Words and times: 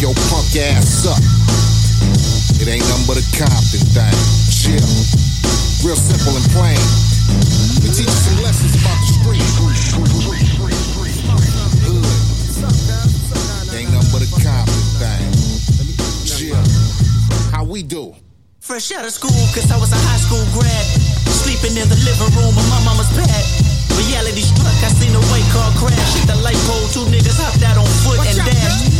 your 0.00 0.14
punk 0.28 0.52
ass 0.56 1.06
up. 1.08 1.16
It 2.60 2.68
ain't 2.68 2.84
nothing 2.84 3.06
but 3.08 3.16
a 3.16 3.24
Compton 3.32 3.80
thing. 3.96 4.12
Chill. 4.52 4.76
Real 5.84 5.96
simple 5.96 6.36
and 6.36 6.44
plain. 6.52 6.76
We 7.80 7.88
teach 7.96 8.04
you 8.04 8.12
some 8.12 8.42
lessons 8.44 8.76
about 8.76 8.98
the 9.00 9.08
street. 9.16 9.40
Hood. 11.80 12.04
Ain't 13.72 13.88
nothing 13.92 14.12
but 14.12 14.20
a 14.20 14.28
Compton 14.36 14.84
thing. 15.00 15.32
Chill. 16.28 16.60
How 17.52 17.64
we 17.64 17.82
do? 17.82 18.12
Fresh 18.60 18.92
out 18.92 19.04
of 19.06 19.12
school, 19.12 19.30
cause 19.54 19.70
I 19.72 19.78
was 19.80 19.92
a 19.92 20.00
high 20.12 20.20
school 20.20 20.44
grad. 20.52 20.84
Sleeping 21.30 21.78
in 21.78 21.88
the 21.88 21.96
living 22.04 22.32
room 22.36 22.52
of 22.52 22.66
my 22.68 22.80
mama's 22.84 23.08
pad. 23.16 23.44
Reality 23.96 24.44
struck, 24.44 24.76
I 24.84 24.92
seen 24.92 25.14
a 25.14 25.22
white 25.32 25.48
car 25.56 25.72
crash. 25.80 26.20
Hit 26.20 26.26
the 26.26 26.36
light 26.44 26.60
pole, 26.68 26.84
two 26.92 27.08
niggas 27.08 27.40
hopped 27.40 27.62
out 27.64 27.78
on 27.78 27.88
foot 28.04 28.20
and 28.26 28.36
dashed. 28.44 28.95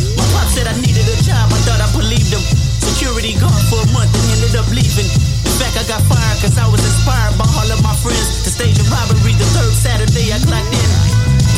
Said 0.53 0.67
I 0.67 0.75
needed 0.79 1.05
a 1.05 1.17
job, 1.21 1.51
I 1.51 1.59
thought 1.67 1.81
I 1.81 1.89
believed 1.93 2.31
him. 2.33 2.43
Security 2.79 3.33
guard 3.37 3.61
for 3.69 3.83
a 3.83 3.89
month 3.93 4.09
and 4.15 4.25
ended 4.39 4.55
up 4.55 4.67
leaving. 4.71 5.09
In 5.09 5.55
fact, 5.59 5.77
I 5.77 5.83
got 5.85 6.01
fired 6.07 6.37
cause 6.41 6.57
I 6.57 6.65
was 6.69 6.81
inspired 6.81 7.37
by 7.37 7.45
all 7.57 7.69
of 7.69 7.79
my 7.83 7.93
friends 8.01 8.43
to 8.43 8.49
stage 8.49 8.79
a 8.79 8.85
robbery 8.89 9.33
the 9.37 9.47
third 9.53 9.73
Saturday 9.73 10.33
I 10.33 10.39
clocked 10.41 10.73
in. 10.73 10.89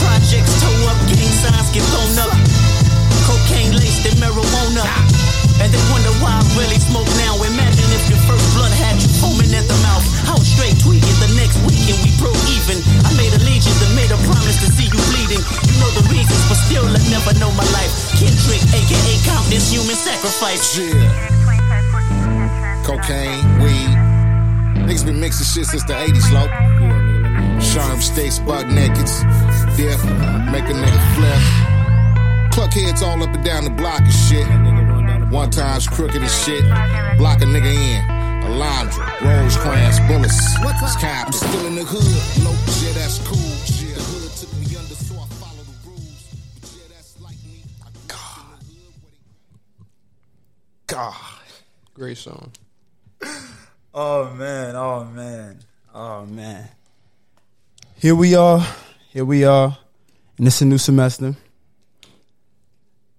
Projects 0.03 0.59
toe 0.59 0.91
up, 0.91 0.99
gang 1.07 1.31
signs 1.31 1.70
get 1.71 1.85
blown 1.91 2.17
up. 2.27 2.33
Cocaine 3.27 3.75
laced 3.77 4.05
in 4.09 4.16
marijuana. 4.20 5.38
And 5.59 5.68
they 5.68 5.84
wonder 5.91 6.12
why 6.23 6.40
I 6.40 6.44
really 6.55 6.80
smoke 6.80 7.09
now. 7.20 7.36
Imagine 7.44 7.88
if 7.91 8.08
your 8.08 8.22
first 8.23 8.45
blunt 8.55 8.72
had 8.72 8.95
you 9.04 9.12
foaming 9.20 9.52
at 9.52 9.67
the 9.67 9.76
mouth. 9.84 10.05
I 10.27 10.34
was 10.40 10.48
straight 10.48 10.80
tweaking 10.80 11.17
the 11.20 11.31
next 11.36 11.59
weekend 11.67 12.00
we 12.00 12.16
broke 12.16 12.40
even. 12.48 12.80
I 13.04 13.12
made 13.20 13.36
a 13.36 13.40
allegiance 13.44 13.80
and 13.84 13.91
made 13.95 14.12
a 14.12 14.20
promise 14.23 14.58
to 14.64 14.72
see 14.72 14.88
you 14.88 15.02
bleeding. 15.12 15.44
You 15.67 15.76
know 15.84 15.91
the 16.00 16.05
reasons, 16.08 16.41
but 16.48 16.55
still 16.55 16.86
I 16.88 17.02
never 17.12 17.34
know 17.40 17.52
my 17.59 17.67
life. 17.76 17.91
Kendrick, 18.16 18.64
aka 18.72 19.14
Compton's 19.27 19.67
human 19.67 19.95
sacrifice. 19.95 20.78
Yeah. 20.78 20.95
Cocaine, 22.88 23.44
weed. 23.59 23.92
Niggas 24.88 25.05
been 25.05 25.20
mixing 25.20 25.45
shit 25.45 25.67
since 25.67 25.83
the 25.83 25.94
80s, 25.94 26.31
low. 26.31 26.48
Sherm 27.59 28.02
steaks, 28.02 28.39
buck 28.39 28.66
nakeds. 28.66 29.22
Dip, 29.78 30.00
make 30.52 30.66
a 30.66 30.73
nigga 30.73 31.02
flip. 31.16 31.42
Cluck 32.52 32.73
heads 32.73 33.03
all 33.03 33.22
up 33.22 33.33
and 33.36 33.44
down 33.44 33.64
the 33.64 33.70
block 33.70 34.02
and 34.02 34.14
shit. 34.14 34.78
One 35.31 35.52
time's 35.52 35.88
crooked 35.88 36.23
as 36.23 36.44
shit. 36.44 36.63
Block 37.19 37.41
a 37.41 37.45
nigga 37.45 37.72
in. 37.72 38.03
a 38.03 38.49
Alondra, 38.49 39.22
Rosecrans, 39.22 39.99
bullets. 40.08 40.59
What's 40.63 40.95
cap? 40.95 41.27
I'm 41.27 41.33
still 41.33 41.67
in 41.67 41.75
the 41.75 41.83
hood. 41.83 42.44
Low, 42.44 42.52
yeah, 42.52 42.94
that's 42.94 43.19
cool. 43.27 43.38
Yeah, 43.38 43.94
the 43.94 44.02
hood 44.02 44.31
took 44.31 44.52
me 44.58 44.75
under, 44.75 44.95
so 44.95 45.13
I 45.13 45.27
follow 45.38 45.61
the 45.61 45.88
rules. 45.88 46.33
But 46.59 46.75
yeah, 46.75 46.95
that's 46.95 47.21
like 47.21 47.38
me. 47.45 47.63
I 47.83 47.89
God. 48.08 48.59
God. 50.88 51.16
Great 51.93 52.17
song. 52.17 52.52
Oh 53.91 54.31
man, 54.36 54.75
oh 54.75 55.03
man, 55.03 55.59
oh 55.95 56.23
man. 56.27 56.69
Here 57.95 58.14
we 58.14 58.36
are. 58.36 58.64
Here 59.09 59.25
we 59.25 59.43
are. 59.45 59.77
And 60.38 60.45
it's 60.45 60.61
a 60.61 60.66
new 60.66 60.77
semester. 60.77 61.36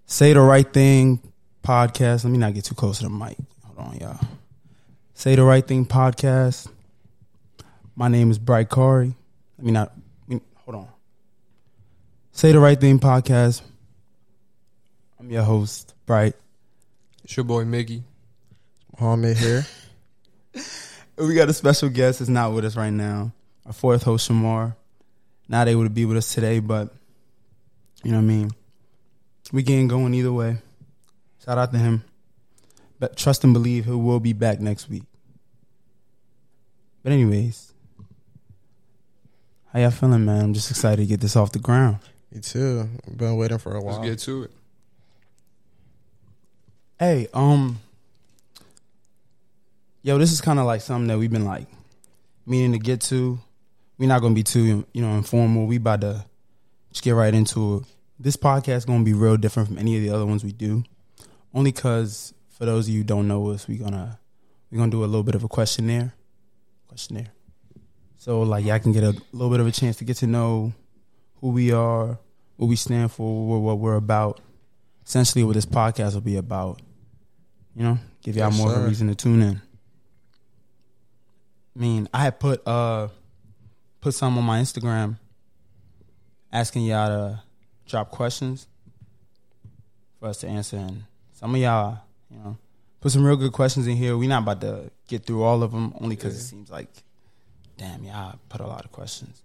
Say 0.07 0.33
the 0.33 0.41
right 0.41 0.73
thing 0.73 1.21
podcast. 1.63 2.25
Let 2.25 2.31
me 2.31 2.39
not 2.39 2.55
get 2.55 2.65
too 2.65 2.75
close 2.75 2.99
to 2.99 3.05
the 3.05 3.11
mic. 3.11 3.37
Hold 3.65 3.79
on, 3.79 3.97
y'all. 4.01 4.19
Say 5.15 5.35
the 5.35 5.45
right 5.45 5.67
thing 5.67 5.85
podcast. 5.87 6.69
My 7.95 8.09
name 8.09 8.31
is 8.31 8.39
Bright 8.39 8.71
Kari. 8.71 9.15
Let 9.59 9.65
me 9.65 9.73
not. 9.73 9.93
let 10.29 10.37
me- 10.37 10.47
hold 10.65 10.77
on. 10.77 10.89
Say 12.33 12.53
the 12.53 12.61
right 12.61 12.81
thing 12.81 12.99
podcast. 12.99 13.63
I'm 15.19 15.31
your 15.31 15.43
host, 15.43 15.95
Bright. 16.07 16.35
It's 17.25 17.37
your 17.37 17.45
boy 17.45 17.65
Miggy. 17.65 18.03
Mohammed 18.99 19.37
here. 19.37 19.67
We 21.21 21.35
got 21.35 21.51
a 21.51 21.53
special 21.53 21.91
guest 21.91 22.21
that's 22.21 22.31
not 22.31 22.55
with 22.55 22.65
us 22.65 22.77
right 22.77 22.93
now. 22.93 23.33
Our 23.67 23.75
fourth 23.75 24.05
host, 24.05 24.31
Shamar. 24.31 24.75
Not 25.51 25.69
able 25.69 25.85
to 25.85 25.91
be 25.91 26.07
with 26.07 26.17
us 26.17 26.33
today, 26.33 26.61
but 26.61 26.95
you 28.03 28.11
know 28.11 28.17
what 28.17 28.23
I 28.23 28.27
mean. 28.27 28.51
We 29.53 29.63
getting 29.63 29.87
going 29.87 30.15
either 30.15 30.33
way. 30.33 30.57
Shout 31.45 31.59
out 31.59 31.73
to 31.73 31.79
him. 31.79 32.05
But 32.99 33.17
trust 33.17 33.45
and 33.45 33.53
believe 33.53 33.87
he 33.87 33.93
will 33.93 34.21
be 34.21 34.33
back 34.33 34.61
next 34.61 34.89
week. 34.89 35.05
But 37.03 37.13
anyways, 37.13 37.73
how 39.73 39.81
y'all 39.81 39.91
feeling, 39.91 40.25
man? 40.25 40.45
I'm 40.45 40.55
just 40.55 40.71
excited 40.71 41.03
to 41.03 41.07
get 41.07 41.21
this 41.21 41.37
off 41.37 41.53
the 41.53 41.59
ground. 41.59 41.99
Me 42.31 42.41
too. 42.41 42.89
Been 43.17 43.37
waiting 43.37 43.59
for 43.59 43.75
a 43.75 43.81
while. 43.81 44.01
Let's 44.01 44.09
get 44.09 44.19
to 44.21 44.45
it. 44.45 44.51
Hey, 46.99 47.29
um, 47.33 47.81
yo, 50.03 50.19
this 50.19 50.33
is 50.33 50.43
kind 50.43 50.59
of 50.59 50.67
like 50.67 50.83
something 50.83 51.09
that 51.09 51.19
we've 51.19 51.33
been 51.33 51.47
like 51.47 51.67
meaning 52.45 52.73
to 52.73 52.79
get 52.79 53.01
to. 53.03 53.39
We're 53.97 54.09
not 54.09 54.21
gonna 54.21 54.35
be 54.35 54.43
too, 54.43 54.85
you 54.93 55.03
know, 55.03 55.17
informal. 55.17 55.67
We 55.67 55.77
about 55.77 56.03
to 56.03 56.25
just 56.93 57.03
get 57.03 57.13
right 57.13 57.33
into 57.33 57.79
it. 57.79 57.85
This 58.19 58.37
podcast 58.37 58.87
gonna 58.87 59.05
be 59.05 59.15
real 59.15 59.37
different 59.39 59.69
from 59.69 59.79
any 59.79 59.97
of 59.97 60.03
the 60.03 60.11
other 60.11 60.27
ones 60.27 60.45
we 60.45 60.53
do, 60.53 60.85
only 61.55 61.73
because 61.73 62.35
for 62.49 62.65
those 62.65 62.87
of 62.89 62.95
you 62.95 63.01
who 63.01 63.05
don't 63.05 63.29
know 63.29 63.51
us, 63.51 63.67
we're 63.67 63.83
gonna 63.83 64.19
we're 64.71 64.79
gonna 64.79 64.91
do 64.91 65.05
a 65.05 65.07
little 65.07 65.23
bit 65.23 65.35
of 65.35 65.45
a 65.45 65.49
questionnaire, 65.49 66.15
questionnaire. 66.89 67.33
So 68.19 68.43
like 68.43 68.65
y'all 68.65 68.79
can 68.79 68.93
get 68.93 69.03
a 69.03 69.15
little 69.33 69.51
bit 69.51 69.61
of 69.61 69.67
a 69.67 69.73
chance 69.73 69.97
to 69.97 70.05
get 70.05 70.19
to 70.19 70.27
know 70.27 70.73
who 71.41 71.49
we 71.51 71.73
are, 71.73 72.19
what 72.57 72.67
we 72.67 72.77
stand 72.77 73.11
for, 73.11 73.47
what, 73.47 73.59
what 73.61 73.79
we're 73.79 73.97
about. 73.97 74.41
Essentially, 75.07 75.43
what 75.43 75.55
this 75.55 75.67
podcast 75.67 76.15
will 76.15 76.21
be 76.21 76.37
about. 76.37 76.83
You 77.75 77.85
know, 77.85 77.99
give 78.23 78.37
y'all 78.37 78.51
Yes, 78.51 78.59
more 78.59 78.73
of 78.75 78.85
a 78.85 78.87
reason 78.87 79.09
to 79.09 79.15
tune 79.15 79.43
in. 79.43 79.63
I 81.75 81.79
mean, 81.79 82.09
I 82.13 82.23
had 82.23 82.39
put 82.39 82.67
uh 82.67 83.09
put 84.01 84.15
some 84.15 84.37
on 84.39 84.45
my 84.45 84.61
Instagram 84.61 85.19
asking 86.53 86.85
y'all 86.85 87.09
to 87.09 87.43
drop 87.87 88.11
questions 88.11 88.67
for 90.19 90.29
us 90.29 90.39
to 90.39 90.49
answer 90.49 90.77
and 90.77 91.05
some 91.41 91.55
of 91.55 91.61
y'all, 91.61 91.99
you 92.31 92.39
know, 92.39 92.57
put 93.01 93.13
some 93.13 93.25
real 93.25 93.37
good 93.37 93.53
questions 93.53 93.87
in 93.87 93.97
here. 93.97 94.17
We're 94.17 94.29
not 94.29 94.43
about 94.43 94.61
to 94.61 94.91
get 95.09 95.25
through 95.25 95.43
all 95.43 95.63
of 95.63 95.73
them 95.73 95.95
only 96.01 96.17
because 96.17 96.37
it 96.37 96.45
seems 96.45 96.71
like 96.71 96.89
damn, 97.79 98.05
y'all 98.05 98.39
put 98.51 98.61
a 98.61 98.67
lot 98.67 98.85
of 98.85 98.93
questions. 98.93 99.43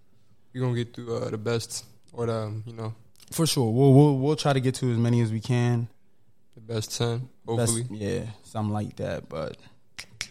We're 0.52 0.60
gonna 0.60 0.74
get 0.74 0.94
through 0.94 1.16
uh, 1.16 1.30
the 1.30 1.38
best 1.38 1.84
or 2.12 2.26
the 2.26 2.34
um, 2.34 2.62
you 2.66 2.74
know 2.74 2.94
For 3.32 3.46
sure. 3.46 3.72
We'll 3.72 3.94
we'll 3.94 4.18
we'll 4.18 4.36
try 4.36 4.52
to 4.52 4.60
get 4.60 4.74
to 4.76 4.90
as 4.92 4.98
many 4.98 5.22
as 5.22 5.32
we 5.32 5.40
can. 5.40 5.88
the 6.54 6.60
best 6.60 6.96
ten. 6.96 7.28
Hopefully, 7.46 7.86
yeah, 7.90 8.24
something 8.42 8.72
like 8.74 8.96
that. 8.96 9.28
But 9.28 9.56
a 10.00 10.26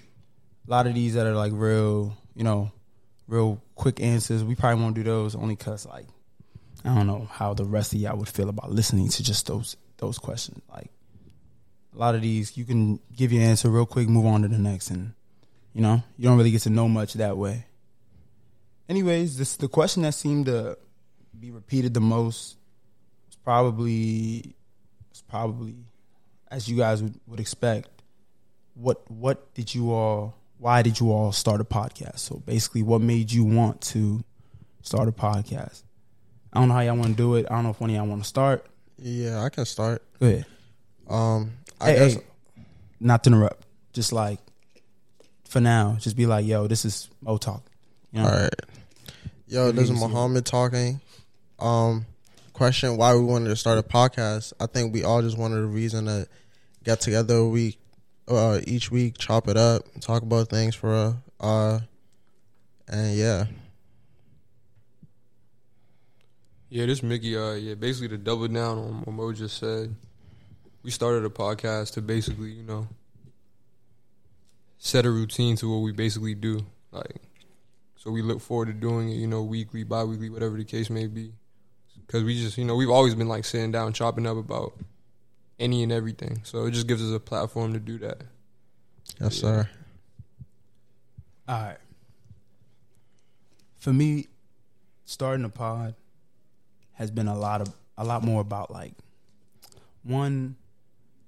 lot 0.67 0.85
of 0.85 0.93
these 0.93 1.15
that 1.15 1.25
are 1.25 1.33
like 1.35 1.51
real, 1.55 2.15
you 2.35 2.43
know, 2.43 2.71
real 3.27 3.61
quick 3.75 3.99
answers, 4.01 4.43
we 4.43 4.53
probably 4.55 4.83
won't 4.83 4.95
do 4.95 5.03
those 5.03 5.35
only 5.35 5.55
because 5.55 5.85
like 5.87 6.05
I 6.83 6.93
don't 6.93 7.07
know 7.07 7.27
how 7.31 7.55
the 7.55 7.65
rest 7.65 7.93
of 7.93 7.99
y'all 7.99 8.17
would 8.17 8.29
feel 8.29 8.49
about 8.49 8.71
listening 8.71 9.09
to 9.09 9.23
just 9.23 9.47
those 9.47 9.77
those 9.97 10.19
questions. 10.19 10.61
Like 10.71 10.91
a 11.95 11.99
lot 11.99 12.15
of 12.15 12.21
these, 12.21 12.57
you 12.57 12.65
can 12.65 12.99
give 13.15 13.31
your 13.31 13.43
answer 13.43 13.69
real 13.69 13.85
quick, 13.85 14.07
move 14.09 14.25
on 14.25 14.41
to 14.41 14.47
the 14.47 14.57
next, 14.57 14.89
and 14.89 15.13
you 15.73 15.81
know 15.81 16.03
you 16.17 16.27
don't 16.27 16.37
really 16.37 16.51
get 16.51 16.61
to 16.63 16.69
know 16.69 16.87
much 16.87 17.13
that 17.13 17.37
way. 17.37 17.65
Anyways, 18.89 19.37
this 19.37 19.55
the 19.55 19.67
question 19.67 20.03
that 20.03 20.13
seemed 20.13 20.47
to 20.47 20.77
be 21.39 21.51
repeated 21.51 21.93
the 21.93 22.01
most 22.01 22.57
was 23.27 23.35
probably 23.35 24.55
was 25.09 25.21
probably 25.21 25.75
as 26.51 26.67
you 26.67 26.77
guys 26.77 27.01
would, 27.01 27.19
would 27.27 27.39
expect, 27.39 27.89
what 28.75 29.09
what 29.09 29.53
did 29.53 29.73
you 29.73 29.91
all 29.91 30.35
why 30.57 30.81
did 30.81 30.99
you 30.99 31.11
all 31.11 31.31
start 31.31 31.61
a 31.61 31.65
podcast? 31.65 32.19
So 32.19 32.37
basically 32.45 32.83
what 32.83 33.01
made 33.01 33.31
you 33.31 33.43
want 33.43 33.81
to 33.81 34.23
start 34.81 35.07
a 35.07 35.11
podcast? 35.11 35.83
I 36.53 36.59
don't 36.59 36.69
know 36.69 36.75
how 36.75 36.81
y'all 36.81 36.95
want 36.95 37.09
to 37.09 37.15
do 37.15 37.35
it. 37.35 37.45
I 37.49 37.55
don't 37.55 37.63
know 37.63 37.71
if 37.71 37.81
one 37.81 37.89
of 37.89 37.95
y'all 37.95 38.05
want 38.05 38.21
to 38.21 38.27
start. 38.27 38.65
Yeah, 38.97 39.43
I 39.43 39.49
can 39.49 39.65
start. 39.65 40.03
Go 40.19 40.27
ahead. 40.27 40.45
Um, 41.09 41.51
I 41.79 41.91
Hey, 41.91 41.95
guess 41.95 42.13
hey, 42.15 42.21
not 42.99 43.23
to 43.23 43.29
interrupt. 43.29 43.65
Just 43.93 44.11
like 44.11 44.39
for 45.47 45.59
now, 45.61 45.97
just 45.99 46.15
be 46.15 46.25
like, 46.25 46.45
yo, 46.45 46.67
this 46.67 46.85
is 46.85 47.09
Mo 47.21 47.37
talk. 47.37 47.63
You 48.11 48.21
know? 48.21 48.27
all 48.27 48.33
right. 48.33 48.53
Yo, 49.47 49.71
this 49.71 49.85
is 49.85 49.91
Easy. 49.91 50.07
Muhammad 50.07 50.45
talking. 50.45 50.99
Um, 51.59 52.05
question: 52.53 52.97
Why 52.97 53.15
we 53.15 53.23
wanted 53.23 53.49
to 53.49 53.55
start 53.55 53.77
a 53.77 53.83
podcast? 53.83 54.53
I 54.59 54.65
think 54.65 54.93
we 54.93 55.03
all 55.03 55.21
just 55.21 55.37
wanted 55.37 55.59
a 55.59 55.65
reason 55.65 56.05
to 56.05 56.27
get 56.83 56.99
together 57.01 57.35
a 57.35 57.47
week, 57.47 57.77
uh, 58.27 58.59
each 58.65 58.91
week, 58.91 59.17
chop 59.17 59.47
it 59.47 59.57
up, 59.57 59.83
talk 60.01 60.23
about 60.23 60.49
things 60.49 60.75
for 60.75 60.93
uh, 60.93 61.13
uh, 61.39 61.79
and 62.87 63.15
yeah. 63.15 63.45
yeah. 66.69 66.85
This 66.85 67.03
Mickey, 67.03 67.37
uh, 67.37 67.53
yeah, 67.53 67.75
basically 67.75 68.09
to 68.09 68.17
double 68.17 68.47
down 68.47 68.77
on 68.77 69.01
what 69.01 69.13
Mo 69.13 69.31
just 69.31 69.57
said. 69.57 69.95
We 70.85 70.91
started 70.91 71.25
a 71.25 71.29
podcast 71.29 71.93
to 71.93 72.01
basically, 72.03 72.51
you 72.51 72.61
know, 72.61 72.87
set 74.77 75.03
a 75.03 75.09
routine 75.09 75.55
to 75.55 75.73
what 75.73 75.79
we 75.79 75.91
basically 75.91 76.35
do. 76.35 76.63
Like, 76.91 77.23
so 77.95 78.11
we 78.11 78.21
look 78.21 78.39
forward 78.39 78.67
to 78.67 78.73
doing 78.73 79.09
it, 79.09 79.15
you 79.15 79.25
know, 79.25 79.41
weekly, 79.41 79.83
bi-weekly, 79.83 80.29
whatever 80.29 80.57
the 80.57 80.63
case 80.63 80.91
may 80.91 81.07
be. 81.07 81.33
Because 82.05 82.23
we 82.23 82.39
just, 82.39 82.59
you 82.59 82.65
know, 82.65 82.75
we've 82.75 82.91
always 82.91 83.15
been 83.15 83.27
like 83.27 83.45
sitting 83.45 83.71
down, 83.71 83.93
chopping 83.93 84.27
up 84.27 84.37
about 84.37 84.73
any 85.59 85.81
and 85.81 85.91
everything. 85.91 86.41
So 86.43 86.67
it 86.67 86.71
just 86.71 86.85
gives 86.85 87.01
us 87.01 87.11
a 87.11 87.19
platform 87.19 87.73
to 87.73 87.79
do 87.79 87.97
that. 87.97 88.21
Yes, 89.19 89.37
sir. 89.37 89.67
All 91.47 91.63
right. 91.63 91.77
For 93.79 93.91
me, 93.91 94.27
starting 95.05 95.45
a 95.45 95.49
pod 95.49 95.95
has 96.93 97.09
been 97.09 97.27
a 97.27 97.35
lot 97.35 97.61
of 97.61 97.73
a 97.97 98.03
lot 98.03 98.23
more 98.23 98.41
about 98.41 98.69
like 98.69 98.93
one 100.03 100.57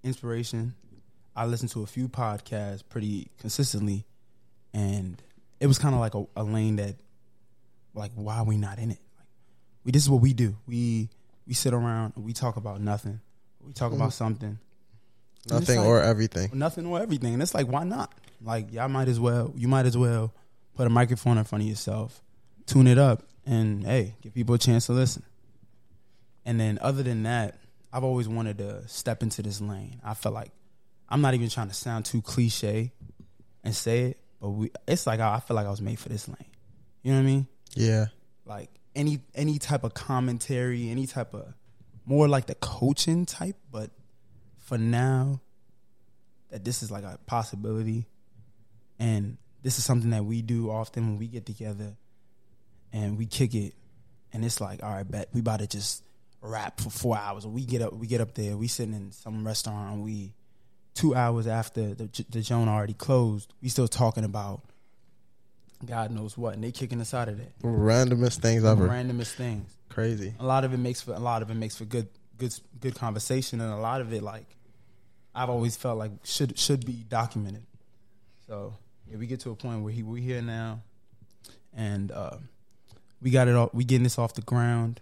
inspiration. 0.08 0.74
I 1.36 1.46
listened 1.46 1.72
to 1.72 1.84
a 1.84 1.86
few 1.86 2.10
podcasts 2.10 2.84
pretty 2.88 3.30
consistently, 3.38 4.06
and 4.74 5.22
it 5.60 5.68
was 5.68 5.78
kind 5.78 5.94
of 5.94 6.02
like 6.02 6.16
a, 6.16 6.26
a 6.36 6.44
lane 6.44 6.78
that, 6.78 6.96
like, 7.94 8.12
why 8.16 8.38
are 8.38 8.46
we 8.46 8.58
not 8.58 8.80
in 8.80 8.92
it? 8.92 9.00
Like, 9.18 9.28
we 9.84 9.92
this 9.92 10.04
is 10.04 10.10
what 10.10 10.22
we 10.22 10.34
do. 10.34 10.56
We 10.66 11.10
we 11.46 11.54
sit 11.54 11.74
around 11.74 12.14
and 12.16 12.26
we 12.26 12.34
talk 12.34 12.58
about 12.58 12.82
nothing. 12.82 13.20
We 13.66 13.74
talk 13.74 13.92
about 13.92 14.10
mm-hmm. 14.10 14.12
something. 14.12 14.60
Nothing 15.50 15.78
like- 15.78 15.88
or 15.88 16.02
everything. 16.02 16.50
nothing 16.54 16.86
or 16.86 17.02
everything. 17.02 17.34
And 17.34 17.42
it's 17.42 17.54
like, 17.54 17.68
why 17.68 17.84
not? 17.84 18.14
Like, 18.44 18.74
y'all 18.74 18.90
might 18.90 19.08
as 19.08 19.20
well, 19.20 19.54
you 19.56 19.68
might 19.68 19.86
as 19.86 19.98
well 19.98 20.34
put 20.76 20.88
a 20.88 20.90
microphone 20.90 21.38
in 21.38 21.44
front 21.44 21.64
of 21.64 21.70
yourself, 21.70 22.22
tune 22.66 22.88
it 22.88 22.98
up, 22.98 23.24
and 23.46 23.84
hey, 23.86 24.16
give 24.22 24.34
people 24.34 24.56
a 24.56 24.60
chance 24.60 24.88
to 24.88 24.94
listen. 24.94 25.24
And 26.46 26.60
then, 26.60 26.78
other 26.82 27.04
than 27.04 27.24
that, 27.24 27.56
I've 27.92 28.04
always 28.04 28.28
wanted 28.28 28.58
to 28.60 28.88
step 28.88 29.24
into 29.24 29.42
this 29.42 29.62
lane. 29.62 30.00
I 30.04 30.14
feel 30.14 30.32
like 30.32 30.52
I'm 31.10 31.22
not 31.22 31.34
even 31.34 31.50
trying 31.50 31.70
to 31.70 31.74
sound 31.74 32.06
too 32.06 32.22
cliche 32.22 32.92
and 33.64 33.76
say 33.76 34.06
it, 34.12 34.20
but 34.42 34.50
we, 34.50 34.72
it's 34.88 35.08
like 35.08 35.20
I 35.20 35.36
I 35.36 35.40
feel 35.40 35.56
like 35.56 35.66
I 35.66 35.70
was 35.72 35.82
made 35.82 36.00
for 36.00 36.10
this 36.10 36.28
lane. 36.28 36.38
You 37.02 37.14
know 37.14 37.20
what 37.20 37.24
I 37.24 37.28
mean? 37.28 37.48
Yeah. 37.76 38.06
like 38.46 38.70
any 38.96 39.20
any 39.36 39.60
type 39.60 39.84
of 39.84 39.94
commentary, 39.94 40.90
any 40.90 41.06
type 41.08 41.34
of 41.34 41.54
more 42.06 42.28
like 42.28 42.46
the 42.48 42.56
coaching 42.56 43.26
type, 43.26 43.56
but 43.72 43.92
for 44.58 44.78
now 44.78 45.42
that 46.50 46.64
this 46.66 46.82
is 46.84 46.90
like 46.92 47.04
a 47.04 47.20
possibility 47.26 48.06
and 49.00 49.38
this 49.64 49.78
is 49.78 49.86
something 49.86 50.10
that 50.12 50.24
we 50.26 50.42
do 50.42 50.70
often 50.72 51.06
when 51.06 51.18
we 51.18 51.28
get 51.28 51.46
together 51.46 51.96
and 52.94 53.18
we 53.18 53.26
kick 53.26 53.54
it 53.54 53.74
and 54.34 54.44
it's 54.46 54.60
like, 54.62 54.82
all 54.84 54.92
right, 54.94 55.10
bet 55.10 55.30
we 55.34 55.42
about 55.42 55.60
to 55.60 55.68
just 55.68 56.04
rap 56.42 56.80
for 56.80 56.90
four 56.90 57.18
hours. 57.18 57.46
We 57.46 57.66
get 57.66 57.82
up 57.82 57.94
we 57.94 58.08
get 58.08 58.22
up 58.22 58.34
there, 58.36 58.58
we 58.58 58.68
sitting 58.68 58.94
in 58.94 59.12
some 59.12 59.46
restaurant 59.46 59.94
and 59.94 60.04
we 60.04 60.34
two 60.94 61.16
hours 61.16 61.48
after 61.48 61.94
the 61.94 62.10
the 62.30 62.42
joint 62.42 62.70
already 62.70 62.94
closed, 62.94 63.54
we 63.62 63.70
still 63.70 63.88
talking 63.88 64.24
about 64.24 64.62
God 65.86 66.10
knows 66.12 66.38
what, 66.38 66.56
and 66.56 66.64
they 66.64 66.72
kicking 66.72 67.00
us 67.02 67.14
out 67.14 67.30
of 67.30 67.38
there 67.38 67.54
Randomest 67.64 68.40
things 68.40 68.64
ever. 68.66 68.88
randomest 68.88 69.34
things. 69.34 69.72
Crazy. 69.90 70.34
A 70.40 70.46
lot 70.46 70.64
of 70.64 70.74
it 70.74 70.78
makes 70.78 71.02
for 71.02 71.14
a 71.14 71.20
lot 71.20 71.42
of 71.42 71.52
it 71.52 71.56
makes 71.56 71.76
for 71.76 71.86
good 71.86 72.08
good 72.38 72.54
good 72.80 72.96
conversation, 72.96 73.62
and 73.62 73.72
a 73.72 73.78
lot 73.78 74.02
of 74.02 74.14
it 74.14 74.24
like 74.24 74.48
I've 75.36 75.50
always 75.50 75.76
felt 75.76 75.98
like 75.98 76.12
should 76.24 76.58
should 76.58 76.86
be 76.86 77.04
documented. 77.08 77.64
So 78.48 78.74
yeah, 79.10 79.18
we 79.18 79.28
get 79.28 79.40
to 79.42 79.52
a 79.52 79.56
point 79.56 79.82
where 79.84 79.94
he 79.94 80.04
we 80.04 80.22
here 80.22 80.42
now, 80.42 80.82
and 81.76 82.12
uh, 82.12 82.38
we 83.22 83.30
got 83.30 83.48
it 83.48 83.56
all. 83.56 83.70
We 83.74 83.84
getting 83.84 84.04
this 84.04 84.18
off 84.18 84.34
the 84.34 84.42
ground, 84.42 85.00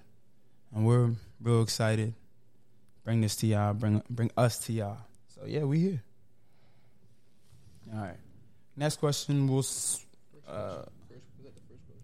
and 0.76 0.86
we're 0.86 1.12
real 1.42 1.62
excited. 1.62 2.14
Bring 3.04 3.22
this 3.22 3.36
to 3.38 3.48
y'all. 3.48 3.74
Bring 3.74 4.04
bring 4.10 4.30
us 4.38 4.60
to 4.66 4.74
y'all. 4.74 4.98
So 5.34 5.42
yeah, 5.48 5.64
we 5.64 5.80
here. 5.80 6.04
All 7.94 8.02
right. 8.02 8.18
Next 8.76 8.98
question 8.98 9.48
was. 9.48 10.06
Uh, 10.48 10.84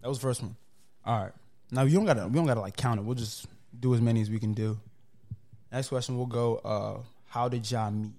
that 0.00 0.08
was 0.08 0.18
first 0.18 0.42
one. 0.42 0.56
All 1.04 1.22
right. 1.22 1.32
Now 1.70 1.82
you 1.82 1.96
don't 1.96 2.06
gotta 2.06 2.26
we 2.26 2.34
don't 2.34 2.46
gotta 2.46 2.60
like 2.60 2.76
count 2.76 2.98
it. 2.98 3.04
We'll 3.04 3.14
just 3.14 3.46
do 3.78 3.94
as 3.94 4.00
many 4.00 4.20
as 4.20 4.30
we 4.30 4.38
can 4.38 4.54
do. 4.54 4.78
Next 5.70 5.88
question 5.88 6.16
we'll 6.16 6.26
go. 6.26 6.56
Uh, 6.56 6.98
how 7.28 7.48
did 7.48 7.70
y'all 7.70 7.90
meet? 7.90 8.12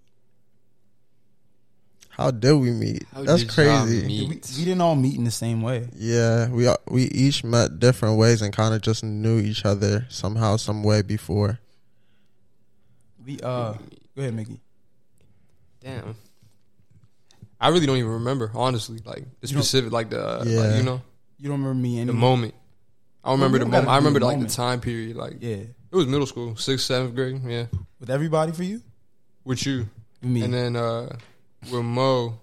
How 2.15 2.29
did 2.29 2.53
we 2.53 2.69
meet? 2.71 3.05
How 3.13 3.23
That's 3.23 3.41
did 3.43 3.49
crazy. 3.51 4.05
meet? 4.05 4.29
We, 4.29 4.35
we 4.59 4.65
didn't 4.65 4.81
all 4.81 4.95
meet 4.95 5.15
in 5.17 5.23
the 5.23 5.31
same 5.31 5.61
way. 5.63 5.87
Yeah, 5.95 6.47
we 6.49 6.67
all- 6.67 6.77
we 6.87 7.05
each 7.05 7.43
met 7.43 7.79
different 7.79 8.17
ways 8.19 8.41
and 8.43 8.53
kind 8.53 8.75
of 8.75 8.81
just 8.81 9.03
knew 9.03 9.39
each 9.39 9.65
other 9.65 10.05
somehow, 10.09 10.57
some 10.57 10.83
way 10.83 11.01
before. 11.01 11.59
We 13.25 13.39
uh, 13.41 13.73
go 13.73 13.77
ahead, 14.17 14.33
Mickey. 14.35 14.59
Damn. 15.81 16.15
I 17.59 17.69
really 17.69 17.85
don't 17.85 17.97
even 17.97 18.11
remember, 18.11 18.51
honestly. 18.53 18.99
Like 19.03 19.23
the 19.41 19.47
specific, 19.47 19.91
like 19.91 20.09
the, 20.09 20.21
uh, 20.41 20.43
Yeah. 20.45 20.59
like, 20.59 20.77
you 20.77 20.83
know, 20.83 21.01
You 21.39 21.49
don't 21.49 21.59
remember 21.61 21.73
me 21.81 21.97
any 21.97 22.07
the 22.07 22.13
moment. 22.13 22.53
I 23.23 23.31
remember 23.31 23.55
we 23.57 23.59
the 23.63 23.65
moment. 23.71 23.87
I 23.89 23.95
remember 23.95 24.19
the 24.19 24.25
like 24.25 24.35
moment. 24.35 24.49
the 24.51 24.55
time 24.55 24.81
period. 24.81 25.15
Like 25.15 25.37
Yeah, 25.39 25.55
it 25.55 25.73
was 25.95 26.05
middle 26.07 26.27
school, 26.27 26.55
sixth, 26.57 26.85
seventh 26.85 27.15
grade. 27.15 27.41
Yeah, 27.45 27.65
with 27.99 28.09
everybody 28.09 28.51
for 28.51 28.63
you. 28.63 28.81
with 29.45 29.65
you, 29.65 29.87
me. 30.21 30.41
and 30.43 30.53
then 30.53 30.75
uh 30.75 31.15
with 31.71 31.83
Mo, 31.83 32.39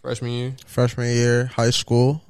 freshman 0.00 0.30
year. 0.30 0.56
Freshman 0.66 1.06
year, 1.14 1.46
high 1.46 1.70
school. 1.70 2.22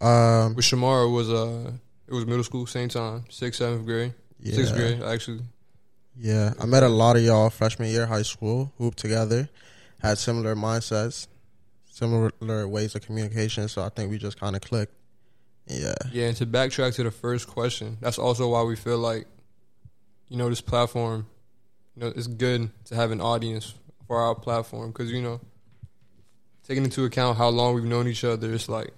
Um, 0.00 0.54
With 0.54 0.64
Shamara 0.64 1.12
was 1.12 1.30
uh 1.30 1.72
it 2.06 2.14
was 2.14 2.26
middle 2.26 2.44
school, 2.44 2.66
same 2.66 2.88
time, 2.88 3.24
sixth, 3.28 3.58
seventh 3.58 3.84
grade, 3.84 4.14
yeah, 4.40 4.54
sixth 4.54 4.74
grade 4.74 5.02
actually. 5.02 5.40
Yeah, 6.16 6.52
I 6.58 6.66
met 6.66 6.82
a 6.82 6.88
lot 6.88 7.16
of 7.16 7.22
y'all 7.22 7.50
freshman 7.50 7.90
year, 7.90 8.06
high 8.06 8.22
school, 8.22 8.72
hooped 8.78 8.98
together, 8.98 9.48
had 10.00 10.18
similar 10.18 10.56
mindsets, 10.56 11.28
similar 11.90 12.66
ways 12.66 12.94
of 12.94 13.02
communication. 13.02 13.68
So 13.68 13.82
I 13.82 13.88
think 13.88 14.10
we 14.10 14.18
just 14.18 14.38
kind 14.38 14.56
of 14.56 14.62
clicked. 14.62 14.94
Yeah, 15.66 15.94
Yeah, 16.12 16.28
and 16.28 16.36
to 16.38 16.46
backtrack 16.46 16.94
to 16.94 17.02
the 17.02 17.10
first 17.10 17.46
question, 17.46 17.98
that's 18.00 18.18
also 18.18 18.48
why 18.48 18.62
we 18.62 18.74
feel 18.74 18.98
like, 18.98 19.26
you 20.28 20.38
know, 20.38 20.48
this 20.48 20.62
platform, 20.62 21.26
you 21.94 22.02
know, 22.02 22.12
it's 22.16 22.26
good 22.26 22.70
to 22.86 22.94
have 22.94 23.10
an 23.10 23.20
audience 23.20 23.74
for 24.08 24.16
our 24.18 24.34
platform 24.34 24.90
because 24.90 25.12
you 25.12 25.22
know, 25.22 25.40
taking 26.66 26.82
into 26.82 27.04
account 27.04 27.38
how 27.38 27.48
long 27.48 27.74
we've 27.74 27.84
known 27.84 28.08
each 28.08 28.24
other, 28.24 28.52
it's 28.52 28.68
like 28.68 28.92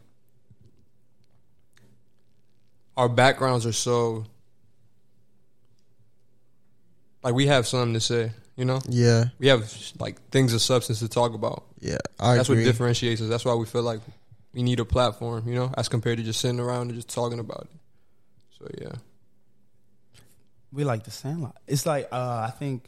our 2.96 3.08
backgrounds 3.08 3.66
are 3.66 3.72
so 3.72 4.24
like 7.22 7.34
we 7.34 7.46
have 7.46 7.66
something 7.66 7.92
to 7.94 8.00
say. 8.00 8.32
You 8.56 8.66
know, 8.66 8.80
yeah, 8.88 9.24
we 9.38 9.48
have 9.48 9.72
like 9.98 10.20
things 10.30 10.52
of 10.52 10.60
substance 10.60 10.98
to 10.98 11.08
talk 11.08 11.32
about. 11.32 11.64
yeah. 11.80 11.96
I 12.18 12.36
That's 12.36 12.50
agree. 12.50 12.62
what 12.62 12.70
differentiates 12.70 13.22
us. 13.22 13.28
That's 13.28 13.44
why 13.44 13.54
we 13.54 13.64
feel 13.64 13.82
like 13.82 14.00
we 14.52 14.62
need 14.62 14.80
a 14.80 14.84
platform, 14.84 15.48
you 15.48 15.54
know, 15.54 15.72
as 15.78 15.88
compared 15.88 16.18
to 16.18 16.24
just 16.24 16.40
sitting 16.40 16.60
around 16.60 16.88
and 16.90 16.94
just 16.94 17.08
talking 17.08 17.38
about 17.38 17.68
it. 17.72 17.80
So 18.58 18.68
yeah, 18.82 20.20
we 20.72 20.84
like 20.84 21.04
the 21.04 21.10
Sandlot. 21.10 21.56
It's 21.66 21.86
like 21.86 22.08
uh, 22.12 22.48
I 22.48 22.50
think, 22.50 22.84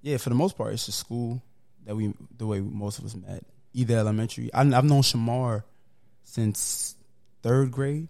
yeah, 0.00 0.18
for 0.18 0.28
the 0.28 0.36
most 0.36 0.56
part, 0.56 0.74
it's 0.74 0.86
just 0.86 1.00
school 1.00 1.42
that 1.86 1.94
we 1.94 2.12
the 2.36 2.46
way 2.46 2.60
most 2.60 2.98
of 2.98 3.04
us 3.04 3.14
met. 3.14 3.44
Either 3.72 3.98
elementary. 3.98 4.52
I, 4.52 4.62
I've 4.62 4.84
known 4.84 5.02
Shamar 5.02 5.62
since 6.24 6.96
third 7.42 7.70
grade. 7.70 8.08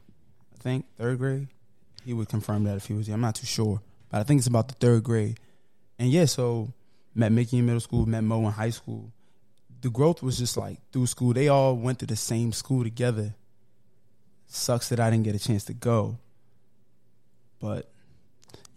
I 0.54 0.62
think 0.62 0.86
third 0.96 1.18
grade. 1.18 1.48
He 2.04 2.14
would 2.14 2.28
confirm 2.28 2.64
that 2.64 2.76
if 2.76 2.86
he 2.86 2.94
was 2.94 3.06
here. 3.06 3.14
I'm 3.14 3.20
not 3.20 3.34
too 3.34 3.46
sure, 3.46 3.80
but 4.10 4.20
I 4.20 4.22
think 4.22 4.38
it's 4.38 4.46
about 4.46 4.68
the 4.68 4.74
third 4.74 5.04
grade. 5.04 5.38
And 5.98 6.10
yeah, 6.10 6.24
so 6.24 6.72
met 7.14 7.32
Mickey 7.32 7.58
in 7.58 7.66
middle 7.66 7.80
school, 7.80 8.06
met 8.06 8.24
Mo 8.24 8.46
in 8.46 8.52
high 8.52 8.70
school. 8.70 9.12
The 9.82 9.90
growth 9.90 10.22
was 10.22 10.38
just 10.38 10.56
like 10.56 10.78
through 10.92 11.06
school. 11.06 11.32
They 11.32 11.48
all 11.48 11.76
went 11.76 11.98
to 12.00 12.06
the 12.06 12.16
same 12.16 12.52
school 12.52 12.82
together. 12.82 13.34
Sucks 14.46 14.88
that 14.88 15.00
I 15.00 15.10
didn't 15.10 15.24
get 15.24 15.34
a 15.34 15.38
chance 15.38 15.64
to 15.64 15.74
go. 15.74 16.18
But 17.60 17.90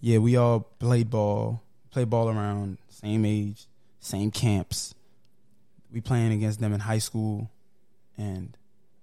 yeah, 0.01 0.17
we 0.17 0.35
all 0.35 0.59
played 0.59 1.09
ball, 1.09 1.61
played 1.89 2.09
ball 2.09 2.29
around, 2.29 2.77
same 2.89 3.25
age, 3.25 3.65
same 4.03 4.31
camps. 4.31 4.93
We 5.91 6.01
playing 6.01 6.33
against 6.33 6.59
them 6.59 6.73
in 6.73 6.79
high 6.79 6.97
school, 6.99 7.49
and 8.17 8.55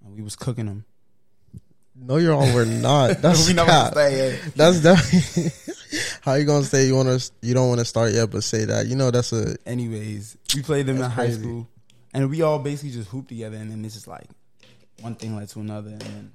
we 0.05 0.23
was 0.23 0.37
cooking 0.37 0.67
them. 0.67 0.85
No, 1.95 2.17
you're 2.17 2.35
all 2.35 2.53
were 2.55 2.65
not. 2.65 3.19
That's 3.23 3.47
we 3.49 3.55
never 3.55 3.71
cap. 3.71 3.95
say 3.95 4.15
it. 4.15 4.55
That's 4.55 4.81
definitely. 4.83 5.53
How 6.23 6.35
you 6.35 6.45
gonna 6.45 6.65
say 6.65 6.87
you 6.87 6.95
want 6.95 7.09
to? 7.09 7.31
You 7.43 7.55
don't 7.55 7.69
want 7.69 7.81
to 7.81 7.85
start 7.85 8.13
yet, 8.13 8.31
but 8.31 8.45
say 8.45 8.65
that. 8.65 8.87
You 8.87 8.95
know 8.95 9.11
that's 9.11 9.33
a 9.33 9.57
Anyways, 9.67 10.37
we 10.55 10.63
played 10.63 10.87
them 10.87 10.97
in 10.97 11.03
That's 11.03 11.15
high 11.15 11.31
school, 11.31 11.69
and 12.15 12.31
we 12.31 12.43
all 12.43 12.59
basically 12.61 12.91
just 12.91 13.09
hooped 13.09 13.29
together, 13.29 13.57
and 13.57 13.71
then 13.71 13.85
it's 13.85 13.95
just 13.95 14.07
like 14.07 14.27
one 15.01 15.15
thing 15.17 15.37
led 15.37 15.49
to 15.49 15.61
another, 15.61 15.91
and 15.91 16.01
then 16.01 16.33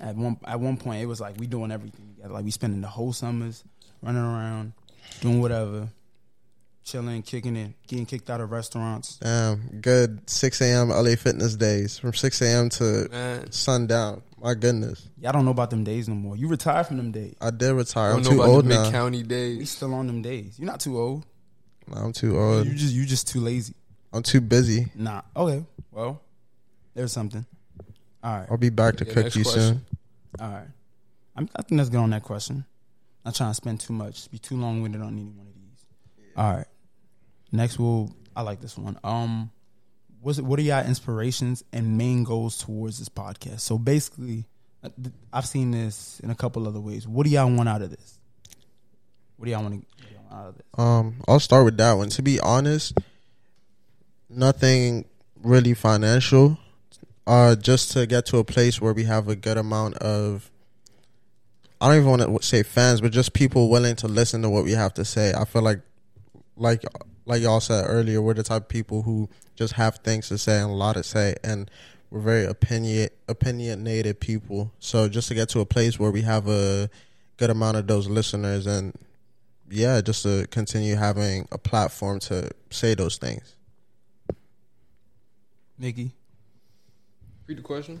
at 0.00 0.16
one 0.16 0.36
at 0.44 0.60
one 0.60 0.76
point 0.76 1.02
it 1.02 1.06
was 1.06 1.20
like 1.20 1.38
we 1.38 1.46
doing 1.46 1.70
everything 1.72 2.14
together. 2.14 2.34
Like 2.34 2.44
we 2.44 2.50
spending 2.50 2.80
the 2.80 2.88
whole 2.88 3.12
summers 3.12 3.64
running 4.02 4.22
around, 4.22 4.72
doing 5.20 5.40
whatever, 5.40 5.88
chilling, 6.84 7.22
kicking 7.22 7.56
it, 7.56 7.72
getting 7.86 8.06
kicked 8.06 8.30
out 8.30 8.40
of 8.40 8.50
restaurants. 8.50 9.16
damn 9.16 9.80
good. 9.80 10.28
Six 10.28 10.60
a.m. 10.60 10.90
LA 10.90 11.16
Fitness 11.16 11.56
days 11.56 11.98
from 11.98 12.12
six 12.14 12.40
a.m. 12.42 12.68
to 12.70 13.08
man, 13.10 13.50
sundown. 13.50 14.22
My 14.40 14.54
goodness, 14.54 15.08
Y'all 15.20 15.32
don't 15.32 15.46
know 15.46 15.50
about 15.52 15.70
them 15.70 15.84
days 15.84 16.06
no 16.08 16.14
more. 16.14 16.36
You 16.36 16.48
retired 16.48 16.86
from 16.86 16.98
them 16.98 17.10
days. 17.12 17.34
I 17.40 17.50
did 17.50 17.72
retire. 17.72 18.10
I 18.10 18.14
I'm 18.16 18.22
know 18.22 18.30
too 18.30 18.36
about 18.36 18.48
old 18.48 18.64
the 18.66 18.68
now. 18.74 18.82
mid 18.84 18.92
county 18.92 19.18
We 19.18 19.28
days. 19.28 19.70
still 19.70 19.94
on 19.94 20.06
them 20.06 20.20
days. 20.20 20.58
You're 20.58 20.66
not 20.66 20.80
too 20.80 20.98
old. 20.98 21.24
I'm 21.92 22.12
too 22.12 22.38
old. 22.38 22.66
You 22.66 22.74
just 22.74 22.92
you 22.94 23.06
just 23.06 23.28
too 23.28 23.40
lazy. 23.40 23.74
I'm 24.12 24.22
too 24.22 24.40
busy. 24.42 24.86
Nah. 24.94 25.22
Okay. 25.34 25.64
Well, 25.90 26.20
there's 26.94 27.12
something. 27.12 27.44
All 28.22 28.36
right. 28.38 28.46
I'll 28.50 28.56
be 28.58 28.70
back 28.70 28.96
to 28.96 29.06
Yeah, 29.06 29.12
cook 29.14 29.34
you 29.34 29.42
question. 29.44 29.60
soon. 29.62 29.86
All 30.40 30.50
right. 30.52 30.66
I'm, 31.36 31.48
I 31.56 31.62
think 31.62 31.78
let's 31.78 31.90
get 31.90 31.98
on 31.98 32.10
that 32.10 32.22
question. 32.22 32.64
Not 33.24 33.34
trying 33.34 33.50
to 33.50 33.54
spend 33.54 33.80
too 33.80 33.92
much. 33.92 34.30
Be 34.30 34.38
too 34.38 34.56
long 34.56 34.82
winded 34.82 35.00
on 35.02 35.08
any 35.14 35.24
one 35.24 35.46
of 35.46 35.54
these. 35.54 35.84
All 36.36 36.54
right. 36.56 36.66
Next, 37.54 37.78
we'll. 37.78 38.10
I 38.36 38.42
like 38.42 38.60
this 38.60 38.76
one. 38.76 38.98
Um, 39.04 39.50
what's 40.20 40.40
what 40.40 40.58
are 40.58 40.62
y'all 40.62 40.84
inspirations 40.84 41.62
and 41.72 41.96
main 41.96 42.24
goals 42.24 42.58
towards 42.58 42.98
this 42.98 43.08
podcast? 43.08 43.60
So 43.60 43.78
basically, 43.78 44.46
uh, 44.82 44.88
I've 45.32 45.46
seen 45.46 45.70
this 45.70 46.18
in 46.24 46.30
a 46.30 46.34
couple 46.34 46.66
other 46.66 46.80
ways. 46.80 47.06
What 47.06 47.24
do 47.24 47.30
y'all 47.30 47.48
want 47.48 47.68
out 47.68 47.80
of 47.80 47.90
this? 47.90 48.18
What 49.36 49.46
do 49.46 49.52
y'all 49.52 49.62
want 49.62 49.86
out 50.32 50.48
of 50.48 50.54
this? 50.56 50.64
Um, 50.76 51.16
I'll 51.28 51.38
start 51.38 51.64
with 51.64 51.76
that 51.76 51.92
one. 51.92 52.08
To 52.08 52.22
be 52.22 52.40
honest, 52.40 52.98
nothing 54.28 55.04
really 55.40 55.74
financial. 55.74 56.58
Uh, 57.24 57.54
just 57.54 57.92
to 57.92 58.04
get 58.04 58.26
to 58.26 58.38
a 58.38 58.44
place 58.44 58.80
where 58.80 58.92
we 58.92 59.04
have 59.04 59.28
a 59.28 59.36
good 59.36 59.58
amount 59.58 59.94
of. 59.98 60.50
I 61.80 61.86
don't 61.86 61.98
even 61.98 62.10
want 62.10 62.22
to 62.22 62.46
say 62.46 62.64
fans, 62.64 63.00
but 63.00 63.12
just 63.12 63.32
people 63.32 63.70
willing 63.70 63.94
to 63.96 64.08
listen 64.08 64.42
to 64.42 64.50
what 64.50 64.64
we 64.64 64.72
have 64.72 64.94
to 64.94 65.04
say. 65.04 65.32
I 65.34 65.44
feel 65.44 65.62
like, 65.62 65.80
like, 66.56 66.82
like 67.26 67.42
y'all 67.42 67.60
said 67.60 67.84
earlier, 67.88 68.20
we're 68.20 68.34
the 68.34 68.42
type 68.42 68.62
of 68.62 68.68
people 68.68 69.02
who 69.02 69.28
just 69.56 69.74
have 69.74 69.96
things 69.98 70.28
to 70.28 70.38
say 70.38 70.60
and 70.60 70.70
a 70.70 70.74
lot 70.74 70.94
to 70.94 71.02
say, 71.02 71.34
and 71.42 71.70
we're 72.10 72.20
very 72.20 72.44
opinion 72.44 73.08
opinionated 73.28 74.20
people. 74.20 74.72
So 74.78 75.08
just 75.08 75.28
to 75.28 75.34
get 75.34 75.48
to 75.50 75.60
a 75.60 75.66
place 75.66 75.98
where 75.98 76.10
we 76.10 76.22
have 76.22 76.48
a 76.48 76.90
good 77.36 77.50
amount 77.50 77.76
of 77.76 77.86
those 77.86 78.08
listeners 78.08 78.66
and 78.66 78.94
yeah, 79.70 80.00
just 80.00 80.22
to 80.24 80.46
continue 80.50 80.94
having 80.96 81.48
a 81.50 81.58
platform 81.58 82.20
to 82.20 82.50
say 82.70 82.94
those 82.94 83.16
things. 83.16 83.56
Nikki, 85.78 86.12
Read 87.46 87.58
the 87.58 87.62
question. 87.62 88.00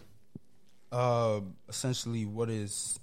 uh, 0.92 1.40
essentially, 1.68 2.24
what 2.24 2.48
is 2.48 2.98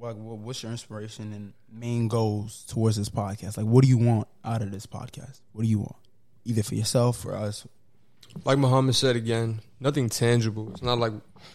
what 0.00 0.16
what's 0.16 0.62
your 0.62 0.72
inspiration 0.72 1.32
and 1.32 1.52
main 1.70 2.08
goals 2.08 2.64
towards 2.68 2.96
this 2.96 3.10
podcast? 3.10 3.56
Like, 3.58 3.66
what 3.66 3.82
do 3.84 3.88
you 3.88 3.98
want 3.98 4.28
out 4.44 4.62
of 4.62 4.70
this 4.70 4.86
podcast? 4.86 5.40
What 5.52 5.62
do 5.62 5.68
you 5.68 5.80
want, 5.80 5.96
either 6.44 6.62
for 6.62 6.74
yourself 6.74 7.24
or 7.26 7.36
us? 7.36 7.66
Like 8.44 8.58
Muhammad 8.58 8.94
said 8.94 9.16
again, 9.16 9.60
nothing 9.78 10.08
tangible. 10.08 10.70
It's 10.70 10.82
not 10.82 10.98
like 10.98 11.12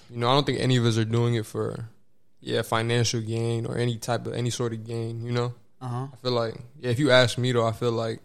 you 0.10 0.18
know. 0.18 0.30
I 0.30 0.34
don't 0.34 0.46
think 0.46 0.60
any 0.60 0.78
of 0.78 0.86
us 0.86 0.98
are 0.98 1.06
doing 1.06 1.36
it 1.36 1.46
for 1.46 1.90
yeah 2.40 2.62
financial 2.62 3.22
gain 3.22 3.66
or 3.66 3.78
any 3.78 3.98
type 3.98 4.28
of 4.28 4.34
any 4.34 4.50
sort 4.52 4.74
of 4.74 4.86
gain. 4.86 5.26
You 5.26 5.32
know. 5.32 5.54
Uh 5.82 5.88
huh. 5.88 6.08
I 6.14 6.16
feel 6.18 6.32
like 6.32 6.56
yeah. 6.80 6.92
If 6.92 7.00
you 7.00 7.12
ask 7.12 7.38
me 7.38 7.52
though, 7.52 7.66
I 7.66 7.72
feel 7.72 7.92
like 7.92 8.20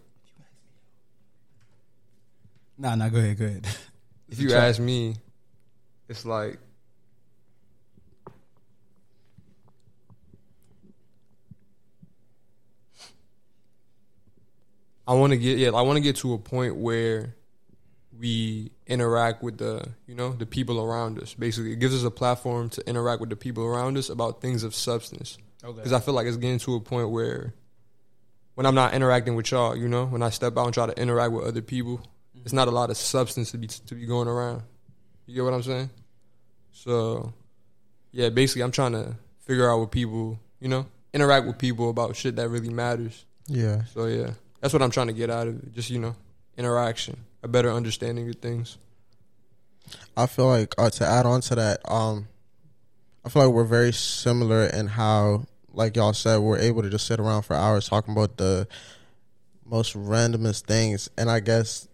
Nah, 2.76 2.94
nah. 2.94 3.08
Go 3.08 3.18
ahead. 3.18 3.38
Go 3.38 3.44
ahead. 3.44 3.66
if 4.28 4.40
you 4.40 4.52
ask 4.54 4.80
me, 4.80 5.16
it's 6.08 6.24
like 6.24 6.58
I 15.07 15.14
want 15.14 15.33
to 15.33 15.38
get 15.38 15.59
yeah, 15.59 15.69
I 15.69 15.83
want 15.83 15.97
to 15.97 16.00
get 16.00 16.16
to 16.16 16.35
a 16.35 16.38
point 16.38 16.76
where 16.76 17.35
we 18.19 18.71
interact 18.87 19.42
with 19.42 19.59
the 19.59 19.87
you 20.07 20.14
know 20.14 20.33
the 20.33 20.47
people 20.47 20.80
around 20.80 21.21
us. 21.21 21.35
Basically, 21.35 21.73
it 21.73 21.78
gives 21.78 21.95
us 21.95 22.04
a 22.04 22.11
platform 22.11 22.69
to 22.71 22.88
interact 22.88 23.21
with 23.21 23.30
the 23.30 23.37
people 23.37 23.64
around 23.64 23.97
us 23.97 24.09
about 24.09 24.40
things 24.40 24.62
of 24.62 24.75
substance. 24.75 25.38
Because 25.62 25.92
I 25.92 26.00
feel 26.00 26.14
like 26.14 26.26
it's 26.26 26.37
getting 26.37 26.59
to 26.61 26.76
a 26.76 26.80
point 26.80 27.11
where 27.11 27.52
when 28.54 28.66
I'm 28.66 28.75
not 28.75 28.95
interacting 28.95 29.35
with 29.35 29.50
y'all, 29.50 29.76
you 29.76 29.88
know, 29.88 30.07
when 30.07 30.23
I 30.23 30.30
step 30.30 30.57
out 30.57 30.64
and 30.64 30.75
try 30.75 30.87
to 30.87 30.99
interact 31.00 31.33
with 31.33 31.45
other 31.45 31.62
people, 31.62 31.99
mm-hmm. 31.99 32.40
it's 32.45 32.52
not 32.52 32.69
a 32.69 32.71
lot 32.71 32.90
of 32.90 32.97
substance 32.97 33.50
to 33.50 33.59
be 33.59 33.66
to 33.66 33.95
be 33.95 34.07
going 34.07 34.28
around. 34.28 34.62
You 35.26 35.35
get 35.35 35.45
what 35.45 35.54
I'm 35.54 35.62
saying? 35.62 35.90
So, 36.73 37.35
yeah, 38.12 38.30
basically, 38.30 38.62
I'm 38.62 38.71
trying 38.71 38.92
to 38.92 39.16
figure 39.40 39.71
out 39.71 39.80
with 39.80 39.90
people, 39.90 40.38
you 40.61 40.69
know, 40.69 40.87
interact 41.12 41.47
with 41.47 41.59
people 41.59 41.90
about 41.90 42.16
shit 42.16 42.37
that 42.37 42.49
really 42.49 42.71
matters. 42.71 43.25
Yeah. 43.47 43.85
So 43.85 44.07
yeah, 44.07 44.30
that's 44.60 44.72
what 44.72 44.82
I'm 44.82 44.90
trying 44.90 45.08
to 45.08 45.12
get 45.12 45.30
out 45.30 45.48
of 45.48 45.62
it. 45.62 45.72
Just 45.72 45.90
you 45.90 45.98
know, 45.98 46.14
interaction, 46.56 47.24
a 47.42 47.48
better 47.48 47.70
understanding 47.70 48.28
of 48.28 48.36
things. 48.36 48.78
I 50.16 50.26
feel 50.26 50.46
like 50.46 50.74
uh, 50.78 50.90
to 50.90 51.06
add 51.06 51.26
on 51.26 51.40
to 51.42 51.54
that, 51.56 51.80
um, 51.90 52.28
I 53.24 53.28
feel 53.28 53.46
like 53.46 53.54
we're 53.54 53.64
very 53.64 53.92
similar 53.92 54.66
in 54.66 54.86
how, 54.86 55.44
like 55.72 55.96
y'all 55.96 56.12
said, 56.12 56.38
we're 56.38 56.58
able 56.58 56.82
to 56.82 56.90
just 56.90 57.06
sit 57.06 57.20
around 57.20 57.42
for 57.42 57.54
hours 57.54 57.88
talking 57.88 58.12
about 58.12 58.36
the 58.36 58.68
most 59.64 59.94
randomest 59.94 60.62
things. 60.64 61.08
And 61.16 61.30
I 61.30 61.40
guess 61.40 61.88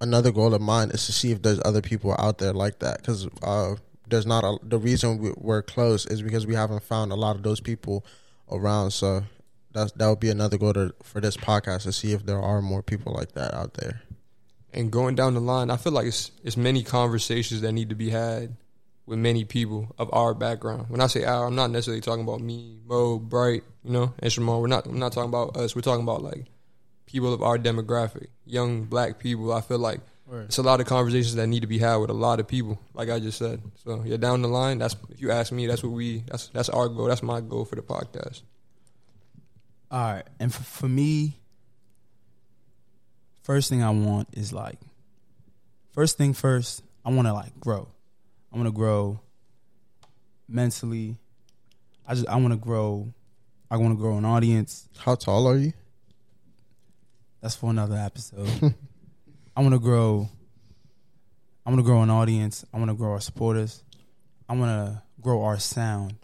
another 0.00 0.32
goal 0.32 0.54
of 0.54 0.60
mine 0.60 0.90
is 0.90 1.06
to 1.06 1.12
see 1.12 1.32
if 1.32 1.42
there's 1.42 1.60
other 1.64 1.80
people 1.80 2.14
out 2.18 2.38
there 2.38 2.52
like 2.52 2.80
that. 2.80 2.98
Because 2.98 3.28
uh, 3.42 3.76
there's 4.08 4.26
not 4.26 4.44
a, 4.44 4.58
the 4.62 4.78
reason 4.78 5.18
we, 5.18 5.32
we're 5.36 5.62
close 5.62 6.06
is 6.06 6.22
because 6.22 6.46
we 6.46 6.54
haven't 6.54 6.82
found 6.82 7.12
a 7.12 7.16
lot 7.16 7.36
of 7.36 7.42
those 7.42 7.60
people 7.60 8.04
around. 8.50 8.90
So 8.90 9.24
that's 9.74 9.92
that 9.92 10.08
would 10.08 10.20
be 10.20 10.30
another 10.30 10.56
goal 10.56 10.72
to, 10.72 10.94
for 11.02 11.20
this 11.20 11.36
podcast 11.36 11.82
to 11.82 11.92
see 11.92 12.12
if 12.12 12.24
there 12.24 12.40
are 12.40 12.62
more 12.62 12.82
people 12.82 13.12
like 13.12 13.32
that 13.32 13.52
out 13.52 13.74
there. 13.74 14.02
And 14.72 14.90
going 14.90 15.14
down 15.14 15.34
the 15.34 15.40
line, 15.40 15.70
I 15.70 15.76
feel 15.76 15.92
like 15.92 16.06
it's 16.06 16.30
it's 16.42 16.56
many 16.56 16.82
conversations 16.82 17.60
that 17.60 17.72
need 17.72 17.90
to 17.90 17.94
be 17.94 18.10
had 18.10 18.56
with 19.06 19.18
many 19.18 19.44
people 19.44 19.94
of 19.98 20.08
our 20.12 20.34
background. 20.34 20.86
When 20.88 21.00
I 21.00 21.08
say 21.08 21.24
our, 21.24 21.46
I'm 21.46 21.54
not 21.54 21.70
necessarily 21.70 22.00
talking 22.00 22.24
about 22.24 22.40
me, 22.40 22.80
Mo, 22.86 23.18
Bright, 23.18 23.62
you 23.84 23.92
know, 23.92 24.14
and 24.18 24.32
Shimon. 24.32 24.60
We're 24.60 24.68
not. 24.68 24.86
I'm 24.86 24.98
not 24.98 25.12
talking 25.12 25.28
about 25.28 25.56
us. 25.56 25.76
We're 25.76 25.82
talking 25.82 26.02
about 26.02 26.22
like 26.22 26.46
people 27.06 27.32
of 27.32 27.42
our 27.42 27.58
demographic, 27.58 28.28
young 28.46 28.84
black 28.84 29.18
people. 29.18 29.52
I 29.52 29.60
feel 29.60 29.78
like 29.78 30.00
it's 30.32 30.58
a 30.58 30.62
lot 30.62 30.80
of 30.80 30.86
conversations 30.86 31.34
that 31.34 31.46
need 31.46 31.60
to 31.60 31.66
be 31.66 31.78
had 31.78 31.96
with 31.96 32.10
a 32.10 32.14
lot 32.14 32.40
of 32.40 32.48
people. 32.48 32.78
Like 32.94 33.10
I 33.10 33.20
just 33.20 33.38
said. 33.38 33.62
So 33.84 34.02
yeah, 34.04 34.16
down 34.16 34.42
the 34.42 34.48
line, 34.48 34.78
that's 34.78 34.96
if 35.10 35.20
you 35.20 35.30
ask 35.30 35.52
me, 35.52 35.66
that's 35.66 35.82
what 35.82 35.92
we. 35.92 36.24
That's 36.26 36.48
that's 36.48 36.68
our 36.68 36.88
goal. 36.88 37.06
That's 37.06 37.22
my 37.22 37.40
goal 37.40 37.64
for 37.64 37.76
the 37.76 37.82
podcast. 37.82 38.42
All 39.94 40.00
right, 40.00 40.26
and 40.40 40.52
for, 40.52 40.64
for 40.64 40.88
me, 40.88 41.38
first 43.44 43.70
thing 43.70 43.80
I 43.80 43.90
want 43.90 44.26
is 44.32 44.52
like, 44.52 44.80
first 45.92 46.18
thing 46.18 46.32
first, 46.32 46.82
I 47.04 47.10
want 47.10 47.28
to 47.28 47.32
like 47.32 47.60
grow. 47.60 47.86
I 48.52 48.56
want 48.56 48.66
to 48.66 48.72
grow 48.72 49.20
mentally. 50.48 51.16
I 52.08 52.14
just 52.14 52.26
I 52.26 52.34
want 52.38 52.50
to 52.50 52.56
grow. 52.56 53.14
I 53.70 53.76
want 53.76 53.92
to 53.92 53.96
grow 53.96 54.18
an 54.18 54.24
audience. 54.24 54.88
How 54.98 55.14
tall 55.14 55.46
are 55.46 55.56
you? 55.56 55.72
That's 57.40 57.54
for 57.54 57.70
another 57.70 57.94
episode. 57.96 58.74
I 59.56 59.60
want 59.60 59.74
to 59.74 59.78
grow. 59.78 60.28
I 61.64 61.70
want 61.70 61.78
to 61.78 61.84
grow 61.84 62.02
an 62.02 62.10
audience. 62.10 62.64
I 62.74 62.78
want 62.78 62.90
to 62.90 62.96
grow 62.96 63.12
our 63.12 63.20
supporters. 63.20 63.84
I 64.48 64.56
want 64.56 64.70
to 64.72 65.02
grow 65.20 65.44
our 65.44 65.60
sound. 65.60 66.16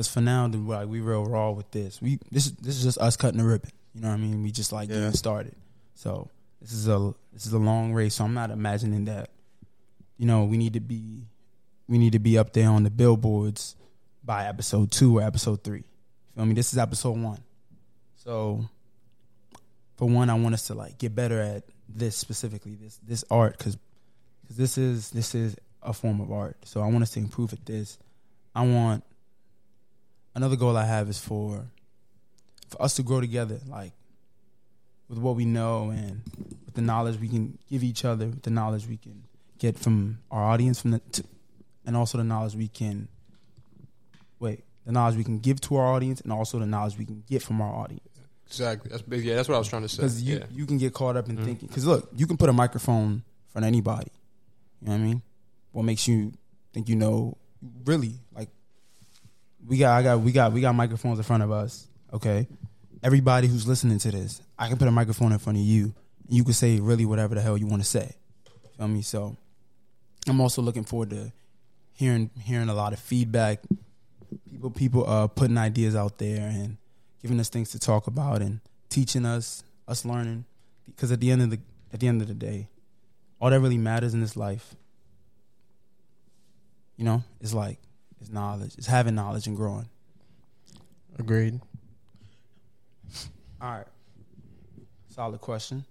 Cause 0.00 0.08
for 0.08 0.22
now, 0.22 0.48
the- 0.48 0.56
like 0.56 0.88
we 0.88 1.00
real 1.00 1.26
raw 1.26 1.50
with 1.50 1.70
this. 1.72 2.00
We 2.00 2.18
this 2.30 2.52
this 2.52 2.78
is 2.78 2.84
just 2.84 2.96
us 2.96 3.18
cutting 3.18 3.36
the 3.36 3.44
ribbon. 3.44 3.68
You 3.94 4.00
know 4.00 4.08
what 4.08 4.14
I 4.14 4.16
mean? 4.16 4.42
We 4.42 4.50
just 4.50 4.72
like 4.72 4.88
Yeah. 4.88 4.94
getting 4.94 5.12
started. 5.12 5.54
So 5.94 6.30
this 6.58 6.72
is 6.72 6.88
a 6.88 7.12
this 7.34 7.44
is 7.44 7.52
a 7.52 7.58
long 7.58 7.92
race. 7.92 8.14
So 8.14 8.24
I'm 8.24 8.32
not 8.32 8.50
imagining 8.50 9.04
that. 9.04 9.28
You 10.16 10.24
know, 10.24 10.44
we 10.44 10.56
need 10.56 10.72
to 10.72 10.80
be 10.80 11.26
we 11.86 11.98
need 11.98 12.12
to 12.12 12.18
be 12.18 12.38
up 12.38 12.54
there 12.54 12.70
on 12.70 12.82
the 12.84 12.88
billboards 12.90 13.76
by 14.24 14.46
episode 14.46 14.90
two 14.90 15.18
or 15.18 15.22
episode 15.22 15.62
three. 15.64 15.84
Feel 16.34 16.46
me? 16.46 16.54
This 16.54 16.72
is 16.72 16.78
episode 16.78 17.18
one. 17.18 17.42
So 18.16 18.64
for 19.96 20.08
one, 20.08 20.30
I 20.30 20.34
want 20.34 20.54
us 20.54 20.66
to 20.68 20.74
like 20.74 20.96
get 20.96 21.14
better 21.14 21.38
at 21.42 21.64
this 21.90 22.16
specifically, 22.16 22.74
this 22.74 22.98
this 23.06 23.22
art, 23.30 23.58
because 23.58 23.76
this 24.48 24.78
is 24.78 25.10
this 25.10 25.34
is 25.34 25.56
a 25.82 25.92
form 25.92 26.22
of 26.22 26.32
art. 26.32 26.56
So 26.64 26.80
I 26.80 26.86
want 26.86 27.02
us 27.02 27.10
to 27.10 27.18
improve 27.20 27.52
at 27.52 27.66
this. 27.66 27.98
I 28.54 28.66
want 28.66 29.04
another 30.40 30.56
goal 30.56 30.74
I 30.74 30.86
have 30.86 31.10
is 31.10 31.18
for 31.18 31.66
for 32.68 32.80
us 32.80 32.94
to 32.94 33.02
grow 33.02 33.20
together, 33.20 33.60
like 33.68 33.92
with 35.08 35.18
what 35.18 35.36
we 35.36 35.44
know 35.44 35.90
and 35.90 36.22
with 36.64 36.74
the 36.74 36.80
knowledge 36.80 37.20
we 37.20 37.28
can 37.28 37.58
give 37.68 37.84
each 37.84 38.06
other, 38.06 38.26
with 38.26 38.42
the 38.42 38.50
knowledge 38.50 38.86
we 38.86 38.96
can 38.96 39.24
get 39.58 39.78
from 39.78 40.20
our 40.30 40.42
audience, 40.42 40.80
from 40.80 40.92
the 40.92 41.00
to, 41.12 41.24
and 41.84 41.94
also 41.94 42.16
the 42.16 42.24
knowledge 42.24 42.54
we 42.54 42.68
can 42.68 43.08
wait, 44.38 44.64
the 44.86 44.92
knowledge 44.92 45.16
we 45.16 45.24
can 45.24 45.40
give 45.40 45.60
to 45.60 45.76
our 45.76 45.92
audience, 45.92 46.22
and 46.22 46.32
also 46.32 46.58
the 46.58 46.64
knowledge 46.64 46.96
we 46.96 47.04
can 47.04 47.22
get 47.28 47.42
from 47.42 47.60
our 47.60 47.74
audience. 47.74 48.08
Exactly. 48.46 48.90
That's. 48.90 49.04
Yeah, 49.22 49.36
that's 49.36 49.48
what 49.48 49.56
I 49.56 49.58
was 49.58 49.68
trying 49.68 49.82
to 49.82 49.88
say. 49.90 49.98
Because 49.98 50.22
you, 50.22 50.38
yeah. 50.38 50.44
you 50.50 50.64
can 50.64 50.78
get 50.78 50.94
caught 50.94 51.18
up 51.18 51.28
in 51.28 51.36
mm-hmm. 51.36 51.44
thinking. 51.44 51.68
Because 51.68 51.86
look, 51.86 52.08
you 52.16 52.26
can 52.26 52.38
put 52.38 52.48
a 52.48 52.52
microphone 52.54 53.12
in 53.12 53.22
front 53.52 53.64
of 53.64 53.68
anybody. 53.68 54.10
You 54.80 54.88
know 54.88 54.92
what 54.92 55.00
I 55.00 55.04
mean? 55.04 55.22
What 55.72 55.82
makes 55.82 56.08
you 56.08 56.32
think 56.72 56.88
you 56.88 56.96
know? 56.96 57.36
Really, 57.84 58.14
like 58.29 58.29
we 59.66 59.78
got, 59.78 59.98
I 59.98 60.02
got, 60.02 60.20
we 60.20 60.32
got, 60.32 60.52
we 60.52 60.60
got 60.60 60.74
microphones 60.74 61.18
in 61.18 61.24
front 61.24 61.42
of 61.42 61.50
us. 61.50 61.86
Okay, 62.12 62.48
everybody 63.02 63.46
who's 63.46 63.66
listening 63.66 63.98
to 63.98 64.10
this, 64.10 64.40
I 64.58 64.68
can 64.68 64.76
put 64.76 64.88
a 64.88 64.90
microphone 64.90 65.32
in 65.32 65.38
front 65.38 65.58
of 65.58 65.64
you, 65.64 65.94
and 66.26 66.36
you 66.36 66.44
can 66.44 66.52
say 66.52 66.80
really 66.80 67.06
whatever 67.06 67.34
the 67.34 67.40
hell 67.40 67.56
you 67.56 67.66
want 67.66 67.82
to 67.82 67.88
say. 67.88 68.14
Feel 68.76 68.88
me? 68.88 69.02
So, 69.02 69.36
I'm 70.26 70.40
also 70.40 70.62
looking 70.62 70.84
forward 70.84 71.10
to 71.10 71.32
hearing 71.94 72.30
hearing 72.42 72.68
a 72.68 72.74
lot 72.74 72.92
of 72.92 72.98
feedback. 72.98 73.60
People, 74.50 74.70
people, 74.70 75.08
uh, 75.08 75.26
putting 75.26 75.58
ideas 75.58 75.94
out 75.96 76.18
there 76.18 76.48
and 76.48 76.76
giving 77.22 77.40
us 77.40 77.48
things 77.48 77.70
to 77.70 77.78
talk 77.78 78.06
about 78.06 78.42
and 78.42 78.60
teaching 78.88 79.24
us, 79.24 79.64
us 79.88 80.04
learning. 80.04 80.44
Because 80.86 81.12
at 81.12 81.20
the 81.20 81.30
end 81.30 81.42
of 81.42 81.50
the 81.50 81.60
at 81.92 82.00
the 82.00 82.08
end 82.08 82.22
of 82.22 82.28
the 82.28 82.34
day, 82.34 82.68
all 83.40 83.50
that 83.50 83.60
really 83.60 83.78
matters 83.78 84.14
in 84.14 84.20
this 84.20 84.36
life, 84.36 84.74
you 86.96 87.04
know, 87.04 87.22
is 87.40 87.54
like 87.54 87.78
is 88.20 88.30
knowledge, 88.30 88.74
It's 88.78 88.86
having 88.86 89.14
knowledge 89.14 89.46
and 89.46 89.56
growing. 89.56 89.88
Agreed. 91.18 91.60
All 93.60 93.70
right, 93.72 93.86
solid 95.10 95.40
question. 95.40 95.84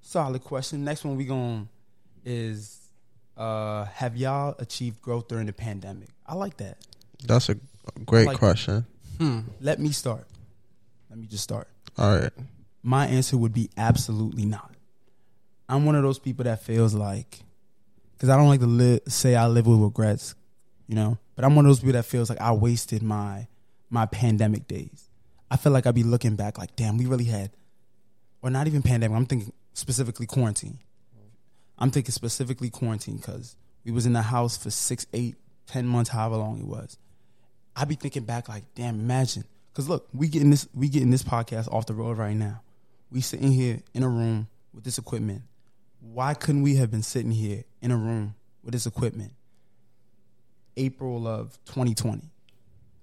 Solid 0.00 0.42
question. 0.42 0.84
Next 0.84 1.04
one 1.04 1.16
we 1.16 1.24
going 1.24 1.68
is 2.24 2.80
uh 3.36 3.84
have 3.84 4.16
y'all 4.16 4.54
achieved 4.58 5.00
growth 5.02 5.28
during 5.28 5.46
the 5.46 5.52
pandemic? 5.52 6.08
I 6.26 6.34
like 6.34 6.56
that. 6.56 6.78
That's 7.24 7.48
a 7.48 7.56
great 8.04 8.26
Like- 8.26 8.38
question. 8.38 8.86
Hmm. 9.18 9.40
Let 9.60 9.78
me 9.78 9.90
start. 9.92 10.26
Let 11.10 11.18
me 11.18 11.26
just 11.26 11.44
start. 11.44 11.68
All 11.96 12.18
right. 12.18 12.32
My 12.82 13.06
answer 13.06 13.36
would 13.36 13.54
be 13.54 13.70
absolutely 13.76 14.44
not. 14.44 14.74
I'm 15.68 15.84
one 15.84 15.94
of 15.94 16.02
those 16.02 16.18
people 16.18 16.44
that 16.44 16.62
feels 16.62 16.92
like, 16.94 17.40
because 18.12 18.28
I 18.28 18.36
don't 18.36 18.48
like 18.48 18.60
to 18.60 18.66
li- 18.66 19.00
say 19.08 19.34
I 19.34 19.46
live 19.46 19.66
with 19.66 19.80
regrets, 19.80 20.34
you 20.86 20.94
know. 20.94 21.18
But 21.36 21.44
I'm 21.44 21.54
one 21.54 21.66
of 21.66 21.70
those 21.70 21.80
people 21.80 21.92
that 21.92 22.06
feels 22.06 22.28
like 22.28 22.40
I 22.40 22.52
wasted 22.52 23.02
my 23.02 23.46
my 23.90 24.06
pandemic 24.06 24.66
days. 24.66 25.08
I 25.50 25.56
feel 25.56 25.70
like 25.70 25.86
I'd 25.86 25.94
be 25.94 26.02
looking 26.02 26.34
back 26.34 26.58
like, 26.58 26.74
damn, 26.74 26.98
we 26.98 27.06
really 27.06 27.24
had, 27.24 27.52
or 28.42 28.50
not 28.50 28.66
even 28.66 28.82
pandemic. 28.82 29.16
I'm 29.16 29.26
thinking 29.26 29.52
specifically 29.74 30.26
quarantine. 30.26 30.80
I'm 31.78 31.90
thinking 31.90 32.12
specifically 32.12 32.70
quarantine 32.70 33.18
because 33.18 33.54
we 33.84 33.92
was 33.92 34.06
in 34.06 34.14
the 34.14 34.22
house 34.22 34.56
for 34.56 34.70
six, 34.70 35.06
eight, 35.12 35.36
ten 35.66 35.86
months, 35.86 36.10
however 36.10 36.36
long 36.36 36.58
it 36.58 36.66
was. 36.66 36.98
I'd 37.76 37.88
be 37.88 37.94
thinking 37.94 38.24
back 38.24 38.48
like, 38.48 38.64
damn, 38.74 38.98
imagine. 38.98 39.44
Because 39.72 39.88
look, 39.88 40.08
we 40.14 40.28
getting 40.28 40.50
this, 40.50 40.66
we 40.74 40.88
getting 40.88 41.10
this 41.10 41.22
podcast 41.22 41.70
off 41.70 41.86
the 41.86 41.92
road 41.92 42.16
right 42.16 42.34
now. 42.34 42.62
We 43.10 43.20
sitting 43.20 43.52
here 43.52 43.82
in 43.92 44.02
a 44.02 44.08
room 44.08 44.48
with 44.72 44.84
this 44.84 44.96
equipment. 44.98 45.42
Why 46.00 46.32
couldn't 46.34 46.62
we 46.62 46.76
have 46.76 46.90
been 46.90 47.02
sitting 47.02 47.30
here 47.30 47.64
in 47.82 47.90
a 47.90 47.96
room 47.96 48.34
with 48.64 48.72
this 48.72 48.86
equipment? 48.86 49.32
April 50.76 51.26
of 51.26 51.58
2020. 51.66 52.30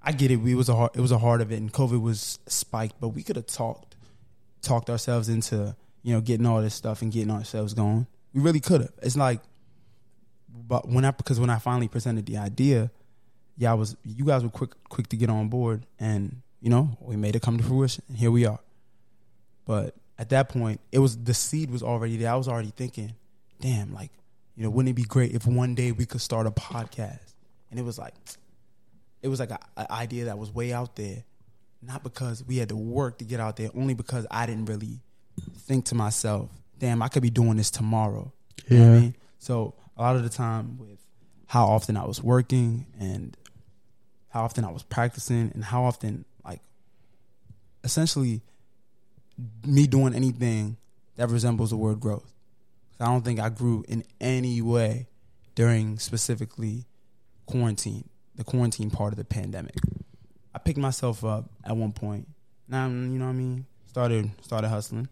I 0.02 0.12
get 0.12 0.32
it. 0.32 0.38
We 0.38 0.54
was 0.56 0.70
a 0.70 0.76
hard, 0.76 0.92
it 0.96 1.02
was 1.02 1.12
a 1.12 1.18
hard 1.18 1.42
of 1.42 1.52
it, 1.52 1.58
and 1.58 1.72
COVID 1.72 2.02
was 2.02 2.40
spiked, 2.48 3.00
but 3.00 3.10
we 3.10 3.24
could 3.24 3.36
have 3.36 3.46
talked 3.46 3.96
talked 4.62 4.90
ourselves 4.90 5.30
into 5.30 5.76
you 6.02 6.14
know 6.14 6.22
getting 6.22 6.46
all 6.46 6.62
this 6.62 6.74
stuff 6.74 7.02
and 7.02 7.12
getting 7.12 7.32
ourselves 7.32 7.74
going. 7.74 8.08
We 8.34 8.42
really 8.42 8.60
could 8.60 8.82
have. 8.82 8.92
It's 9.02 9.16
like, 9.16 9.40
but 10.50 10.88
when 10.90 11.06
I 11.06 11.12
because 11.12 11.40
when 11.40 11.50
I 11.50 11.60
finally 11.60 11.88
presented 11.88 12.26
the 12.26 12.38
idea, 12.38 12.92
y'all 13.58 13.78
was 13.78 13.96
you 14.04 14.26
guys 14.26 14.44
were 14.44 14.50
quick 14.50 14.72
quick 14.90 15.08
to 15.08 15.16
get 15.16 15.30
on 15.30 15.48
board, 15.48 15.86
and 16.00 16.42
you 16.60 16.70
know 16.70 16.98
we 17.00 17.16
made 17.16 17.36
it 17.36 17.42
come 17.42 17.58
to 17.58 17.64
fruition, 17.64 18.04
and 18.10 18.18
here 18.18 18.32
we 18.32 18.46
are. 18.46 18.60
But 19.66 19.96
at 20.20 20.30
that 20.30 20.50
point, 20.50 20.82
it 20.92 21.00
was 21.00 21.18
the 21.18 21.34
seed 21.34 21.72
was 21.72 21.82
already 21.82 22.18
there. 22.18 22.32
I 22.32 22.36
was 22.36 22.50
already 22.50 22.72
thinking, 22.76 23.14
damn, 23.62 23.94
like 23.94 24.12
you 24.56 24.64
know, 24.64 24.70
wouldn't 24.70 24.90
it 24.90 25.02
be 25.02 25.04
great 25.04 25.34
if 25.34 25.48
one 25.48 25.76
day 25.76 25.92
we 25.92 26.06
could 26.06 26.22
start 26.22 26.46
a 26.46 26.52
podcast? 26.52 27.33
And 27.74 27.80
it 27.80 27.84
was 27.84 27.98
like, 27.98 28.14
it 29.24 29.30
was 29.30 29.40
like 29.40 29.50
an 29.50 29.58
idea 29.90 30.26
that 30.26 30.38
was 30.38 30.54
way 30.54 30.72
out 30.72 30.96
there, 30.96 31.24
not 31.82 32.04
because 32.04 32.44
we 32.44 32.58
had 32.58 32.70
to 32.70 32.76
work 32.76 33.18
to 33.18 33.26
get 33.26 33.40
out 33.40 33.56
there, 33.58 33.72
only 33.74 33.96
because 33.96 34.28
I 34.30 34.46
didn't 34.46 34.66
really 34.66 35.00
think 35.58 35.86
to 35.86 35.96
myself, 35.96 36.52
damn, 36.78 37.02
I 37.02 37.08
could 37.08 37.24
be 37.24 37.32
doing 37.32 37.58
this 37.58 37.72
tomorrow. 37.72 38.32
You 38.68 38.78
know 38.78 38.84
what 38.84 38.90
I 38.90 38.94
Yeah. 38.94 39.02
mean? 39.02 39.16
So 39.40 39.74
a 39.98 40.04
lot 40.04 40.16
of 40.16 40.22
the 40.22 40.30
time 40.30 40.78
with 40.78 41.00
how 41.48 41.66
often 41.66 41.98
I 41.98 42.06
was 42.06 42.22
working 42.22 42.86
and 43.00 43.36
how 44.30 44.44
often 44.44 44.66
I 44.66 44.70
was 44.72 44.84
practicing 44.84 45.50
and 45.56 45.64
how 45.64 45.84
often 45.84 46.26
like 46.46 46.62
essentially 47.84 48.44
me 49.66 49.88
doing 49.88 50.14
anything 50.14 50.78
that 51.16 51.32
resembles 51.32 51.72
the 51.72 51.78
word 51.78 52.00
growth. 52.00 52.32
I 53.00 53.06
don't 53.06 53.26
think 53.26 53.40
I 53.40 53.50
grew 53.50 53.84
in 53.88 54.04
any 54.22 54.62
way 54.62 55.08
during 55.56 55.98
specifically 55.98 56.86
quarantine, 57.46 58.08
the 58.36 58.44
quarantine 58.44 58.90
part 58.90 59.14
of 59.14 59.18
the 59.18 59.26
pandemic. 59.26 59.76
I 60.54 60.60
picked 60.60 60.78
myself 60.78 61.24
up 61.24 61.50
at 61.64 61.76
one 61.76 61.92
point. 61.92 62.28
Now 62.68 62.88
you 62.88 62.94
know 62.94 63.26
what 63.26 63.32
I 63.32 63.34
mean. 63.34 63.66
Started 63.88 64.32
started 64.42 64.70
hustling, 64.70 65.08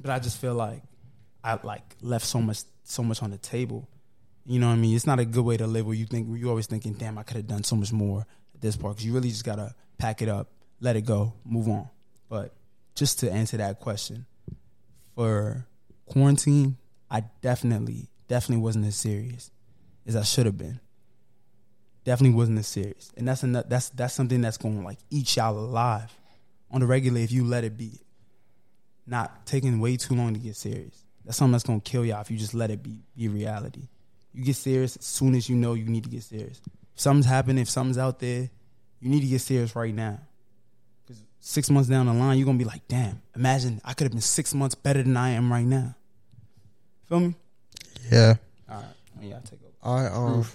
but 0.00 0.10
I 0.10 0.18
just 0.18 0.38
feel 0.38 0.54
like 0.54 0.82
I 1.42 1.58
like 1.62 1.96
left 2.00 2.26
so 2.26 2.40
much 2.40 2.60
so 2.84 3.02
much 3.02 3.22
on 3.22 3.30
the 3.30 3.38
table. 3.38 3.88
You 4.44 4.60
know 4.60 4.68
what 4.68 4.74
I 4.74 4.76
mean? 4.76 4.94
It's 4.94 5.06
not 5.06 5.18
a 5.18 5.24
good 5.24 5.44
way 5.44 5.56
to 5.56 5.66
live 5.66 5.86
where 5.86 5.94
you 5.94 6.06
think 6.06 6.28
you 6.38 6.48
always 6.48 6.66
thinking, 6.66 6.92
"Damn, 6.92 7.18
I 7.18 7.22
could 7.22 7.36
have 7.36 7.46
done 7.46 7.64
so 7.64 7.76
much 7.76 7.92
more 7.92 8.26
at 8.54 8.60
this 8.60 8.76
part." 8.76 8.96
Because 8.96 9.06
you 9.06 9.12
really 9.12 9.30
just 9.30 9.44
gotta 9.44 9.74
pack 9.98 10.22
it 10.22 10.28
up, 10.28 10.48
let 10.80 10.96
it 10.96 11.02
go, 11.02 11.32
move 11.44 11.68
on. 11.68 11.88
But 12.28 12.54
just 12.94 13.18
to 13.20 13.32
answer 13.32 13.56
that 13.56 13.80
question, 13.80 14.26
for 15.14 15.66
quarantine, 16.06 16.76
I 17.10 17.24
definitely, 17.40 18.08
definitely 18.28 18.62
wasn't 18.62 18.86
as 18.86 18.96
serious 18.96 19.50
as 20.06 20.16
I 20.16 20.22
should 20.22 20.46
have 20.46 20.58
been. 20.58 20.80
Definitely 22.06 22.36
wasn't 22.36 22.60
as 22.60 22.68
serious, 22.68 23.12
and 23.16 23.26
that's 23.26 23.42
enough, 23.42 23.64
that's 23.68 23.88
that's 23.88 24.14
something 24.14 24.40
that's 24.40 24.56
going 24.56 24.78
to 24.78 24.84
like 24.84 24.98
eat 25.10 25.36
y'all 25.36 25.58
alive 25.58 26.14
on 26.70 26.80
the 26.80 26.86
regular 26.86 27.18
if 27.18 27.32
you 27.32 27.44
let 27.44 27.64
it 27.64 27.76
be. 27.76 28.00
Not 29.08 29.44
taking 29.44 29.80
way 29.80 29.96
too 29.96 30.14
long 30.14 30.32
to 30.32 30.38
get 30.38 30.54
serious. 30.54 31.02
That's 31.24 31.36
something 31.36 31.50
that's 31.50 31.64
going 31.64 31.80
to 31.80 31.90
kill 31.90 32.04
y'all 32.04 32.20
if 32.20 32.30
you 32.30 32.38
just 32.38 32.54
let 32.54 32.70
it 32.70 32.80
be 32.80 33.00
be 33.16 33.26
reality. 33.26 33.88
You 34.32 34.44
get 34.44 34.54
serious 34.54 34.96
as 34.96 35.04
soon 35.04 35.34
as 35.34 35.48
you 35.48 35.56
know 35.56 35.74
you 35.74 35.86
need 35.86 36.04
to 36.04 36.08
get 36.08 36.22
serious. 36.22 36.60
If 36.94 37.00
something's 37.00 37.26
happening, 37.26 37.58
if 37.58 37.68
something's 37.68 37.98
out 37.98 38.20
there, 38.20 38.50
you 39.00 39.10
need 39.10 39.22
to 39.22 39.26
get 39.26 39.40
serious 39.40 39.74
right 39.74 39.92
now 39.94 40.20
Because 41.04 41.22
six 41.40 41.68
months 41.70 41.88
down 41.88 42.06
the 42.06 42.14
line, 42.14 42.38
you're 42.38 42.46
gonna 42.46 42.56
be 42.56 42.64
like, 42.64 42.86
damn, 42.86 43.20
imagine 43.34 43.80
I 43.84 43.94
could 43.94 44.04
have 44.04 44.12
been 44.12 44.20
six 44.20 44.54
months 44.54 44.76
better 44.76 45.02
than 45.02 45.16
I 45.16 45.30
am 45.30 45.52
right 45.52 45.66
now. 45.66 45.96
Feel 47.08 47.18
me? 47.20 47.34
Yeah. 48.12 48.34
All 48.70 48.76
right. 48.76 48.84
Yeah, 49.20 49.38
I 49.38 49.40
take 49.40 49.60
over. 49.82 49.98
I 50.00 50.06
um 50.14 50.46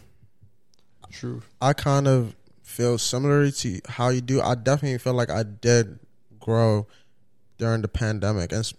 True. 1.11 1.41
I 1.61 1.73
kind 1.73 2.07
of 2.07 2.35
feel 2.63 2.97
similar 2.97 3.51
to 3.51 3.81
how 3.87 4.09
you 4.09 4.21
do. 4.21 4.41
I 4.41 4.55
definitely 4.55 4.97
feel 4.97 5.13
like 5.13 5.29
I 5.29 5.43
did 5.43 5.99
grow 6.39 6.87
during 7.57 7.81
the 7.81 7.87
pandemic, 7.87 8.51
and 8.51 8.71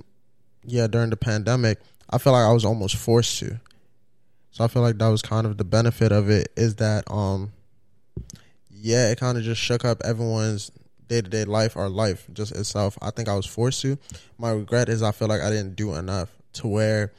yeah, 0.65 0.87
during 0.87 1.11
the 1.11 1.17
pandemic, 1.17 1.79
I 2.11 2.19
feel 2.19 2.33
like 2.33 2.47
I 2.47 2.53
was 2.53 2.65
almost 2.65 2.97
forced 2.97 3.39
to. 3.41 3.61
So 4.51 4.65
I 4.65 4.69
feel 4.69 4.83
like 4.83 4.99
that 4.99 5.09
was 5.09 5.23
kind 5.23 5.47
of 5.47 5.57
the 5.57 5.65
benefit 5.65 6.13
of 6.13 6.29
it 6.29 6.53
is 6.57 6.77
that 6.77 7.11
um 7.11 7.53
yeah, 8.71 9.11
it 9.11 9.19
kind 9.19 9.39
of 9.39 9.45
just 9.45 9.61
shook 9.61 9.85
up 9.85 10.03
everyone's 10.05 10.71
day 11.09 11.21
to 11.21 11.29
day 11.29 11.45
life 11.45 11.77
or 11.77 11.89
life 11.89 12.27
just 12.33 12.53
itself. 12.53 12.99
I 13.01 13.11
think 13.11 13.29
I 13.29 13.35
was 13.35 13.47
forced 13.47 13.81
to. 13.83 13.97
My 14.39 14.51
regret 14.51 14.89
is 14.89 15.03
I 15.03 15.13
feel 15.13 15.29
like 15.29 15.41
I 15.41 15.51
didn't 15.51 15.77
do 15.77 15.95
enough 15.95 16.31
to 16.55 16.69
where 16.69 17.13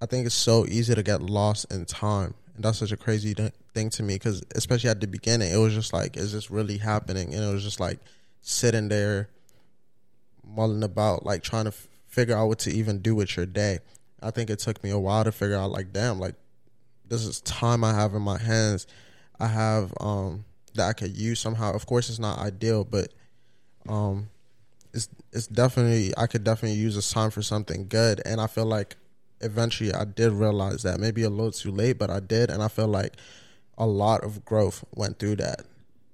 I 0.00 0.06
think 0.06 0.26
it's 0.26 0.34
so 0.34 0.66
easy 0.66 0.94
to 0.94 1.02
get 1.02 1.22
lost 1.22 1.72
in 1.72 1.84
time. 1.86 2.34
And 2.58 2.64
that's 2.64 2.78
such 2.78 2.90
a 2.90 2.96
crazy 2.96 3.36
thing 3.72 3.88
to 3.90 4.02
me 4.02 4.16
because, 4.16 4.42
especially 4.56 4.90
at 4.90 5.00
the 5.00 5.06
beginning, 5.06 5.52
it 5.52 5.58
was 5.58 5.74
just 5.74 5.92
like, 5.92 6.16
is 6.16 6.32
this 6.32 6.50
really 6.50 6.78
happening? 6.78 7.32
And 7.32 7.44
it 7.44 7.52
was 7.52 7.62
just 7.62 7.78
like 7.78 8.00
sitting 8.40 8.88
there, 8.88 9.28
mulling 10.44 10.82
about, 10.82 11.24
like 11.24 11.44
trying 11.44 11.66
to 11.66 11.68
f- 11.68 11.86
figure 12.08 12.36
out 12.36 12.48
what 12.48 12.58
to 12.58 12.72
even 12.72 12.98
do 12.98 13.14
with 13.14 13.36
your 13.36 13.46
day. 13.46 13.78
I 14.20 14.32
think 14.32 14.50
it 14.50 14.58
took 14.58 14.82
me 14.82 14.90
a 14.90 14.98
while 14.98 15.22
to 15.22 15.30
figure 15.30 15.54
out, 15.54 15.70
like, 15.70 15.92
damn, 15.92 16.18
like, 16.18 16.34
this 17.06 17.24
is 17.24 17.40
time 17.42 17.84
I 17.84 17.94
have 17.94 18.12
in 18.12 18.22
my 18.22 18.38
hands. 18.38 18.88
I 19.38 19.46
have, 19.46 19.94
um, 20.00 20.44
that 20.74 20.88
I 20.88 20.94
could 20.94 21.16
use 21.16 21.38
somehow. 21.38 21.72
Of 21.74 21.86
course, 21.86 22.10
it's 22.10 22.18
not 22.18 22.40
ideal, 22.40 22.82
but, 22.82 23.14
um, 23.88 24.30
it's 24.92 25.08
it's 25.32 25.46
definitely 25.46 26.12
I 26.16 26.26
could 26.26 26.42
definitely 26.42 26.78
use 26.78 26.96
this 26.96 27.12
time 27.12 27.30
for 27.30 27.40
something 27.40 27.86
good, 27.86 28.20
and 28.26 28.40
I 28.40 28.48
feel 28.48 28.66
like 28.66 28.96
eventually 29.40 29.92
I 29.92 30.04
did 30.04 30.32
realize 30.32 30.82
that 30.82 31.00
maybe 31.00 31.22
a 31.22 31.30
little 31.30 31.52
too 31.52 31.70
late, 31.70 31.98
but 31.98 32.10
I 32.10 32.20
did, 32.20 32.50
and 32.50 32.62
I 32.62 32.68
feel 32.68 32.88
like 32.88 33.14
a 33.76 33.86
lot 33.86 34.24
of 34.24 34.44
growth 34.44 34.84
went 34.94 35.18
through 35.18 35.36
that, 35.36 35.62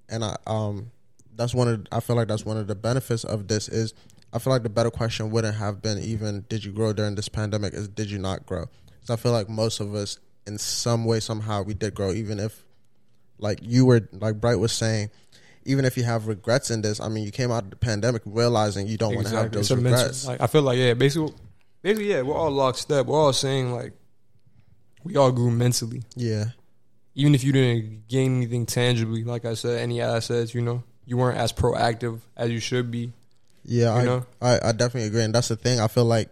and 0.09 0.25
I 0.25 0.37
um 0.47 0.91
that's 1.37 1.55
one 1.55 1.69
of 1.69 1.87
I 1.91 2.01
feel 2.01 2.17
like 2.17 2.29
that's 2.29 2.45
one 2.45 2.57
of 2.57 2.67
the 2.67 2.75
benefits 2.75 3.25
of 3.25 3.49
this 3.49 3.69
is 3.69 3.95
I 4.33 4.39
feel 4.39 4.53
like 4.53 4.63
the 4.63 4.69
better 4.69 4.91
question 4.91 5.31
wouldn't 5.31 5.57
have 5.57 5.81
been 5.81 5.99
even 5.99 6.45
did 6.49 6.65
you 6.65 6.73
grow 6.73 6.93
during 6.93 7.15
this 7.15 7.29
pandemic 7.29 7.75
is 7.75 7.89
did 7.89 8.11
you 8.11 8.19
not 8.19 8.47
grow? 8.47 8.67
So 9.03 9.15
I 9.15 9.17
feel 9.17 9.33
like 9.33 9.49
most 9.49 9.81
of 9.81 9.95
us 9.95 10.19
in 10.47 10.59
some 10.59 11.05
way 11.05 11.21
somehow 11.21 11.63
we 11.63 11.75
did 11.75 11.95
grow, 11.95 12.13
even 12.13 12.39
if 12.39 12.65
like 13.39 13.61
you 13.63 13.87
were 13.87 14.09
like 14.13 14.41
Bright 14.41 14.59
was 14.59 14.73
saying. 14.73 15.11
Even 15.67 15.87
if 15.87 15.97
you 15.97 16.03
have 16.03 16.29
regrets 16.29 16.71
in 16.71 16.83
this, 16.83 17.01
I 17.01 17.09
mean, 17.09 17.25
you 17.25 17.31
came 17.31 17.51
out 17.51 17.65
of 17.65 17.71
the 17.71 17.77
pandemic 17.77 18.21
realizing 18.27 18.87
you 18.87 18.99
don't 18.99 19.15
want 19.15 19.29
to 19.29 19.35
have 19.35 19.51
those 19.51 19.71
regrets. 19.71 20.27
like 20.27 20.39
I 20.39 20.47
feel 20.47 20.61
like 20.61 20.77
yeah, 20.77 20.93
basically, 20.93 21.33
basically 21.85 22.11
yeah, 22.11 22.23
we're 22.23 22.35
all 22.35 22.51
locked 22.51 22.89
lockstep. 22.89 23.07
We're 23.07 23.21
all 23.21 23.33
saying 23.33 23.73
like 23.73 23.93
we 25.05 25.17
all 25.17 25.31
grew 25.31 25.51
mentally, 25.51 26.03
yeah, 26.17 26.47
even 27.15 27.35
if 27.35 27.45
you 27.45 27.53
didn't 27.53 28.09
gain 28.09 28.37
anything 28.39 28.67
tangibly. 28.67 29.23
Like 29.23 29.45
I 29.45 29.55
said, 29.55 29.79
any 29.81 30.01
assets, 30.01 30.55
you 30.55 30.63
know, 30.63 30.83
you 31.05 31.17
weren't 31.17 31.39
as 31.39 31.53
proactive 31.53 32.21
as 32.37 32.51
you 32.51 32.59
should 32.59 32.91
be. 32.91 33.13
Yeah, 33.65 33.95
You 33.95 34.01
I, 34.01 34.05
know? 34.05 34.27
I 34.43 34.59
I 34.69 34.73
definitely 34.73 35.05
agree, 35.09 35.23
and 35.23 35.35
that's 35.35 35.49
the 35.49 35.57
thing. 35.57 35.79
I 35.79 35.87
feel 35.89 36.07
like 36.07 36.31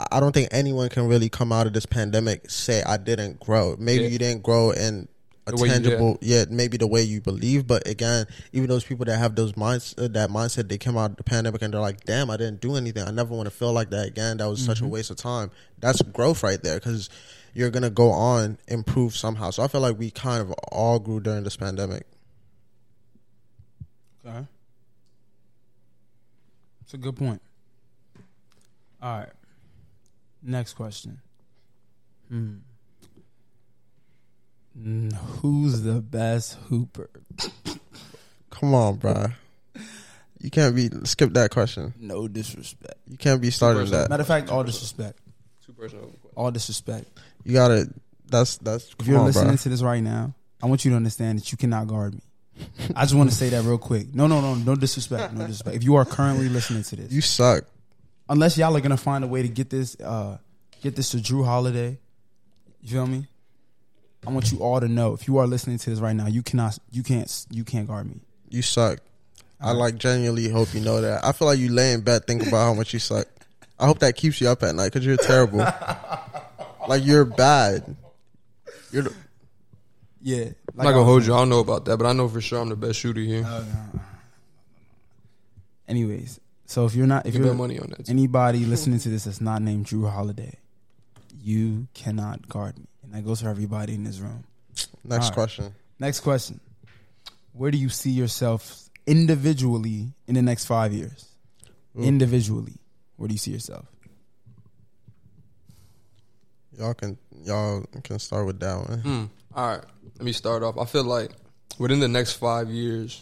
I 0.00 0.06
I 0.12 0.20
don't 0.20 0.32
think 0.32 0.48
anyone 0.52 0.88
can 0.88 1.06
really 1.06 1.28
come 1.28 1.52
out 1.52 1.66
of 1.66 1.72
this 1.74 1.86
pandemic 1.86 2.50
say 2.50 2.82
I 2.82 2.96
didn't 2.96 3.40
grow. 3.40 3.76
Maybe 3.78 4.04
Yeah. 4.04 4.10
you 4.10 4.18
didn't 4.18 4.42
grow 4.42 4.70
in 4.70 5.08
a 5.48 5.56
tangible, 5.56 6.18
yeah. 6.20 6.44
maybe 6.50 6.76
the 6.76 6.86
way 6.86 7.02
you 7.02 7.20
believe. 7.20 7.66
But 7.66 7.86
again, 7.86 8.26
even 8.52 8.68
those 8.68 8.84
people 8.84 9.04
that 9.06 9.18
have 9.18 9.34
those 9.34 9.56
minds, 9.56 9.94
uh, 9.98 10.08
that 10.08 10.30
mindset, 10.30 10.68
they 10.68 10.78
come 10.78 10.96
out 10.96 11.12
of 11.12 11.16
the 11.16 11.24
pandemic 11.24 11.62
and 11.62 11.72
they're 11.72 11.80
like, 11.80 12.04
"Damn, 12.04 12.30
I 12.30 12.36
didn't 12.36 12.60
do 12.60 12.76
anything. 12.76 13.06
I 13.06 13.10
never 13.10 13.34
want 13.34 13.46
to 13.46 13.54
feel 13.54 13.72
like 13.72 13.90
that 13.90 14.06
again. 14.06 14.38
That 14.38 14.48
was 14.48 14.64
such 14.64 14.80
a 14.80 14.86
waste 14.86 15.10
of 15.10 15.16
time." 15.16 15.50
That's 15.78 16.02
growth 16.02 16.42
right 16.42 16.62
there, 16.62 16.76
because 16.76 17.08
you're 17.54 17.70
gonna 17.70 17.90
go 17.90 18.10
on 18.10 18.58
improve 18.68 19.16
somehow. 19.16 19.50
So 19.50 19.62
I 19.62 19.68
feel 19.68 19.80
like 19.80 19.98
we 19.98 20.10
kind 20.10 20.40
of 20.40 20.52
all 20.72 20.98
grew 20.98 21.20
during 21.20 21.44
this 21.44 21.56
pandemic. 21.56 22.06
Okay. 24.26 24.46
It's 26.82 26.94
a 26.94 26.98
good 26.98 27.16
point. 27.16 27.42
All 29.02 29.18
right. 29.18 29.32
Next 30.42 30.74
question. 30.74 31.20
Hmm. 32.28 32.56
Mm, 34.78 35.12
Who's 35.40 35.82
the 35.82 36.00
best 36.00 36.54
hooper? 36.68 37.10
Come 38.50 38.74
on, 38.74 38.96
bro. 38.96 39.26
You 40.40 40.50
can't 40.50 40.74
be 40.74 40.88
skip 41.04 41.32
that 41.34 41.50
question. 41.50 41.94
No 41.98 42.28
disrespect. 42.28 42.94
You 43.08 43.16
can't 43.16 43.40
be 43.40 43.50
starting 43.50 43.82
personal. 43.82 44.02
that. 44.02 44.10
Matter 44.10 44.20
of 44.20 44.26
fact, 44.26 44.50
all 44.50 44.62
disrespect. 44.62 45.18
Two 45.66 45.72
personal. 45.72 46.12
All 46.36 46.50
disrespect. 46.50 47.06
You 47.44 47.52
gotta. 47.54 47.88
That's 48.26 48.56
that's. 48.58 48.94
If 49.00 49.06
you're 49.06 49.18
on, 49.18 49.26
listening 49.26 49.54
bruh. 49.54 49.62
to 49.62 49.68
this 49.68 49.82
right 49.82 50.02
now, 50.02 50.34
I 50.62 50.66
want 50.66 50.84
you 50.84 50.90
to 50.92 50.96
understand 50.96 51.38
that 51.38 51.50
you 51.50 51.58
cannot 51.58 51.88
guard 51.88 52.14
me. 52.14 52.20
I 52.94 53.02
just 53.02 53.14
want 53.14 53.30
to 53.30 53.36
say 53.36 53.48
that 53.50 53.64
real 53.64 53.78
quick. 53.78 54.14
No, 54.14 54.26
no, 54.26 54.40
no, 54.40 54.54
no 54.54 54.74
disrespect, 54.76 55.32
no 55.32 55.40
disrespect. 55.40 55.76
If 55.76 55.84
you 55.84 55.94
are 55.96 56.04
currently 56.04 56.48
listening 56.48 56.82
to 56.84 56.96
this, 56.96 57.12
You 57.12 57.20
suck. 57.20 57.64
unless 58.28 58.58
y'all 58.58 58.76
are 58.76 58.80
gonna 58.80 58.96
find 58.96 59.22
a 59.24 59.28
way 59.28 59.42
to 59.42 59.48
get 59.48 59.70
this, 59.70 59.98
uh, 60.00 60.38
get 60.82 60.94
this 60.96 61.10
to 61.10 61.18
Jrue 61.18 61.44
Holiday, 61.44 61.98
you 62.80 62.88
feel 62.90 63.06
me? 63.06 63.26
I 64.28 64.30
want 64.30 64.52
you 64.52 64.58
all 64.58 64.78
to 64.78 64.88
know 64.88 65.14
if 65.14 65.26
you 65.26 65.38
are 65.38 65.46
listening 65.46 65.78
to 65.78 65.88
this 65.88 66.00
right 66.00 66.14
now, 66.14 66.26
you 66.26 66.42
cannot, 66.42 66.78
you 66.90 67.02
can't, 67.02 67.46
you 67.50 67.64
can't 67.64 67.88
guard 67.88 68.10
me. 68.10 68.20
You 68.50 68.60
suck. 68.60 68.98
I 69.58 69.72
like 69.72 69.96
genuinely 69.96 70.50
hope 70.50 70.74
you 70.74 70.80
know 70.80 71.00
that. 71.00 71.24
I 71.24 71.32
feel 71.32 71.48
like 71.48 71.58
you 71.58 71.72
lay 71.72 71.94
in 71.94 72.02
bed 72.02 72.26
thinking 72.26 72.46
about 72.46 72.66
how 72.66 72.74
much 72.74 72.92
you 72.92 72.98
suck. 72.98 73.26
I 73.78 73.86
hope 73.86 74.00
that 74.00 74.16
keeps 74.16 74.38
you 74.38 74.48
up 74.50 74.62
at 74.62 74.74
night 74.74 74.92
because 74.92 75.06
you're 75.06 75.16
terrible. 75.16 75.60
like 76.88 77.06
you're 77.06 77.24
bad. 77.24 77.96
You're. 78.92 79.04
The, 79.04 79.14
Yeah, 80.20 80.44
I'm 80.76 80.84
not 80.84 80.92
gonna 80.92 81.04
hold 81.04 81.24
you. 81.24 81.32
I 81.32 81.38
don't 81.38 81.48
know 81.48 81.60
about 81.60 81.86
that, 81.86 81.96
but 81.96 82.04
I 82.06 82.12
know 82.12 82.28
for 82.28 82.42
sure 82.42 82.60
I'm 82.60 82.68
the 82.68 82.76
best 82.76 82.98
shooter 82.98 83.22
here. 83.22 83.44
Oh, 83.46 83.64
Anyways, 85.88 86.38
so 86.66 86.84
if 86.84 86.94
you're 86.94 87.06
not, 87.06 87.24
if 87.24 87.34
you 87.34 87.42
you're 87.42 87.54
money 87.54 87.78
on 87.78 87.94
that. 87.96 88.10
anybody 88.10 88.66
listening 88.66 88.98
to 88.98 89.08
this 89.08 89.24
that's 89.24 89.40
not 89.40 89.62
named 89.62 89.86
Jrue 89.86 90.12
Holiday, 90.12 90.58
you 91.40 91.88
cannot 91.94 92.46
guard 92.46 92.78
me, 92.78 92.84
and 93.08 93.14
that 93.14 93.26
goes 93.26 93.40
for 93.40 93.48
everybody 93.48 93.94
in 93.94 94.04
this 94.04 94.18
room. 94.18 94.44
next 95.04 95.24
Alright. 95.24 95.34
question. 95.34 95.74
Next 95.98 96.20
question. 96.20 96.60
Where 97.52 97.70
do 97.70 97.78
you 97.78 97.88
see 97.88 98.10
yourself 98.10 98.88
individually 99.06 100.08
in 100.26 100.34
the 100.34 100.42
next 100.42 100.66
five 100.66 100.92
years? 100.92 101.26
Ooh. 101.98 102.02
Individually, 102.02 102.74
where 103.16 103.28
do 103.28 103.34
you 103.34 103.38
see 103.38 103.50
yourself? 103.50 103.86
Y'all 106.78 106.94
can 106.94 107.18
y'all 107.44 107.84
can 108.04 108.18
start 108.20 108.46
with 108.46 108.60
that 108.60 108.76
one. 108.88 108.98
Hmm. 109.00 109.24
All 109.54 109.68
right. 109.68 109.84
Let 110.16 110.24
me 110.24 110.32
start 110.32 110.62
off. 110.62 110.78
I 110.78 110.84
feel 110.84 111.02
like 111.02 111.30
within 111.78 111.98
the 111.98 112.06
next 112.08 112.34
five 112.34 112.68
years, 112.70 113.20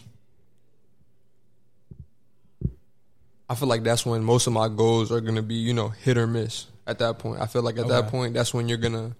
I 3.49 3.55
feel 3.55 3.67
like 3.67 3.83
that's 3.83 4.05
when 4.05 4.23
most 4.23 4.45
of 4.45 4.53
my 4.53 4.67
goals 4.67 5.11
are 5.11 5.21
gonna 5.21 5.41
be, 5.41 5.55
you 5.55 5.73
know, 5.73 5.87
hit 5.89 6.17
or 6.17 6.27
miss. 6.27 6.67
At 6.85 6.99
that 6.99 7.17
point, 7.19 7.41
I 7.41 7.47
feel 7.47 7.63
like 7.63 7.77
at 7.79 7.87
that 7.87 8.09
point, 8.09 8.33
that's 8.33 8.53
when 8.53 8.69
you're 8.69 8.77
gonna, 8.77 9.15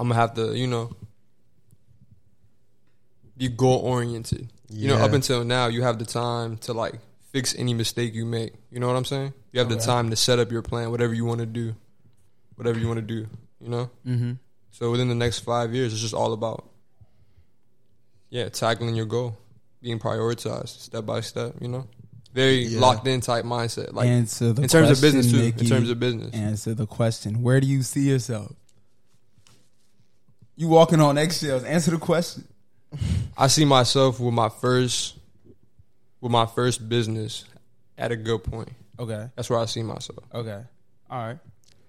I'm 0.00 0.08
gonna 0.08 0.18
have 0.18 0.32
to, 0.34 0.56
you 0.56 0.66
know, 0.66 0.96
be 3.36 3.48
goal 3.48 3.80
oriented. 3.80 4.48
You 4.70 4.88
know, 4.88 4.96
up 4.96 5.12
until 5.12 5.44
now, 5.44 5.66
you 5.66 5.82
have 5.82 5.98
the 5.98 6.06
time 6.06 6.56
to 6.58 6.72
like 6.72 6.94
fix 7.32 7.54
any 7.54 7.74
mistake 7.74 8.14
you 8.14 8.24
make. 8.24 8.54
You 8.70 8.80
know 8.80 8.86
what 8.86 8.96
I'm 8.96 9.04
saying? 9.04 9.34
You 9.52 9.60
have 9.60 9.68
the 9.68 9.76
time 9.76 10.08
to 10.08 10.16
set 10.16 10.38
up 10.38 10.50
your 10.50 10.62
plan, 10.62 10.90
whatever 10.90 11.12
you 11.12 11.26
want 11.26 11.40
to 11.40 11.46
do, 11.46 11.74
whatever 12.54 12.78
you 12.78 12.86
want 12.88 12.96
to 12.98 13.06
do. 13.06 13.26
You 13.60 13.68
know. 13.68 13.90
Mm-hmm. 14.06 14.32
So 14.70 14.90
within 14.90 15.10
the 15.10 15.14
next 15.14 15.40
five 15.40 15.74
years, 15.74 15.92
it's 15.92 16.00
just 16.00 16.14
all 16.14 16.32
about, 16.32 16.64
yeah, 18.30 18.48
tackling 18.48 18.94
your 18.94 19.06
goal, 19.06 19.36
being 19.82 19.98
prioritized 19.98 20.68
step 20.80 21.04
by 21.04 21.20
step. 21.20 21.56
You 21.60 21.68
know, 21.68 21.86
very 22.32 22.64
Yeah. 22.64 22.80
locked 22.80 23.06
in 23.06 23.20
type 23.20 23.44
mindset. 23.44 23.92
Like 23.92 24.08
answer 24.08 24.54
the 24.54 24.62
in 24.62 24.68
terms 24.68 24.90
of 24.90 25.00
business 25.02 25.30
too. 25.30 25.42
Nikki. 25.42 25.64
In 25.64 25.66
terms 25.66 25.90
of 25.90 26.00
business, 26.00 26.32
answer 26.34 26.72
the 26.72 26.86
question. 26.86 27.42
Where 27.42 27.60
do 27.60 27.66
you 27.66 27.82
see 27.82 28.08
yourself? 28.08 28.52
You 30.60 30.68
walking 30.68 31.00
on 31.00 31.16
eggshells. 31.16 31.64
Answer 31.64 31.92
the 31.92 31.96
question. 31.96 32.44
I 33.34 33.46
see 33.46 33.64
myself 33.64 34.20
with 34.20 34.34
my 34.34 34.50
first, 34.50 35.16
with 36.20 36.30
my 36.30 36.44
first 36.44 36.86
business 36.86 37.46
at 37.96 38.12
a 38.12 38.16
good 38.16 38.44
point. 38.44 38.68
Okay. 38.98 39.30
That's 39.36 39.48
where 39.48 39.58
I 39.58 39.64
see 39.64 39.82
myself. 39.82 40.18
Okay. 40.34 40.60
All 41.10 41.18
right. 41.28 41.38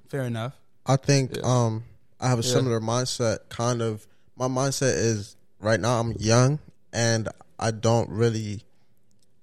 Fair 0.08 0.22
enough. 0.22 0.54
I 0.86 0.96
think 0.96 1.36
Yeah. 1.36 1.42
um 1.44 1.84
I 2.22 2.30
have 2.30 2.40
a 2.40 2.44
Yeah. 2.44 2.54
similar 2.54 2.80
mindset. 2.80 3.40
Kind 3.50 3.82
of 3.82 4.08
my 4.38 4.48
mindset 4.48 4.96
is 4.96 5.36
right 5.60 5.82
now 5.82 6.00
I'm 6.00 6.14
young 6.18 6.60
and 6.94 7.28
I 7.60 7.72
don't 7.72 8.10
really 8.10 8.64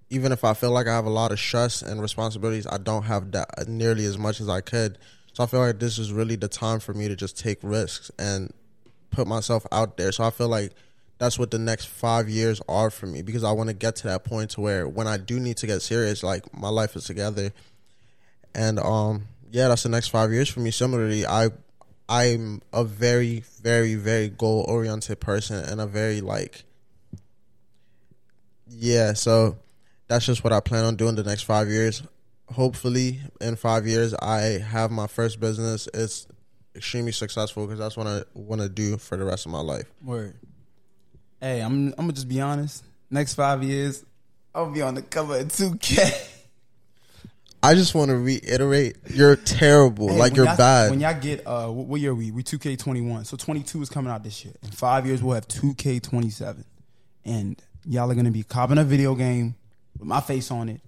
even 0.09 0.33
if 0.33 0.43
I 0.43 0.55
feel 0.55 0.71
like 0.71 0.87
I 0.87 0.95
have 0.95 1.05
a 1.05 1.11
lot 1.11 1.33
of 1.33 1.39
stress 1.39 1.83
and 1.83 2.01
responsibilities, 2.01 2.67
I 2.67 2.79
don't 2.79 3.03
have 3.03 3.33
that 3.33 3.69
nearly 3.69 4.07
as 4.07 4.17
much 4.17 4.41
as 4.41 4.49
I 4.49 4.63
could. 4.63 4.97
So 5.35 5.45
I 5.45 5.47
feel 5.47 5.61
like 5.61 5.81
this 5.81 5.99
is 5.99 6.15
really 6.15 6.37
the 6.37 6.49
time 6.49 6.81
for 6.81 6.95
me 6.95 7.09
to 7.09 7.15
just 7.15 7.39
take 7.39 7.59
risks 7.63 8.11
and 8.19 8.55
put 9.11 9.27
myself 9.27 9.67
out 9.73 9.97
there. 9.97 10.13
So 10.13 10.25
I 10.25 10.31
feel 10.31 10.49
like 10.49 10.73
that's 11.19 11.39
what 11.39 11.51
the 11.51 11.59
next 11.59 11.87
five 11.87 12.29
years 12.29 12.61
are 12.69 12.91
for 12.91 13.07
me 13.07 13.23
because 13.23 13.45
I 13.45 13.53
want 13.53 13.69
to 13.69 13.75
get 13.75 13.97
to 13.97 14.07
that 14.09 14.25
point 14.25 14.51
to 14.51 14.61
where 14.61 14.89
when 14.89 15.07
I 15.07 15.17
do 15.17 15.41
need 15.41 15.57
to 15.59 15.67
get 15.67 15.83
serious, 15.83 16.23
like 16.23 16.57
my 16.57 16.69
life 16.69 16.95
is 16.97 17.05
together. 17.05 17.53
And 18.55 18.79
um, 18.79 19.25
yeah, 19.51 19.69
that's 19.69 19.83
the 19.83 19.89
next 19.89 20.09
five 20.09 20.33
years 20.33 20.49
for 20.49 20.61
me. 20.61 20.71
Similarly, 20.71 21.27
I 21.27 21.49
I'm 22.09 22.63
a 22.73 22.85
very, 22.85 23.45
very, 23.63 23.95
very 23.95 24.29
goal 24.29 24.65
oriented 24.67 25.21
person 25.21 25.63
and 25.65 25.81
a 25.81 25.87
very 25.87 26.21
like 26.21 26.65
yeah, 28.71 29.15
so 29.15 29.57
that's 30.09 30.27
just 30.27 30.45
what 30.45 30.53
I 30.53 30.61
plan 30.61 30.85
on 30.85 30.97
doing 30.97 31.15
the 31.15 31.25
next 31.25 31.43
five 31.43 31.69
years. 31.69 32.03
Hopefully, 32.53 33.21
in 33.41 33.57
five 33.57 33.87
years, 33.87 34.15
I 34.15 34.41
have 34.59 34.91
my 34.91 35.07
first 35.07 35.41
business. 35.41 35.89
It's 35.93 36.27
extremely 36.79 37.13
successful 37.13 37.67
because 37.67 37.79
that's 37.79 37.97
what 37.97 38.07
I 38.07 38.23
want 38.35 38.63
to 38.63 38.69
do 38.69 38.97
for 38.97 39.17
the 39.17 39.25
rest 39.25 39.45
of 39.47 39.53
my 39.53 39.61
life. 39.61 39.85
Word. 40.03 40.35
Hey, 41.41 41.61
I'm. 41.61 41.89
I'm 41.89 41.95
gonna 41.97 42.13
just 42.13 42.29
be 42.29 42.41
honest. 42.41 42.85
Next 43.11 43.35
five 43.35 43.63
years, 43.63 44.05
I'll 44.55 44.71
be 44.71 44.83
on 44.83 44.95
the 44.95 45.03
cover 45.03 45.39
of 45.39 45.49
2K. 45.49 46.35
I 47.63 47.75
just 47.75 47.95
want 47.95 48.11
to 48.11 48.17
reiterate: 48.17 48.97
you're 49.11 49.37
terrible. 49.37 50.09
Hey, 50.09 50.19
like 50.19 50.37
you're 50.37 50.47
bad. 50.47 50.91
When 50.91 51.01
y'all 51.01 51.21
get 51.21 51.47
uh, 51.47 51.69
what, 51.69 51.87
what 51.87 52.01
year 52.01 52.13
are 52.13 52.15
we? 52.15 52.31
We 52.31 52.43
2K21. 52.43 53.27
So 53.27 53.37
22 53.37 53.83
is 53.83 53.89
coming 53.91 54.11
out 54.11 54.23
this 54.25 54.45
year. 54.45 54.55
In 54.63 54.71
five 54.71 55.07
years, 55.07 55.23
we'll 55.23 55.35
have 55.35 55.47
2K27, 55.49 56.65
and 57.25 57.61
y'all 57.85 58.11
are 58.11 58.15
gonna 58.15 58.31
be 58.31 58.43
copping 58.43 58.79
a 58.79 58.85
video 58.85 59.15
game 59.15 59.55
with 59.99 60.09
my 60.09 60.21
face 60.21 60.51
on 60.51 60.69
it 60.69 60.81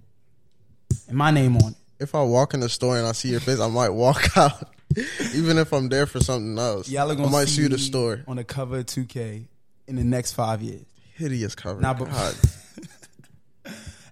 and 1.08 1.16
my 1.16 1.30
name 1.30 1.56
on 1.56 1.72
it. 1.72 1.76
if 1.98 2.14
I 2.14 2.22
walk 2.22 2.54
in 2.54 2.60
the 2.60 2.68
store 2.68 2.98
and 2.98 3.06
I 3.06 3.12
see 3.12 3.28
your 3.30 3.40
face, 3.40 3.60
I 3.60 3.68
might 3.68 3.90
walk 3.90 4.22
out, 4.36 4.68
even 5.34 5.58
if 5.58 5.72
I'm 5.72 5.88
there 5.88 6.06
for 6.06 6.20
something 6.20 6.58
else. 6.58 6.88
Y'all 6.88 7.10
are 7.10 7.14
gonna 7.14 7.28
I 7.28 7.32
might 7.32 7.48
see 7.48 7.62
sue 7.62 7.68
the 7.68 7.78
store. 7.78 8.24
on 8.26 8.36
the 8.36 8.44
cover 8.44 8.78
of 8.78 8.86
2K 8.86 9.46
in 9.86 9.96
the 9.96 10.04
next 10.04 10.32
five 10.32 10.62
years. 10.62 10.84
Hideous 11.14 11.54
cover. 11.54 11.80
Nah, 11.80 11.94
but- 11.94 12.08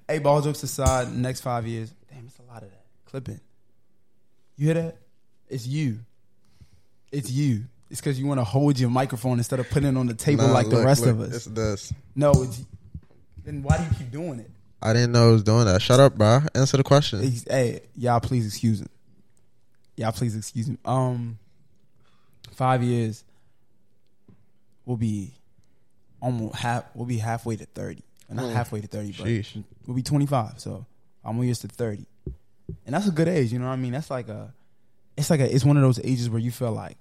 Hey, 0.09 0.21
ball 0.21 0.41
jokes 0.41 0.63
aside, 0.63 1.15
next 1.15 1.43
five 1.43 1.67
years. 1.67 1.93
Damn, 2.11 2.25
it's 2.27 2.39
a 2.39 2.51
lot 2.51 2.63
of 2.63 2.71
that. 2.71 2.83
Clipping. 3.05 3.41
You 4.57 4.67
hear 4.67 4.75
that? 4.75 4.97
It's 5.49 5.67
you. 5.67 5.99
It's 7.13 7.31
you. 7.31 7.65
It's 7.91 8.01
because 8.01 8.19
you 8.19 8.27
want 8.27 8.41
to 8.41 8.45
hold 8.45 8.79
your 8.79 8.89
microphone 8.89 9.37
instead 9.37 9.61
of 9.61 9.69
putting 9.69 9.91
it 9.95 9.99
on 9.99 10.07
the 10.07 10.15
table 10.15 10.47
Nah, 10.47 10.53
like 10.53 10.71
the 10.71 10.83
rest 10.83 11.03
look, 11.03 11.11
of 11.11 11.21
us. 11.21 11.35
It's 11.35 11.45
this. 11.47 11.93
No, 12.15 12.33
it's. 12.43 12.63
Then 13.45 13.63
why 13.63 13.77
do 13.77 13.85
you 13.85 13.91
keep 13.99 14.11
doing 14.11 14.41
it? 14.41 14.51
I 14.81 14.93
didn't 14.95 15.13
know 15.13 15.29
I 15.29 15.33
was 15.33 15.43
doing 15.43 15.67
that. 15.67 15.83
Shut 15.83 16.01
up, 16.01 16.17
bro. 16.17 16.41
Answer 16.55 16.79
the 16.79 16.85
question. 16.85 17.21
Hey, 17.49 17.81
y'all, 17.97 18.21
please 18.21 18.47
excuse 18.47 18.81
him. 18.81 18.89
Y'all, 19.99 20.13
please 20.13 20.37
excuse 20.37 20.69
me. 20.69 20.79
Um, 20.85 21.39
five 22.53 22.83
years. 22.85 23.25
We'll 24.87 24.97
be 24.97 25.35
almost 26.23 26.55
half. 26.55 26.85
We'll 26.95 27.07
be 27.07 27.19
halfway 27.19 27.57
to 27.57 27.67
thirty. 27.67 28.05
Well, 28.29 28.37
Not 28.37 28.51
Hmm. 28.51 28.57
halfway 28.57 28.81
to 28.81 28.87
thirty, 28.87 29.13
but 29.13 29.27
Sheesh. 29.27 29.63
we'll 29.87 29.97
be 29.97 30.03
twenty 30.03 30.27
five. 30.27 30.61
So 30.61 30.87
I'm 31.25 31.37
almost 31.39 31.63
to 31.63 31.69
thirty, 31.69 32.07
and 32.87 32.95
that's 32.95 33.09
a 33.09 33.11
good 33.11 33.27
age. 33.29 33.53
You 33.53 33.59
know 33.59 33.67
what 33.67 33.73
I 33.73 33.77
mean? 33.77 33.93
That's 33.93 34.11
like 34.11 34.29
a. 34.29 34.55
It's 35.17 35.31
like 35.31 35.41
a. 35.41 35.53
It's 35.53 35.65
one 35.65 35.77
of 35.77 35.83
those 35.83 35.99
ages 36.05 36.31
where 36.31 36.39
you 36.41 36.53
feel 36.53 36.71
like, 36.73 36.97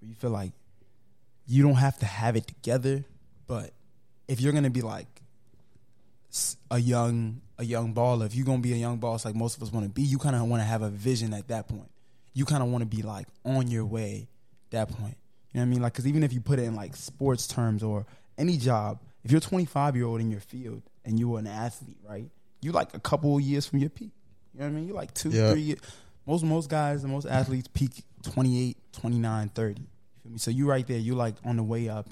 where 0.00 0.08
you 0.08 0.14
feel 0.14 0.30
like, 0.30 0.52
you 1.46 1.64
don't 1.64 1.74
have 1.74 1.98
to 1.98 2.06
have 2.06 2.36
it 2.36 2.46
together, 2.46 3.04
but 3.48 3.72
if 4.28 4.40
you're 4.40 4.52
gonna 4.52 4.70
be 4.70 4.82
like 4.82 5.08
a 6.70 6.78
young 6.78 7.40
a 7.58 7.64
young 7.64 7.92
baller, 7.92 8.24
if 8.26 8.34
you're 8.36 8.46
gonna 8.46 8.58
be 8.62 8.72
a 8.72 8.76
young 8.76 8.98
boss 8.98 9.24
like 9.24 9.34
most 9.34 9.56
of 9.56 9.62
us 9.64 9.72
want 9.72 9.84
to 9.84 9.90
be, 9.90 10.02
you 10.02 10.18
kind 10.18 10.36
of 10.36 10.42
want 10.42 10.60
to 10.60 10.64
have 10.66 10.82
a 10.82 10.90
vision 10.90 11.34
at 11.34 11.48
that 11.48 11.66
point. 11.68 11.90
You 12.36 12.44
kind 12.44 12.62
of 12.62 12.68
want 12.68 12.82
to 12.82 12.86
be 12.96 13.00
like 13.02 13.26
on 13.46 13.68
your 13.68 13.86
way 13.86 14.28
that 14.70 14.90
point. 14.90 15.16
You 15.52 15.60
know 15.60 15.62
what 15.62 15.62
I 15.62 15.70
mean? 15.70 15.80
Like, 15.80 15.94
because 15.94 16.06
even 16.06 16.22
if 16.22 16.34
you 16.34 16.40
put 16.42 16.58
it 16.58 16.64
in 16.64 16.74
like 16.76 16.94
sports 16.94 17.46
terms 17.46 17.82
or 17.82 18.04
any 18.36 18.58
job, 18.58 19.00
if 19.24 19.30
you're 19.30 19.38
a 19.38 19.40
25 19.40 19.96
year 19.96 20.04
old 20.04 20.20
in 20.20 20.30
your 20.30 20.40
field 20.40 20.82
and 21.04 21.18
you 21.18 21.30
were 21.30 21.38
an 21.38 21.46
athlete, 21.46 21.96
right? 22.06 22.28
You 22.60 22.72
like 22.72 22.92
a 22.94 23.00
couple 23.00 23.34
of 23.36 23.42
years 23.42 23.64
from 23.66 23.78
your 23.78 23.88
peak. 23.88 24.10
You 24.52 24.60
know 24.60 24.66
what 24.66 24.72
I 24.72 24.74
mean? 24.74 24.86
You're 24.86 24.96
like 24.96 25.14
two, 25.14 25.30
Yeah. 25.30 25.50
three 25.52 25.62
years. 25.62 25.80
Most 26.26 26.44
most 26.44 26.68
guys 26.68 27.04
and 27.04 27.12
most 27.12 27.26
athletes 27.26 27.68
peak 27.72 28.04
28, 28.24 28.76
29, 28.92 29.48
30. 29.48 29.80
You 29.80 29.86
feel 30.22 30.32
me? 30.32 30.38
So 30.38 30.50
you 30.50 30.68
right 30.68 30.86
there, 30.86 30.98
you 30.98 31.14
like 31.14 31.36
on 31.44 31.56
the 31.56 31.62
way 31.62 31.88
up. 31.88 32.10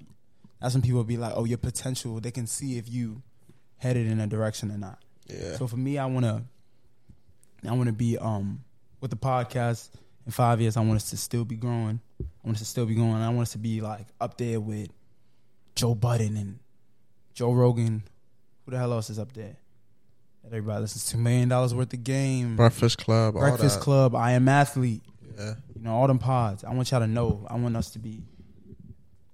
That's 0.62 0.72
when 0.74 0.80
people 0.82 1.04
be 1.04 1.18
like, 1.18 1.34
oh, 1.36 1.44
your 1.44 1.58
potential. 1.58 2.18
They 2.20 2.30
can 2.30 2.46
see 2.46 2.78
if 2.78 2.88
you 2.88 3.22
headed 3.76 4.06
in 4.06 4.20
a 4.20 4.26
direction 4.26 4.70
or 4.70 4.78
not. 4.78 5.00
Yeah. 5.28 5.56
So 5.56 5.66
for 5.66 5.76
me, 5.76 5.98
I 5.98 6.06
wanna, 6.06 6.44
I 7.68 7.72
wanna 7.72 7.92
be 7.92 8.16
um 8.16 8.62
with 9.02 9.10
the 9.10 9.16
podcast 9.18 9.90
In 10.26 10.32
five 10.32 10.60
years, 10.60 10.76
I 10.76 10.80
want 10.80 10.96
us 10.96 11.10
to 11.10 11.16
still 11.16 11.44
be 11.44 11.56
growing. 11.56 12.00
I 12.20 12.24
want 12.46 12.56
us 12.56 12.60
to 12.60 12.64
still 12.64 12.86
be 12.86 12.94
going. 12.94 13.14
I 13.14 13.28
want 13.28 13.42
us 13.42 13.52
to 13.52 13.58
be 13.58 13.80
like 13.80 14.06
up 14.20 14.38
there 14.38 14.58
with 14.60 14.88
Joe 15.74 15.94
Budden 15.94 16.36
and 16.36 16.58
Joe 17.34 17.52
Rogan. 17.52 18.02
Who 18.64 18.70
the 18.70 18.78
hell 18.78 18.92
else 18.92 19.10
is 19.10 19.18
up 19.18 19.32
there? 19.34 19.56
That 20.42 20.48
everybody 20.48 20.80
listens 20.82 21.06
to. 21.06 21.18
Million 21.18 21.48
dollars 21.50 21.74
worth 21.74 21.92
of 21.92 22.04
game. 22.04 22.56
Breakfast 22.56 22.98
Club, 22.98 23.34
Breakfast. 23.34 23.80
Club. 23.80 24.14
I 24.14 24.32
am 24.32 24.48
athlete. 24.48 25.02
Yeah, 25.36 25.54
You 25.74 25.82
know, 25.82 25.92
all 25.94 26.06
them 26.06 26.18
pods. 26.18 26.64
I 26.64 26.72
want 26.72 26.90
y'all 26.90 27.00
to 27.00 27.06
know. 27.06 27.46
I 27.50 27.56
want 27.56 27.76
us 27.76 27.90
to 27.90 27.98
be, 27.98 28.22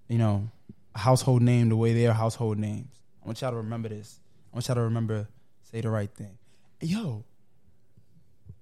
you 0.09 0.19
know, 0.19 0.49
a 0.95 0.99
household 0.99 1.43
name 1.43 1.69
the 1.69 1.77
way 1.77 1.93
they're 1.93 2.13
household 2.13 2.59
names. 2.59 2.95
I 3.23 3.27
want 3.27 3.41
y'all 3.43 3.51
to 3.51 3.59
remember 3.59 3.91
this. 3.91 4.19
I 4.53 4.57
want 4.57 4.67
y'all 4.67 4.77
to 4.77 4.83
remember 4.83 5.29
say 5.71 5.81
the 5.83 5.91
right 5.91 6.11
thing. 6.11 6.39
Yo, 6.81 7.23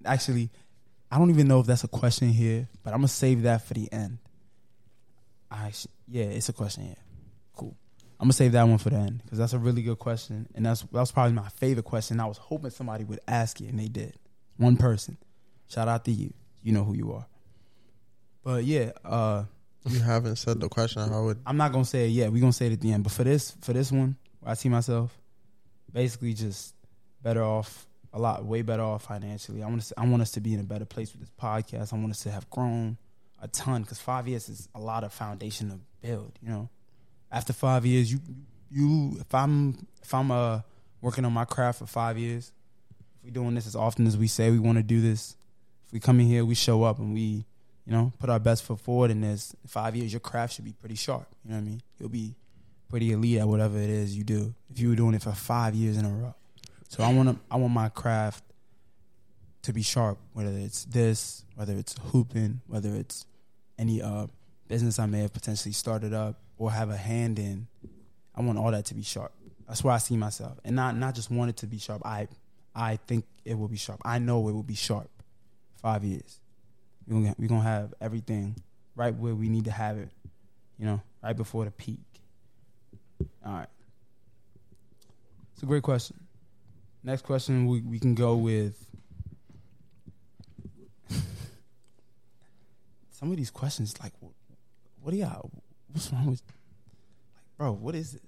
actually, 0.04 0.50
I 1.10 1.18
don't 1.18 1.30
even 1.30 1.48
know 1.48 1.60
if 1.60 1.66
that's 1.66 1.84
a 1.84 1.88
question 1.88 2.28
here, 2.28 2.68
but 2.82 2.92
I'm 2.92 2.98
gonna 2.98 3.08
save 3.08 3.42
that 3.42 3.66
for 3.66 3.74
the 3.74 3.90
end. 3.92 4.18
I 5.50 5.70
sh- 5.70 5.86
yeah, 6.06 6.24
it's 6.24 6.48
a 6.48 6.52
question 6.52 6.84
here. 6.84 6.96
Cool. 7.56 7.76
I'm 8.20 8.26
gonna 8.26 8.34
save 8.34 8.52
that 8.52 8.64
one 8.64 8.78
for 8.78 8.90
the 8.90 8.96
end 8.96 9.22
because 9.22 9.38
that's 9.38 9.54
a 9.54 9.58
really 9.58 9.82
good 9.82 9.98
question, 9.98 10.48
and 10.54 10.66
that's 10.66 10.82
that 10.82 10.92
was 10.92 11.12
probably 11.12 11.32
my 11.32 11.48
favorite 11.48 11.84
question. 11.84 12.20
I 12.20 12.26
was 12.26 12.38
hoping 12.38 12.70
somebody 12.70 13.04
would 13.04 13.20
ask 13.26 13.60
it, 13.60 13.68
and 13.68 13.78
they 13.78 13.88
did. 13.88 14.14
One 14.56 14.76
person. 14.76 15.16
Shout 15.68 15.88
out 15.88 16.04
to 16.06 16.10
you. 16.10 16.32
You 16.62 16.72
know 16.72 16.84
who 16.84 16.94
you 16.94 17.12
are. 17.12 17.26
But 18.42 18.64
yeah, 18.64 18.92
uh, 19.04 19.44
you 19.88 20.00
haven't 20.00 20.36
said 20.36 20.60
the 20.60 20.68
question. 20.68 21.08
How 21.08 21.24
would 21.24 21.40
I'm 21.46 21.56
not 21.56 21.72
gonna 21.72 21.84
say 21.84 22.06
it 22.06 22.10
yet. 22.10 22.32
We're 22.32 22.40
gonna 22.40 22.52
say 22.52 22.66
it 22.66 22.72
at 22.72 22.80
the 22.80 22.92
end. 22.92 23.04
But 23.04 23.12
for 23.12 23.24
this 23.24 23.56
for 23.62 23.72
this 23.72 23.90
one, 23.90 24.16
I 24.44 24.54
see 24.54 24.68
myself, 24.68 25.16
basically 25.92 26.34
just 26.34 26.74
better 27.22 27.42
off, 27.42 27.86
a 28.12 28.18
lot 28.18 28.44
way 28.44 28.62
better 28.62 28.82
off 28.82 29.04
financially. 29.04 29.62
I 29.62 29.66
want 29.66 29.80
us 29.80 29.92
I 29.96 30.06
want 30.06 30.22
us 30.22 30.30
to 30.32 30.40
be 30.40 30.54
in 30.54 30.60
a 30.60 30.64
better 30.64 30.84
place 30.84 31.12
with 31.12 31.20
this 31.20 31.30
podcast. 31.40 31.92
I 31.92 31.96
want 31.96 32.10
us 32.10 32.22
to 32.24 32.30
have 32.30 32.48
grown 32.50 32.96
a 33.40 33.48
ton 33.48 33.82
because 33.82 33.98
five 33.98 34.26
years 34.26 34.48
is 34.48 34.68
a 34.74 34.80
lot 34.80 35.04
of 35.04 35.12
foundation 35.12 35.70
to 35.70 35.78
build. 36.06 36.32
You 36.42 36.48
know, 36.48 36.68
after 37.30 37.52
five 37.52 37.84
years, 37.84 38.10
you 38.12 38.20
you 38.70 39.16
if 39.20 39.34
I'm 39.34 39.86
if 40.02 40.12
I'm 40.14 40.30
uh 40.30 40.60
working 41.00 41.24
on 41.24 41.32
my 41.32 41.44
craft 41.44 41.78
for 41.80 41.86
five 41.86 42.18
years, 42.18 42.52
if 43.18 43.24
we're 43.24 43.30
doing 43.30 43.54
this 43.54 43.66
as 43.66 43.76
often 43.76 44.06
as 44.06 44.16
we 44.16 44.26
say 44.26 44.50
we 44.50 44.58
want 44.58 44.78
to 44.78 44.82
do 44.82 45.00
this, 45.00 45.36
if 45.86 45.92
we 45.92 46.00
come 46.00 46.20
in 46.20 46.26
here, 46.26 46.44
we 46.44 46.54
show 46.54 46.82
up 46.82 46.98
and 46.98 47.14
we 47.14 47.44
you 47.88 47.94
know, 47.94 48.12
put 48.18 48.28
our 48.28 48.38
best 48.38 48.64
foot 48.64 48.78
forward 48.78 49.10
in 49.10 49.22
this. 49.22 49.56
Five 49.66 49.96
years, 49.96 50.12
your 50.12 50.20
craft 50.20 50.54
should 50.54 50.66
be 50.66 50.74
pretty 50.74 50.94
sharp. 50.94 51.26
You 51.42 51.50
know 51.50 51.56
what 51.56 51.62
I 51.62 51.64
mean? 51.64 51.82
You'll 51.98 52.10
be 52.10 52.34
pretty 52.90 53.12
elite 53.12 53.38
at 53.38 53.48
whatever 53.48 53.78
it 53.78 53.88
is 53.88 54.16
you 54.16 54.24
do 54.24 54.54
if 54.70 54.78
you 54.78 54.90
were 54.90 54.94
doing 54.94 55.14
it 55.14 55.22
for 55.22 55.32
five 55.32 55.74
years 55.74 55.96
in 55.96 56.04
a 56.04 56.10
row. 56.10 56.34
So 56.88 57.02
I 57.02 57.12
want 57.12 57.28
to, 57.28 57.36
I 57.50 57.56
want 57.56 57.72
my 57.72 57.88
craft 57.88 58.42
to 59.62 59.72
be 59.72 59.82
sharp, 59.82 60.18
whether 60.32 60.50
it's 60.50 60.84
this, 60.84 61.44
whether 61.54 61.74
it's 61.74 61.94
hooping, 62.10 62.60
whether 62.66 62.94
it's 62.94 63.26
any 63.78 64.02
uh, 64.02 64.26
business 64.66 64.98
I 64.98 65.06
may 65.06 65.20
have 65.20 65.32
potentially 65.32 65.72
started 65.72 66.12
up 66.12 66.40
or 66.56 66.70
have 66.72 66.90
a 66.90 66.96
hand 66.96 67.38
in. 67.38 67.66
I 68.34 68.42
want 68.42 68.58
all 68.58 68.70
that 68.70 68.86
to 68.86 68.94
be 68.94 69.02
sharp. 69.02 69.32
That's 69.66 69.84
where 69.84 69.94
I 69.94 69.98
see 69.98 70.16
myself, 70.16 70.58
and 70.64 70.74
not 70.74 70.96
not 70.96 71.14
just 71.14 71.30
want 71.30 71.50
it 71.50 71.58
to 71.58 71.66
be 71.66 71.78
sharp. 71.78 72.00
I 72.06 72.28
I 72.74 72.96
think 73.06 73.26
it 73.44 73.58
will 73.58 73.68
be 73.68 73.76
sharp. 73.76 74.00
I 74.02 74.18
know 74.18 74.48
it 74.48 74.52
will 74.52 74.62
be 74.62 74.74
sharp. 74.74 75.10
Five 75.82 76.04
years 76.04 76.40
we're 77.08 77.22
gonna, 77.22 77.34
we're 77.38 77.48
gonna 77.48 77.62
have 77.62 77.94
everything 78.00 78.56
right 78.94 79.14
where 79.14 79.34
we 79.34 79.48
need 79.48 79.64
to 79.64 79.70
have 79.70 79.96
it, 79.98 80.10
you 80.78 80.86
know, 80.86 81.00
right 81.22 81.36
before 81.36 81.64
the 81.64 81.70
peak. 81.70 82.00
All 83.44 83.54
right. 83.54 83.68
It's 85.54 85.62
a 85.62 85.66
great 85.66 85.82
question. 85.82 86.16
Next 87.02 87.22
question, 87.22 87.66
we, 87.66 87.80
we 87.80 87.98
can 87.98 88.14
go 88.14 88.36
with. 88.36 88.76
Some 93.10 93.30
of 93.30 93.36
these 93.36 93.50
questions, 93.50 93.94
like, 94.00 94.12
what, 94.20 94.32
what 95.00 95.14
are 95.14 95.16
y'all? 95.16 95.50
What's 95.92 96.12
wrong 96.12 96.26
with? 96.26 96.42
Like, 97.34 97.44
bro, 97.56 97.72
what 97.72 97.94
is 97.94 98.12
this? 98.12 98.22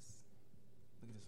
Look 1.02 1.10
at 1.10 1.16
this 1.16 1.24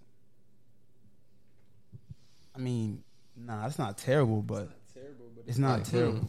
one. 2.54 2.54
I 2.54 2.58
mean, 2.64 3.02
nah, 3.36 3.66
it's 3.66 3.78
not 3.78 3.98
terrible, 3.98 4.42
but 4.42 4.68
it's 5.46 5.58
not 5.58 5.80
Like, 5.80 5.90
terrible. 5.90 6.18
hmm. 6.20 6.26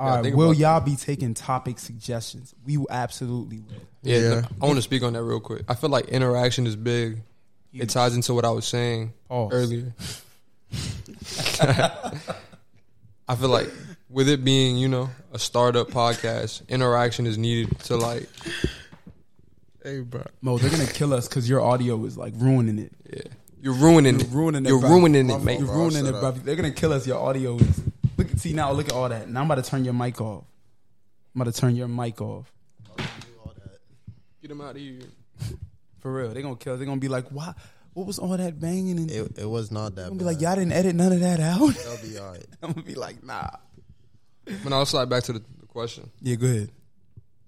All 0.00 0.08
Yeah, 0.08 0.14
right, 0.16 0.24
think 0.24 0.36
will 0.36 0.52
y'all 0.52 0.80
be 0.80 0.96
taking 0.96 1.34
topic 1.34 1.78
suggestions? 1.78 2.52
We 2.66 2.78
absolutely 2.90 3.60
will. 3.60 3.74
Yeah, 4.02 4.18
Yeah. 4.18 4.42
I 4.60 4.64
want 4.66 4.76
to 4.76 4.82
speak 4.82 5.04
on 5.04 5.12
that 5.12 5.22
real 5.22 5.38
quick. 5.38 5.62
I 5.68 5.74
feel 5.74 5.88
like 5.90 6.08
interaction 6.08 6.66
is 6.66 6.74
big. 6.74 7.22
It 7.72 7.90
ties 7.90 8.14
into 8.16 8.34
what 8.34 8.44
I 8.44 8.50
was 8.50 8.66
saying 8.66 9.12
Pause. 9.28 9.52
earlier. 9.52 9.94
I 13.28 13.36
feel 13.36 13.48
like 13.48 13.70
with 14.10 14.28
it 14.28 14.44
being, 14.44 14.76
you 14.76 14.88
know, 14.88 15.10
a 15.32 15.38
startup 15.38 15.88
podcast, 15.88 16.66
interaction 16.68 17.26
is 17.26 17.38
needed 17.38 17.78
to 17.80 17.96
like, 17.96 18.28
Hey, 19.82 20.00
bro. 20.00 20.22
Mo, 20.40 20.56
they're 20.58 20.70
gonna 20.70 20.86
kill 20.86 21.12
us 21.12 21.28
because 21.28 21.48
your 21.48 21.60
audio 21.60 22.02
is 22.04 22.16
like 22.16 22.32
ruining 22.36 22.78
it. 22.78 22.92
yeah, 23.12 23.22
you're 23.60 23.74
ruining 23.74 24.18
You're 24.18 24.28
it. 24.28 24.32
ruining 24.32 24.64
it, 24.66 24.68
You're 24.68 24.80
bro. 24.80 24.90
ruining 24.90 25.30
it, 25.30 25.38
mate. 25.42 25.60
You're 25.60 25.68
ruining 25.74 26.06
it, 26.06 26.12
bro. 26.12 26.30
They're 26.32 26.56
gonna 26.56 26.70
kill 26.70 26.92
us. 26.92 27.06
Your 27.06 27.18
audio 27.20 27.56
is. 27.56 27.82
Look, 28.16 28.30
at 28.30 28.38
see 28.38 28.52
now. 28.52 28.72
Look 28.72 28.86
at 28.86 28.92
all 28.92 29.08
that. 29.08 29.28
Now 29.28 29.40
I'm 29.40 29.50
about 29.50 29.62
to 29.62 29.68
turn 29.70 29.84
your 29.84 29.92
mic 29.94 30.20
off. 30.20 30.44
I'm 31.34 31.40
about 31.40 31.52
to 31.54 31.60
turn 31.60 31.74
your 31.76 31.88
mic 31.88 32.20
off. 32.20 32.50
Get 34.40 34.50
him 34.50 34.60
out 34.60 34.70
of 34.72 34.76
here. 34.76 35.00
For 36.00 36.12
real, 36.12 36.30
they're 36.32 36.42
gonna 36.42 36.56
kill. 36.56 36.74
us. 36.74 36.78
They're 36.78 36.86
gonna 36.86 37.00
be 37.00 37.08
like, 37.08 37.28
"Why? 37.30 37.52
What 37.94 38.06
was 38.06 38.18
all 38.18 38.36
that 38.36 38.60
banging?" 38.60 38.98
And 38.98 39.10
It, 39.10 39.38
it 39.38 39.48
was 39.48 39.70
not 39.70 39.94
that. 39.96 40.02
I'm 40.02 40.08
gonna 40.10 40.18
bad. 40.18 40.18
be 40.18 40.24
like, 40.24 40.40
"Y'all 40.40 40.54
didn't 40.56 40.72
edit 40.72 40.94
none 40.94 41.12
of 41.12 41.20
that 41.20 41.40
out." 41.40 41.74
That'll 41.74 42.08
be 42.08 42.18
all 42.22 42.30
right. 42.32 42.46
I'm 42.62 42.72
gonna 42.72 42.86
be 42.86 42.94
like, 42.94 43.22
"Nah." 43.24 43.48
But 44.44 44.66
now 44.66 44.78
let's 44.78 44.90
slide 44.90 45.08
back 45.08 45.22
to 45.24 45.32
the, 45.32 45.42
the 45.60 45.66
question. 45.66 46.10
Yeah, 46.20 46.34
go 46.36 46.46
ahead. 46.46 46.70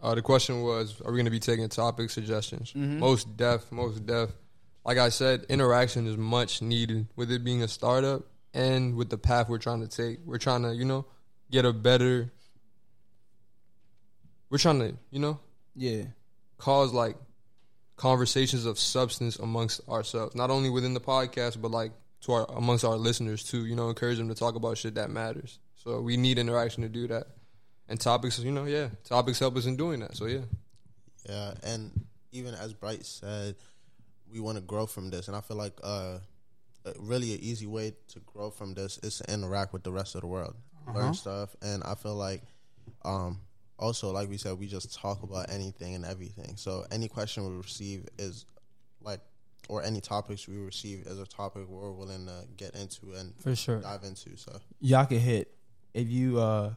Uh, 0.00 0.14
the 0.14 0.22
question 0.22 0.62
was, 0.62 1.00
are 1.02 1.10
we 1.10 1.16
going 1.16 1.24
to 1.26 1.30
be 1.30 1.40
taking 1.40 1.68
topic 1.68 2.10
suggestions? 2.10 2.70
Mm-hmm. 2.70 3.00
Most 3.00 3.36
deaf, 3.36 3.70
most 3.72 4.06
deaf. 4.06 4.30
Like 4.84 4.98
I 4.98 5.08
said, 5.08 5.44
interaction 5.48 6.06
is 6.06 6.16
much 6.16 6.62
needed 6.62 7.06
with 7.16 7.30
it 7.32 7.42
being 7.44 7.62
a 7.62 7.68
startup 7.68 8.22
and 8.54 8.94
with 8.94 9.10
the 9.10 9.18
path 9.18 9.48
we're 9.48 9.58
trying 9.58 9.80
to 9.80 9.88
take. 9.88 10.20
We're 10.24 10.38
trying 10.38 10.62
to, 10.62 10.74
you 10.74 10.84
know, 10.84 11.06
get 11.50 11.64
a 11.64 11.72
better. 11.72 12.30
We're 14.50 14.58
trying 14.58 14.78
to, 14.80 14.94
you 15.10 15.18
know, 15.18 15.40
Yeah, 15.74 16.04
cause 16.58 16.92
like 16.92 17.16
conversations 17.96 18.66
of 18.66 18.78
substance 18.78 19.38
amongst 19.38 19.86
ourselves, 19.88 20.34
not 20.34 20.50
only 20.50 20.70
within 20.70 20.94
the 20.94 21.00
podcast, 21.00 21.60
but 21.60 21.70
like 21.70 21.92
to 22.22 22.32
our 22.32 22.46
amongst 22.56 22.84
our 22.84 22.96
listeners 22.96 23.42
too. 23.42 23.66
You 23.66 23.76
know, 23.76 23.88
encourage 23.88 24.18
them 24.18 24.28
to 24.28 24.34
talk 24.34 24.54
about 24.54 24.78
shit 24.78 24.94
that 24.94 25.10
matters. 25.10 25.58
So 25.76 26.00
we 26.00 26.16
need 26.16 26.38
interaction 26.38 26.82
to 26.82 26.88
do 26.88 27.06
that, 27.08 27.26
and 27.88 28.00
topics. 28.00 28.38
You 28.38 28.52
know, 28.52 28.64
yeah, 28.64 28.88
topics 29.04 29.38
help 29.38 29.56
us 29.56 29.66
in 29.66 29.76
doing 29.76 30.00
that. 30.00 30.16
So 30.16 30.26
yeah. 30.26 30.40
Yeah, 31.28 31.54
and 31.64 31.90
even 32.32 32.54
as 32.54 32.72
Bright 32.72 33.04
said, 33.04 33.56
we 34.32 34.40
want 34.40 34.58
to 34.58 34.62
grow 34.62 34.86
from 34.86 35.10
this, 35.10 35.28
and 35.28 35.36
I 35.36 35.40
feel 35.40 35.56
like 35.56 35.78
uh, 35.82 36.18
a- 36.84 36.92
really 36.98 37.32
an 37.34 37.40
easy 37.40 37.66
way 37.66 37.94
to 38.08 38.20
grow 38.20 38.50
from 38.50 38.74
this 38.74 38.98
is 38.98 39.18
to 39.18 39.32
interact 39.32 39.72
with 39.72 39.82
the 39.82 39.90
rest 39.90 40.14
of 40.14 40.20
the 40.20 40.28
world, 40.28 40.54
learn 40.94 41.14
stuff, 41.14 41.56
and 41.62 41.82
I 41.82 41.94
feel 41.94 42.14
like 42.14 42.42
um, 43.04 43.40
also 43.78 44.10
like 44.10 44.28
we 44.28 44.36
said, 44.36 44.58
we 44.58 44.66
just 44.66 44.94
talk 44.94 45.22
about 45.22 45.50
anything 45.50 45.94
and 45.94 46.04
everything. 46.04 46.56
So 46.56 46.84
any 46.90 47.08
question 47.08 47.48
we 47.48 47.56
receive 47.56 48.06
is 48.18 48.46
like, 49.00 49.20
or 49.68 49.82
any 49.82 50.00
topics 50.00 50.46
we 50.46 50.56
receive 50.56 51.06
is 51.06 51.18
a 51.18 51.26
topic 51.26 51.68
we're 51.68 51.90
willing 51.90 52.26
to 52.26 52.44
get 52.56 52.74
into 52.74 53.12
and 53.14 53.34
for 53.40 53.56
sure. 53.56 53.80
dive 53.80 54.04
into. 54.04 54.36
So 54.36 54.60
y'all 54.80 55.06
can 55.06 55.18
hit 55.18 55.52
if 55.92 56.08
you 56.08 56.38
uh 56.38 56.74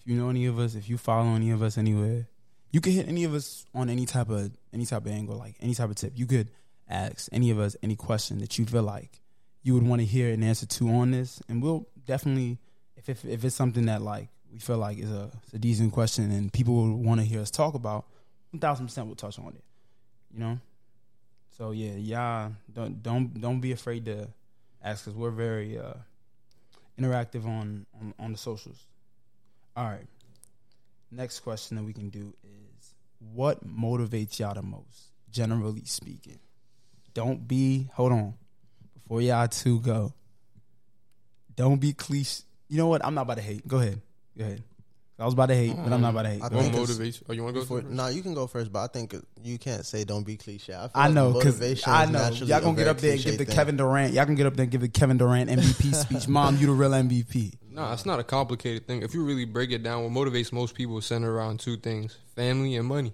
if 0.00 0.06
you 0.06 0.14
know 0.14 0.28
any 0.28 0.46
of 0.46 0.58
us, 0.58 0.74
if 0.74 0.88
you 0.88 0.98
follow 0.98 1.34
any 1.34 1.50
of 1.50 1.62
us 1.62 1.78
anywhere, 1.78 2.28
you 2.70 2.80
can 2.80 2.92
hit 2.92 3.08
any 3.08 3.24
of 3.24 3.34
us 3.34 3.64
on 3.74 3.88
any 3.88 4.04
type 4.04 4.28
of 4.28 4.50
any 4.72 4.84
type 4.84 5.06
of 5.06 5.12
angle, 5.12 5.36
like 5.36 5.56
any 5.60 5.74
type 5.74 5.90
of 5.90 5.96
tip. 5.96 6.12
You 6.14 6.26
could 6.26 6.50
ask 6.88 7.28
any 7.32 7.50
of 7.50 7.58
us 7.58 7.76
any 7.82 7.96
question 7.96 8.38
that 8.38 8.58
you 8.58 8.66
feel 8.66 8.82
like 8.82 9.20
you 9.62 9.74
would 9.74 9.86
want 9.86 10.00
to 10.00 10.06
hear 10.06 10.32
an 10.32 10.42
answer 10.42 10.66
to 10.66 10.88
on 10.90 11.10
this, 11.10 11.42
and 11.48 11.62
we'll 11.62 11.88
definitely 12.06 12.58
if 12.96 13.08
if, 13.08 13.24
if 13.24 13.44
it's 13.44 13.56
something 13.56 13.86
that 13.86 14.02
like 14.02 14.28
we 14.52 14.58
feel 14.58 14.78
like 14.78 14.98
is 14.98 15.10
a, 15.10 15.30
a 15.52 15.58
decent 15.58 15.92
question 15.92 16.30
and 16.30 16.52
people 16.52 16.96
want 16.96 17.20
to 17.20 17.26
hear 17.26 17.40
us 17.40 17.50
talk 17.50 17.74
about, 17.74 18.06
one 18.50 18.60
thousand 18.60 18.86
percent 18.86 19.06
we'll 19.06 19.16
touch 19.16 19.38
on 19.38 19.48
it. 19.48 19.64
You 20.32 20.40
know. 20.40 20.58
So 21.56 21.72
yeah, 21.72 21.92
y'all 21.92 22.52
don't 22.72 23.02
don't 23.02 23.40
don't 23.40 23.60
be 23.60 23.72
afraid 23.72 24.04
to 24.06 24.28
ask 24.82 25.04
because 25.04 25.18
we're 25.18 25.30
very 25.30 25.78
uh 25.78 25.94
interactive 26.98 27.44
on, 27.44 27.86
on 28.00 28.14
on 28.18 28.32
the 28.32 28.38
socials. 28.38 28.86
All 29.76 29.84
right. 29.84 30.06
Next 31.10 31.40
question 31.40 31.76
that 31.76 31.84
we 31.84 31.92
can 31.92 32.10
do 32.10 32.34
is 32.44 32.94
what 33.34 33.66
motivates 33.66 34.38
y'all 34.38 34.54
the 34.54 34.62
most, 34.62 35.12
generally 35.30 35.84
speaking? 35.84 36.38
Don't 37.14 37.48
be 37.48 37.88
hold 37.94 38.12
on. 38.12 38.34
Before 38.94 39.20
y'all 39.20 39.48
two 39.48 39.80
go. 39.80 40.12
Don't 41.56 41.80
be 41.80 41.92
cliche. 41.92 42.44
You 42.68 42.76
know 42.76 42.86
what? 42.86 43.04
I'm 43.04 43.14
not 43.14 43.22
about 43.22 43.38
to 43.38 43.42
hate. 43.42 43.66
Go 43.66 43.78
ahead. 43.78 44.00
Go 44.38 44.44
ahead. 44.44 44.62
I 45.20 45.24
was 45.24 45.34
about 45.34 45.46
to 45.46 45.54
hate, 45.56 45.74
but 45.76 45.92
I'm 45.92 46.00
not 46.00 46.10
about 46.10 46.22
to 46.22 46.28
hate. 46.28 46.42
I 46.44 46.48
Go 46.48 46.54
What 46.58 46.66
ahead. 46.66 46.74
think 46.76 46.88
it's- 46.90 47.18
motivates? 47.18 47.22
Oh, 47.28 47.32
you 47.32 47.42
want 47.42 47.56
to 47.56 47.60
go? 47.62 47.66
For, 47.66 47.80
first? 47.80 47.92
nah, 47.92 48.06
you 48.06 48.22
can 48.22 48.34
go 48.34 48.46
first, 48.46 48.72
but 48.72 48.84
I 48.84 48.86
think 48.86 49.16
you 49.42 49.58
can't 49.58 49.84
say 49.84 50.04
don't 50.04 50.22
be 50.24 50.36
cliche. 50.36 50.72
I, 50.74 50.82
feel 50.82 50.90
I 50.94 51.06
like 51.06 51.14
know 51.14 51.32
because 51.32 51.54
motivation 51.56 51.90
I 51.92 52.04
is 52.04 52.10
know 52.10 52.18
naturally 52.20 52.50
y'all 52.50 52.58
a 52.58 52.62
gonna 52.62 52.76
get 52.76 52.82
very 52.84 52.90
up 52.90 52.98
there 52.98 53.10
and 53.14 53.20
cliche 53.20 53.30
give 53.30 53.38
the 53.40 53.44
thing. 53.46 53.54
Kevin 53.56 53.76
Durant. 53.76 54.14
Y'all 54.14 54.24
can 54.26 54.34
get 54.36 54.46
up 54.46 54.54
there 54.54 54.62
and 54.62 54.70
give 54.70 54.80
the 54.80 54.88
Kevin 54.88 55.16
Durant 55.18 55.50
MVP 55.50 55.92
speech. 56.06 56.28
Mom, 56.28 56.56
you 56.58 56.66
the 56.66 56.72
real 56.72 56.90
MVP. 56.92 57.54
Nah, 57.72 57.86
Nah, 57.88 57.92
it's 57.94 58.06
not 58.06 58.20
a 58.20 58.24
complicated 58.24 58.86
thing. 58.86 59.02
If 59.02 59.12
you 59.12 59.24
really 59.24 59.44
break 59.44 59.72
it 59.72 59.82
down, 59.82 60.04
what 60.04 60.12
motivates 60.12 60.52
most 60.52 60.76
people 60.76 60.98
is 60.98 61.06
centered 61.06 61.32
around 61.34 61.58
two 61.58 61.76
things: 61.76 62.16
family 62.36 62.76
and 62.76 62.86
money. 62.86 63.12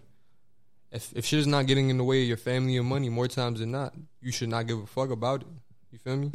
If 0.92 1.10
if 1.16 1.24
shit 1.24 1.38
is 1.40 1.46
not 1.46 1.66
getting 1.66 1.88
in 1.88 1.96
the 1.96 2.04
way 2.04 2.20
of 2.20 2.28
your 2.28 2.36
family 2.36 2.76
and 2.76 2.86
money, 2.86 3.08
more 3.08 3.28
times 3.28 3.60
than 3.60 3.70
not, 3.70 3.94
you 4.20 4.30
should 4.30 4.50
not 4.50 4.66
give 4.66 4.78
a 4.78 4.86
fuck 4.86 5.10
about 5.10 5.40
it. 5.40 5.46
You 5.90 5.98
feel 5.98 6.16
me? 6.18 6.32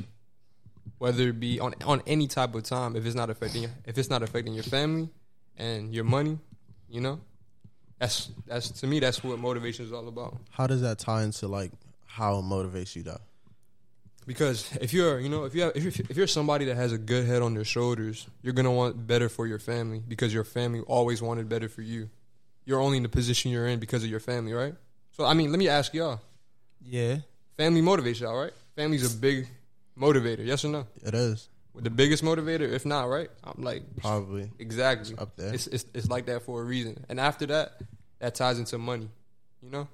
Whether 0.99 1.29
it 1.29 1.39
be 1.39 1.59
on 1.59 1.73
on 1.85 2.01
any 2.05 2.27
type 2.27 2.53
of 2.55 2.63
time, 2.63 2.95
if 2.95 3.05
it's 3.05 3.15
not 3.15 3.29
affecting 3.29 3.63
your, 3.63 3.71
if 3.85 3.97
it's 3.97 4.09
not 4.09 4.21
affecting 4.21 4.53
your 4.53 4.63
family 4.63 5.09
and 5.57 5.93
your 5.93 6.03
money, 6.03 6.38
you 6.89 7.01
know, 7.01 7.19
that's 7.99 8.29
that's 8.45 8.69
to 8.81 8.88
me 8.88 8.99
that's 8.99 9.23
what 9.23 9.39
motivation 9.39 9.85
is 9.85 9.91
all 9.93 10.07
about. 10.07 10.38
How 10.51 10.67
does 10.67 10.81
that 10.81 10.99
tie 10.99 11.23
into 11.23 11.47
like 11.47 11.71
how 12.05 12.39
it 12.39 12.43
motivates 12.43 12.95
you 12.95 13.03
though? 13.03 13.21
Because 14.27 14.69
if 14.79 14.93
you're, 14.93 15.19
you 15.19 15.29
know, 15.29 15.45
if 15.45 15.55
you 15.55 15.63
have, 15.63 15.71
if 15.75 15.83
you're, 15.83 16.05
if 16.09 16.15
you're 16.17 16.27
somebody 16.27 16.65
that 16.65 16.75
has 16.75 16.91
a 16.91 16.97
good 16.99 17.25
head 17.25 17.41
on 17.41 17.55
their 17.55 17.63
shoulders, 17.63 18.27
you're 18.43 18.53
gonna 18.53 18.71
want 18.71 19.07
better 19.07 19.27
for 19.29 19.47
your 19.47 19.57
family 19.57 20.03
because 20.07 20.31
your 20.33 20.43
family 20.43 20.81
always 20.81 21.21
wanted 21.21 21.49
better 21.49 21.67
for 21.69 21.81
you. 21.81 22.09
You're 22.65 22.79
only 22.79 22.97
in 22.97 23.03
the 23.03 23.09
position 23.09 23.49
you're 23.51 23.67
in 23.67 23.79
because 23.79 24.03
of 24.03 24.09
your 24.09 24.19
family, 24.19 24.53
right? 24.53 24.75
So 25.12 25.25
I 25.25 25.33
mean, 25.33 25.49
let 25.49 25.57
me 25.57 25.67
ask 25.67 25.93
y'all: 25.93 26.19
Yeah. 26.81 27.19
family 27.57 27.81
motivates 27.81 28.19
y'all, 28.19 28.38
right? 28.38 28.53
Family's 28.75 29.15
a 29.15 29.17
big 29.17 29.47
motivator, 29.99 30.45
yes 30.45 30.63
or 30.65 30.69
no? 30.69 30.88
It 31.03 31.13
is 31.13 31.49
The 31.75 31.89
biggest 31.89 32.23
motivator, 32.23 32.69
if 32.71 32.85
not, 32.85 33.09
right? 33.09 33.29
I'm 33.43 33.63
like 33.63 33.83
probably 33.97 34.51
exactly 34.59 35.15
up 35.17 35.35
there. 35.35 35.53
It's, 35.53 35.67
it's 35.67 35.85
it's 35.93 36.09
like 36.09 36.25
that 36.25 36.43
for 36.43 36.62
a 36.62 36.63
reason. 36.63 37.05
And 37.09 37.19
after 37.19 37.45
that, 37.47 37.81
that 38.19 38.35
ties 38.35 38.59
into 38.59 38.77
money. 38.77 39.09
You 39.62 39.69
know, 39.69 39.88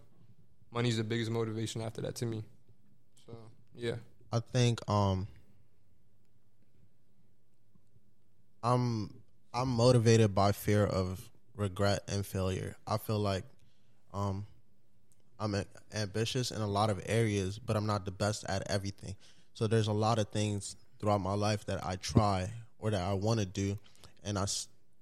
money's 0.72 0.98
the 0.98 1.04
biggest 1.04 1.32
motivation 1.32 1.82
after 1.82 2.02
that 2.02 2.16
to 2.16 2.26
me. 2.26 2.44
So 3.26 3.34
yeah. 3.76 3.96
I 4.32 4.40
think 4.40 4.88
um 4.90 5.28
I'm 8.64 9.14
I'm 9.54 9.70
motivated 9.70 10.34
by 10.34 10.52
fear 10.52 10.86
of 10.86 11.30
regret 11.56 12.04
and 12.08 12.26
failure. 12.26 12.76
I 12.88 12.98
feel 12.98 13.20
like 13.20 13.44
um 14.14 14.48
I'm 15.40 15.56
ambitious 15.94 16.52
in 16.52 16.62
a 16.62 16.68
lot 16.68 16.90
of 16.90 17.02
areas, 17.06 17.60
but 17.60 17.76
I'm 17.76 17.86
not 17.86 18.06
the 18.06 18.12
best 18.12 18.46
at 18.48 18.70
everything. 18.72 19.16
So 19.56 19.68
there's 19.68 19.88
a 19.88 19.94
lot 19.94 20.20
of 20.20 20.28
things 20.28 20.76
throughout 21.00 21.22
my 21.22 21.34
life 21.34 21.66
that 21.66 21.84
I 21.86 21.96
try 21.96 22.52
or 22.78 22.92
that 22.92 23.02
I 23.02 23.14
want 23.14 23.40
to 23.40 23.46
do 23.46 23.80
and 24.24 24.38
I 24.38 24.46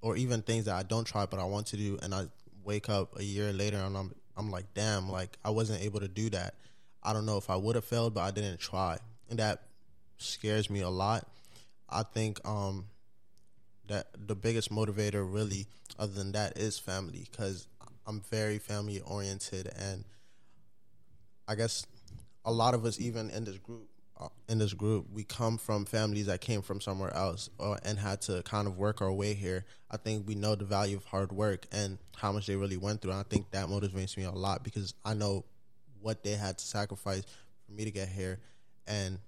or 0.01 0.15
even 0.15 0.43
things 0.43 0.65
that 0.65 0.75
I 0.75 0.83
don't 0.83 1.05
try 1.05 1.25
but 1.25 1.39
I 1.39 1.43
want 1.43 1.67
to 1.67 1.77
do 1.77 1.97
and 2.03 2.13
I 2.13 2.27
wake 2.63 2.87
up 2.87 3.19
a 3.19 3.23
year 3.23 3.51
later 3.51 3.77
and 3.77 3.97
I'm 3.97 4.13
I'm 4.37 4.51
like, 4.51 4.65
"Damn, 4.75 5.09
like 5.09 5.37
I 5.43 5.49
wasn't 5.49 5.81
able 5.81 5.99
to 6.01 6.07
do 6.07 6.29
that." 6.29 6.53
I 7.01 7.13
don't 7.13 7.25
know 7.25 7.37
if 7.37 7.49
I 7.49 7.55
would 7.55 7.75
have 7.75 7.83
failed, 7.83 8.13
but 8.13 8.21
I 8.21 8.31
didn't 8.31 8.59
try. 8.59 8.97
And 9.29 9.39
that 9.39 9.63
scares 10.17 10.69
me 10.69 10.81
a 10.81 10.89
lot. 10.89 11.27
I 11.89 12.03
think 12.03 12.39
um 12.47 12.85
that 13.87 14.07
the 14.27 14.35
biggest 14.35 14.71
motivator 14.71 15.25
really 15.27 15.65
other 15.97 16.13
than 16.13 16.31
that 16.33 16.57
is 16.59 16.77
family 16.77 17.27
cuz 17.35 17.67
I'm 18.05 18.21
very 18.21 18.59
family 18.59 18.99
oriented 18.99 19.71
and 19.75 20.05
I 21.47 21.55
guess 21.55 21.87
a 22.45 22.51
lot 22.51 22.75
of 22.75 22.85
us 22.85 22.99
even 22.99 23.31
in 23.31 23.45
this 23.45 23.57
group 23.57 23.89
in 24.47 24.59
this 24.59 24.73
group 24.73 25.07
we 25.11 25.23
come 25.23 25.57
from 25.57 25.85
families 25.85 26.27
that 26.27 26.41
came 26.41 26.61
from 26.61 26.81
somewhere 26.81 27.13
else 27.13 27.49
or, 27.57 27.77
and 27.83 27.97
had 27.97 28.21
to 28.21 28.41
kind 28.43 28.67
of 28.67 28.77
work 28.77 29.01
our 29.01 29.11
way 29.11 29.33
here. 29.33 29.65
I 29.89 29.97
think 29.97 30.27
we 30.27 30.35
know 30.35 30.55
the 30.55 30.65
value 30.65 30.97
of 30.97 31.05
hard 31.05 31.31
work 31.31 31.65
and 31.71 31.97
how 32.15 32.31
much 32.31 32.47
they 32.47 32.55
really 32.55 32.77
went 32.77 33.01
through 33.01 33.11
and 33.11 33.19
i 33.19 33.23
think 33.23 33.51
that 33.51 33.67
motivates 33.67 34.17
me 34.17 34.23
a 34.23 34.31
lot 34.31 34.63
because 34.63 34.93
i 35.03 35.13
know 35.13 35.45
what 36.01 36.23
they 36.23 36.31
had 36.31 36.57
to 36.57 36.65
sacrifice 36.65 37.23
for 37.65 37.71
me 37.71 37.85
to 37.85 37.91
get 37.91 38.09
here. 38.09 38.39
And 38.87 39.19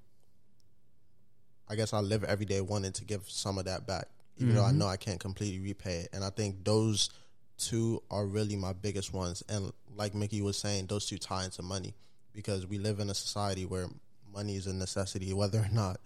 i 1.70 1.76
guess 1.76 1.94
i 1.94 2.00
live 2.00 2.24
every 2.24 2.46
day 2.46 2.62
wanting 2.62 2.94
to 2.94 3.06
give 3.06 3.30
some 3.30 3.58
of 3.58 3.66
that 3.66 3.88
back 3.88 4.08
even 4.38 4.56
though 4.56 4.64
i 4.64 4.70
mm-hmm. 4.70 4.80
know 4.80 4.88
i 4.88 4.98
can't 4.98 5.20
completely 5.20 5.60
repay 5.60 6.00
it. 6.02 6.10
And 6.14 6.24
i 6.24 6.30
think 6.30 6.64
those 6.64 7.10
two 7.58 8.02
are 8.12 8.26
really 8.26 8.56
my 8.56 8.74
biggest 8.74 9.14
ones. 9.14 9.44
And 9.50 9.72
like 9.96 10.14
mickey 10.14 10.42
was 10.42 10.58
saying 10.58 10.88
those 10.88 11.06
two 11.06 11.18
tie 11.18 11.46
into 11.46 11.62
money 11.62 11.96
because 12.34 12.68
we 12.68 12.78
live 12.78 13.00
in 13.00 13.10
a 13.10 13.16
society 13.16 13.66
where 13.66 13.88
money 14.36 14.56
is 14.56 14.68
a 14.68 14.74
necessity 14.74 15.34
whether 15.34 15.60
or 15.60 15.70
not 15.72 15.98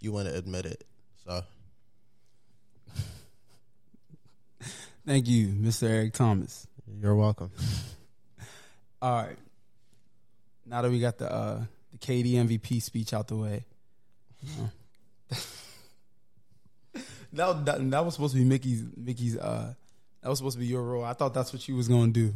you 0.00 0.12
want 0.12 0.28
to 0.28 0.34
admit 0.36 0.66
it 0.66 0.84
so 1.24 1.42
Thank 5.06 5.26
you, 5.26 5.48
Mr. 5.48 5.88
Eric 5.88 6.12
Thomas. 6.12 6.66
you're 7.00 7.14
welcome 7.14 7.50
All 9.00 9.22
right. 9.22 9.36
Now 10.66 10.82
that 10.82 10.90
we 10.90 10.98
got 11.00 11.18
the 11.18 11.32
uh, 11.32 11.64
the 11.92 11.98
KD 11.98 12.34
MVP 12.34 12.82
speech 12.82 13.14
out 13.14 13.28
the 13.28 13.36
way, 13.36 13.64
uh, 14.44 14.66
that, 17.32 17.64
that 17.64 17.90
that 17.90 18.04
was 18.04 18.14
supposed 18.14 18.34
to 18.34 18.40
be 18.40 18.44
Mickey's 18.44 18.82
Mickey's. 18.96 19.38
Uh, 19.38 19.72
that 20.20 20.28
was 20.28 20.38
supposed 20.38 20.56
to 20.56 20.60
be 20.60 20.66
your 20.66 20.82
role. 20.82 21.04
I 21.04 21.12
thought 21.12 21.32
that's 21.32 21.52
what 21.52 21.66
you 21.68 21.76
was 21.76 21.86
gonna 21.86 22.08
do. 22.10 22.34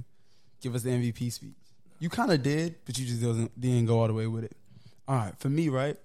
Give 0.60 0.74
us 0.74 0.82
the 0.82 0.90
MVP 0.90 1.32
speech. 1.32 1.50
You 1.98 2.08
kind 2.08 2.30
of 2.30 2.42
did, 2.42 2.76
but 2.86 2.96
you 2.96 3.06
just 3.06 3.20
didn't, 3.20 3.60
didn't 3.60 3.86
go 3.86 4.00
all 4.00 4.06
the 4.06 4.14
way 4.14 4.28
with 4.28 4.44
it. 4.44 4.56
All 5.08 5.16
right, 5.16 5.34
for 5.38 5.48
me, 5.48 5.68
right? 5.68 5.96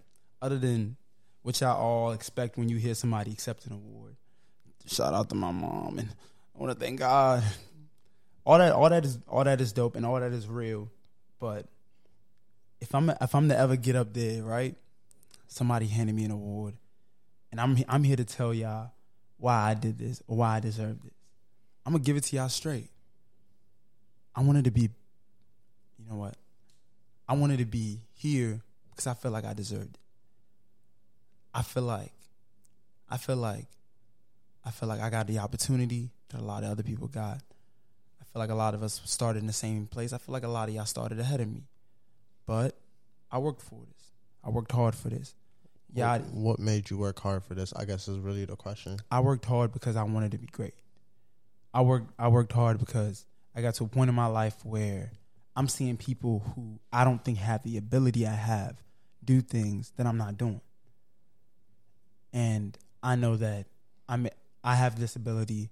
Other 0.41 0.57
than 0.57 0.97
what 1.43 1.59
y'all 1.61 1.77
all 1.77 2.11
expect 2.11 2.57
when 2.57 2.69
you 2.69 2.77
hear 2.77 2.93
somebody 2.93 3.31
accept 3.31 3.65
an 3.65 3.73
award, 3.73 4.15
shout 4.85 5.13
out 5.13 5.29
to 5.29 5.35
my 5.35 5.51
mom, 5.51 5.99
and 5.99 6.09
I 6.55 6.59
want 6.59 6.77
to 6.77 6.79
thank 6.79 6.99
God. 6.99 7.43
All 8.45 8.57
that 8.57 8.71
all 8.71 8.89
that 8.89 9.03
is 9.03 9.19
all 9.27 9.43
that 9.43 9.59
is 9.59 9.73
dope 9.73 9.95
and 9.95 10.05
all 10.05 10.19
that 10.19 10.31
is 10.31 10.47
real 10.47 10.89
but 11.39 11.65
if 12.79 12.93
i'm 12.93 13.09
if 13.09 13.35
i'm 13.35 13.49
to 13.49 13.57
ever 13.57 13.75
get 13.75 13.95
up 13.95 14.13
there 14.13 14.43
right 14.43 14.75
somebody 15.47 15.87
handed 15.87 16.15
me 16.15 16.25
an 16.25 16.31
award 16.31 16.73
and 17.51 17.59
i'm 17.59 17.77
i'm 17.87 18.03
here 18.03 18.15
to 18.15 18.25
tell 18.25 18.53
y'all 18.53 18.91
why 19.37 19.71
i 19.71 19.73
did 19.73 19.97
this 19.97 20.21
or 20.27 20.37
why 20.37 20.55
i 20.55 20.59
deserved 20.59 21.03
this 21.03 21.13
i'm 21.85 21.93
gonna 21.93 22.03
give 22.03 22.17
it 22.17 22.23
to 22.23 22.35
y'all 22.35 22.49
straight. 22.49 22.89
I 24.35 24.41
wanted 24.41 24.65
to 24.65 24.71
be 24.71 24.81
you 25.99 26.05
know 26.09 26.15
what? 26.15 26.35
I 27.27 27.33
wanted 27.33 27.57
to 27.59 27.65
be 27.65 28.01
here 28.13 28.61
because 28.97 29.07
i 29.07 29.13
feel 29.13 29.31
like 29.31 29.45
i 29.45 29.53
deserved 29.53 29.95
it 29.95 29.99
i 31.53 31.61
feel 31.61 31.83
like 31.83 32.11
i 33.09 33.17
feel 33.17 33.37
like 33.37 33.67
i 34.65 34.71
feel 34.71 34.89
like 34.89 34.99
i 34.99 35.09
got 35.09 35.27
the 35.27 35.39
opportunity 35.39 36.09
that 36.29 36.41
a 36.41 36.43
lot 36.43 36.63
of 36.63 36.71
other 36.71 36.83
people 36.83 37.07
got 37.07 37.41
I 38.27 38.33
feel 38.33 38.39
like 38.41 38.49
a 38.49 38.55
lot 38.55 38.73
of 38.73 38.83
us 38.83 39.01
started 39.05 39.39
in 39.39 39.47
the 39.47 39.53
same 39.53 39.87
place. 39.87 40.11
I 40.13 40.17
feel 40.17 40.33
like 40.33 40.43
a 40.43 40.49
lot 40.49 40.67
of 40.69 40.75
y'all 40.75 40.85
started 40.85 41.19
ahead 41.19 41.39
of 41.39 41.47
me. 41.47 41.63
But 42.45 42.77
I 43.31 43.37
worked 43.39 43.61
for 43.61 43.79
this. 43.85 44.11
I 44.43 44.49
worked 44.49 44.71
hard 44.71 44.95
for 44.95 45.09
this. 45.09 45.33
Yeah, 45.93 46.17
what, 46.17 46.33
what 46.33 46.59
made 46.59 46.89
you 46.89 46.97
work 46.97 47.17
hard 47.19 47.45
for 47.45 47.55
this 47.55 47.73
i 47.73 47.85
guess 47.85 48.09
is 48.09 48.19
really 48.19 48.43
the 48.43 48.57
question 48.57 48.97
I, 49.09 49.17
I 49.17 49.19
worked 49.21 49.45
hard 49.45 49.71
because 49.71 49.95
I 49.95 50.03
wanted 50.03 50.31
to 50.33 50.37
be 50.37 50.47
great. 50.47 50.73
I 51.73 51.81
worked 51.81 52.11
I 52.19 52.27
worked 52.27 52.51
hard 52.51 52.77
because 52.77 53.25
I 53.55 53.61
got 53.61 53.75
to 53.75 53.85
a 53.85 53.87
point 53.87 54.09
in 54.09 54.15
my 54.15 54.25
life 54.25 54.65
where 54.65 55.11
I'm 55.55 55.69
seeing 55.69 55.95
people 55.95 56.43
who 56.53 56.79
I 56.91 57.05
don't 57.05 57.23
think 57.23 57.37
have 57.37 57.63
the 57.63 57.77
ability 57.77 58.27
I 58.27 58.33
have 58.33 58.75
do 59.27 59.41
things 59.41 59.93
that 59.97 60.07
I'm 60.07 60.17
not 60.17 60.37
doing. 60.37 60.61
And 62.33 62.75
I 63.03 63.15
know 63.15 63.35
that 63.35 63.67
I'm 64.09 64.27
I 64.63 64.73
have 64.75 64.99
this 64.99 65.15
ability 65.15 65.69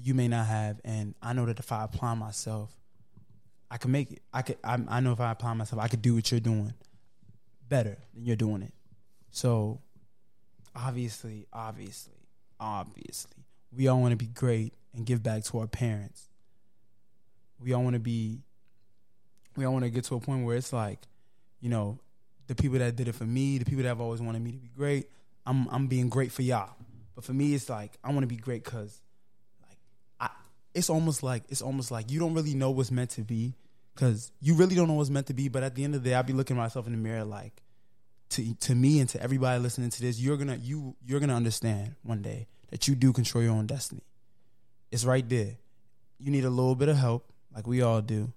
you 0.00 0.14
may 0.14 0.28
not 0.28 0.46
have 0.46 0.80
and 0.84 1.14
I 1.22 1.32
know 1.32 1.46
that 1.46 1.58
if 1.58 1.70
I 1.70 1.84
apply 1.84 2.14
myself 2.14 2.74
I 3.70 3.76
can 3.76 3.92
make 3.92 4.12
it. 4.12 4.22
I 4.32 4.42
could 4.42 4.56
I, 4.64 4.78
I 4.88 5.00
know 5.00 5.12
if 5.12 5.20
I 5.20 5.30
apply 5.30 5.54
myself 5.54 5.80
I 5.80 5.88
could 5.88 6.02
do 6.02 6.14
what 6.14 6.30
you're 6.30 6.40
doing 6.40 6.72
better 7.68 7.98
than 8.14 8.24
you're 8.24 8.36
doing 8.36 8.62
it. 8.62 8.72
So 9.30 9.80
obviously, 10.74 11.46
obviously, 11.52 12.14
obviously, 12.58 13.44
we 13.72 13.88
all 13.88 14.00
want 14.00 14.12
to 14.12 14.16
be 14.16 14.26
great 14.26 14.72
and 14.94 15.04
give 15.04 15.22
back 15.22 15.44
to 15.44 15.58
our 15.58 15.66
parents. 15.66 16.28
We 17.60 17.72
all 17.72 17.82
want 17.82 17.94
to 17.94 18.00
be, 18.00 18.40
we 19.56 19.64
all 19.64 19.72
want 19.72 19.84
to 19.84 19.90
get 19.90 20.04
to 20.04 20.14
a 20.14 20.20
point 20.20 20.44
where 20.44 20.56
it's 20.56 20.72
like, 20.72 21.00
you 21.60 21.68
know, 21.68 21.98
the 22.48 22.54
people 22.54 22.78
that 22.78 22.96
did 22.96 23.08
it 23.08 23.14
for 23.14 23.24
me, 23.24 23.58
the 23.58 23.64
people 23.64 23.82
that 23.82 23.90
have 23.90 24.00
always 24.00 24.20
wanted 24.20 24.42
me 24.42 24.52
to 24.52 24.58
be 24.58 24.70
great, 24.76 25.08
I'm 25.46 25.68
I'm 25.70 25.86
being 25.86 26.08
great 26.08 26.32
for 26.32 26.42
y'all. 26.42 26.74
But 27.14 27.24
for 27.24 27.32
me, 27.32 27.54
it's 27.54 27.68
like 27.68 27.96
I 28.02 28.08
want 28.08 28.22
to 28.22 28.26
be 28.26 28.36
great 28.36 28.64
because, 28.64 29.00
like, 29.68 29.78
I 30.20 30.30
it's 30.74 30.90
almost 30.90 31.22
like 31.22 31.44
it's 31.48 31.62
almost 31.62 31.90
like 31.90 32.10
you 32.10 32.18
don't 32.18 32.34
really 32.34 32.54
know 32.54 32.70
what's 32.70 32.90
meant 32.90 33.10
to 33.10 33.22
be 33.22 33.54
because 33.94 34.32
you 34.40 34.54
really 34.54 34.74
don't 34.74 34.88
know 34.88 34.94
what's 34.94 35.10
meant 35.10 35.26
to 35.26 35.34
be. 35.34 35.48
But 35.48 35.62
at 35.62 35.74
the 35.74 35.84
end 35.84 35.94
of 35.94 36.02
the 36.02 36.10
day, 36.10 36.14
I'll 36.14 36.22
be 36.22 36.32
looking 36.32 36.56
at 36.56 36.60
myself 36.60 36.86
in 36.86 36.92
the 36.92 36.98
mirror 36.98 37.24
like, 37.24 37.62
to 38.30 38.54
to 38.54 38.74
me 38.74 39.00
and 39.00 39.08
to 39.10 39.22
everybody 39.22 39.60
listening 39.60 39.90
to 39.90 40.00
this, 40.00 40.18
you're 40.18 40.36
gonna 40.36 40.56
you 40.56 40.96
you're 41.04 41.20
gonna 41.20 41.36
understand 41.36 41.96
one 42.02 42.22
day 42.22 42.46
that 42.70 42.88
you 42.88 42.94
do 42.94 43.12
control 43.12 43.44
your 43.44 43.52
own 43.52 43.66
destiny. 43.66 44.02
It's 44.90 45.04
right 45.04 45.28
there. 45.28 45.56
You 46.18 46.30
need 46.30 46.44
a 46.44 46.50
little 46.50 46.74
bit 46.74 46.88
of 46.88 46.96
help, 46.96 47.30
like 47.54 47.66
we 47.66 47.82
all 47.82 48.00
do. 48.00 48.32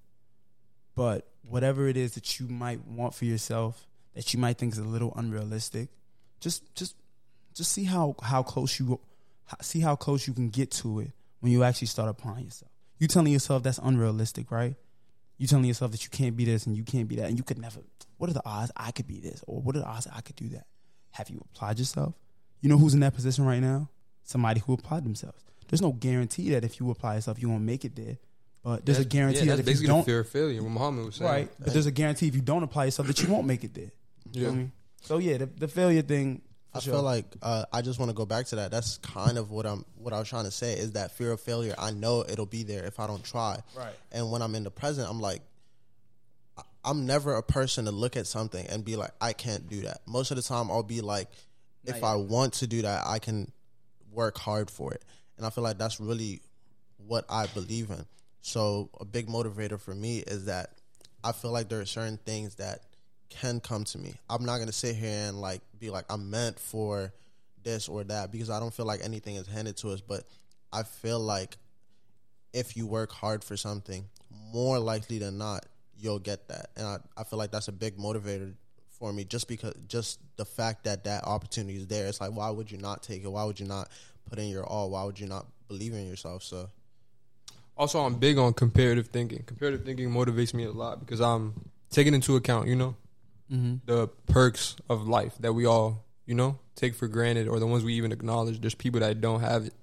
But 0.95 1.27
whatever 1.43 1.87
it 1.87 1.97
is 1.97 2.13
that 2.13 2.39
you 2.39 2.47
might 2.47 2.85
want 2.85 3.13
for 3.13 3.25
yourself, 3.25 3.87
that 4.15 4.33
you 4.33 4.39
might 4.39 4.57
think 4.57 4.73
is 4.73 4.79
a 4.79 4.83
little 4.83 5.13
unrealistic, 5.15 5.89
just 6.39 6.73
just 6.75 6.95
just 7.53 7.71
see 7.71 7.85
how 7.85 8.15
how 8.21 8.43
close 8.43 8.79
you 8.79 8.99
see 9.61 9.79
how 9.79 9.95
close 9.95 10.27
you 10.27 10.33
can 10.33 10.49
get 10.49 10.71
to 10.71 10.99
it 10.99 11.11
when 11.39 11.51
you 11.51 11.63
actually 11.63 11.87
start 11.87 12.09
applying 12.09 12.45
yourself. 12.45 12.71
You 12.97 13.07
telling 13.07 13.33
yourself 13.33 13.63
that's 13.63 13.79
unrealistic, 13.79 14.51
right? 14.51 14.75
You 15.37 15.47
telling 15.47 15.65
yourself 15.65 15.91
that 15.91 16.03
you 16.03 16.09
can't 16.09 16.37
be 16.37 16.45
this 16.45 16.67
and 16.67 16.75
you 16.75 16.83
can't 16.83 17.07
be 17.07 17.15
that 17.15 17.29
and 17.29 17.37
you 17.37 17.43
could 17.43 17.57
never. 17.57 17.79
What 18.17 18.29
are 18.29 18.33
the 18.33 18.45
odds 18.45 18.71
I 18.77 18.91
could 18.91 19.07
be 19.07 19.19
this 19.19 19.43
or 19.47 19.59
what 19.59 19.75
are 19.75 19.79
the 19.79 19.87
odds 19.87 20.07
I 20.13 20.21
could 20.21 20.35
do 20.35 20.49
that? 20.49 20.67
Have 21.11 21.29
you 21.29 21.43
applied 21.53 21.79
yourself? 21.79 22.13
You 22.61 22.69
know 22.69 22.77
who's 22.77 22.93
in 22.93 22.99
that 22.99 23.15
position 23.15 23.45
right 23.45 23.59
now? 23.59 23.89
somebody 24.23 24.61
who 24.61 24.73
applied 24.73 25.03
themselves. 25.03 25.43
There's 25.67 25.81
no 25.81 25.91
guarantee 25.91 26.49
that 26.51 26.63
if 26.63 26.79
you 26.79 26.89
apply 26.89 27.15
yourself, 27.15 27.41
you 27.41 27.49
won't 27.49 27.63
make 27.63 27.85
it 27.85 27.95
there. 27.95 28.17
But 28.63 28.85
there's 28.85 28.99
a 28.99 29.05
guarantee 29.05 29.45
yeah, 29.45 29.55
that 29.55 29.67
if 29.67 29.81
you 29.81 29.87
don't, 29.87 30.03
fear 30.03 30.19
of 30.19 30.29
failure. 30.29 30.61
What 30.61 30.71
Muhammad 30.71 31.05
was 31.05 31.15
saying. 31.15 31.31
right? 31.31 31.49
But 31.59 31.73
there's 31.73 31.87
a 31.87 31.91
guarantee 31.91 32.27
if 32.27 32.35
you 32.35 32.41
don't 32.41 32.61
apply 32.61 32.85
yourself 32.85 33.07
that 33.07 33.21
you 33.21 33.29
won't 33.29 33.47
make 33.47 33.63
it 33.63 33.73
there. 33.73 33.91
You 34.33 34.41
know 34.41 34.47
what 34.47 34.51
I 34.53 34.55
Yeah. 34.55 34.61
mean? 34.61 34.71
So 35.03 35.17
yeah, 35.17 35.37
the, 35.37 35.45
the 35.47 35.67
failure 35.67 36.01
thing. 36.01 36.41
I 36.73 36.79
sure. 36.79 36.93
feel 36.93 37.03
like 37.03 37.25
uh, 37.41 37.65
I 37.73 37.81
just 37.81 37.99
want 37.99 38.11
to 38.11 38.15
go 38.15 38.25
back 38.25 38.45
to 38.47 38.55
that. 38.57 38.71
That's 38.71 38.97
kind 38.99 39.37
of 39.37 39.51
what 39.51 39.65
I'm 39.65 39.83
what 39.97 40.13
I 40.13 40.19
was 40.19 40.29
trying 40.29 40.45
to 40.45 40.51
say 40.51 40.73
is 40.77 40.93
that 40.93 41.11
fear 41.11 41.31
of 41.33 41.41
failure. 41.41 41.75
I 41.77 41.91
know 41.91 42.23
it'll 42.27 42.45
be 42.45 42.63
there 42.63 42.85
if 42.85 42.97
I 42.99 43.07
don't 43.07 43.23
try. 43.23 43.59
Right. 43.75 43.93
And 44.13 44.31
when 44.31 44.41
I'm 44.41 44.55
in 44.55 44.63
the 44.63 44.71
present, 44.71 45.09
I'm 45.09 45.19
like, 45.19 45.41
I'm 46.83 47.05
never 47.05 47.35
a 47.35 47.43
person 47.43 47.85
to 47.85 47.91
look 47.91 48.15
at 48.15 48.25
something 48.25 48.65
and 48.67 48.83
be 48.85 48.95
like, 48.95 49.11
I 49.19 49.33
can't 49.33 49.67
do 49.69 49.81
that. 49.81 50.01
Most 50.07 50.31
of 50.31 50.37
the 50.37 50.43
time, 50.43 50.71
I'll 50.71 50.81
be 50.81 51.01
like, 51.01 51.27
if 51.85 52.03
I 52.03 52.15
want 52.15 52.53
to 52.55 52.67
do 52.67 52.81
that, 52.83 53.05
I 53.05 53.19
can 53.19 53.51
work 54.11 54.37
hard 54.37 54.71
for 54.71 54.93
it. 54.93 55.03
And 55.37 55.45
I 55.45 55.49
feel 55.49 55.63
like 55.63 55.77
that's 55.77 55.99
really 55.99 56.41
what 57.05 57.25
I 57.29 57.47
believe 57.47 57.89
in. 57.89 58.05
So 58.41 58.89
a 58.99 59.05
big 59.05 59.27
motivator 59.27 59.79
for 59.79 59.93
me 59.93 60.19
is 60.19 60.45
that 60.45 60.71
I 61.23 61.33
feel 61.33 61.51
like 61.51 61.69
there 61.69 61.81
are 61.81 61.85
certain 61.85 62.17
things 62.17 62.55
that 62.55 62.81
can 63.31 63.59
come 63.59 63.83
to 63.85 63.97
me. 63.97 64.13
I'm 64.29 64.45
not 64.45 64.59
gonna 64.59 64.71
sit 64.71 64.95
here 64.95 65.27
and 65.27 65.41
like 65.41 65.61
be 65.79 65.89
like 65.89 66.05
I'm 66.09 66.29
meant 66.29 66.59
for 66.59 67.11
this 67.63 67.87
or 67.89 68.03
that 68.03 68.31
because 68.31 68.49
I 68.49 68.59
don't 68.59 68.73
feel 68.73 68.85
like 68.85 69.01
anything 69.03 69.35
is 69.35 69.47
handed 69.47 69.77
to 69.77 69.89
us. 69.89 70.01
But 70.01 70.23
I 70.71 70.83
feel 70.83 71.19
like 71.19 71.57
if 72.53 72.77
you 72.77 72.85
work 72.85 73.11
hard 73.11 73.43
for 73.43 73.57
something, 73.57 74.05
more 74.53 74.77
likely 74.79 75.17
than 75.19 75.37
not, 75.37 75.65
you'll 75.97 76.19
get 76.19 76.47
that. 76.49 76.69
And 76.75 76.85
I, 76.85 76.97
I 77.17 77.23
feel 77.23 77.39
like 77.39 77.51
that's 77.51 77.67
a 77.67 77.71
big 77.73 77.97
motivator 77.97 78.53
for 78.99 79.11
me 79.11 79.23
just 79.23 79.47
because 79.47 79.73
just 79.87 80.19
the 80.37 80.45
fact 80.45 80.83
that 80.83 81.05
that 81.05 81.23
opportunity 81.23 81.77
is 81.77 81.87
there. 81.87 82.07
It's 82.07 82.21
like 82.21 82.31
why 82.31 82.49
would 82.49 82.69
you 82.69 82.77
not 82.77 83.01
take 83.01 83.23
it? 83.23 83.27
Why 83.31 83.43
would 83.45 83.59
you 83.59 83.67
not 83.67 83.89
put 84.29 84.39
in 84.39 84.49
your 84.49 84.65
all? 84.65 84.91
Why 84.91 85.03
would 85.03 85.19
you 85.19 85.27
not 85.27 85.47
believe 85.67 85.93
in 85.93 86.07
yourself? 86.07 86.43
So 86.43 86.69
Also, 87.77 88.01
I'm 88.01 88.15
big 88.15 88.37
on 88.37 88.53
comparative 88.53 89.07
thinking. 89.07 89.43
Comparative 89.43 89.85
thinking 89.85 90.09
motivates 90.09 90.53
me 90.53 90.65
a 90.65 90.71
lot 90.71 90.99
because 90.99 91.21
I'm 91.21 91.71
taking 91.89 92.13
into 92.13 92.35
account, 92.35 92.67
you 92.67 92.75
know, 92.75 92.95
Mm-hmm. 93.51 93.75
the 93.85 94.07
perks 94.27 94.77
of 94.89 95.07
life 95.07 95.33
that 95.41 95.51
we 95.51 95.65
all, 95.65 96.05
you 96.25 96.35
know, 96.35 96.57
take 96.75 96.95
for 96.95 97.07
granted 97.07 97.49
or 97.49 97.59
the 97.59 97.67
ones 97.67 97.83
we 97.83 97.95
even 97.95 98.13
acknowledge. 98.13 98.61
There's 98.61 98.75
people 98.75 99.01
that 99.01 99.19
don't 99.19 99.41
have 99.41 99.65
it 99.65 99.73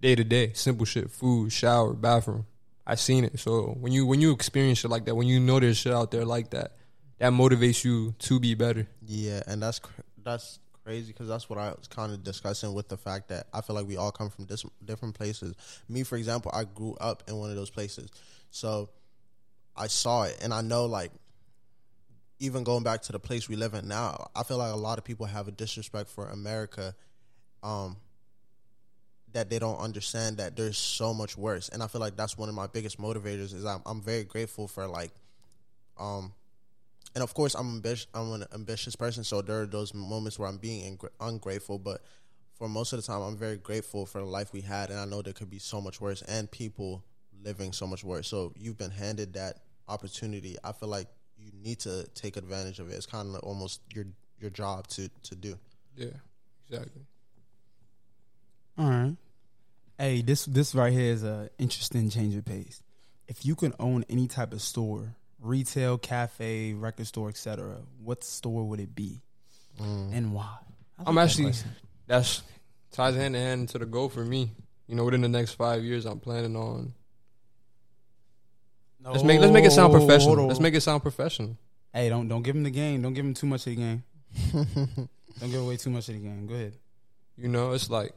day 0.00 0.14
to 0.14 0.22
day. 0.22 0.52
Simple 0.54 0.86
shit, 0.86 1.10
food, 1.10 1.52
shower, 1.52 1.92
bathroom. 1.92 2.46
I've 2.86 3.00
seen 3.00 3.24
it. 3.24 3.40
So 3.40 3.76
when 3.80 3.92
you 3.92 4.06
when 4.06 4.20
you 4.20 4.32
experience 4.32 4.78
shit 4.78 4.90
like 4.90 5.06
that, 5.06 5.14
when 5.14 5.26
you 5.26 5.40
know 5.40 5.58
there's 5.58 5.78
shit 5.78 5.92
out 5.92 6.10
there 6.10 6.24
like 6.24 6.50
that, 6.50 6.72
that 7.18 7.32
motivates 7.32 7.84
you 7.84 8.14
to 8.20 8.38
be 8.38 8.54
better. 8.54 8.86
Yeah, 9.04 9.42
and 9.46 9.62
that's 9.62 9.78
cr- 9.78 10.02
that's 10.22 10.58
crazy 10.84 11.12
because 11.12 11.26
that's 11.26 11.48
what 11.48 11.58
I 11.58 11.70
was 11.70 11.88
kind 11.88 12.12
of 12.12 12.22
discussing 12.22 12.74
with 12.74 12.88
the 12.88 12.96
fact 12.98 13.28
that 13.30 13.46
I 13.52 13.62
feel 13.62 13.74
like 13.74 13.88
we 13.88 13.96
all 13.96 14.12
come 14.12 14.30
from 14.30 14.44
dis- 14.44 14.66
different 14.84 15.14
places. 15.14 15.54
Me, 15.88 16.02
for 16.02 16.16
example, 16.16 16.50
I 16.54 16.64
grew 16.64 16.94
up 17.00 17.22
in 17.26 17.36
one 17.36 17.50
of 17.50 17.56
those 17.56 17.70
places, 17.70 18.10
so 18.50 18.90
I 19.76 19.86
saw 19.86 20.24
it, 20.24 20.38
and 20.42 20.52
I 20.52 20.60
know 20.60 20.84
like 20.84 21.10
even 22.44 22.62
going 22.64 22.82
back 22.84 23.02
to 23.02 23.12
the 23.12 23.18
place 23.18 23.48
we 23.48 23.56
live 23.56 23.74
in 23.74 23.88
now, 23.88 24.30
I 24.36 24.42
feel 24.42 24.58
like 24.58 24.72
a 24.72 24.76
lot 24.76 24.98
of 24.98 25.04
people 25.04 25.26
have 25.26 25.48
a 25.48 25.50
disrespect 25.50 26.10
for 26.10 26.28
America. 26.28 26.94
Um, 27.62 27.96
that 29.32 29.50
they 29.50 29.58
don't 29.58 29.78
understand 29.78 30.36
that 30.36 30.56
there's 30.56 30.78
so 30.78 31.12
much 31.12 31.36
worse, 31.36 31.68
and 31.68 31.82
I 31.82 31.88
feel 31.88 32.00
like 32.00 32.16
that's 32.16 32.38
one 32.38 32.48
of 32.48 32.54
my 32.54 32.68
biggest 32.68 33.00
motivators. 33.00 33.52
Is 33.52 33.64
I'm 33.64 33.82
I'm 33.84 34.00
very 34.00 34.22
grateful 34.22 34.68
for 34.68 34.86
like, 34.86 35.10
um, 35.98 36.32
and 37.14 37.24
of 37.24 37.34
course 37.34 37.54
I'm 37.54 37.68
ambitious. 37.68 38.06
I'm 38.14 38.32
an 38.32 38.44
ambitious 38.54 38.94
person, 38.94 39.24
so 39.24 39.42
there 39.42 39.62
are 39.62 39.66
those 39.66 39.92
moments 39.92 40.38
where 40.38 40.48
I'm 40.48 40.58
being 40.58 40.98
ungrateful. 41.20 41.78
But 41.78 42.00
for 42.54 42.68
most 42.68 42.92
of 42.92 43.00
the 43.00 43.06
time, 43.06 43.22
I'm 43.22 43.36
very 43.36 43.56
grateful 43.56 44.06
for 44.06 44.18
the 44.18 44.26
life 44.26 44.52
we 44.52 44.60
had, 44.60 44.90
and 44.90 45.00
I 45.00 45.04
know 45.04 45.20
there 45.20 45.32
could 45.32 45.50
be 45.50 45.58
so 45.58 45.80
much 45.80 46.00
worse, 46.00 46.22
and 46.22 46.48
people 46.48 47.02
living 47.42 47.72
so 47.72 47.86
much 47.86 48.04
worse. 48.04 48.28
So 48.28 48.52
you've 48.56 48.78
been 48.78 48.92
handed 48.92 49.34
that 49.34 49.62
opportunity. 49.88 50.56
I 50.62 50.72
feel 50.72 50.88
like 50.88 51.08
you 51.38 51.50
need 51.62 51.80
to 51.80 52.06
take 52.14 52.36
advantage 52.36 52.78
of 52.78 52.90
it. 52.90 52.94
It's 52.94 53.06
kind 53.06 53.28
of 53.28 53.34
like 53.34 53.42
almost 53.42 53.80
your 53.92 54.06
your 54.40 54.50
job 54.50 54.86
to 54.88 55.08
to 55.24 55.34
do. 55.34 55.58
Yeah, 55.96 56.08
exactly. 56.68 57.02
All 58.78 58.88
right. 58.88 59.16
Hey, 59.98 60.22
this 60.22 60.44
this 60.46 60.74
right 60.74 60.92
here 60.92 61.12
is 61.12 61.22
a 61.22 61.50
interesting 61.58 62.10
change 62.10 62.34
of 62.34 62.44
pace. 62.44 62.82
If 63.28 63.46
you 63.46 63.54
could 63.54 63.74
own 63.78 64.04
any 64.08 64.26
type 64.26 64.52
of 64.52 64.60
store, 64.60 65.14
retail, 65.40 65.98
cafe, 65.98 66.74
record 66.74 67.06
store, 67.06 67.28
etc., 67.28 67.76
what 68.02 68.24
store 68.24 68.64
would 68.64 68.80
it 68.80 68.94
be, 68.94 69.20
mm. 69.80 70.12
and 70.12 70.34
why? 70.34 70.56
I 70.98 71.02
like 71.02 71.08
I'm 71.08 71.14
that 71.14 71.22
actually 71.22 71.44
question. 71.44 71.70
that's 72.06 72.42
ties 72.92 73.14
hand 73.14 73.36
in 73.36 73.42
hand 73.42 73.68
to 73.70 73.78
the 73.78 73.86
goal 73.86 74.08
for 74.08 74.24
me. 74.24 74.50
You 74.88 74.96
know, 74.96 75.04
within 75.04 75.22
the 75.22 75.28
next 75.28 75.52
five 75.52 75.82
years, 75.82 76.04
I'm 76.04 76.20
planning 76.20 76.56
on 76.56 76.92
let's 79.12 79.22
make 79.24 79.40
let's 79.40 79.52
make 79.52 79.64
it 79.64 79.72
sound 79.72 79.92
professional. 79.92 80.46
Let's 80.46 80.60
make 80.60 80.74
it 80.74 80.80
sound 80.80 81.02
professional. 81.02 81.56
Hey, 81.92 82.08
don't 82.08 82.28
don't 82.28 82.42
give 82.42 82.56
him 82.56 82.62
the 82.62 82.70
game. 82.70 83.02
Don't 83.02 83.14
give 83.14 83.24
him 83.24 83.34
too 83.34 83.46
much 83.46 83.66
of 83.66 83.74
the 83.74 83.76
game. 83.76 84.02
don't 84.52 85.50
give 85.50 85.60
away 85.62 85.76
too 85.76 85.90
much 85.90 86.08
of 86.08 86.14
the 86.14 86.20
game. 86.20 86.46
Go 86.46 86.54
ahead. 86.54 86.74
You 87.36 87.48
know, 87.48 87.72
it's 87.72 87.90
like 87.90 88.12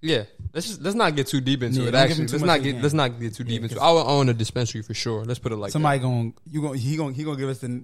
yeah. 0.00 0.24
Let's 0.52 0.66
just, 0.66 0.82
let's 0.82 0.96
not 0.96 1.14
get 1.14 1.26
too 1.26 1.40
deep 1.40 1.62
into 1.62 1.82
Yeah, 1.82 1.88
it. 1.88 1.94
Actually, 1.94 2.26
let's 2.26 2.42
not 2.42 2.62
get 2.62 2.82
let's 2.82 2.94
not 2.94 3.20
get 3.20 3.34
too 3.34 3.44
Yeah, 3.44 3.48
deep 3.48 3.62
into. 3.62 3.76
it. 3.76 3.80
I 3.80 3.90
will 3.90 4.08
own 4.08 4.28
a 4.28 4.34
dispensary 4.34 4.82
for 4.82 4.94
sure. 4.94 5.24
Let's 5.24 5.38
put 5.38 5.52
it 5.52 5.56
like 5.56 5.72
Somebody 5.72 5.98
going 6.00 6.34
you 6.50 6.60
going 6.62 6.78
he 6.78 6.96
going 6.96 7.14
he 7.14 7.24
gonna 7.24 7.36
give 7.36 7.48
us 7.48 7.58
the 7.58 7.68
he 7.68 7.74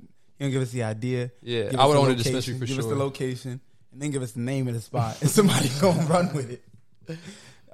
gonna 0.41 0.51
give 0.51 0.63
us 0.63 0.71
the 0.71 0.83
idea. 0.83 1.31
Yeah, 1.43 1.71
I 1.79 1.87
would 1.87 1.97
own 1.97 2.11
a 2.11 2.15
dispensary 2.15 2.55
for 2.55 2.61
give 2.61 2.69
sure. 2.69 2.77
Give 2.77 2.85
us 2.87 2.91
the 2.91 2.97
location, 3.05 3.61
and 3.93 4.03
then 4.03 4.11
give 4.11 4.23
us 4.23 4.33
the 4.33 4.41
name 4.41 4.69
of 4.69 4.75
the 4.75 4.81
spot, 4.81 5.21
and 5.21 5.31
somebody 5.39 5.71
gonna 5.81 6.03
run 6.05 6.33
with 6.35 6.51
it. 6.51 7.19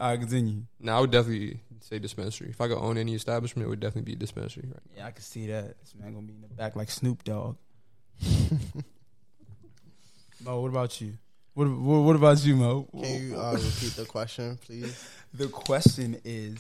All 0.03 0.09
right, 0.09 0.19
continue. 0.19 0.63
Now, 0.81 0.99
I 0.99 1.01
would 1.03 1.13
definitely 1.13 1.61
say 1.79 2.01
dispensary. 2.01 2.51
If 2.51 2.61
I 2.61 2.67
could 2.67 2.79
own 2.79 2.99
any 2.99 3.15
establishment, 3.15 3.67
it 3.67 3.69
would 3.69 3.79
definitely 3.79 4.11
be 4.11 4.15
a 4.15 4.17
dispensary. 4.17 4.65
Right? 4.67 4.83
Yeah, 4.97 5.07
I 5.07 5.13
can 5.13 5.23
see 5.23 5.47
that. 5.47 5.79
This 5.79 5.95
man 5.95 6.13
gonna 6.13 6.27
be 6.27 6.35
in 6.35 6.41
the 6.41 6.49
back 6.49 6.75
like 6.75 6.91
Snoop 6.91 7.23
Dogg. 7.23 7.55
Mo, 10.43 10.61
what 10.61 10.71
about 10.71 11.01
you? 11.01 11.13
What, 11.55 11.69
what, 11.69 11.99
what 12.01 12.17
about 12.17 12.45
you, 12.45 12.57
Mo? 12.57 12.89
Can 12.91 13.29
you 13.29 13.39
uh, 13.39 13.53
repeat 13.53 13.95
the 13.95 14.05
question, 14.05 14.59
please? 14.67 15.09
The 15.35 15.47
question 15.47 16.21
is, 16.25 16.59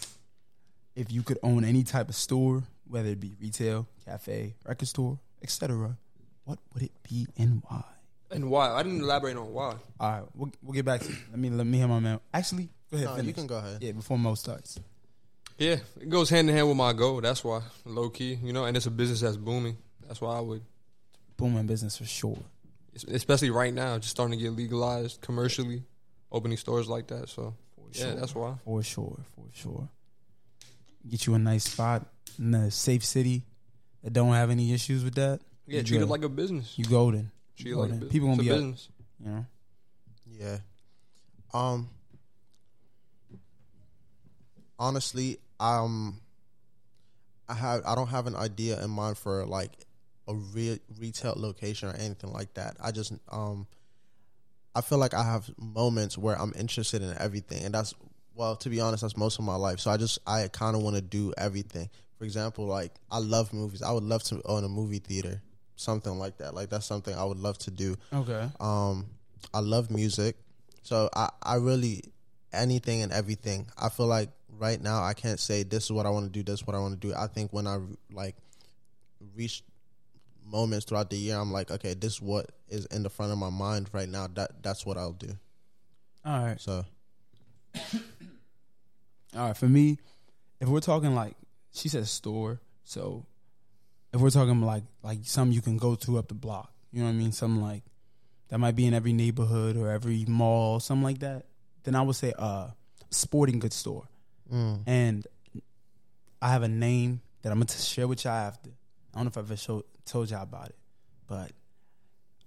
if 0.94 1.10
you 1.10 1.24
could 1.24 1.40
own 1.42 1.64
any 1.64 1.82
type 1.82 2.10
of 2.10 2.14
store, 2.14 2.62
whether 2.86 3.08
it 3.08 3.18
be 3.18 3.32
retail, 3.40 3.88
cafe, 4.04 4.54
record 4.64 4.86
store, 4.86 5.18
etc., 5.42 5.96
what 6.44 6.60
would 6.74 6.84
it 6.84 6.92
be 7.02 7.26
and 7.36 7.60
why? 7.68 7.82
And 8.30 8.48
why? 8.48 8.70
I 8.70 8.84
didn't 8.84 9.00
elaborate 9.00 9.36
on 9.36 9.52
why. 9.52 9.74
All 9.98 10.10
right, 10.12 10.22
we'll, 10.32 10.52
we'll 10.62 10.74
get 10.74 10.84
back 10.84 11.00
to 11.00 11.08
you. 11.08 11.16
Let 11.32 11.40
me 11.40 11.50
let 11.50 11.66
me 11.66 11.78
hear 11.78 11.88
my 11.88 11.98
man. 11.98 12.20
Actually, 12.32 12.70
go 12.92 12.96
ahead. 12.98 13.08
No, 13.10 13.14
finish. 13.16 13.26
you 13.28 13.34
can 13.34 13.46
go 13.46 13.56
ahead. 13.58 13.78
Yeah, 13.82 13.92
before 13.92 14.18
Mo 14.18 14.34
starts. 14.34 14.78
Yeah, 15.58 15.76
it 16.00 16.08
goes 16.08 16.30
hand 16.30 16.48
in 16.48 16.54
hand 16.56 16.68
with 16.68 16.76
my 16.76 16.92
goal. 16.92 17.20
That's 17.20 17.44
why, 17.44 17.60
low 17.84 18.08
key, 18.10 18.38
you 18.42 18.52
know, 18.52 18.64
and 18.64 18.76
it's 18.76 18.86
a 18.86 18.90
business 18.90 19.20
that's 19.20 19.36
booming. 19.36 19.76
That's 20.06 20.20
why 20.20 20.36
I 20.36 20.40
would, 20.40 20.62
Booming 21.36 21.66
business 21.66 21.96
for 21.96 22.04
sure. 22.04 22.38
especially 23.08 23.50
right 23.50 23.72
now, 23.72 23.96
just 23.98 24.10
starting 24.10 24.38
to 24.38 24.42
get 24.44 24.52
legalized 24.52 25.20
commercially, 25.20 25.82
opening 26.30 26.56
stores 26.56 26.88
like 26.88 27.06
that. 27.08 27.28
So, 27.28 27.54
yeah, 27.92 28.02
sure. 28.06 28.14
that's 28.14 28.34
why. 28.34 28.54
For 28.64 28.82
sure, 28.82 29.18
for 29.34 29.44
sure. 29.52 29.88
Get 31.08 31.26
you 31.26 31.34
a 31.34 31.38
nice 31.38 31.64
spot 31.64 32.06
in 32.38 32.54
a 32.54 32.70
safe 32.70 33.04
city 33.04 33.42
that 34.04 34.12
don't 34.12 34.32
have 34.32 34.50
any 34.50 34.72
issues 34.72 35.04
with 35.04 35.14
that. 35.16 35.40
Yeah, 35.66 35.78
You 35.78 35.84
treat 35.84 35.96
it 35.96 36.00
good. 36.00 36.08
like 36.10 36.24
a 36.24 36.28
business. 36.28 36.74
You 36.76 36.84
golden. 36.86 37.30
Treat 37.56 37.72
it 37.72 37.76
like 37.76 37.88
a 37.90 37.92
golden. 37.92 37.98
business. 37.98 38.12
People 38.12 38.28
gonna 38.28 38.42
It's 38.42 38.48
be 38.48 38.50
a 38.50 38.54
up, 38.54 38.58
business. 38.58 38.88
you 39.20 39.30
know. 39.30 39.46
Yeah. 40.38 40.58
Um. 41.54 41.88
Honestly, 44.82 45.38
um, 45.60 46.20
I 47.48 47.54
have 47.54 47.82
I 47.86 47.94
don't 47.94 48.08
have 48.08 48.26
an 48.26 48.34
idea 48.34 48.82
in 48.82 48.90
mind 48.90 49.16
for 49.16 49.46
like 49.46 49.70
a 50.26 50.34
real 50.34 50.76
retail 50.98 51.34
location 51.36 51.88
or 51.88 51.92
anything 51.92 52.32
like 52.32 52.52
that. 52.54 52.76
I 52.82 52.90
just 52.90 53.12
um, 53.30 53.68
I 54.74 54.80
feel 54.80 54.98
like 54.98 55.14
I 55.14 55.22
have 55.22 55.48
moments 55.56 56.18
where 56.18 56.36
I'm 56.36 56.52
interested 56.58 57.00
in 57.00 57.14
everything, 57.16 57.64
and 57.64 57.72
that's 57.72 57.94
well, 58.34 58.56
to 58.56 58.68
be 58.68 58.80
honest, 58.80 59.02
that's 59.02 59.16
most 59.16 59.38
of 59.38 59.44
my 59.44 59.54
life. 59.54 59.78
So 59.78 59.92
I 59.92 59.98
just 59.98 60.18
I 60.26 60.48
kind 60.48 60.74
of 60.74 60.82
want 60.82 60.96
to 60.96 61.02
do 61.02 61.32
everything. 61.38 61.88
For 62.18 62.24
example, 62.24 62.66
like 62.66 62.90
I 63.08 63.18
love 63.18 63.52
movies. 63.52 63.82
I 63.82 63.92
would 63.92 64.02
love 64.02 64.24
to 64.24 64.42
own 64.46 64.64
a 64.64 64.68
movie 64.68 64.98
theater, 64.98 65.40
something 65.76 66.18
like 66.18 66.38
that. 66.38 66.54
Like 66.56 66.70
that's 66.70 66.86
something 66.86 67.14
I 67.14 67.24
would 67.24 67.38
love 67.38 67.56
to 67.58 67.70
do. 67.70 67.94
Okay. 68.12 68.48
Um, 68.58 69.06
I 69.54 69.60
love 69.60 69.92
music, 69.92 70.34
so 70.82 71.08
I 71.14 71.30
I 71.40 71.54
really 71.56 72.02
anything 72.52 73.02
and 73.02 73.12
everything. 73.12 73.66
I 73.78 73.88
feel 73.88 74.06
like 74.06 74.30
right 74.62 74.80
now 74.80 75.02
I 75.02 75.12
can't 75.12 75.40
say 75.40 75.64
this 75.64 75.84
is 75.84 75.92
what 75.92 76.06
I 76.06 76.10
want 76.10 76.26
to 76.26 76.30
do. 76.30 76.42
This 76.42 76.60
is 76.60 76.66
what 76.66 76.76
I 76.76 76.78
want 76.78 76.98
to 77.00 77.08
do. 77.08 77.14
I 77.14 77.26
think 77.26 77.52
when 77.52 77.66
I 77.66 77.78
like 78.12 78.36
reach 79.34 79.62
moments 80.46 80.86
throughout 80.86 81.10
the 81.10 81.16
year, 81.16 81.36
I'm 81.36 81.52
like, 81.52 81.70
okay, 81.70 81.94
this 81.94 82.14
is 82.14 82.22
what 82.22 82.50
is 82.68 82.86
in 82.86 83.02
the 83.02 83.10
front 83.10 83.32
of 83.32 83.38
my 83.38 83.50
mind 83.50 83.90
right 83.92 84.08
now. 84.08 84.28
That 84.32 84.62
that's 84.62 84.86
what 84.86 84.96
I'll 84.96 85.12
do. 85.12 85.36
All 86.24 86.44
right. 86.44 86.60
So 86.60 86.84
All 89.36 89.48
right. 89.48 89.56
For 89.56 89.66
me, 89.66 89.98
if 90.60 90.68
we're 90.68 90.80
talking 90.80 91.14
like 91.14 91.34
she 91.72 91.88
said 91.88 92.06
store, 92.06 92.60
so 92.84 93.26
if 94.12 94.20
we're 94.20 94.30
talking 94.30 94.60
like 94.62 94.84
like 95.02 95.20
something 95.24 95.52
you 95.52 95.62
can 95.62 95.76
go 95.76 95.96
to 95.96 96.18
up 96.18 96.28
the 96.28 96.34
block, 96.34 96.72
you 96.92 97.00
know 97.00 97.06
what 97.06 97.12
I 97.12 97.16
mean? 97.16 97.32
Something 97.32 97.62
like 97.62 97.82
that 98.48 98.58
might 98.58 98.76
be 98.76 98.86
in 98.86 98.94
every 98.94 99.12
neighborhood 99.12 99.76
or 99.76 99.90
every 99.90 100.24
mall, 100.28 100.78
something 100.78 101.02
like 101.02 101.20
that, 101.20 101.46
then 101.82 101.94
I 101.94 102.02
would 102.02 102.16
say 102.16 102.32
uh 102.38 102.68
sporting 103.10 103.58
goods 103.58 103.76
store. 103.76 104.04
Mm. 104.52 104.80
And 104.86 105.26
I 106.40 106.50
have 106.50 106.62
a 106.62 106.68
name 106.68 107.20
that 107.42 107.50
I'm 107.52 107.58
gonna 107.58 107.70
share 107.70 108.06
with 108.08 108.24
y'all 108.24 108.32
after. 108.34 108.70
I 109.14 109.18
don't 109.18 109.24
know 109.24 109.28
if 109.28 109.38
I've 109.38 109.44
ever 109.44 109.56
showed, 109.56 109.84
told 110.04 110.30
y'all 110.30 110.42
about 110.42 110.68
it, 110.68 110.76
but 111.26 111.52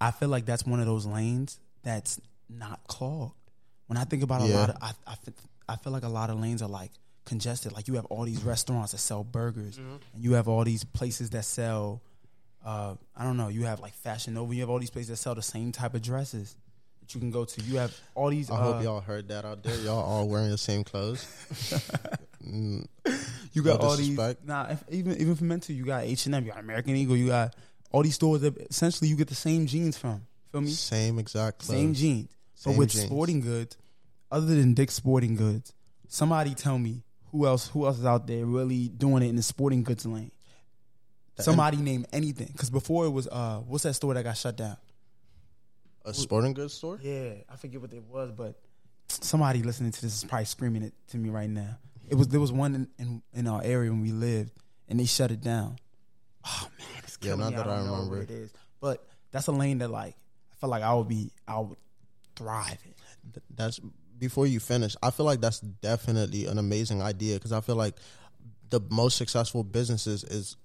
I 0.01 0.11
feel 0.11 0.29
like 0.29 0.45
that's 0.45 0.65
one 0.65 0.79
of 0.79 0.85
those 0.85 1.05
lanes 1.05 1.59
that's 1.83 2.19
not 2.49 2.85
clogged. 2.87 3.33
When 3.87 3.97
I 3.97 4.03
think 4.03 4.23
about 4.23 4.41
a 4.41 4.47
Yeah. 4.47 4.55
lot 4.57 4.69
of, 4.71 4.77
I, 4.81 4.91
I, 5.07 5.15
feel, 5.15 5.33
I 5.69 5.75
feel 5.75 5.93
like 5.93 6.03
a 6.03 6.09
lot 6.09 6.29
of 6.29 6.39
lanes 6.39 6.61
are 6.61 6.69
like 6.69 6.91
congested. 7.25 7.71
Like 7.71 7.87
you 7.87 7.95
have 7.95 8.05
all 8.05 8.23
these 8.23 8.43
restaurants 8.43 8.91
that 8.93 8.97
sell 8.99 9.23
burgers, 9.23 9.77
and 9.77 9.99
you 10.17 10.33
have 10.33 10.47
all 10.47 10.63
these 10.63 10.83
places 10.83 11.29
that 11.31 11.45
sell. 11.45 12.01
Uh, 12.63 12.95
I 13.15 13.23
don't 13.23 13.37
know. 13.37 13.47
You 13.49 13.63
have 13.65 13.79
like 13.79 13.93
Fashion 13.93 14.33
Nova. 14.33 14.53
You 14.53 14.61
have 14.61 14.69
all 14.71 14.79
these 14.79 14.89
places 14.89 15.09
that 15.09 15.17
sell 15.17 15.35
the 15.35 15.41
same 15.43 15.71
type 15.71 15.93
of 15.93 16.01
dresses 16.01 16.55
that 17.05 17.13
you 17.13 17.19
can 17.19 17.31
go 17.31 17.45
to. 17.45 17.61
You 17.61 17.77
have 17.77 17.95
all 18.15 18.29
these. 18.29 18.49
I 18.49 18.55
uh, 18.55 18.57
hope 18.73 18.83
y'all 18.83 18.99
heard 19.01 19.27
that 19.29 19.45
out 19.45 19.63
there. 19.63 19.75
Y'all 19.81 20.03
all 20.03 20.27
wearing 20.27 20.49
the 20.49 20.57
same 20.57 20.83
clothes. 20.83 21.25
Mm, 22.45 22.85
You 23.53 23.63
got 23.63 23.81
No 23.81 23.87
all 23.87 23.95
these. 23.97 24.09
disrespect. 24.09 24.45
Nah, 24.45 24.67
if, 24.69 24.83
even 24.91 25.13
even 25.19 25.33
for 25.35 25.45
men 25.45 25.59
too, 25.61 25.73
you 25.73 25.83
got 25.83 26.03
H 26.03 26.27
and 26.27 26.35
M, 26.35 26.45
you 26.45 26.51
got 26.51 26.59
American 26.59 26.95
Eagle, 26.95 27.17
you 27.17 27.25
got 27.29 27.55
all 27.91 28.03
these 28.03 28.13
stores 28.13 28.41
that 28.41 28.55
essentially 28.69 29.09
you 29.09 29.15
get 29.15 29.29
the 29.29 29.33
same 29.33 29.65
jeans 29.65 29.97
from. 29.97 30.21
Feel 30.51 30.61
me? 30.61 30.69
same 30.69 31.17
exact 31.17 31.57
clothes. 31.59 31.75
Same 31.75 31.95
jeans. 31.95 32.29
Same 32.53 32.73
but 32.73 32.77
with 32.81 32.89
jeans. 32.91 33.05
sporting 33.05 33.41
goods, 33.41 33.77
other 34.31 34.45
than 34.45 34.75
Dick's 34.75 34.93
Sporting 34.93 35.35
Goods, 35.35 35.73
somebody 36.07 36.53
tell 36.53 36.77
me 36.77 37.01
who 37.31 37.47
else 37.47 37.67
who 37.69 37.87
else 37.87 37.97
is 37.97 38.05
out 38.05 38.27
there 38.27 38.45
really 38.45 38.89
doing 38.89 39.23
it 39.23 39.29
in 39.29 39.37
the 39.37 39.41
sporting 39.41 39.81
goods 39.81 40.05
lane. 40.05 40.29
Somebody 41.39 41.77
name 41.77 42.05
anything 42.13 42.49
because 42.51 42.69
before 42.69 43.07
it 43.07 43.09
was 43.09 43.27
uh 43.27 43.57
what's 43.65 43.85
that 43.85 43.95
store 43.95 44.13
that 44.13 44.21
got 44.23 44.37
shut 44.37 44.55
down? 44.55 44.77
A 46.05 46.13
sporting 46.13 46.53
goods 46.53 46.73
store? 46.73 46.99
Yeah, 47.01 47.33
I 47.49 47.55
forget 47.57 47.81
what 47.81 47.93
it 47.93 48.03
was, 48.09 48.31
but 48.31 48.59
somebody 49.07 49.63
listening 49.63 49.91
to 49.91 50.01
this 50.01 50.15
is 50.17 50.23
probably 50.23 50.45
screaming 50.45 50.83
it 50.83 50.93
to 51.09 51.17
me 51.17 51.29
right 51.29 51.49
now. 51.49 51.77
It 52.07 52.15
was 52.15 52.27
there 52.27 52.39
was 52.39 52.51
one 52.51 52.75
in, 52.75 52.87
in, 52.99 53.21
in 53.33 53.47
our 53.47 53.61
area 53.63 53.89
when 53.89 54.01
we 54.01 54.11
lived, 54.11 54.51
and 54.87 54.99
they 54.99 55.05
shut 55.05 55.31
it 55.31 55.41
down. 55.41 55.77
Oh 56.45 56.67
man, 56.77 56.87
it's 57.03 57.17
Yeah, 57.21 57.35
not 57.35 57.49
me. 57.49 57.55
that 57.55 57.67
I 57.67 57.75
don't 57.77 57.85
know 57.85 57.91
remember. 57.93 58.11
where 58.15 58.21
it 58.21 58.29
is, 58.31 58.51
but 58.79 59.07
that's 59.31 59.47
a 59.47 59.51
lane 59.51 59.79
that 59.79 59.89
like 59.89 60.15
I 60.51 60.55
feel 60.61 60.69
like 60.69 60.83
I 60.83 60.93
would 60.93 61.07
be 61.07 61.31
I 61.47 61.59
would 61.59 61.77
thrive 62.35 62.77
in. 62.85 63.41
That's 63.55 63.79
before 64.19 64.45
you 64.45 64.59
finish. 64.59 64.95
I 65.01 65.09
feel 65.09 65.25
like 65.25 65.41
that's 65.41 65.59
definitely 65.59 66.45
an 66.45 66.59
amazing 66.59 67.01
idea 67.01 67.35
because 67.35 67.51
I 67.51 67.61
feel 67.61 67.75
like 67.75 67.95
the 68.69 68.79
most 68.91 69.17
successful 69.17 69.63
businesses 69.63 70.23
is 70.23 70.55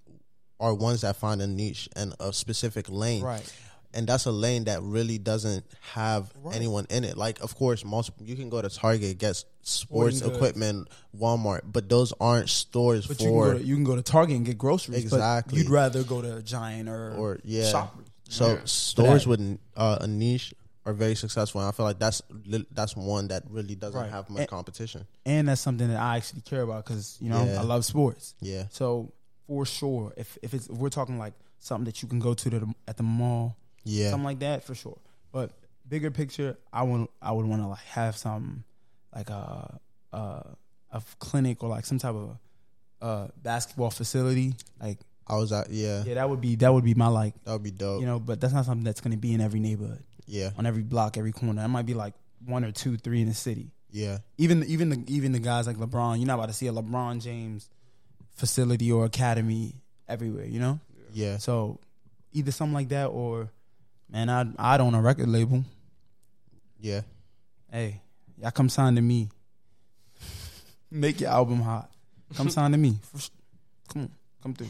are 0.61 0.75
ones 0.75 1.01
that 1.01 1.17
find 1.17 1.41
a 1.41 1.47
niche 1.47 1.89
and 1.97 2.15
a 2.21 2.33
specific 2.35 2.91
lane. 2.91 3.23
Right. 3.25 3.53
And 3.93 4.07
that's 4.07 4.25
a 4.27 4.31
lane 4.31 4.65
that 4.65 4.83
really 4.83 5.19
doesn't 5.19 5.65
have 5.93 6.33
anyone 6.53 6.87
in 6.91 7.05
it. 7.05 7.17
Like, 7.17 7.41
of 7.41 7.57
course, 7.57 7.85
most 7.85 8.13
you 8.21 8.37
can 8.37 8.49
go 8.49 8.63
to 8.63 8.69
Target, 8.69 9.19
get 9.19 9.43
sports 9.63 10.23
equipment, 10.23 10.89
Walmart, 11.19 11.61
but 11.65 11.89
those 11.89 12.13
aren't 12.21 12.49
stores 12.49 13.07
But 13.07 13.21
you 13.21 13.27
can, 13.27 13.35
go 13.35 13.45
for 13.53 13.59
to, 13.59 13.65
you 13.65 13.75
can 13.75 13.85
go 13.85 13.97
to 13.97 14.03
Target 14.03 14.37
and 14.37 14.47
get 14.47 14.59
groceries. 14.59 15.03
Exactly. 15.03 15.57
But 15.57 15.59
you'd 15.65 15.71
rather 15.73 16.03
go 16.05 16.23
to 16.23 16.43
Giant 16.43 16.89
or 16.89 17.15
or 17.17 17.39
yeah. 17.45 17.69
Shoppers. 17.69 18.07
So 18.29 18.49
Yeah. 18.55 18.61
stores 18.65 19.25
that. 19.25 19.29
with 19.31 19.59
uh, 19.77 19.99
a 20.03 20.07
niche 20.07 20.55
are 20.87 20.93
very 20.93 21.15
successful, 21.15 21.61
and 21.61 21.69
I 21.69 21.73
feel 21.73 21.85
like 21.85 21.99
that's 21.99 22.23
that's 22.73 22.97
one 22.97 23.29
that 23.29 23.43
really 23.51 23.75
doesn't 23.75 24.01
Right. 24.01 24.11
have 24.11 24.31
much 24.31 24.41
And- 24.43 24.49
competition. 24.49 25.07
and 25.27 25.49
that's 25.49 25.61
something 25.61 25.89
that 25.89 26.01
I 26.01 26.17
actually 26.17 26.43
care 26.43 26.63
about 26.63 26.85
because 26.85 27.19
you 27.21 27.29
know 27.29 27.45
Yeah. 27.45 27.61
I 27.61 27.65
love 27.65 27.85
sports. 27.85 28.35
Yeah, 28.41 28.65
So 28.71 29.13
for 29.49 29.67
sure, 29.67 30.15
if 30.17 30.39
if 30.43 30.55
it's 30.55 30.69
if 30.69 30.77
we're 30.77 30.91
talking 30.91 31.19
like 31.19 31.35
something 31.59 31.85
that 31.85 32.01
you 32.03 32.09
can 32.09 32.19
go 32.21 32.33
to 32.33 32.49
the, 32.51 32.75
at 32.89 32.97
the 32.97 33.03
mall, 33.03 33.57
yeah, 33.85 34.11
something 34.11 34.25
like 34.25 34.41
that 34.41 34.65
for 34.65 34.75
sure. 34.75 34.99
But 35.33 35.53
bigger 35.89 36.11
picture, 36.11 36.57
I 36.73 36.83
want 36.83 37.11
I 37.21 37.33
would 37.33 37.47
want 37.47 37.63
to 37.63 37.69
like 37.69 37.85
have 37.87 38.17
some 38.17 38.65
like 39.15 39.31
a 39.31 39.79
a, 40.13 40.47
a 40.93 41.03
clinic 41.19 41.63
or 41.63 41.69
like 41.69 41.85
some 41.87 41.99
type 41.99 42.15
of 42.15 42.37
uh 43.01 43.29
basketball 43.43 43.91
facility. 43.91 44.55
Like 44.81 44.99
I 45.27 45.37
was 45.37 45.53
at 45.53 45.71
yeah, 45.71 46.03
yeah, 46.05 46.15
that 46.15 46.29
would 46.29 46.41
be 46.41 46.57
that 46.57 46.73
would 46.73 46.85
be 46.85 46.95
my 46.95 47.07
like 47.09 47.35
that 47.45 47.53
would 47.53 47.63
be 47.63 47.71
dope. 47.71 48.01
you 48.01 48.07
know. 48.07 48.19
But 48.21 48.41
that's 48.41 48.53
not 48.53 48.65
something 48.67 48.85
that's 48.85 49.01
going 49.01 49.13
to 49.13 49.19
be 49.19 49.33
in 49.33 49.41
every 49.41 49.61
neighborhood, 49.61 50.03
yeah, 50.27 50.51
on 50.59 50.67
every 50.67 50.83
block, 50.83 51.17
every 51.17 51.33
corner. 51.33 51.63
That 51.63 51.69
might 51.69 51.87
be 51.87 51.95
like 51.95 52.15
one 52.45 52.65
or 52.65 52.73
two, 52.73 52.97
three 52.97 53.21
in 53.23 53.29
the 53.29 53.35
city. 53.35 53.71
yeah, 53.91 54.19
Even 54.39 54.65
even 54.65 54.89
the 54.91 55.05
even 55.07 55.33
the 55.33 55.39
guys 55.39 55.67
like 55.67 55.77
LeBron, 55.77 56.19
you're 56.19 56.27
not 56.27 56.35
about 56.35 56.47
to 56.49 56.53
see 56.55 56.67
a 56.67 56.73
LeBron 56.73 57.23
James 57.23 57.69
facility 58.35 58.91
or 58.91 59.05
academy 59.05 59.75
everywhere. 60.09 60.47
You 60.47 60.59
know. 60.61 60.81
yeah. 61.13 61.37
So 61.39 61.79
either 62.33 62.51
something 62.53 62.75
like 62.75 62.89
that 62.91 63.07
or 63.07 63.51
man, 64.11 64.29
I'd 64.29 64.55
I'd 64.59 64.81
own 64.81 64.95
a 64.95 65.01
record 65.01 65.29
label. 65.29 65.65
Yeah, 66.79 67.03
Hey, 67.71 68.01
y'all 68.41 68.51
come 68.51 68.69
sign 68.69 68.95
to 68.97 69.03
me. 69.03 69.29
Make 70.91 71.21
your 71.21 71.31
album 71.31 71.61
hot. 71.61 71.91
Come 72.35 72.49
sign 72.57 72.73
to 72.73 72.79
me. 72.79 72.97
Come 73.89 74.03
on, 74.03 74.11
come 74.43 74.55
through. 74.55 74.69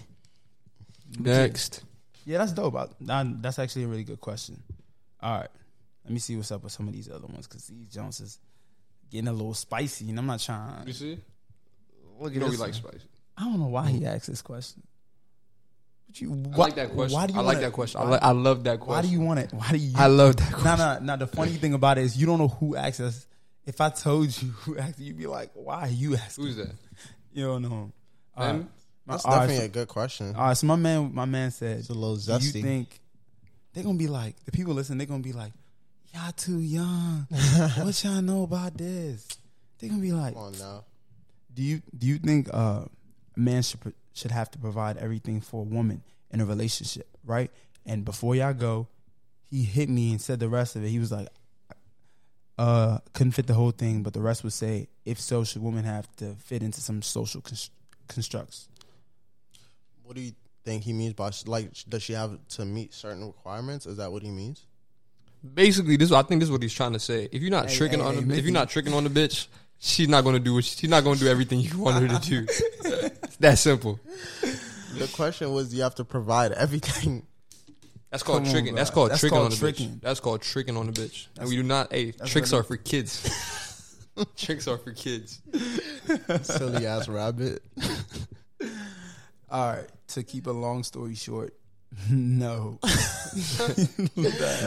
Next. 1.19 1.83
Yeah, 2.27 2.39
that's 2.39 2.53
dope. 2.53 2.75
I, 2.77 2.87
that- 3.03 3.43
that's 3.43 3.59
actually 3.59 3.85
a 3.85 3.89
really 3.89 4.05
good 4.05 4.21
question. 4.21 4.63
All 5.23 5.39
right, 5.39 5.49
let 6.05 6.13
me 6.13 6.19
see 6.19 6.37
what's 6.37 6.51
up 6.53 6.63
with 6.63 6.73
some 6.73 6.89
of 6.89 6.95
these 6.95 7.09
other 7.11 7.27
ones 7.27 7.47
because 7.47 7.67
these 7.67 7.87
Jones 7.89 8.21
is 8.21 8.39
getting 9.11 9.29
a 9.29 9.33
little 9.33 9.55
spicy, 9.55 10.09
and 10.11 10.19
I'm 10.19 10.27
not 10.27 10.41
trying. 10.41 10.87
You 10.87 10.93
see? 10.93 11.19
Look 12.19 12.35
You 12.35 12.41
know 12.41 12.47
we 12.49 12.57
like 12.57 12.75
spicy. 12.75 13.01
I 13.37 13.45
don't 13.45 13.59
know 13.59 13.67
why 13.69 13.89
he 13.91 14.05
asked 14.05 14.27
this 14.27 14.43
question. 14.43 14.83
But 16.11 16.21
you, 16.21 16.43
I 16.53 16.57
like 16.57 16.75
that 16.75 16.91
question. 16.93 17.15
Why 17.15 17.27
do 17.27 17.33
you 17.35 17.39
I 17.39 17.43
like 17.43 17.55
wanna- 17.55 17.67
that 17.67 17.73
question. 17.73 18.01
I, 18.01 18.05
Why, 18.05 18.11
li- 18.13 18.19
I 18.23 18.31
love 18.33 18.65
that 18.65 18.81
question. 18.81 18.95
why 18.97 19.03
do 19.03 19.09
you 19.09 19.21
want 19.21 19.39
it? 19.41 19.53
Why 19.53 19.71
do 19.71 19.77
you? 19.79 19.93
I 19.97 20.07
love 20.09 20.37
that 20.37 20.51
No, 20.51 20.59
question. 20.59 21.07
no, 21.07 21.15
no. 21.15 21.17
The 21.17 21.27
funny 21.29 21.53
thing 21.53 21.75
about 21.75 21.99
it 21.99 22.05
is 22.05 22.17
you 22.17 22.27
don't 22.27 22.39
know 22.39 22.49
who 22.49 22.75
asked 22.77 23.01
us. 23.01 23.27
If 23.67 23.81
I 23.81 23.91
told 23.91 24.27
you 24.43 24.49
who 24.51 24.77
asked, 24.79 24.99
you'd 24.99 25.17
be 25.19 25.27
like, 25.29 25.51
"Why 25.55 25.83
are 25.83 25.89
you 25.89 26.17
asking?" 26.17 26.45
Who's 26.45 26.57
that? 26.57 26.73
You 27.33 27.45
don't 27.45 27.63
know. 27.63 27.93
All 28.37 28.45
Him? 28.47 28.57
right. 28.57 28.67
that's 29.07 29.25
All 29.25 29.31
right, 29.33 29.39
definitely 29.43 29.59
so- 29.59 29.65
a 29.65 29.69
good 29.69 29.89
question. 29.89 30.35
All 30.35 30.47
right, 30.49 30.57
so 30.57 30.67
my 30.67 30.75
man, 30.77 31.15
my 31.15 31.27
man 31.27 31.53
said, 31.53 31.79
It's 31.79 31.89
a 31.91 31.95
little 31.95 32.17
"Do 32.17 32.33
you 32.33 32.39
zesty. 32.39 32.61
think 32.63 33.01
they're 33.73 33.85
gonna 33.85 33.97
be 33.97 34.09
like 34.09 34.35
the 34.45 34.51
people 34.51 34.75
listening? 34.75 34.99
They're 34.99 35.07
gonna 35.07 35.23
be 35.23 35.33
like, 35.33 35.53
y'all 36.13 36.33
too 36.33 36.59
young. 36.59 37.29
what 37.79 38.03
y'all 38.03 38.21
know 38.21 38.43
about 38.43 38.77
this? 38.77 39.29
They're 39.79 39.91
gonna 39.91 40.03
be 40.03 40.11
like, 40.13 40.35
Come 40.35 40.43
on 40.43 40.59
now. 40.59 40.85
do 41.55 41.63
you 41.63 41.83
do 41.97 42.09
you 42.09 42.19
think 42.19 42.49
uh, 42.53 42.83
a 43.37 43.41
man 43.41 43.63
should 43.63 43.79
pro- 43.81 43.93
should 44.13 44.31
have 44.31 44.51
to 44.53 44.59
provide 44.59 44.97
everything 44.97 45.41
for 45.41 45.61
a 45.61 45.65
woman 45.65 46.03
in 46.31 46.41
a 46.41 46.45
relationship, 46.45 47.09
right? 47.25 47.51
And 47.87 48.05
before 48.05 48.35
y'all 48.35 48.53
go, 48.55 48.89
he 49.51 49.63
hit 49.65 49.89
me 49.89 50.11
and 50.13 50.21
said 50.21 50.41
the 50.41 50.49
rest 50.49 50.77
of 50.77 50.85
it. 50.85 50.89
He 50.89 50.99
was 50.99 51.11
like, 51.13 51.29
uh, 52.59 52.99
couldn't 53.15 53.33
fit 53.33 53.47
the 53.47 53.55
whole 53.55 53.71
thing, 53.71 54.03
but 54.03 54.13
the 54.13 54.21
rest 54.21 54.45
would 54.45 54.53
say, 54.53 54.89
if 55.05 55.19
so, 55.21 55.45
should 55.45 55.63
women 55.63 55.85
have 55.85 56.15
to 56.17 56.35
fit 56.35 56.63
into 56.63 56.81
some 56.81 57.01
social 57.03 57.41
const- 57.41 57.73
constructs? 58.07 58.69
What 60.05 60.15
do 60.17 60.23
you 60.23 60.33
think 60.65 60.83
he 60.85 60.93
means 60.93 61.15
by 61.15 61.31
like? 61.47 61.71
Does 61.89 62.03
she 62.03 62.13
have 62.13 62.37
to 62.51 62.65
meet 62.65 62.93
certain 62.93 63.27
requirements? 63.27 63.87
Is 63.87 63.97
that 63.97 64.13
what 64.13 64.23
he 64.23 64.31
means? 64.31 64.67
Basically, 65.55 65.97
this 65.97 66.13
I 66.13 66.23
think 66.23 66.41
this 66.41 66.49
is 66.49 66.53
what 66.53 66.63
he's 66.63 66.75
trying 66.75 66.93
to 66.93 66.99
say. 66.99 67.29
If 67.33 67.41
you're 67.41 67.51
not 67.51 67.71
Hey, 67.71 67.77
tricking 67.77 68.01
hey, 68.01 68.05
on 68.05 68.15
hey, 68.15 68.21
the, 68.21 68.39
if 68.39 68.45
you're 68.45 68.53
not 68.53 68.69
tricking 68.69 68.93
on 68.93 69.05
the 69.05 69.11
bitch, 69.11 69.47
she's 69.79 70.09
not 70.09 70.23
gonna 70.23 70.39
do 70.39 70.53
what 70.55 70.65
she, 70.65 70.77
she's 70.77 70.91
not 70.91 71.03
gonna 71.03 71.19
do 71.19 71.29
everything 71.29 71.61
you 71.61 71.79
want 71.79 71.97
her 71.97 72.19
to 72.19 72.29
do. 72.29 73.11
It's 73.41 73.49
that 73.49 73.59
simple. 73.59 73.99
The 74.99 75.09
question 75.15 75.51
was, 75.53 75.71
do 75.71 75.77
you 75.77 75.83
have 75.83 75.95
to 75.95 76.05
provide 76.05 76.53
everything. 76.53 77.27
That's 78.11 78.23
called 78.23 78.41
Come 78.41 78.47
on, 78.49 78.53
tricking. 78.53 78.73
bro. 78.73 78.77
That's 78.79 78.91
called 78.91 79.11
That's 79.13 79.21
tricking 79.21 79.35
called 79.37 79.45
on 79.47 79.51
the 79.53 79.57
tricking. 79.57 79.89
bitch. 79.91 80.01
That's 80.03 80.21
called 80.21 80.43
tricking 80.43 80.77
on 80.77 80.87
the 80.87 80.93
bitch. 80.93 81.29
and 81.39 81.49
we 81.49 81.57
do 81.57 81.63
not. 81.63 81.93
Hey, 81.93 82.13
tricks 82.27 82.53
are 82.53 82.63
for 82.63 82.77
kids. 82.77 83.97
tricks 84.37 84.69
are 84.69 84.77
for 84.79 84.93
kids. 84.93 85.41
Silly 86.43 86.87
ass 86.87 87.09
rabbit. 87.09 87.63
All 89.51 89.75
right. 89.75 89.87
To 90.09 90.23
keep 90.23 90.47
a 90.47 90.51
long 90.51 90.83
story 90.83 91.15
short, 91.15 91.55
no. 92.11 92.79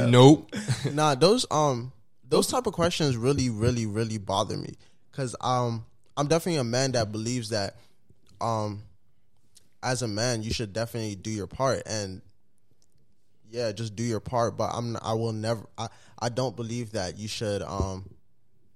Nope. 0.08 0.56
nah, 0.94 1.16
those 1.16 1.46
um 1.52 1.92
those 2.28 2.48
type 2.48 2.66
of 2.66 2.74
questions 2.74 3.18
really, 3.18 3.50
really, 3.50 3.86
really 3.86 4.18
bother 4.18 4.56
me 4.58 4.76
because 5.12 5.36
um 5.42 5.86
I'm 6.16 6.28
definitely 6.28 6.60
a 6.60 6.64
man 6.64 6.94
that 6.94 7.12
believes 7.12 7.50
that 7.50 7.76
um 8.44 8.84
as 9.82 10.02
a 10.02 10.08
man 10.08 10.44
you 10.44 10.52
should 10.52 10.74
definitely 10.74 11.16
do 11.16 11.30
your 11.30 11.48
part 11.48 11.82
and 11.86 12.22
yeah, 13.54 13.72
just 13.72 13.96
do 13.96 14.04
your 14.04 14.20
part. 14.20 14.58
But 14.58 14.72
I'm 14.74 14.98
I 15.02 15.14
will 15.14 15.32
never 15.32 15.62
I 15.78 15.88
I 16.20 16.30
don't 16.30 16.56
believe 16.56 16.92
that 16.94 17.18
you 17.18 17.28
should 17.28 17.62
um 17.62 18.10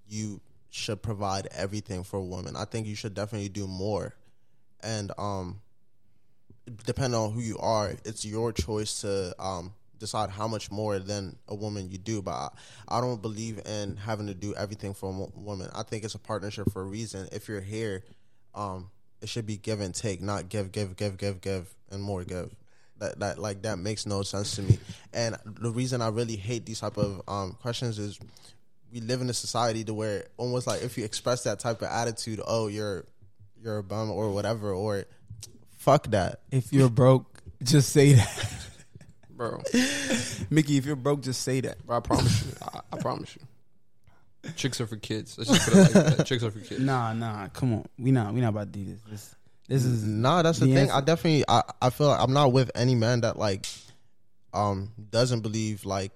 you 0.08 0.40
should 0.70 1.02
provide 1.02 1.48
everything 1.52 2.04
for 2.04 2.18
a 2.18 2.24
woman. 2.24 2.56
I 2.56 2.66
think 2.66 2.86
you 2.88 2.96
should 2.96 3.16
definitely 3.16 3.50
do 3.50 3.68
more, 3.68 4.16
and 4.82 5.12
um 5.18 5.62
depending 6.86 7.20
on 7.20 7.32
who 7.32 7.42
you 7.42 7.58
are, 7.58 7.94
it's 8.06 8.24
your 8.26 8.52
choice 8.52 9.02
to 9.02 9.34
um, 9.40 9.74
decide 10.00 10.30
how 10.30 10.48
much 10.48 10.70
more 10.70 11.00
than 11.00 11.36
a 11.48 11.56
woman 11.56 11.90
you 11.90 11.98
do. 11.98 12.22
But 12.22 12.32
I, 12.32 12.50
I 12.90 13.02
don't 13.02 13.22
believe 13.22 13.60
in 13.66 13.96
having 13.96 14.28
to 14.28 14.34
do 14.34 14.54
everything 14.56 14.94
for 14.94 15.10
a 15.10 15.40
woman. 15.40 15.70
I 15.74 15.84
think 15.84 16.04
it's 16.04 16.16
a 16.16 16.20
partnership 16.20 16.72
for 16.72 16.82
a 16.82 16.86
reason. 16.86 17.30
If 17.32 17.48
you're 17.48 17.62
here, 17.62 18.04
um, 18.54 18.90
it 19.22 19.30
should 19.30 19.46
be 19.46 19.58
give 19.58 19.82
and 19.82 19.94
take, 19.94 20.22
not 20.22 20.50
give, 20.50 20.72
give, 20.72 20.96
give, 20.96 21.18
give, 21.18 21.42
give, 21.42 21.74
and 21.92 22.02
more 22.02 22.24
give. 22.24 22.56
That 23.00 23.20
that 23.20 23.38
like 23.40 23.62
that 23.64 23.78
makes 23.78 24.06
no 24.06 24.24
sense 24.24 24.56
to 24.56 24.64
me. 24.64 24.80
And 25.14 25.36
the 25.46 25.72
reason 25.72 26.02
I 26.02 26.08
really 26.10 26.36
hate 26.36 26.66
these 26.66 26.80
type 26.80 26.98
of 26.98 27.22
um, 27.28 27.54
questions 27.62 28.00
is 28.00 28.20
we 28.92 29.02
live 29.02 29.22
in 29.22 29.30
a 29.30 29.34
society 29.34 29.84
to 29.84 29.94
where 29.94 30.26
almost 30.38 30.66
like 30.66 30.82
if 30.82 30.98
you 30.98 31.06
express 31.06 31.44
that 31.44 31.60
type 31.60 31.82
of 31.82 31.90
attitude, 31.90 32.42
oh 32.46 32.68
you're 32.68 33.06
you're 33.62 33.78
a 33.78 33.84
bum 33.84 34.10
or 34.10 34.32
whatever, 34.32 34.72
or 34.72 35.06
fuck 35.78 36.08
that. 36.08 36.42
If 36.52 36.74
you're 36.74 36.90
broke, 36.90 37.42
just 37.64 37.92
say 37.92 38.14
that. 38.14 38.54
bro. 39.30 39.62
Mickey, 40.50 40.78
if 40.78 40.86
you're 40.86 40.96
broke, 40.96 41.22
just 41.22 41.42
say 41.44 41.62
that. 41.62 41.86
Bro, 41.86 41.98
I 41.98 42.00
promise 42.00 42.46
you. 42.46 42.52
I, 42.62 42.80
I 42.94 42.98
promise 42.98 43.36
you. 43.36 43.46
Chicks 44.56 44.80
are 44.82 44.88
for 44.88 44.96
kids. 44.98 45.38
Let's 45.38 45.50
just 45.52 45.70
put 45.70 45.78
it 45.78 45.96
like 45.96 46.18
that. 46.18 46.26
Chicks 46.28 46.44
are 46.44 46.52
for 46.52 46.60
kids. 46.60 46.80
Nah, 46.82 47.14
nah, 47.14 47.48
come 47.50 47.74
on. 47.74 47.86
We 48.00 48.12
not 48.12 48.34
we 48.34 48.42
not 48.42 48.50
about 48.50 48.72
to 48.74 48.80
do 48.80 48.86
this. 48.86 49.02
This, 49.10 49.36
this 49.68 49.86
is 49.86 50.04
Nah, 50.04 50.42
that's 50.42 50.60
the, 50.60 50.66
The 50.66 50.74
thing. 50.74 50.82
answer- 50.84 50.94
I 50.96 51.02
definitely 51.02 51.44
I, 51.48 51.64
I 51.82 51.90
feel 51.90 52.08
like 52.08 52.20
I'm 52.22 52.34
not 52.34 52.52
with 52.54 52.72
any 52.76 52.96
man 52.96 53.22
that 53.22 53.38
like 53.38 53.66
um 54.54 54.92
doesn't 55.12 55.42
believe 55.42 55.86
like 55.86 56.12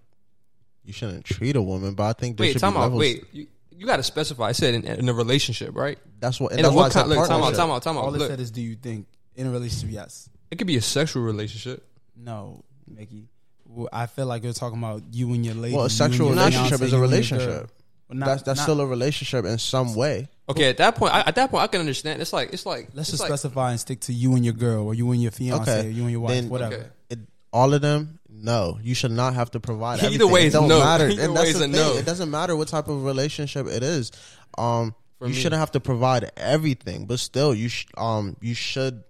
you 0.84 0.93
shouldn't 0.93 1.25
treat 1.25 1.55
a 1.55 1.61
woman, 1.61 1.93
but 1.93 2.03
I 2.03 2.13
think 2.13 2.38
there 2.38 2.45
Wait, 2.45 2.53
should 2.53 2.61
time 2.61 2.73
be 2.73 2.77
out. 2.79 2.82
levels. 2.84 2.99
Wait, 2.99 3.25
you, 3.32 3.47
you 3.71 3.86
got 3.86 3.97
to 3.97 4.03
specify. 4.03 4.45
I 4.45 4.51
said 4.53 4.73
in, 4.73 4.86
in 4.86 5.09
a 5.09 5.13
relationship, 5.13 5.75
right? 5.75 5.97
That's 6.19 6.39
what 6.39 6.51
and 6.51 6.59
And 6.59 6.65
that's 6.65 6.75
why 6.75 6.82
I 6.82 6.86
what 6.86 6.93
said 6.93 6.99
kind? 7.01 7.09
Look, 7.09 7.17
time 7.17 7.23
out. 7.23 7.29
partnership. 7.41 7.57
Time 7.59 7.71
out. 7.71 7.84
Time 7.84 7.97
out. 7.97 8.03
all 8.05 8.15
it 8.15 8.17
Look, 8.19 8.29
said 8.29 8.39
is 8.39 8.51
do 8.51 8.61
you 8.61 8.75
think 8.75 9.07
in 9.36 9.47
a 9.47 9.51
relationship, 9.51 9.89
yes. 9.91 10.29
it 10.49 10.57
could 10.57 10.67
be 10.67 10.77
a 10.77 10.82
sexual 10.82 11.23
relationship. 11.23 11.86
No, 12.15 12.63
Mickey. 12.88 13.27
Well, 13.65 13.88
I 13.93 14.05
feel 14.07 14.25
like 14.25 14.43
you're 14.43 14.51
talking 14.53 14.77
about 14.79 15.03
you 15.11 15.34
and 15.34 15.45
your 15.45 15.55
lady. 15.55 15.75
Well, 15.75 15.82
a 15.82 15.84
you 15.84 15.86
and 15.86 15.91
sexual 15.93 16.27
your 16.27 16.36
relationship 16.36 16.79
fiance, 16.79 16.86
is 16.86 16.93
a 16.93 16.95
you 16.97 17.03
and 17.03 17.09
your 17.09 17.09
relationship. 17.09 17.71
Girl. 18.12 18.20
Well, 18.20 18.20
not- 18.20 18.26
that's 18.34 18.43
that's 18.43 18.57
not- 18.59 18.64
still 18.64 18.82
a 18.82 18.86
relationship 18.88 19.45
in 19.45 19.57
some 19.57 19.95
way. 19.95 20.30
Okay, 20.49 20.70
at 20.70 20.78
that 20.78 20.95
point, 20.95 21.14
I, 21.14 21.22
at 21.22 21.36
that 21.36 21.49
point, 21.49 21.64
I 21.64 21.68
can 21.68 21.80
understand. 21.80 22.22
It's 22.22 22.34
like 22.34 22.51
it's 22.53 22.66
like 22.66 22.89
Let's 22.93 23.09
it's 23.09 23.12
just 23.12 23.22
like, 23.22 23.30
specify 23.30 23.72
and 23.72 23.80
stick 23.80 24.01
to 24.01 24.14
you 24.14 24.36
and 24.36 24.43
your 24.43 24.53
girl, 24.53 24.86
or 24.86 24.93
you 24.93 25.09
and 25.12 25.22
your 25.22 25.32
fiance, 25.32 25.62
Okay, 25.80 25.88
or 25.88 25.91
you 25.91 26.01
and 26.03 26.12
your 26.12 26.20
wife, 26.22 26.34
then- 26.34 26.49
whatever. 26.49 26.76
Okay. 26.76 26.88
It, 27.12 27.20
all 27.53 27.74
of 27.74 27.82
them, 27.82 28.20
no. 28.30 28.80
You 28.82 28.93
should 28.95 29.12
not 29.12 29.34
have 29.34 29.51
to 29.51 29.59
provide. 29.59 29.99
Either 29.99 30.07
everything. 30.07 30.32
way 30.32 30.41
it 30.43 30.47
is 30.47 30.53
don't 30.53 30.68
no. 30.70 30.80
matter. 30.80 31.07
Either 31.09 31.22
and 31.24 31.34
way 31.34 31.38
that's 31.38 31.49
is 31.49 31.53
the 31.55 31.59
thing. 31.66 31.72
no. 31.74 31.95
It 31.97 32.05
doesn't 32.05 32.32
matter 32.32 32.55
what 32.55 32.68
type 32.70 32.88
of 32.88 33.03
relationship 33.03 33.68
it 33.68 33.84
is. 33.84 34.12
Um, 34.57 34.95
For 35.20 35.28
you 35.28 35.34
me. 35.34 35.39
shouldn't 35.39 35.59
have 35.59 35.72
to 35.72 35.80
provide 35.80 36.32
everything, 36.38 37.05
but 37.05 37.20
still, 37.20 37.53
you 37.53 37.68
sh- 37.70 37.88
um 37.97 38.36
you 38.41 38.53
should 38.53 39.03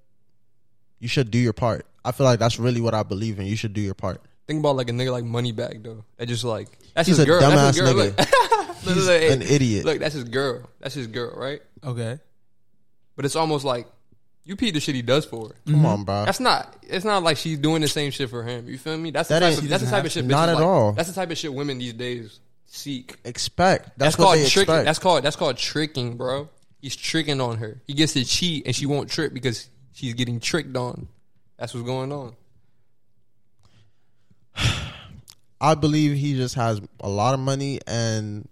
you 0.99 1.07
should 1.07 1.31
do 1.31 1.37
your 1.39 1.53
part. 1.53 1.85
I 2.05 2.11
feel 2.11 2.25
like 2.25 2.39
that's 2.39 2.57
really 2.59 2.81
what 2.81 2.93
I 2.95 3.03
believe 3.03 3.39
in. 3.39 3.45
You 3.45 3.55
should 3.55 3.73
do 3.73 3.81
your 3.81 3.93
part. 3.95 4.21
Think 4.51 4.59
about 4.59 4.75
like 4.75 4.89
a 4.89 4.91
nigga 4.91 5.13
like 5.13 5.23
Moneybagg 5.23 5.81
though. 5.81 6.03
That 6.17 6.25
just 6.25 6.43
like 6.43 6.67
that's 6.93 7.07
He's 7.07 7.15
his 7.15 7.23
a 7.23 7.25
girl. 7.25 7.39
That's 7.39 7.77
his 7.77 7.85
dumbass 7.87 7.93
girl. 7.93 7.93
nigga. 7.93 8.17
Look. 8.17 8.83
Look, 8.83 8.95
He's 8.95 9.07
look, 9.07 9.21
hey, 9.21 9.31
an 9.31 9.41
idiot. 9.43 9.85
Look, 9.85 9.99
that's 9.99 10.13
his 10.13 10.25
girl. 10.25 10.69
That's 10.81 10.93
his 10.93 11.07
girl, 11.07 11.33
right? 11.37 11.61
Okay. 11.85 12.19
But 13.15 13.23
it's 13.23 13.37
almost 13.37 13.63
like 13.63 13.87
you 14.43 14.57
peed 14.57 14.73
the 14.73 14.81
shit 14.81 14.95
he 14.95 15.01
does 15.01 15.23
for 15.23 15.47
her. 15.47 15.55
Come 15.67 15.75
mm-hmm. 15.75 15.85
on, 15.85 16.03
bro. 16.03 16.25
That's 16.25 16.41
not. 16.41 16.75
It's 16.83 17.05
not 17.05 17.23
like 17.23 17.37
she's 17.37 17.59
doing 17.59 17.81
the 17.81 17.87
same 17.87 18.11
shit 18.11 18.29
for 18.29 18.43
him. 18.43 18.67
You 18.67 18.77
feel 18.77 18.97
me? 18.97 19.11
That's 19.11 19.29
the 19.29 19.35
That 19.35 19.39
type 19.39 19.49
ain't- 19.51 19.63
of 19.63 19.69
that's 19.69 19.83
the 19.85 19.89
type 19.89 20.03
of 20.03 20.11
shit. 20.11 20.23
to. 20.23 20.29
Not 20.29 20.49
bitches 20.49 20.51
at 20.51 20.55
like. 20.55 20.65
all. 20.65 20.91
That's 20.91 21.07
the 21.07 21.15
type 21.15 21.31
of 21.31 21.37
shit 21.37 21.53
women 21.53 21.77
these 21.77 21.93
days 21.93 22.41
seek. 22.65 23.15
expect. 23.23 23.85
That's, 23.85 23.97
That's, 23.97 24.17
what 24.17 24.25
called 24.25 24.39
they 24.39 24.49
tricking. 24.49 24.61
expect. 24.73 24.85
That's 24.85 24.99
called 24.99 25.23
that's 25.23 25.35
called 25.37 25.57
tricking, 25.57 26.17
bro. 26.17 26.49
He's 26.81 26.97
tricking 26.97 27.39
on 27.39 27.59
her. 27.59 27.81
He 27.87 27.93
gets 27.93 28.13
to 28.13 28.25
cheat 28.25 28.65
and 28.65 28.75
she 28.75 28.85
won't 28.85 29.09
trip 29.09 29.33
because 29.33 29.69
she's 29.93 30.15
getting 30.15 30.41
tricked 30.41 30.75
on. 30.75 31.07
That's 31.57 31.73
what's 31.73 31.85
going 31.85 32.11
on. 32.11 32.35
I 35.61 35.75
believe 35.75 36.17
he 36.17 36.35
just 36.35 36.55
has 36.55 36.81
a 36.99 37.07
lot 37.09 37.33
of 37.35 37.39
money 37.39 37.79
and 37.85 38.49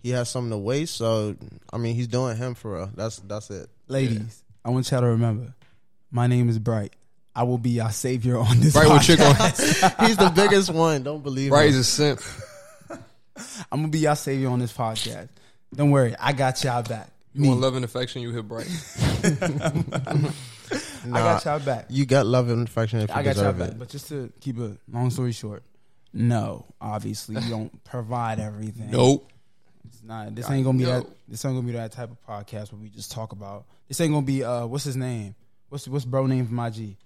he 0.00 0.10
has 0.10 0.28
something 0.28 0.50
to 0.50 0.58
waste. 0.58 0.94
So 0.96 1.34
I 1.72 1.78
mean, 1.78 1.94
he's 1.94 2.06
doing 2.06 2.36
him 2.36 2.54
for 2.54 2.74
real. 2.74 2.90
That's 2.94 3.16
that's 3.20 3.50
it. 3.50 3.68
Ladies, 3.88 4.42
I 4.64 4.68
want 4.70 4.90
y'all 4.90 5.00
to 5.00 5.06
remember, 5.08 5.54
my 6.10 6.26
name 6.26 6.48
is 6.50 6.58
Bright. 6.58 6.92
I 7.34 7.44
will 7.44 7.56
be 7.58 7.70
your 7.70 7.90
savior 7.90 8.36
on 8.38 8.60
this. 8.60 8.74
Right 8.74 8.88
with 8.92 9.02
trick 9.02 9.20
on. 9.20 9.34
He's 10.06 10.16
the 10.16 10.32
biggest 10.34 10.70
one. 10.70 11.04
Don't 11.04 11.22
believe 11.22 11.52
Right, 11.52 11.66
him. 11.68 11.74
he's 11.74 11.78
a 11.78 11.84
simp. 11.84 12.20
I'm 13.70 13.80
gonna 13.82 13.88
be 13.88 14.00
your 14.00 14.16
savior 14.16 14.48
on 14.50 14.58
this 14.58 14.72
podcast. 14.72 15.28
Don't 15.74 15.90
worry, 15.92 16.16
I 16.18 16.32
got 16.32 16.62
y'all 16.64 16.82
back. 16.82 17.08
You 17.34 17.42
Me, 17.42 17.48
want 17.50 17.60
love 17.60 17.76
and 17.76 17.84
affection, 17.84 18.22
you 18.22 18.32
hit 18.32 18.48
bright. 18.48 18.66
I 19.22 20.32
got 21.12 21.44
y'all 21.44 21.60
back. 21.60 21.86
You 21.88 22.04
got 22.06 22.26
love 22.26 22.50
and 22.50 22.66
affection 22.66 23.00
if 23.00 23.08
you 23.10 23.14
I 23.14 23.22
got 23.22 23.36
y'all 23.36 23.52
deserve 23.52 23.58
back. 23.58 23.68
it. 23.70 23.78
But 23.78 23.88
just 23.88 24.08
to 24.08 24.32
keep 24.40 24.58
a 24.58 24.76
long 24.92 25.10
story 25.10 25.32
short, 25.32 25.62
no, 26.12 26.64
obviously 26.80 27.40
you 27.42 27.50
don't 27.50 27.84
provide 27.84 28.40
everything. 28.40 28.90
Nope. 28.90 29.30
It's 29.86 30.02
not. 30.02 30.34
This 30.34 30.50
ain't 30.50 30.64
gonna 30.64 30.78
be 30.78 30.84
No. 30.84 31.00
that. 31.00 31.06
This 31.28 31.44
ain't 31.44 31.54
gonna 31.54 31.66
be 31.66 31.72
that 31.72 31.92
type 31.92 32.10
of 32.10 32.18
podcast 32.26 32.72
where 32.72 32.80
we 32.80 32.88
just 32.88 33.10
talk 33.12 33.32
about. 33.32 33.66
This 33.88 34.00
ain't 34.00 34.12
gonna 34.12 34.24
be. 34.26 34.44
Uh, 34.44 34.66
what's 34.66 34.84
his 34.84 34.96
name? 34.96 35.34
What's 35.68 35.86
what's 35.88 36.04
bro 36.04 36.26
name 36.26 36.46
from 36.46 36.58
IG? 36.60 36.96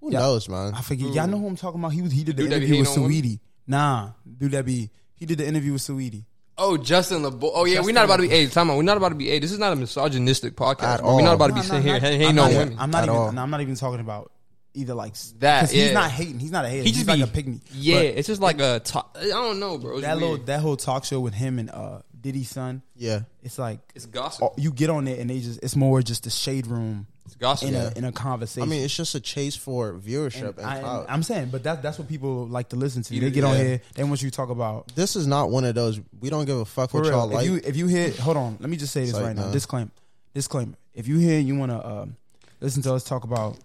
Who 0.00 0.12
Yeah. 0.12 0.20
knows, 0.20 0.48
man? 0.48 0.74
I 0.74 0.82
forget. 0.82 1.12
Y'all 1.12 1.26
know 1.28 1.38
who 1.38 1.46
I'm 1.46 1.56
talking 1.56 1.80
about. 1.80 1.92
He 1.92 2.02
was. 2.02 2.12
He 2.12 2.24
did 2.24 2.36
the 2.36 2.42
Dude 2.42 2.50
that 2.52 2.56
interview 2.56 2.80
with 2.80 2.88
hating? 2.88 3.04
Saweetie. 3.04 3.40
Nah, 3.66 4.10
dude, 4.38 4.52
that 4.52 4.64
be. 4.64 4.90
He 5.14 5.26
did 5.26 5.38
the 5.38 5.46
interview 5.46 5.72
with 5.74 5.82
Saweetie. 5.82 6.24
Oh, 6.58 6.76
Justin 6.76 7.22
LaBoy. 7.22 7.50
Oh 7.54 7.64
yeah, 7.64 7.80
we're 7.80 7.92
not 7.94 8.04
about 8.04 8.16
to 8.16 8.22
be. 8.22 8.28
Hey, 8.28 8.46
time 8.46 8.70
out. 8.70 8.76
We're 8.76 8.82
not 8.82 8.96
about 8.96 9.10
to 9.10 9.14
be. 9.14 9.28
Hey, 9.28 9.38
this 9.38 9.52
is 9.52 9.58
not 9.58 9.72
a 9.72 9.76
misogynistic 9.76 10.54
podcast. 10.56 10.82
At 10.94 11.00
bro. 11.00 11.16
We're 11.16 11.22
not 11.22 11.34
about 11.34 11.48
to 11.48 11.52
be 11.54 11.60
Nah, 11.60 11.66
sitting 11.66 11.78
nah, 11.86 11.92
here 11.92 12.00
not- 12.00 12.02
hating 12.02 12.28
I'm 12.28 12.34
not, 12.34 12.50
women. 12.50 12.76
I'm 12.78 12.90
not 12.90 12.98
At 12.98 13.04
even. 13.04 13.16
all. 13.16 13.38
I'm 13.38 13.50
not 13.50 13.60
even 13.60 13.74
talking 13.76 14.00
about 14.00 14.32
either 14.74 14.94
like 14.94 15.14
That, 15.40 15.60
'cause 15.60 15.70
He's 15.70 15.86
yeah. 15.88 15.92
not 15.92 16.10
hating. 16.10 16.38
He's 16.38 16.50
not 16.50 16.64
a 16.64 16.68
hater. 16.68 16.82
He 16.82 16.88
He's 16.90 16.96
just 17.04 17.08
like 17.08 17.20
a 17.20 17.24
pygmy. 17.30 17.60
Yeah, 17.74 17.96
But 17.96 18.04
it's 18.06 18.28
just 18.28 18.40
like 18.40 18.60
a. 18.60 18.80
Talk, 18.80 19.16
I 19.20 19.26
don't 19.28 19.60
know, 19.60 19.78
bro. 19.78 19.94
It's 19.94 20.02
that 20.02 20.16
weird. 20.16 20.30
little 20.30 20.44
that 20.46 20.60
whole 20.60 20.76
talk 20.76 21.04
show 21.04 21.20
with 21.20 21.34
him 21.34 21.58
and 21.58 21.70
uh 21.70 22.00
Diddy's 22.20 22.50
son. 22.50 22.82
Yeah. 22.96 23.22
It's 23.42 23.58
like 23.58 23.80
It's 23.94 24.06
gossip. 24.06 24.52
you 24.56 24.70
get 24.70 24.90
on 24.90 25.08
it 25.08 25.18
and 25.18 25.28
they 25.30 25.40
just. 25.40 25.60
It's 25.62 25.74
more 25.76 26.00
just 26.02 26.24
a 26.26 26.30
shade 26.30 26.68
room 26.68 27.08
It's 27.26 27.34
gossip. 27.34 27.66
in 27.68 27.74
Yeah. 27.74 27.90
a 27.94 27.98
in 27.98 28.04
a 28.04 28.12
conversation. 28.12 28.62
I 28.62 28.66
mean, 28.66 28.84
it's 28.84 28.94
just 28.94 29.14
a 29.16 29.20
chase 29.20 29.56
for 29.56 29.92
viewership 29.94 30.56
and, 30.56 30.64
I, 30.66 30.78
clout. 30.80 31.06
am 31.08 31.22
saying, 31.24 31.48
but 31.50 31.64
that, 31.64 31.82
that's 31.82 31.98
what 31.98 32.08
people 32.08 32.46
like 32.46 32.68
to 32.68 32.76
listen 32.76 33.02
to. 33.02 33.14
You- 33.14 33.20
They 33.22 33.30
get 33.32 33.42
on 33.42 33.56
here, 33.56 33.80
they 33.96 34.04
want 34.04 34.22
you 34.22 34.30
to 34.30 34.36
talk 34.36 34.50
about. 34.50 34.94
this 34.94 35.16
is 35.16 35.26
not 35.26 35.50
one 35.50 35.64
of 35.64 35.74
those. 35.74 36.00
We 36.20 36.30
don't 36.30 36.44
give 36.44 36.58
a 36.58 36.64
fuck 36.64 36.90
For 36.90 36.98
what 37.00 37.08
real, 37.08 37.18
y'all 37.18 37.28
if 37.30 37.34
like. 37.34 37.46
you 37.46 37.60
if 37.64 37.76
you 37.76 37.88
hit, 37.88 38.16
hold 38.18 38.36
on, 38.36 38.56
let 38.60 38.70
me 38.70 38.76
just 38.76 38.92
say 38.92 39.04
this 39.04 39.14
like, 39.14 39.24
right 39.24 39.36
now. 39.36 39.46
nah. 39.46 39.50
Disclaimer, 39.52 39.90
disclaimer. 40.32 40.74
If 40.94 41.08
you 41.08 41.18
hear, 41.18 41.40
you 41.40 41.56
want 41.56 41.72
to 41.72 41.84
um, 41.86 42.16
listen 42.60 42.82
to 42.82 42.94
us 42.94 43.02
talk 43.02 43.24
about, 43.24 43.56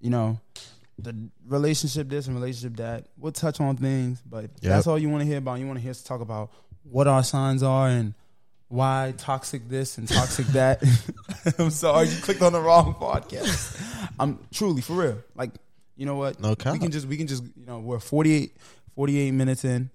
you 0.00 0.10
know, 0.10 0.38
the 0.98 1.14
relationship 1.46 2.08
this 2.08 2.26
and 2.26 2.36
relationship 2.36 2.76
that. 2.78 3.06
We'll 3.18 3.32
touch 3.32 3.60
on 3.60 3.76
things, 3.76 4.22
but 4.24 4.42
Yep. 4.42 4.50
that's 4.62 4.86
all 4.86 4.98
you 4.98 5.08
want 5.10 5.22
to 5.22 5.26
hear 5.26 5.38
about. 5.38 5.58
You 5.60 5.66
want 5.66 5.78
to 5.78 5.82
hear 5.82 5.90
us 5.90 6.02
talk 6.02 6.20
about 6.20 6.50
what 6.84 7.06
our 7.06 7.22
signs 7.24 7.62
are 7.62 7.88
and 7.88 8.14
why 8.68 9.14
toxic 9.18 9.68
this 9.68 9.98
and 9.98 10.08
toxic 10.08 10.46
that. 10.48 10.82
I'm 11.58 11.70
sorry, 11.70 12.08
you 12.08 12.16
clicked 12.22 12.42
on 12.42 12.52
the 12.52 12.60
wrong 12.60 12.94
podcast. 12.94 13.80
I'm 14.18 14.38
truly 14.52 14.80
for 14.82 14.94
real. 14.94 15.18
Like, 15.34 15.50
you 15.96 16.06
know 16.06 16.16
what? 16.16 16.40
No 16.40 16.56
cap. 16.56 16.72
We 16.72 16.78
can 16.78 16.90
just 16.90 17.06
we 17.06 17.16
can 17.16 17.26
just 17.26 17.42
you 17.42 17.66
know 17.66 17.78
we're 17.78 17.98
48, 18.00 18.56
48 18.94 19.30
minutes 19.32 19.64
in. 19.64 19.90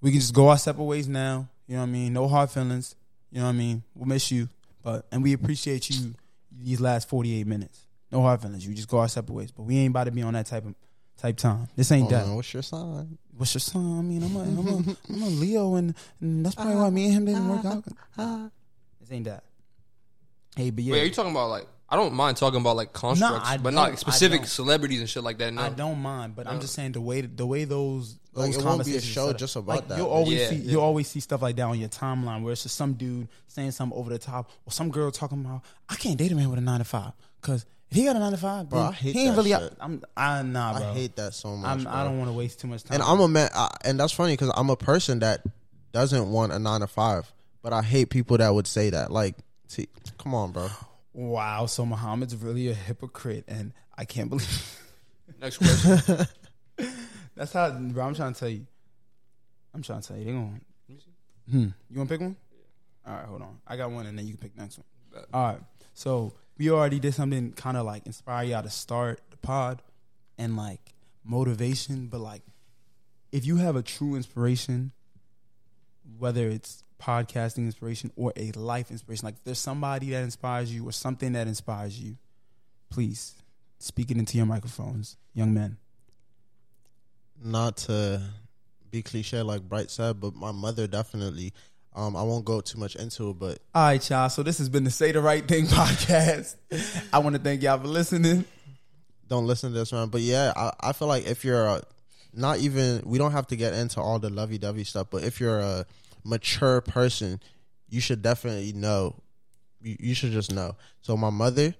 We 0.00 0.10
can 0.10 0.20
just 0.20 0.34
go 0.34 0.48
our 0.48 0.58
separate 0.58 0.84
ways 0.84 1.08
now. 1.08 1.48
You 1.66 1.76
know 1.76 1.82
what 1.82 1.88
I 1.88 1.92
mean? 1.92 2.12
No 2.12 2.28
hard 2.28 2.50
feelings. 2.50 2.94
You 3.30 3.38
know 3.38 3.44
what 3.46 3.50
I 3.52 3.56
mean? 3.56 3.82
We'll 3.94 4.06
miss 4.08 4.30
you, 4.30 4.48
but 4.82 5.06
and 5.10 5.22
we 5.22 5.32
appreciate 5.32 5.88
you 5.88 6.14
these 6.60 6.80
last 6.80 7.08
48 7.08 7.46
minutes. 7.46 7.86
No 8.12 8.20
hard 8.22 8.40
feelings. 8.42 8.66
You 8.66 8.74
just 8.74 8.88
go 8.88 8.98
our 8.98 9.08
separate 9.08 9.34
ways, 9.34 9.50
but 9.50 9.62
we 9.62 9.78
ain't 9.78 9.90
about 9.90 10.04
to 10.04 10.10
be 10.10 10.22
on 10.22 10.34
that 10.34 10.46
type 10.46 10.66
of 10.66 10.74
type 11.16 11.36
time. 11.38 11.66
This 11.76 11.90
ain't 11.92 12.06
Oh, 12.06 12.10
that. 12.10 12.26
man, 12.26 12.36
what's 12.36 12.52
your 12.52 12.62
sign? 12.62 13.18
What's 13.36 13.54
your 13.54 13.60
son? 13.60 13.98
I 13.98 14.02
mean, 14.02 14.22
I'm 14.22 14.36
a, 14.36 14.40
I'm 14.42 14.58
a, 14.58 14.96
I'm 15.14 15.22
a 15.22 15.26
Leo, 15.26 15.74
and, 15.76 15.94
and 16.20 16.44
that's 16.44 16.54
probably 16.54 16.76
why 16.76 16.90
me 16.90 17.06
and 17.06 17.14
him 17.14 17.24
didn't 17.24 17.48
work 17.48 17.64
out. 17.64 17.84
This 19.00 19.10
ain't 19.10 19.24
that. 19.24 19.44
Hey, 20.56 20.70
but 20.70 20.84
yeah, 20.84 20.92
Wait, 20.92 21.02
are 21.02 21.04
you 21.06 21.10
talking 21.10 21.30
about 21.32 21.48
like? 21.48 21.66
I 21.88 21.96
don't 21.96 22.14
mind 22.14 22.38
talking 22.38 22.60
about 22.60 22.76
like 22.76 22.92
constructs, 22.94 23.48
I 23.48 23.58
but 23.58 23.74
not 23.74 23.90
like 23.90 23.98
specific 23.98 24.46
celebrities 24.46 25.00
and 25.00 25.08
shit 25.08 25.22
like 25.22 25.36
that. 25.38 25.52
No, 25.52 25.60
I 25.62 25.68
don't 25.68 25.98
mind, 25.98 26.34
but 26.34 26.46
I'm 26.46 26.58
just 26.60 26.74
saying 26.74 26.92
the 26.92 27.02
way 27.02 27.20
the 27.20 27.46
way 27.46 27.64
those 27.64 28.18
Like, 28.32 28.52
those 28.52 28.56
it 28.56 28.64
won't 28.64 28.84
be 28.86 28.96
a 28.96 29.00
show 29.02 29.32
just 29.34 29.56
about 29.56 29.68
like, 29.76 29.88
that, 29.88 29.98
You'll 29.98 30.06
always 30.06 30.38
yeah, 30.40 30.48
see 30.48 30.56
yeah. 30.56 30.72
you'll 30.72 30.80
always 30.82 31.08
see 31.08 31.20
stuff 31.20 31.42
like 31.42 31.56
that 31.56 31.64
on 31.64 31.78
your 31.78 31.90
timeline 31.90 32.42
where 32.42 32.52
it's 32.52 32.62
just 32.62 32.76
some 32.76 32.94
dude 32.94 33.28
saying 33.46 33.72
something 33.72 33.98
over 33.98 34.08
the 34.08 34.18
top 34.18 34.48
or 34.64 34.72
some 34.72 34.90
girl 34.90 35.10
talking 35.10 35.44
about 35.44 35.62
I 35.90 35.96
can't 35.96 36.16
date 36.16 36.32
a 36.32 36.34
man 36.34 36.48
with 36.48 36.58
a 36.58 36.62
nine 36.62 36.78
to 36.78 36.84
five 36.84 37.12
because 37.42 37.62
if 37.62 37.66
he 37.92 38.04
got 38.04 38.16
a 38.16 38.18
nine 38.18 38.32
to 38.32 38.38
five, 38.38 38.68
Bro, 38.68 38.78
then 38.78 38.88
I 38.88 38.92
hate 38.92 39.14
he 39.14 39.20
ain't 39.26 39.36
that 39.36 39.44
really. 39.44 39.50
shit. 39.50 39.76
I'm 39.80 40.02
I 40.16 40.42
nah, 40.42 40.78
bro. 40.78 40.88
I 40.88 40.92
hate 40.94 41.16
that 41.16 41.34
so 41.34 41.56
much. 41.56 41.70
I'm, 41.70 41.82
bro. 41.84 41.92
I 41.92 42.04
don't 42.04 42.18
want 42.18 42.30
to 42.30 42.34
waste 42.34 42.60
too 42.60 42.68
much 42.68 42.84
time. 42.84 42.94
And 42.94 43.02
I'm 43.02 43.20
a 43.20 43.28
man, 43.28 43.50
I, 43.54 43.74
and 43.84 43.98
that's 44.00 44.12
funny 44.12 44.32
because 44.34 44.52
I'm 44.56 44.70
a 44.70 44.76
person 44.76 45.20
that 45.20 45.42
doesn't 45.92 46.30
want 46.30 46.52
a 46.52 46.58
nine 46.58 46.80
to 46.80 46.86
five, 46.86 47.30
but 47.62 47.72
I 47.72 47.82
hate 47.82 48.10
people 48.10 48.38
that 48.38 48.52
would 48.52 48.66
say 48.66 48.90
that. 48.90 49.10
Like, 49.12 49.36
see, 49.68 49.88
come 50.18 50.34
on, 50.34 50.52
bro. 50.52 50.68
wow. 51.12 51.66
So 51.66 51.84
Muhammad's 51.86 52.34
really 52.36 52.68
a 52.68 52.74
hypocrite, 52.74 53.44
and 53.48 53.72
I 53.96 54.04
can't 54.04 54.28
believe. 54.30 54.80
Next 55.40 55.58
question. 55.58 56.26
That's 57.36 57.52
how, 57.52 57.70
bro. 57.70 58.04
I'm 58.04 58.14
trying 58.14 58.32
to 58.34 58.40
tell 58.40 58.48
you. 58.48 58.66
I'm 59.74 59.82
trying 59.82 60.00
to 60.00 60.08
tell 60.08 60.16
you. 60.16 60.24
They 60.24 60.30
going. 60.32 60.60
Hmm. 61.50 61.66
You 61.90 61.96
want 61.98 62.08
to 62.08 62.14
pick 62.14 62.20
one? 62.20 62.36
All 63.06 63.14
right, 63.14 63.24
hold 63.24 63.42
on. 63.42 63.58
I 63.66 63.76
got 63.76 63.90
one, 63.90 64.06
and 64.06 64.16
then 64.16 64.26
you 64.26 64.34
can 64.34 64.42
pick 64.42 64.56
next 64.56 64.78
one. 64.78 65.24
All 65.34 65.52
right. 65.52 65.60
So 65.94 66.32
we 66.62 66.70
already 66.70 67.00
did 67.00 67.12
something 67.12 67.52
kind 67.54 67.76
of 67.76 67.84
like 67.84 68.06
inspire 68.06 68.44
y'all 68.44 68.62
to 68.62 68.70
start 68.70 69.20
the 69.32 69.36
pod, 69.36 69.82
and 70.38 70.56
like 70.56 70.94
motivation. 71.24 72.06
But 72.06 72.20
like, 72.20 72.42
if 73.32 73.44
you 73.44 73.56
have 73.56 73.74
a 73.74 73.82
true 73.82 74.14
inspiration, 74.14 74.92
whether 76.18 76.48
it's 76.48 76.84
podcasting 77.00 77.64
inspiration 77.64 78.12
or 78.14 78.32
a 78.36 78.52
life 78.52 78.92
inspiration, 78.92 79.26
like 79.26 79.42
there's 79.42 79.58
somebody 79.58 80.10
that 80.10 80.22
inspires 80.22 80.72
you 80.72 80.88
or 80.88 80.92
something 80.92 81.32
that 81.32 81.48
inspires 81.48 81.98
you, 82.00 82.16
please 82.90 83.34
speak 83.80 84.12
it 84.12 84.16
into 84.16 84.36
your 84.36 84.46
microphones, 84.46 85.16
young 85.34 85.52
men. 85.52 85.78
Not 87.42 87.76
to 87.78 88.22
be 88.88 89.02
cliche 89.02 89.42
like 89.42 89.62
Bright 89.62 89.90
said, 89.90 90.20
but 90.20 90.36
my 90.36 90.52
mother 90.52 90.86
definitely. 90.86 91.54
Um, 91.94 92.16
I 92.16 92.22
won't 92.22 92.44
go 92.46 92.60
too 92.62 92.78
much 92.78 92.96
into 92.96 93.30
it, 93.30 93.38
but 93.38 93.58
All 93.74 93.82
right, 93.84 94.10
y'all. 94.10 94.28
So 94.30 94.42
this 94.42 94.58
has 94.58 94.68
been 94.70 94.84
the 94.84 94.90
Say 94.90 95.12
the 95.12 95.20
Right 95.20 95.46
Thing 95.46 95.66
podcast. 95.68 96.56
I 97.12 97.18
want 97.18 97.36
to 97.36 97.42
thank 97.42 97.62
y'all 97.62 97.78
for 97.78 97.86
listening. 97.88 98.44
don't 99.28 99.46
listen 99.46 99.72
to 99.72 99.78
this 99.78 99.92
man. 99.92 100.08
But 100.08 100.22
yeah, 100.22 100.52
I, 100.56 100.72
I 100.80 100.92
feel 100.92 101.08
like 101.08 101.26
if 101.26 101.44
you're 101.44 101.64
a, 101.66 101.82
not 102.32 102.58
even 102.60 103.02
we 103.04 103.18
don't 103.18 103.32
have 103.32 103.46
to 103.48 103.56
get 103.56 103.74
into 103.74 104.00
all 104.00 104.18
the 104.18 104.30
lovey 104.30 104.56
dovey 104.56 104.84
stuff, 104.84 105.08
but 105.10 105.22
if 105.22 105.38
you're 105.38 105.60
a 105.60 105.84
mature 106.24 106.80
person, 106.80 107.40
you 107.90 108.00
should 108.00 108.22
definitely 108.22 108.72
know. 108.72 109.14
You, 109.82 109.96
you 110.00 110.14
should 110.14 110.32
just 110.32 110.50
know. 110.50 110.76
So 111.02 111.14
my 111.16 111.28
mother, 111.30 111.74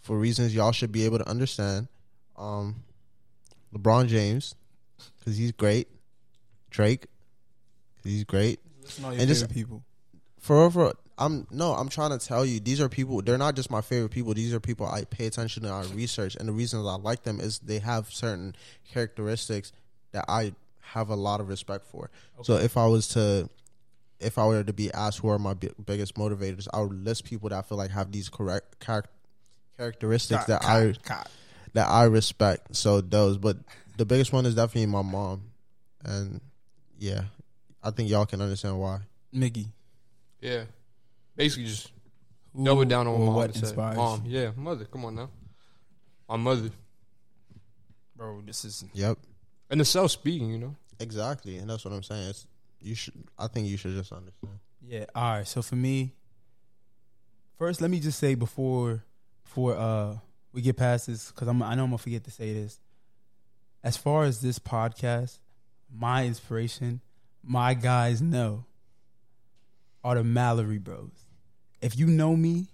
for 0.00 0.18
reasons 0.18 0.52
y'all 0.54 0.72
should 0.72 0.90
be 0.90 1.04
able 1.04 1.18
to 1.18 1.28
understand, 1.28 1.86
um, 2.36 2.82
LeBron 3.72 4.08
James, 4.08 4.56
because 5.20 5.36
he's 5.36 5.52
great. 5.52 5.86
Drake, 6.70 7.02
'cause 8.02 8.10
he's 8.10 8.24
great. 8.24 8.58
Listen 8.82 9.04
to 9.04 9.10
your 9.12 9.20
And 9.20 9.28
just- 9.28 9.50
people. 9.50 9.82
For 10.38 10.58
real, 10.60 10.70
for 10.70 10.92
I'm 11.18 11.46
no, 11.52 11.72
I'm 11.74 11.88
trying 11.88 12.18
to 12.18 12.24
tell 12.26 12.44
you, 12.44 12.58
these 12.58 12.80
are 12.80 12.88
people. 12.88 13.22
They're 13.22 13.38
not 13.38 13.54
just 13.54 13.70
my 13.70 13.80
favorite 13.80 14.10
people. 14.10 14.34
These 14.34 14.52
are 14.52 14.58
people 14.60 14.86
I 14.86 15.04
pay 15.04 15.26
attention 15.26 15.62
to. 15.62 15.68
I 15.68 15.84
research, 15.94 16.34
and 16.34 16.48
the 16.48 16.52
reasons 16.52 16.84
I 16.86 16.94
like 16.96 17.22
them 17.22 17.38
is 17.38 17.60
they 17.60 17.78
have 17.78 18.10
certain 18.12 18.56
characteristics 18.90 19.70
that 20.10 20.24
I 20.26 20.54
have 20.80 21.10
a 21.10 21.14
lot 21.14 21.40
of 21.40 21.48
respect 21.48 21.84
for. 21.86 22.10
So 22.42 22.56
if 22.56 22.76
I 22.76 22.86
was 22.86 23.06
to, 23.08 23.48
if 24.18 24.36
I 24.36 24.46
were 24.46 24.64
to 24.64 24.72
be 24.72 24.92
asked 24.92 25.20
who 25.20 25.28
are 25.28 25.38
my 25.38 25.54
bi- 25.54 25.68
biggest 25.86 26.16
motivators, 26.16 26.66
I 26.72 26.80
would 26.80 27.04
list 27.04 27.24
people 27.24 27.50
that 27.50 27.58
I 27.58 27.62
feel 27.62 27.78
like 27.78 27.90
have 27.92 28.10
these 28.10 28.28
correct 28.28 28.80
charac- 28.80 29.04
characteristics 29.76 30.44
that 30.46 30.64
I 30.64 30.94
that 31.74 31.88
I 31.88 32.04
respect. 32.04 32.74
So 32.74 33.00
those, 33.00 33.36
but 33.38 33.58
the 33.96 34.04
biggest 34.04 34.32
one 34.32 34.44
is 34.46 34.54
definitely 34.56 34.86
my 34.86 35.02
mom, 35.02 35.42
and 36.04 36.40
yeah, 36.98 37.24
I 37.82 37.90
think 37.90 38.08
y'all 38.08 38.26
can 38.26 38.40
understand 38.40 38.78
why. 38.78 39.00
Mickey. 39.32 39.68
Yeah. 40.40 40.64
Basically, 41.36 41.64
just 41.64 41.90
Who 42.54 42.64
double 42.64 42.84
down 42.84 43.06
on 43.06 43.14
or 43.14 43.18
what 43.18 43.26
mom 43.26 43.34
what 43.34 43.56
inspires 43.56 43.96
Mom, 43.96 44.22
yeah, 44.26 44.50
mother. 44.56 44.84
Come 44.84 45.04
on 45.06 45.14
now. 45.14 45.30
My 46.28 46.36
mother. 46.36 46.70
bro. 48.16 48.40
This 48.44 48.64
is 48.64 48.84
Yep. 48.92 49.18
And 49.70 49.80
the 49.80 49.84
self 49.84 50.10
speaking, 50.10 50.50
you 50.50 50.58
know. 50.58 50.76
Exactly, 51.00 51.56
and 51.56 51.68
that's 51.68 51.84
what 51.84 51.94
I'm 51.94 52.02
saying. 52.02 52.28
It's 52.28 52.46
you 52.80 52.94
should. 52.94 53.14
I 53.38 53.46
think 53.48 53.68
you 53.68 53.76
should 53.76 53.94
just 53.94 54.12
understand. 54.12 54.58
Yeah. 54.86 55.06
All 55.14 55.38
right. 55.38 55.46
So 55.46 55.62
for 55.62 55.76
me, 55.76 56.14
first, 57.56 57.80
let 57.80 57.90
me 57.90 58.00
just 58.00 58.18
say 58.18 58.34
before 58.34 59.04
before 59.44 59.76
uh 59.76 60.16
we 60.52 60.60
get 60.60 60.76
past 60.76 61.06
this, 61.06 61.30
because 61.30 61.48
I'm 61.48 61.62
I 61.62 61.74
know 61.74 61.84
I'm 61.84 61.90
gonna 61.90 61.98
forget 61.98 62.24
to 62.24 62.30
say 62.30 62.52
this. 62.52 62.80
As 63.82 63.96
far 63.96 64.24
as 64.24 64.40
this 64.40 64.58
podcast, 64.58 65.38
my 65.92 66.24
inspiration, 66.24 67.00
my 67.42 67.74
guys 67.74 68.22
know, 68.22 68.64
are 70.04 70.16
the 70.16 70.24
Mallory 70.24 70.78
Bros. 70.78 71.10
If 71.80 71.98
you 71.98 72.06
know 72.06 72.36
me, 72.36 72.68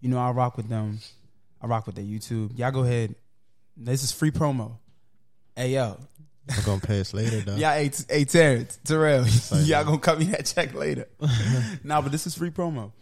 you 0.00 0.08
know 0.08 0.18
I 0.18 0.30
rock 0.30 0.56
with 0.56 0.68
them. 0.68 1.00
I 1.60 1.66
rock 1.66 1.86
with 1.86 1.96
their 1.96 2.04
YouTube. 2.04 2.58
Y'all 2.58 2.70
go 2.70 2.82
ahead. 2.82 3.14
This 3.76 4.02
is 4.02 4.12
free 4.12 4.30
promo. 4.30 4.78
Hey 5.56 5.72
yo, 5.74 5.98
I'm 6.48 6.64
gonna 6.64 6.80
pay 6.80 7.00
us 7.00 7.14
later 7.14 7.40
though. 7.40 7.54
yeah, 7.56 7.74
hey, 7.74 7.90
hey 8.08 8.24
Terrence, 8.24 8.78
Terrell, 8.84 9.26
y'all 9.62 9.84
gonna 9.84 9.98
cut 9.98 10.18
me 10.18 10.26
that 10.26 10.46
check 10.46 10.74
later. 10.74 11.08
nah, 11.84 12.00
but 12.00 12.12
this 12.12 12.26
is 12.26 12.34
free 12.34 12.50
promo. 12.50 12.92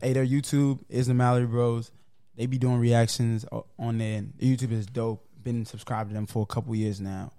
Hey, 0.00 0.12
their 0.12 0.26
YouTube 0.26 0.80
is 0.88 1.08
the 1.08 1.14
Mallory 1.14 1.46
Bros. 1.46 1.90
They 2.36 2.46
be 2.46 2.58
doing 2.58 2.78
reactions 2.78 3.44
on 3.78 3.98
there. 3.98 4.24
Their 4.36 4.56
YouTube 4.56 4.72
is 4.72 4.86
dope. 4.86 5.24
Been 5.42 5.66
subscribed 5.66 6.10
to 6.10 6.14
them 6.14 6.26
for 6.26 6.42
a 6.42 6.46
couple 6.46 6.74
years 6.74 7.00
now. 7.00 7.32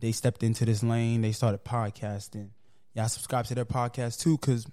They 0.00 0.12
stepped 0.12 0.42
into 0.42 0.64
this 0.64 0.82
lane. 0.82 1.22
They 1.22 1.32
started 1.32 1.64
podcasting. 1.64 2.50
Y'all 2.94 3.08
subscribe 3.08 3.46
to 3.46 3.54
their 3.54 3.64
podcast 3.64 4.20
too, 4.20 4.38
cause 4.38 4.66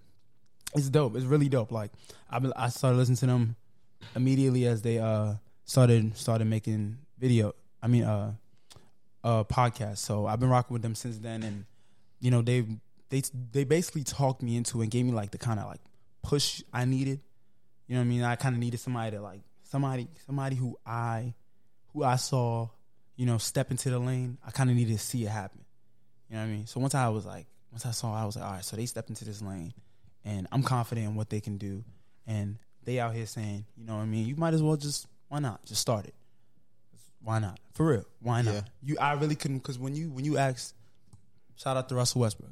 it's 0.75 0.89
dope. 0.89 1.15
It's 1.15 1.25
really 1.25 1.49
dope. 1.49 1.71
Like 1.71 1.91
I, 2.29 2.39
I 2.55 2.69
started 2.69 2.97
listening 2.97 3.17
to 3.17 3.25
them 3.27 3.55
immediately 4.15 4.65
as 4.65 4.81
they 4.81 4.99
uh 4.99 5.35
started 5.65 6.17
started 6.17 6.45
making 6.45 6.97
video. 7.17 7.53
I 7.81 7.87
mean, 7.87 8.03
uh, 8.03 8.33
uh, 9.23 9.43
podcast. 9.43 9.97
So 9.97 10.27
I've 10.27 10.39
been 10.39 10.49
rocking 10.49 10.73
with 10.73 10.81
them 10.81 10.95
since 10.95 11.17
then, 11.17 11.43
and 11.43 11.65
you 12.19 12.31
know 12.31 12.41
they 12.41 12.65
they 13.09 13.23
they 13.51 13.63
basically 13.63 14.03
talked 14.03 14.41
me 14.41 14.55
into 14.55 14.81
and 14.81 14.89
gave 14.89 15.05
me 15.05 15.11
like 15.11 15.31
the 15.31 15.37
kind 15.37 15.59
of 15.59 15.67
like 15.67 15.81
push 16.21 16.61
I 16.71 16.85
needed. 16.85 17.19
You 17.87 17.95
know 17.95 18.01
what 18.01 18.05
I 18.05 18.09
mean? 18.09 18.23
I 18.23 18.35
kind 18.35 18.55
of 18.55 18.59
needed 18.59 18.79
somebody 18.79 19.15
to 19.15 19.21
like 19.21 19.41
somebody 19.63 20.07
somebody 20.25 20.55
who 20.55 20.77
I 20.85 21.33
who 21.93 22.03
I 22.03 22.15
saw, 22.15 22.69
you 23.15 23.25
know, 23.25 23.37
step 23.37 23.71
into 23.71 23.89
the 23.89 23.99
lane. 23.99 24.37
I 24.45 24.51
kind 24.51 24.69
of 24.69 24.75
needed 24.75 24.93
to 24.97 25.03
see 25.03 25.23
it 25.25 25.29
happen. 25.29 25.61
You 26.29 26.35
know 26.35 26.41
what 26.41 26.47
I 26.47 26.51
mean? 26.51 26.67
So 26.67 26.79
once 26.79 26.95
I 26.95 27.07
was 27.09 27.25
like, 27.25 27.45
once 27.71 27.85
I 27.85 27.91
saw, 27.91 28.13
I 28.15 28.25
was 28.25 28.35
like, 28.35 28.45
all 28.45 28.51
right, 28.53 28.65
so 28.65 28.75
they 28.75 28.85
stepped 28.85 29.09
into 29.09 29.25
this 29.25 29.41
lane, 29.41 29.73
and 30.23 30.47
I'm 30.51 30.63
confident 30.63 31.07
in 31.07 31.15
what 31.15 31.29
they 31.29 31.39
can 31.41 31.57
do, 31.57 31.83
and 32.25 32.57
they 32.83 32.99
out 32.99 33.13
here 33.13 33.25
saying, 33.25 33.65
you 33.77 33.85
know 33.85 33.95
what 33.95 34.01
I 34.03 34.05
mean? 34.05 34.25
You 34.27 34.35
might 34.35 34.53
as 34.53 34.61
well 34.63 34.75
just 34.77 35.07
why 35.27 35.39
not 35.39 35.65
just 35.65 35.81
start 35.81 36.05
it. 36.05 36.13
Why 37.21 37.39
not? 37.39 37.59
For 37.73 37.85
real, 37.87 38.05
why 38.21 38.41
not? 38.43 38.53
Yeah. 38.53 38.61
You, 38.83 38.97
I 38.99 39.13
really 39.13 39.35
couldn't 39.35 39.57
because 39.57 39.79
when 39.79 39.95
you 39.95 40.09
when 40.09 40.25
you 40.25 40.37
ask, 40.37 40.73
shout 41.55 41.75
out 41.77 41.89
to 41.89 41.95
Russell 41.95 42.21
Westbrook, 42.21 42.51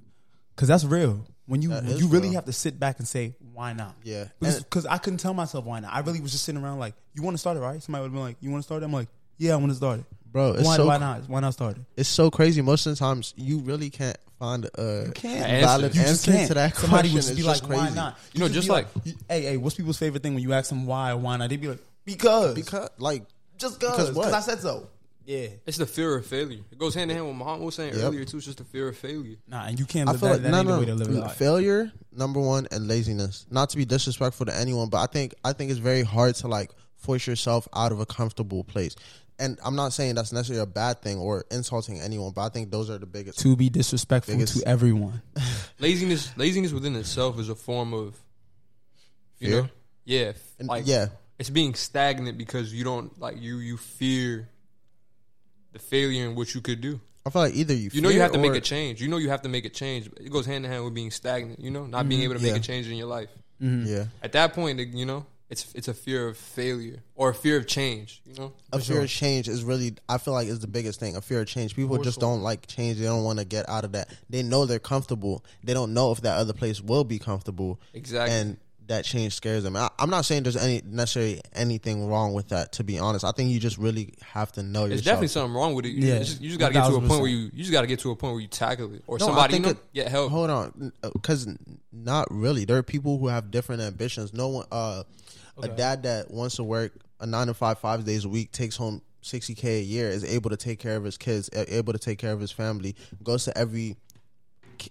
because 0.56 0.68
that's 0.68 0.84
real. 0.86 1.26
When 1.46 1.62
you 1.62 1.70
That 1.70 2.00
you 2.00 2.08
really 2.08 2.30
real. 2.30 2.36
have 2.36 2.46
to 2.46 2.54
sit 2.54 2.80
back 2.80 3.00
and 3.00 3.08
say 3.08 3.36
why 3.54 3.74
not? 3.74 3.96
Yeah. 4.04 4.26
because 4.40 4.64
'cause 4.70 4.86
I 4.86 4.98
couldn't 4.98 5.20
tell 5.20 5.34
myself 5.34 5.66
why 5.66 5.80
not. 5.80 5.94
I 5.94 6.00
really 6.00 6.22
was 6.22 6.32
just 6.32 6.44
sitting 6.46 6.62
around 6.64 6.80
like, 6.80 6.96
you 7.14 7.22
want 7.22 7.36
to 7.36 7.38
start 7.38 7.58
it, 7.58 7.60
right? 7.60 7.82
Somebody 7.84 8.02
would 8.02 8.08
have 8.08 8.14
been 8.14 8.22
like, 8.24 8.38
you 8.40 8.50
want 8.50 8.64
to 8.64 8.66
start 8.66 8.82
it? 8.82 8.86
I'm 8.86 8.94
like, 8.94 9.10
yeah, 9.38 9.54
I 9.54 9.58
want 9.58 9.72
to 9.72 9.76
start 9.76 10.00
it. 10.00 10.06
Bro, 10.34 10.54
it's 10.54 10.66
why, 10.66 10.76
so 10.78 10.86
why 10.88 10.98
not? 10.98 11.30
Why 11.30 11.40
not 11.40 11.54
start 11.54 11.78
it? 11.78 11.84
it's 11.96 12.10
so 12.10 12.30
crazy. 12.30 12.62
Most 12.62 12.86
of 12.88 12.94
the 12.94 13.00
times, 13.00 13.34
you 13.38 13.60
really 13.60 13.90
can't 13.90 14.18
find 14.40 14.66
a 14.66 15.12
can't. 15.16 15.62
valid 15.64 15.96
You 15.96 16.02
answer 16.02 16.32
can't. 16.32 16.48
to 16.50 16.54
that 16.56 16.76
Somebody 16.76 17.10
question. 17.12 17.14
would 17.14 17.20
just 17.20 17.30
It's 17.30 17.38
be 17.38 17.44
just 17.44 17.62
like, 17.64 17.70
crazy. 17.70 17.84
why 17.86 17.96
not? 17.96 18.18
You 18.34 18.40
know, 18.42 18.50
just 18.50 18.68
be 18.68 18.74
like- 18.74 18.88
hey, 19.30 19.42
hey, 19.44 19.58
what's 19.58 19.76
people's 19.76 19.98
favorite 19.98 20.22
thing 20.24 20.34
when 20.34 20.44
you 20.44 20.52
ask 20.54 20.70
them 20.70 20.86
why 20.86 21.12
or 21.12 21.18
why 21.18 21.38
not? 21.38 21.50
They'd 21.50 21.62
be 21.62 21.68
like, 21.70 21.80
because, 22.04 22.56
Because, 22.56 22.90
like, 22.98 23.24
just 23.58 23.80
because 23.80 24.10
because. 24.10 24.34
I 24.34 24.40
said 24.42 24.60
so. 24.60 24.88
Yeah, 25.26 25.48
It's 25.66 25.78
the 25.78 25.86
fear 25.86 26.18
of 26.18 26.26
failure. 26.26 26.60
It 26.70 26.78
goes 26.78 26.94
hand 26.96 27.10
in 27.10 27.16
hand 27.16 27.28
with 27.30 27.38
Muhammad 27.38 27.62
was 27.64 27.76
saying 27.76 27.94
Yep. 27.94 28.04
earlier 28.04 28.26
too. 28.26 28.36
It's 28.38 28.46
just 28.46 28.58
the 28.58 28.66
fear 28.66 28.90
of 28.90 28.98
failure. 28.98 29.38
nah, 29.48 29.64
and 29.64 29.80
you 29.80 29.86
can't 29.86 30.10
I 30.10 30.14
feel 30.18 30.22
that. 30.28 30.32
like 30.34 30.42
that 30.42 30.50
no, 30.52 30.58
ain't 30.58 30.68
the 30.68 30.74
no, 30.74 30.80
way 30.80 30.86
to 30.88 30.96
live 30.96 31.10
life. 31.12 31.38
failure 31.38 31.94
number 32.12 32.42
one 32.42 32.68
and 32.72 32.90
laziness. 32.90 33.46
Not 33.50 33.70
to 33.70 33.78
be 33.78 33.86
disrespectful 33.86 34.48
to 34.48 34.54
anyone, 34.54 34.90
but 34.90 34.98
I 34.98 35.06
think 35.06 35.34
I 35.46 35.54
think 35.54 35.72
it's 35.72 35.80
very 35.80 36.04
hard 36.04 36.36
to 36.36 36.50
like 36.50 36.72
force 36.98 37.26
yourself 37.26 37.70
out 37.74 37.94
of 37.94 38.02
a 38.02 38.06
comfortable 38.06 38.66
place. 38.66 38.98
And 39.40 39.60
I'm 39.64 39.76
not 39.76 39.94
saying 39.94 40.16
that's 40.16 40.32
necessarily 40.32 40.64
a 40.64 40.68
bad 40.68 41.02
thing 41.02 41.18
or 41.18 41.46
insulting 41.50 42.00
anyone, 42.00 42.32
but 42.34 42.42
I 42.42 42.50
think 42.50 42.72
those 42.72 42.90
are 42.90 42.98
the 42.98 43.06
biggest. 43.06 43.40
To 43.40 43.56
be 43.56 43.70
disrespectful 43.70 44.36
Biggest- 44.36 44.60
to 44.60 44.68
everyone. 44.68 45.22
Laziness, 45.80 46.36
laziness 46.38 46.72
within 46.72 46.96
itself 46.96 47.40
is 47.40 47.50
a 47.50 47.56
form 47.56 47.94
of, 47.94 48.16
you 49.40 49.50
Fear? 49.50 49.62
know, 49.64 49.70
yeah, 50.06 50.32
And- 50.60 50.68
like 50.68 50.86
yeah, 50.86 51.08
it's 51.40 51.50
being 51.50 51.74
stagnant 51.74 52.38
because 52.38 52.74
you 52.74 52.84
don't 52.84 53.20
like 53.20 53.42
you 53.42 53.58
you 53.58 53.78
fear 53.78 54.48
the 55.74 55.80
failure 55.80 56.26
in 56.26 56.36
what 56.36 56.54
you 56.54 56.62
could 56.62 56.80
do. 56.80 57.02
I 57.26 57.30
feel 57.30 57.42
like 57.42 57.56
either 57.56 57.74
you 57.74 57.90
You 57.92 58.02
know 58.02 58.10
you 58.10 58.22
have 58.22 58.34
to 58.34 58.38
make 58.38 58.54
a 58.54 58.62
change. 58.62 59.02
You 59.02 59.08
know 59.08 59.18
you 59.18 59.30
have 59.30 59.42
to 59.42 59.50
make 59.50 59.66
a 59.66 59.70
change. 59.70 60.08
It 60.18 60.32
goes 60.32 60.46
hand 60.46 60.66
in 60.66 60.72
hand 60.72 60.84
with 60.84 60.94
being 60.94 61.12
stagnant. 61.12 61.60
You 61.60 61.72
know, 61.72 61.86
not 61.86 62.08
being 62.08 62.22
mm-hmm. 62.22 62.32
able 62.32 62.40
to 62.40 62.46
make 62.46 62.56
a 62.56 62.60
change 62.60 62.88
in 62.88 62.96
your 62.96 63.08
life. 63.08 63.30
Mm-hmm. 63.62 63.88
Yeah, 63.88 64.06
At 64.22 64.34
that 64.34 64.54
point, 64.54 64.80
you 64.80 65.06
know, 65.06 65.26
it's 65.54 65.74
it's 65.74 65.88
a 65.88 65.94
fear 65.94 66.28
of 66.28 66.36
failure 66.38 67.02
or 67.16 67.30
a 67.30 67.34
fear 67.34 67.58
of 67.58 67.66
change. 67.68 68.22
You 68.26 68.34
know, 68.36 68.54
a 68.72 68.80
fear 68.80 69.02
of 69.02 69.10
change 69.10 69.48
is 69.48 69.64
really 69.64 69.94
I 70.10 70.18
feel 70.18 70.34
like 70.34 70.48
is 70.48 70.60
the 70.60 70.68
biggest 70.68 71.00
thing. 71.00 71.16
A 71.16 71.22
fear 71.22 71.42
of 71.42 71.48
change. 71.48 71.76
People 71.76 71.98
just 72.04 72.20
don't 72.20 72.42
like 72.42 72.68
change. 72.68 72.98
They 72.98 73.06
don't 73.06 73.24
want 73.24 73.40
to 73.40 73.46
get 73.46 73.70
out 73.70 73.86
of 73.86 73.94
that. 73.94 74.10
They 74.30 74.44
know 74.44 74.66
they're 74.66 74.80
comfortable. 74.80 75.46
They 75.64 75.74
don't 75.74 75.94
know 75.94 76.12
if 76.12 76.22
that 76.22 76.38
other 76.38 76.54
place 76.54 76.82
will 76.82 77.04
be 77.06 77.20
comfortable. 77.20 77.80
Exactly. 77.94 78.36
And 78.36 78.58
that 78.88 79.06
change 79.06 79.34
scares 79.34 79.64
them. 79.64 79.78
I, 79.78 79.90
I'm 79.98 80.10
not 80.10 80.26
saying 80.26 80.44
there's 80.44 80.58
any 80.58 80.82
necessarily 80.86 81.40
anything 81.54 82.06
wrong 82.06 82.34
with 82.34 82.50
that. 82.50 82.74
To 82.74 82.84
be 82.84 83.00
honest, 83.00 83.24
I 83.24 83.32
think 83.32 83.50
you 83.50 83.58
just 83.58 83.78
really 83.78 84.14
have 84.34 84.52
to 84.54 84.62
know 84.64 84.90
There's 84.90 85.04
definitely 85.04 85.30
something 85.30 85.54
wrong 85.56 85.74
with 85.74 85.86
it. 85.86 85.92
You, 85.92 86.06
Yeah. 86.10 86.20
just, 86.20 86.42
you 86.42 86.50
just 86.50 86.60
got 86.60 86.68
to 86.68 86.74
get 86.74 86.88
to 86.90 86.96
a 86.96 87.00
point 87.00 87.22
where 87.22 87.30
you 87.30 87.50
you 87.54 87.60
just 87.64 87.72
got 87.72 87.82
to 87.82 87.88
get 87.88 88.00
to 88.00 88.12
a 88.12 88.16
point 88.18 88.34
where 88.34 88.42
you 88.42 88.48
tackle 88.50 88.94
it 88.94 89.02
or 89.08 89.20
No, 89.20 89.28
somebody 89.28 89.54
you 89.56 89.60
know 89.62 89.70
it- 89.70 89.94
get 89.94 90.10
help. 90.10 90.32
Hold 90.32 90.50
on, 90.50 90.92
because 91.14 91.48
not 91.94 92.28
really. 92.30 92.66
There 92.66 92.76
are 92.78 92.84
people 92.84 93.20
who 93.20 93.28
have 93.30 93.52
different 93.52 93.82
ambitions. 93.84 94.34
No 94.34 94.50
one, 94.50 94.66
uh, 94.70 95.04
a 95.62 95.68
dad 95.68 96.04
that 96.04 96.32
wants 96.32 96.56
to 96.56 96.64
work 96.64 96.94
a 97.20 97.26
nine 97.26 97.48
to 97.48 97.54
five, 97.54 97.80
five 97.80 98.04
days 98.06 98.26
a 98.26 98.30
week, 98.30 98.52
takes 98.52 98.76
home 98.76 99.02
sixty 99.22 99.56
k 99.56 99.80
a 99.80 99.82
year, 99.82 100.10
is 100.10 100.24
able 100.24 100.50
to 100.50 100.58
take 100.58 100.80
care 100.80 100.96
of 100.96 101.04
his 101.04 101.18
kids, 101.18 101.50
able 101.54 101.94
to 101.94 102.00
take 102.00 102.18
care 102.20 102.34
of 102.34 102.40
his 102.40 102.52
family, 102.52 102.96
goes 103.24 103.46
to 103.46 103.58
every 103.58 103.96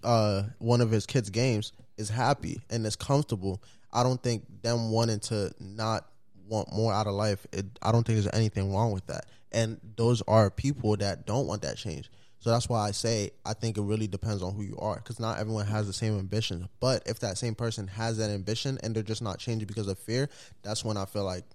uh, 0.03 0.43
one 0.59 0.81
of 0.81 0.89
his 0.89 1.05
kids' 1.05 1.29
games, 1.29 1.73
is 1.97 2.09
happy 2.09 2.61
and 2.69 2.85
is 2.85 2.95
comfortable. 2.95 3.61
I 3.91 4.03
don't 4.03 4.21
think 4.21 4.45
them 4.63 4.89
wanting 4.91 5.19
to 5.21 5.51
not 5.59 6.07
want 6.47 6.73
more 6.73 6.91
out 6.91 7.07
of 7.07 7.13
life. 7.13 7.45
It, 7.51 7.65
I 7.81 7.91
don't 7.91 8.05
think 8.05 8.19
there's 8.19 8.33
anything 8.33 8.73
wrong 8.73 8.91
with 8.91 9.05
that. 9.07 9.25
And 9.51 9.79
those 9.95 10.23
are 10.27 10.49
people 10.49 10.97
that 10.97 11.27
don't 11.27 11.45
want 11.45 11.61
that 11.61 11.77
change. 11.77 12.09
So 12.43 12.49
that's 12.49 12.67
why 12.67 12.85
I 12.85 12.91
say 12.91 13.31
I 13.45 13.53
think 13.53 13.77
it 13.77 13.83
really 13.83 14.05
depends 14.05 14.43
on 14.43 14.53
who 14.53 14.63
you 14.63 14.77
are, 14.77 14.95
because 14.95 15.17
not 15.17 15.39
everyone 15.39 15.65
has 15.65 15.87
the 15.87 15.93
same 15.93 16.19
ambition. 16.19 16.67
But 16.81 17.03
if 17.05 17.19
that 17.19 17.37
same 17.37 17.55
person 17.55 17.87
has 17.87 18.17
that 18.17 18.29
ambition 18.29 18.77
and 18.83 18.93
they're 18.93 19.01
just 19.01 19.21
not 19.21 19.39
changing 19.39 19.65
because 19.65 19.87
of 19.87 19.97
fear, 19.97 20.27
that's 20.61 20.83
when 20.83 20.97
I 20.97 21.05
feel 21.05 21.23
like 21.23 21.45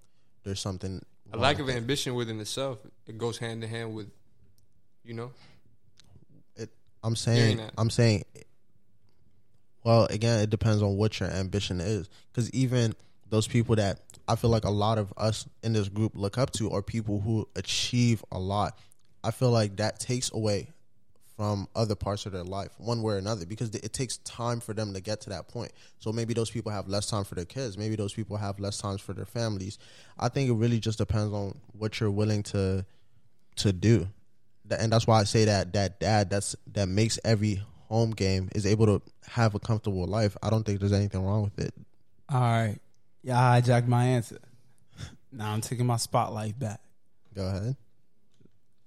there's 0.44 0.60
something 0.60 1.04
a 1.30 1.36
lack 1.36 1.58
of 1.58 1.68
ambition 1.68 2.14
within 2.14 2.40
itself. 2.40 2.78
It 3.06 3.18
goes 3.18 3.36
hand 3.36 3.62
in 3.62 3.68
hand 3.68 3.94
with, 3.94 4.10
you 5.04 5.12
know, 5.12 5.30
It, 6.56 6.70
I'm 7.04 7.16
saying. 7.16 7.60
I'm 7.76 7.90
saying. 7.90 8.24
Well, 9.84 10.06
again, 10.06 10.40
it 10.40 10.48
depends 10.48 10.80
on 10.80 10.96
what 10.96 11.20
your 11.20 11.28
ambition 11.28 11.82
is. 11.82 12.08
Because 12.32 12.50
even 12.52 12.94
those 13.28 13.46
people 13.46 13.76
that 13.76 14.00
I 14.26 14.36
feel 14.36 14.48
like 14.48 14.64
a 14.64 14.70
lot 14.70 14.96
of 14.96 15.12
us 15.18 15.46
in 15.62 15.74
this 15.74 15.90
group 15.90 16.12
look 16.14 16.38
up 16.38 16.50
to 16.52 16.70
are 16.70 16.80
people 16.80 17.20
who 17.20 17.46
achieve 17.56 18.24
a 18.32 18.38
lot. 18.38 18.78
I 19.22 19.32
feel 19.32 19.50
like 19.50 19.76
that 19.76 20.00
takes 20.00 20.32
away 20.32 20.68
from 21.38 21.68
other 21.76 21.94
parts 21.94 22.26
of 22.26 22.32
their 22.32 22.42
life, 22.42 22.72
one 22.78 23.00
way 23.00 23.14
or 23.14 23.16
another, 23.16 23.46
because 23.46 23.72
it 23.72 23.92
takes 23.92 24.16
time 24.18 24.58
for 24.58 24.74
them 24.74 24.92
to 24.92 25.00
get 25.00 25.20
to 25.20 25.30
that 25.30 25.46
point. 25.46 25.70
So 26.00 26.10
maybe 26.10 26.34
those 26.34 26.50
people 26.50 26.72
have 26.72 26.88
less 26.88 27.08
time 27.08 27.22
for 27.22 27.36
their 27.36 27.44
kids. 27.44 27.78
Maybe 27.78 27.94
those 27.94 28.12
people 28.12 28.36
have 28.36 28.58
less 28.58 28.78
time 28.78 28.98
for 28.98 29.12
their 29.12 29.24
families. 29.24 29.78
I 30.18 30.30
think 30.30 30.50
it 30.50 30.54
really 30.54 30.80
just 30.80 30.98
depends 30.98 31.32
on 31.32 31.56
what 31.78 32.00
you're 32.00 32.10
willing 32.10 32.42
to 32.44 32.84
to 33.54 33.72
do. 33.72 34.08
And 34.68 34.92
that's 34.92 35.06
why 35.06 35.20
I 35.20 35.24
say 35.24 35.44
that 35.44 35.72
that 35.74 36.00
dad 36.00 36.28
that's 36.28 36.56
that 36.72 36.88
makes 36.88 37.20
every 37.24 37.62
home 37.88 38.10
game 38.10 38.48
is 38.56 38.66
able 38.66 38.86
to 38.86 39.02
have 39.28 39.54
a 39.54 39.60
comfortable 39.60 40.06
life. 40.06 40.36
I 40.42 40.50
don't 40.50 40.66
think 40.66 40.80
there's 40.80 40.92
anything 40.92 41.24
wrong 41.24 41.44
with 41.44 41.64
it. 41.64 41.72
All 42.28 42.40
right. 42.40 42.78
Yeah, 43.22 43.38
I 43.38 43.60
hijacked 43.60 43.86
my 43.86 44.04
answer. 44.06 44.38
Now 45.30 45.52
I'm 45.52 45.60
taking 45.60 45.86
my 45.86 45.98
spotlight 45.98 46.58
back. 46.58 46.80
Go 47.32 47.46
ahead. 47.46 47.76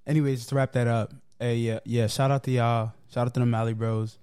Anyways, 0.05 0.39
just 0.39 0.49
to 0.49 0.55
wrap 0.55 0.73
that 0.73 0.87
up. 0.87 1.13
Hey, 1.41 1.55
yeah, 1.55 1.79
yeah. 1.85 2.05
Shout 2.05 2.29
out 2.29 2.43
to 2.43 2.51
y'all. 2.51 2.93
Shout 3.11 3.25
out 3.25 3.33
to 3.33 3.39
the 3.39 3.47
Mally 3.47 3.73
Bros. 3.73 4.19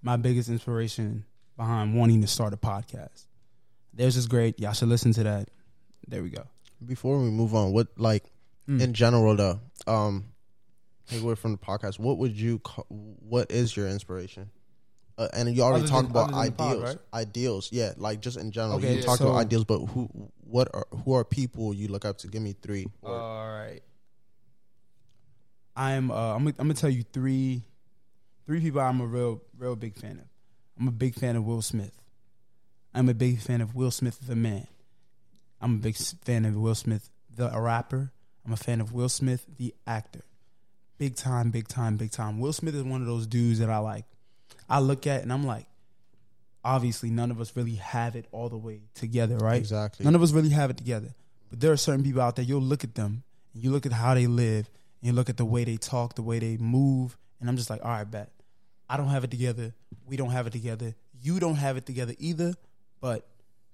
My 0.00 0.16
biggest 0.16 0.48
inspiration 0.48 1.26
behind 1.58 1.94
wanting 1.94 2.22
to 2.22 2.26
start 2.26 2.54
a 2.54 2.56
podcast. 2.56 3.26
Theirs 3.92 4.16
is 4.16 4.26
great. 4.26 4.58
Y'all 4.58 4.72
should 4.72 4.88
listen 4.88 5.12
to 5.12 5.24
that. 5.24 5.50
There 6.08 6.22
we 6.22 6.30
go. 6.30 6.44
Before 6.84 7.18
we 7.18 7.28
move 7.28 7.54
on, 7.54 7.72
what 7.74 7.88
like 7.98 8.24
Mm. 8.66 8.80
in 8.80 8.94
general 8.94 9.36
though, 9.36 9.60
um, 9.86 10.24
take 11.06 11.20
away 11.22 11.34
from 11.34 11.52
the 11.52 11.58
podcast. 11.58 11.98
What 11.98 12.16
would 12.16 12.32
you? 12.32 12.60
Call, 12.60 12.86
what 12.88 13.50
is 13.50 13.76
your 13.76 13.86
inspiration? 13.88 14.48
Uh, 15.18 15.28
and 15.34 15.54
you 15.54 15.62
already 15.62 15.86
talked 15.86 16.08
about 16.08 16.32
other 16.32 16.44
than 16.44 16.44
the 16.46 16.52
pod, 16.52 16.72
ideals. 16.72 16.84
right? 16.88 16.98
Ideals, 17.20 17.68
yeah, 17.72 17.92
like 17.98 18.20
just 18.22 18.38
in 18.38 18.50
general. 18.52 18.78
Okay, 18.78 18.96
you 18.96 19.02
talked 19.02 19.18
so- 19.18 19.28
about 19.28 19.40
ideals, 19.40 19.64
but 19.64 19.80
who? 19.84 20.08
What 20.40 20.70
are 20.72 20.86
who 21.04 21.12
are 21.12 21.24
people 21.26 21.74
you 21.74 21.88
look 21.88 22.06
up 22.06 22.16
to? 22.18 22.26
Give 22.28 22.40
me 22.40 22.54
three. 22.62 22.86
Or, 23.02 23.14
All 23.14 23.52
right. 23.52 23.82
I'm 25.76 26.10
uh, 26.10 26.34
I'm 26.34 26.44
gonna, 26.44 26.56
I'm 26.58 26.66
gonna 26.66 26.74
tell 26.74 26.90
you 26.90 27.02
three 27.02 27.62
three 28.46 28.60
people 28.60 28.80
I'm 28.80 29.00
a 29.00 29.06
real 29.06 29.42
real 29.58 29.76
big 29.76 29.96
fan 29.96 30.18
of. 30.18 30.26
I'm 30.78 30.88
a 30.88 30.92
big 30.92 31.14
fan 31.14 31.36
of 31.36 31.44
Will 31.44 31.62
Smith. 31.62 32.00
I'm 32.94 33.08
a 33.08 33.14
big 33.14 33.40
fan 33.40 33.60
of 33.60 33.74
Will 33.74 33.90
Smith 33.90 34.18
the 34.26 34.36
man. 34.36 34.66
I'm 35.60 35.76
a 35.76 35.78
big 35.78 35.96
fan 35.96 36.44
of 36.44 36.56
Will 36.56 36.74
Smith 36.74 37.10
the 37.34 37.50
rapper. 37.58 38.12
I'm 38.46 38.52
a 38.52 38.56
fan 38.56 38.80
of 38.80 38.92
Will 38.92 39.08
Smith 39.08 39.46
the 39.56 39.74
actor. 39.86 40.22
Big 40.98 41.16
time, 41.16 41.50
big 41.50 41.66
time, 41.66 41.96
big 41.96 42.12
time. 42.12 42.38
Will 42.38 42.52
Smith 42.52 42.74
is 42.74 42.84
one 42.84 43.00
of 43.00 43.06
those 43.06 43.26
dudes 43.26 43.58
that 43.58 43.70
I 43.70 43.78
like. 43.78 44.04
I 44.68 44.78
look 44.78 45.06
at 45.06 45.22
and 45.22 45.32
I'm 45.32 45.44
like, 45.44 45.66
obviously 46.64 47.10
none 47.10 47.30
of 47.30 47.40
us 47.40 47.54
really 47.56 47.74
have 47.76 48.14
it 48.14 48.26
all 48.32 48.48
the 48.48 48.56
way 48.56 48.82
together, 48.94 49.36
right? 49.38 49.56
Exactly. 49.56 50.04
None 50.04 50.14
of 50.14 50.22
us 50.22 50.32
really 50.32 50.50
have 50.50 50.70
it 50.70 50.76
together. 50.76 51.14
But 51.50 51.60
there 51.60 51.72
are 51.72 51.76
certain 51.76 52.04
people 52.04 52.22
out 52.22 52.36
there, 52.36 52.44
you'll 52.44 52.62
look 52.62 52.84
at 52.84 52.94
them 52.94 53.22
and 53.52 53.62
you 53.62 53.70
look 53.70 53.86
at 53.86 53.92
how 53.92 54.14
they 54.14 54.26
live 54.26 54.70
you 55.04 55.12
look 55.12 55.28
at 55.28 55.36
the 55.36 55.44
way 55.44 55.64
they 55.64 55.76
talk, 55.76 56.14
the 56.14 56.22
way 56.22 56.38
they 56.38 56.56
move, 56.56 57.16
and 57.40 57.48
I'm 57.48 57.56
just 57.56 57.70
like, 57.70 57.84
all 57.84 57.90
right, 57.90 58.10
bet. 58.10 58.30
I 58.88 58.96
don't 58.96 59.08
have 59.08 59.24
it 59.24 59.30
together. 59.30 59.74
We 60.06 60.16
don't 60.16 60.30
have 60.30 60.46
it 60.46 60.52
together. 60.52 60.94
You 61.22 61.40
don't 61.40 61.56
have 61.56 61.76
it 61.76 61.86
together 61.86 62.14
either. 62.18 62.54
But 63.00 63.26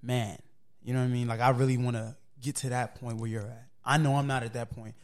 man, 0.02 0.38
you 0.82 0.92
know 0.94 1.00
what 1.00 1.06
I 1.06 1.08
mean? 1.08 1.28
Like 1.28 1.40
I 1.40 1.50
really 1.50 1.76
want 1.76 1.96
to 1.96 2.16
get 2.40 2.56
to 2.56 2.70
that 2.70 2.94
point 3.00 3.18
where 3.18 3.28
you're 3.28 3.42
at. 3.42 3.66
I 3.84 3.98
know 3.98 4.14
I'm 4.16 4.26
not 4.26 4.42
at 4.44 4.52
that 4.54 4.70
point. 4.70 4.94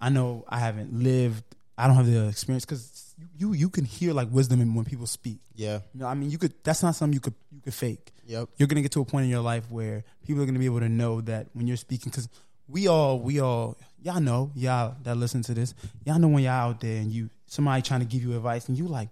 I 0.00 0.10
know 0.10 0.44
I 0.48 0.58
haven't 0.58 0.92
lived. 1.02 1.44
I 1.76 1.86
don't 1.86 1.96
have 1.96 2.06
the 2.06 2.28
experience 2.28 2.64
because 2.64 3.14
you 3.36 3.52
you 3.52 3.68
can 3.70 3.84
hear 3.84 4.12
like 4.12 4.28
wisdom 4.30 4.60
in 4.60 4.74
when 4.74 4.84
people 4.84 5.06
speak. 5.06 5.38
yeah. 5.54 5.80
You 5.94 6.00
know, 6.00 6.06
I 6.06 6.14
mean, 6.14 6.30
you 6.30 6.38
could. 6.38 6.52
That's 6.62 6.82
not 6.82 6.94
something 6.94 7.14
you 7.14 7.20
could 7.20 7.34
you 7.52 7.60
could 7.60 7.74
fake 7.74 8.12
Yep. 8.26 8.50
you're 8.58 8.66
gonna 8.68 8.82
get 8.82 8.92
to 8.92 9.00
a 9.00 9.04
point 9.06 9.24
in 9.24 9.30
your 9.30 9.40
life 9.40 9.70
where 9.70 10.04
people 10.26 10.42
are 10.42 10.46
gonna 10.46 10.58
be 10.58 10.66
able 10.66 10.80
to 10.80 10.88
know 10.90 11.22
that 11.22 11.46
when 11.54 11.66
you're 11.66 11.78
speaking, 11.78 12.10
because 12.10 12.28
we 12.68 12.86
all, 12.86 13.18
we 13.20 13.40
all, 13.40 13.78
y'all 14.02 14.20
know, 14.20 14.50
y'all 14.54 14.96
that 15.02 15.16
listen 15.16 15.42
to 15.42 15.54
this, 15.54 15.74
y'all 16.04 16.18
know 16.18 16.28
when 16.28 16.42
y'all 16.42 16.70
out 16.70 16.80
there 16.80 16.96
and 16.96 17.10
you 17.10 17.30
somebody 17.46 17.82
trying 17.82 18.00
to 18.00 18.06
give 18.06 18.22
you 18.22 18.36
advice 18.36 18.68
and 18.68 18.76
you 18.76 18.86
like, 18.86 19.08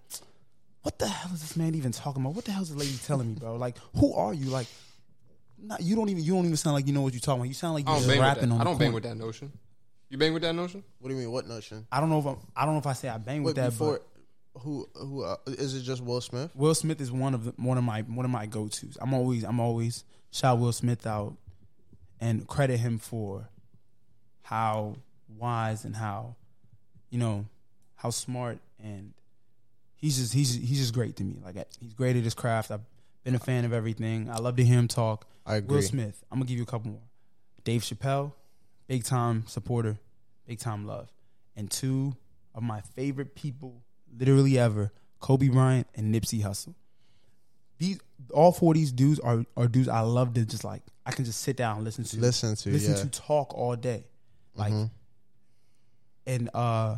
what 0.82 0.98
the 0.98 1.08
hell 1.08 1.32
is 1.34 1.40
this 1.40 1.56
man 1.56 1.74
even 1.74 1.92
talking 1.92 2.22
about? 2.22 2.34
What 2.34 2.44
the 2.44 2.52
hell 2.52 2.62
is 2.62 2.68
this 2.70 2.78
lady 2.78 2.96
telling 3.04 3.28
me, 3.28 3.34
bro? 3.34 3.56
Like, 3.56 3.76
who 3.98 4.14
are 4.14 4.32
you? 4.32 4.46
Like, 4.50 4.68
not, 5.58 5.82
you 5.82 5.96
don't 5.96 6.08
even 6.08 6.22
you 6.22 6.34
don't 6.34 6.44
even 6.44 6.56
sound 6.56 6.74
like 6.74 6.86
you 6.86 6.92
know 6.92 7.00
what 7.00 7.12
you're 7.12 7.20
talking 7.20 7.40
about. 7.40 7.48
You 7.48 7.54
sound 7.54 7.74
like 7.74 7.88
you're 7.88 7.96
just 7.96 8.20
rapping 8.20 8.50
that. 8.50 8.54
on. 8.54 8.60
I 8.60 8.64
don't 8.64 8.78
bang 8.78 8.92
corner. 8.92 8.94
with 8.94 9.02
that 9.04 9.16
notion. 9.16 9.52
You 10.08 10.18
bang 10.18 10.32
with 10.32 10.42
that 10.42 10.54
notion? 10.54 10.84
What 11.00 11.08
do 11.08 11.14
you 11.14 11.20
mean? 11.20 11.32
What 11.32 11.48
notion? 11.48 11.86
I 11.90 11.98
don't 11.98 12.10
know 12.10 12.20
if 12.20 12.26
I'm, 12.26 12.36
I 12.54 12.64
don't 12.64 12.74
know 12.74 12.78
if 12.80 12.86
I 12.86 12.92
say 12.92 13.08
I 13.08 13.18
bang 13.18 13.42
with 13.42 13.56
that, 13.56 13.70
before 13.70 14.00
but 14.54 14.62
who 14.62 14.88
who 14.94 15.24
uh, 15.24 15.36
is 15.46 15.74
it? 15.74 15.82
Just 15.82 16.02
Will 16.02 16.20
Smith? 16.20 16.50
Will 16.54 16.74
Smith 16.74 17.00
is 17.00 17.10
one 17.10 17.34
of 17.34 17.44
the, 17.44 17.54
one 17.56 17.78
of 17.78 17.84
my 17.84 18.02
one 18.02 18.24
of 18.24 18.30
my 18.30 18.46
go 18.46 18.68
tos. 18.68 18.96
I'm 19.00 19.14
always 19.14 19.44
I'm 19.44 19.60
always 19.60 20.04
shout 20.30 20.58
Will 20.58 20.72
Smith 20.72 21.06
out 21.06 21.36
and 22.20 22.46
credit 22.46 22.78
him 22.78 22.98
for 22.98 23.48
how 24.46 24.94
wise 25.38 25.84
and 25.84 25.96
how 25.96 26.36
you 27.10 27.18
know 27.18 27.44
how 27.96 28.10
smart 28.10 28.58
and 28.80 29.12
he's 29.96 30.18
just 30.18 30.32
he's 30.32 30.54
he's 30.54 30.78
just 30.78 30.94
great 30.94 31.16
to 31.16 31.24
me. 31.24 31.36
Like 31.44 31.56
he's 31.80 31.94
great 31.94 32.14
at 32.16 32.22
his 32.22 32.34
craft. 32.34 32.70
I've 32.70 32.82
been 33.24 33.34
a 33.34 33.40
fan 33.40 33.64
of 33.64 33.72
everything. 33.72 34.30
I 34.30 34.36
love 34.36 34.54
to 34.56 34.64
hear 34.64 34.78
him 34.78 34.86
talk. 34.86 35.26
I 35.44 35.56
agree. 35.56 35.76
Will 35.76 35.82
Smith. 35.82 36.22
I'm 36.30 36.38
gonna 36.38 36.46
give 36.46 36.58
you 36.58 36.62
a 36.62 36.66
couple 36.66 36.92
more. 36.92 37.00
Dave 37.64 37.82
Chappelle, 37.82 38.32
big 38.86 39.02
time 39.02 39.44
supporter, 39.48 39.98
big 40.46 40.60
time 40.60 40.86
love, 40.86 41.08
and 41.56 41.68
two 41.68 42.14
of 42.54 42.62
my 42.62 42.80
favorite 42.80 43.34
people, 43.34 43.82
literally 44.16 44.56
ever, 44.60 44.92
Kobe 45.18 45.48
Bryant 45.48 45.88
and 45.96 46.14
Nipsey 46.14 46.42
Hussle. 46.42 46.74
These 47.78 47.98
all 48.32 48.52
four 48.52 48.74
of 48.74 48.76
these 48.76 48.92
dudes 48.92 49.18
are 49.18 49.44
are 49.56 49.66
dudes 49.66 49.88
I 49.88 50.00
love 50.00 50.34
to 50.34 50.44
just 50.44 50.62
like 50.62 50.82
I 51.04 51.10
can 51.10 51.24
just 51.24 51.40
sit 51.40 51.56
down 51.56 51.78
and 51.78 51.84
listen 51.84 52.04
to 52.04 52.20
Listen 52.20 52.54
to, 52.54 52.70
listen 52.70 52.94
yeah. 52.94 53.02
to 53.02 53.10
talk 53.10 53.52
all 53.54 53.74
day, 53.74 54.04
like 54.56 54.72
Mhm. 54.72 54.90
and 56.26 56.50
uh 56.54 56.96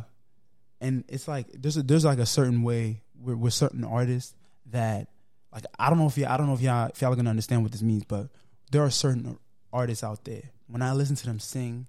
and 0.81 1.03
it's 1.07 1.27
like 1.27 1.47
there's 1.53 1.77
a, 1.77 1.83
there's 1.83 2.05
like 2.05 2.19
a 2.19 2.25
certain 2.25 2.63
way 2.63 3.01
with, 3.21 3.37
with 3.37 3.53
certain 3.53 3.83
artists 3.83 4.33
that 4.67 5.07
like 5.53 5.65
I 5.77 5.89
don't 5.89 5.99
know 5.99 6.07
if 6.07 6.17
you 6.17 6.25
I 6.25 6.37
don't 6.37 6.47
know 6.47 6.53
if 6.53 6.61
y'all 6.61 6.87
if 6.89 7.01
y'all 7.01 7.11
are 7.13 7.15
gonna 7.15 7.29
understand 7.29 7.63
what 7.63 7.71
this 7.71 7.81
means, 7.81 8.03
but 8.05 8.27
there 8.71 8.83
are 8.83 8.89
certain 8.91 9.37
artists 9.73 10.03
out 10.03 10.23
there. 10.25 10.43
When 10.67 10.81
I 10.81 10.93
listen 10.93 11.15
to 11.17 11.25
them 11.25 11.39
sing, 11.39 11.87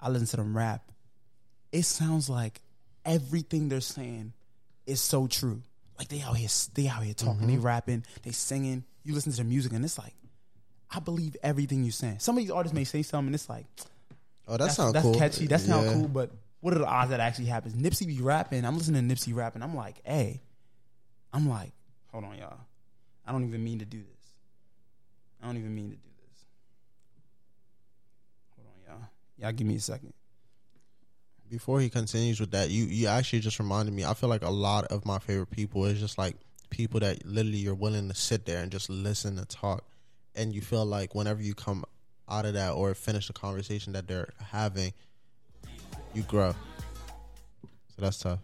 I 0.00 0.10
listen 0.10 0.26
to 0.28 0.36
them 0.36 0.56
rap. 0.56 0.92
It 1.72 1.82
sounds 1.84 2.28
like 2.30 2.60
everything 3.04 3.68
they're 3.68 3.80
saying 3.80 4.32
is 4.86 5.00
so 5.00 5.26
true. 5.26 5.62
Like 5.98 6.08
they 6.08 6.20
out 6.20 6.36
here, 6.36 6.48
they 6.74 6.86
out 6.86 7.02
here 7.02 7.14
talking, 7.14 7.46
they 7.46 7.56
rapping, 7.56 8.04
they 8.22 8.30
singing. 8.30 8.84
You 9.02 9.14
listen 9.14 9.32
to 9.32 9.38
the 9.38 9.44
music, 9.44 9.72
and 9.72 9.84
it's 9.84 9.98
like, 9.98 10.14
I 10.90 11.00
believe 11.00 11.36
everything 11.42 11.82
you're 11.82 11.92
saying. 11.92 12.18
Some 12.20 12.36
of 12.36 12.42
these 12.44 12.50
artists 12.50 12.74
may 12.74 12.84
say 12.84 13.02
something, 13.02 13.28
and 13.28 13.34
it's 13.34 13.48
like, 13.48 13.66
Oh, 14.48 14.56
that 14.56 14.72
sounds 14.72 14.94
that's 14.94 15.04
cool. 15.04 15.14
catchy. 15.14 15.46
That 15.46 15.60
sounds 15.60 15.86
Yeah. 15.86 15.92
cool, 15.94 16.08
but 16.08 16.30
what 16.60 16.74
are 16.74 16.78
the 16.78 16.86
odds 16.86 17.10
that 17.10 17.20
actually 17.20 17.46
happens? 17.46 17.74
Nipsey 17.74 18.06
be 18.06 18.20
rapping. 18.20 18.64
I'm 18.64 18.76
listening 18.76 19.06
to 19.08 19.14
Nipsey 19.14 19.34
rapping. 19.34 19.62
I'm 19.62 19.74
like, 19.76 20.00
hey, 20.04 20.40
I'm 21.32 21.48
like, 21.48 21.72
hold 22.10 22.24
on, 22.24 22.36
y'all. 22.38 22.56
I 23.26 23.32
don't 23.32 23.44
even 23.46 23.62
mean 23.62 23.78
to 23.80 23.84
do 23.84 23.98
this. 23.98 24.32
I 25.42 25.46
don't 25.46 25.56
even 25.58 25.74
mean 25.74 25.90
to 25.90 25.96
do 25.96 26.08
this. 26.16 26.44
Hold 28.56 28.68
on, 28.68 29.00
y'all. 29.00 29.08
Y'all 29.38 29.52
give 29.52 29.66
me 29.66 29.76
a 29.76 29.80
second. 29.80 30.12
Before 31.50 31.80
he 31.80 31.88
continues 31.88 32.40
with 32.40 32.50
that, 32.50 32.70
you 32.70 32.84
you 32.84 33.06
actually 33.06 33.40
just 33.40 33.58
reminded 33.58 33.94
me. 33.94 34.04
I 34.04 34.14
feel 34.14 34.28
like 34.28 34.42
a 34.42 34.50
lot 34.50 34.84
of 34.86 35.06
my 35.06 35.18
favorite 35.18 35.50
people 35.50 35.84
is 35.86 35.98
just 36.00 36.18
like 36.18 36.36
people 36.70 37.00
that 37.00 37.24
literally 37.24 37.58
you're 37.58 37.74
willing 37.74 38.08
to 38.08 38.14
sit 38.14 38.44
there 38.44 38.62
and 38.62 38.70
just 38.70 38.90
listen 38.90 39.36
to 39.36 39.44
talk, 39.46 39.84
and 40.34 40.54
you 40.54 40.60
feel 40.60 40.84
like 40.84 41.14
whenever 41.14 41.40
you 41.42 41.54
come 41.54 41.84
out 42.30 42.44
of 42.44 42.54
that 42.54 42.72
or 42.72 42.94
finish 42.94 43.26
the 43.26 43.32
conversation 43.32 43.92
that 43.94 44.06
they're 44.06 44.32
having, 44.50 44.92
you 46.14 46.22
grow. 46.22 46.54
So 47.62 48.02
that's 48.02 48.18
tough. 48.18 48.40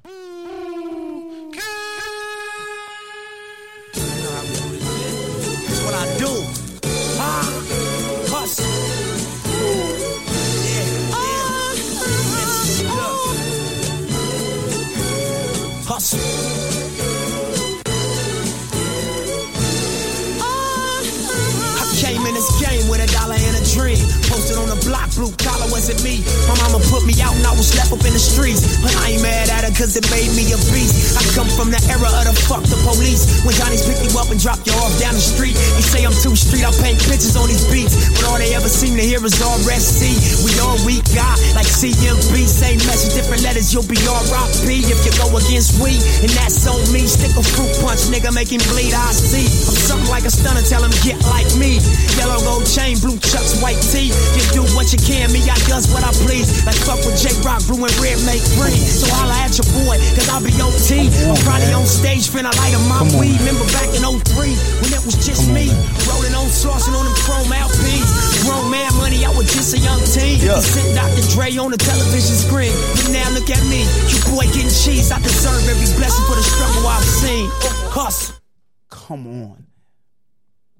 Blue 25.15 25.31
collar 25.39 25.71
wasn't 25.71 26.03
me. 26.03 26.23
My 26.51 26.55
mama 26.67 26.83
put 26.91 27.07
me 27.07 27.15
out 27.23 27.35
and 27.35 27.47
I 27.47 27.55
was 27.55 27.71
left 27.79 27.95
up 27.95 28.03
in 28.03 28.13
the 28.13 28.21
streets. 28.21 28.79
But 28.83 28.95
I 29.01 29.15
ain't 29.15 29.23
mad 29.23 29.49
at 29.49 29.63
her 29.63 29.73
cause 29.75 29.95
it 29.95 30.07
made 30.11 30.31
me 30.35 30.51
a 30.51 30.59
beast. 30.75 31.15
I 31.15 31.23
come 31.39 31.49
from 31.55 31.71
the 31.71 31.81
era 31.87 32.11
of 32.11 32.25
the 32.27 32.37
fuck 32.51 32.63
the 32.67 32.79
police. 32.83 33.47
When 33.47 33.55
Johnny's 33.55 33.87
pick 33.87 34.03
you 34.03 34.11
up 34.19 34.29
and 34.31 34.39
drop 34.39 34.59
you 34.67 34.75
off 34.83 34.93
down 34.99 35.15
the 35.15 35.23
street. 35.23 35.55
They 35.79 35.85
say 35.87 36.03
I'm 36.03 36.15
too 36.15 36.35
street, 36.35 36.67
I 36.67 36.75
paint 36.83 36.99
pictures 37.07 37.39
on 37.39 37.47
these 37.47 37.63
beats. 37.71 37.95
But 38.19 38.27
all 38.29 38.39
they 38.39 38.53
ever 38.59 38.69
seem 38.69 38.99
to 38.99 39.05
hear 39.05 39.23
is 39.23 39.39
RSC. 39.39 40.43
We 40.43 40.51
all 40.59 40.77
we 40.83 41.01
got, 41.15 41.39
like 41.55 41.71
CMB. 41.71 42.35
Same 42.45 42.83
message, 42.85 43.15
different 43.15 43.47
letters, 43.47 43.71
you'll 43.71 43.87
be 43.87 43.99
RIP. 44.03 44.67
If 44.91 44.99
you 45.07 45.13
go 45.15 45.31
against 45.39 45.79
we, 45.79 45.95
and 46.27 46.31
that's 46.35 46.67
on 46.67 46.83
me. 46.91 47.07
Stick 47.07 47.35
a 47.39 47.43
fruit 47.43 47.71
punch, 47.81 48.11
nigga, 48.11 48.35
make 48.35 48.51
him 48.51 48.63
bleed. 48.75 48.93
I 48.93 49.15
see. 49.15 49.47
I'm 49.47 49.79
something 49.79 50.11
like 50.11 50.27
a 50.27 50.33
stunner, 50.33 50.63
tell 50.67 50.83
him 50.83 50.93
get 51.07 51.21
like 51.31 51.49
me. 51.55 51.79
Yellow 52.19 52.41
gold 52.43 52.67
chain, 52.67 52.99
blue 52.99 53.19
chucks, 53.23 53.61
white 53.63 53.81
tee. 53.93 54.11
You 54.11 54.43
do 54.51 54.63
what 54.75 54.91
you 54.91 54.99
can, 55.05 55.29
me, 55.31 55.45
I 55.45 55.57
does 55.69 55.87
what 55.93 56.03
I 56.03 56.11
please. 56.25 56.65
Like 56.65 56.81
fuck 56.83 57.01
with 57.05 57.21
J 57.21 57.31
Rock, 57.45 57.61
blue 57.69 57.85
and 57.85 57.95
red 58.01 58.19
make 58.25 58.43
free. 58.57 58.75
So 58.75 59.05
holla 59.13 59.37
at 59.45 59.53
your 59.61 59.69
boy, 59.85 60.01
cause 60.17 60.29
I'll 60.33 60.41
be 60.41 60.53
OT. 60.57 61.13
I'm 61.29 61.37
probably 61.45 61.73
on 61.77 61.85
stage, 61.85 62.33
finna 62.33 62.51
light 62.51 62.75
a 62.75 62.81
my 62.89 63.05
weed. 63.21 63.37
Remember 63.45 63.69
back 63.77 63.93
in 63.93 64.03
03 64.03 64.57
when 64.81 64.91
it 64.97 65.03
was 65.05 65.21
just 65.21 65.45
me. 65.53 65.69
Rolling 66.09 66.33
on 66.33 66.49
sauce 66.49 66.89
and 66.89 66.97
on 66.97 67.05
them 67.05 67.17
chrome 67.21 67.53
LPs. 67.53 68.09
Grown 68.49 68.73
man 68.73 68.91
money, 68.97 69.21
I 69.25 69.31
was 69.37 69.53
just 69.53 69.77
a 69.77 69.81
young 69.81 70.01
teen. 70.09 70.41
Yeah. 70.41 70.59
Sitting 70.65 70.97
Dr. 70.97 71.25
Dre 71.37 71.53
on 71.61 71.71
the 71.71 71.81
television 71.81 72.37
screen. 72.41 72.73
But 72.97 73.13
now 73.13 73.29
look 73.37 73.53
at 73.53 73.63
me, 73.69 73.85
you 74.09 74.19
boy 74.33 74.49
getting 74.57 74.73
cheese. 74.73 75.13
I 75.13 75.21
deserve 75.21 75.63
every 75.69 75.89
blessing 76.01 76.25
for 76.25 76.37
the 76.37 76.45
struggle 76.45 76.89
I've 76.89 77.05
seen. 77.05 77.47
Hustle. 77.93 78.41
Come 78.89 79.27
on. 79.27 79.67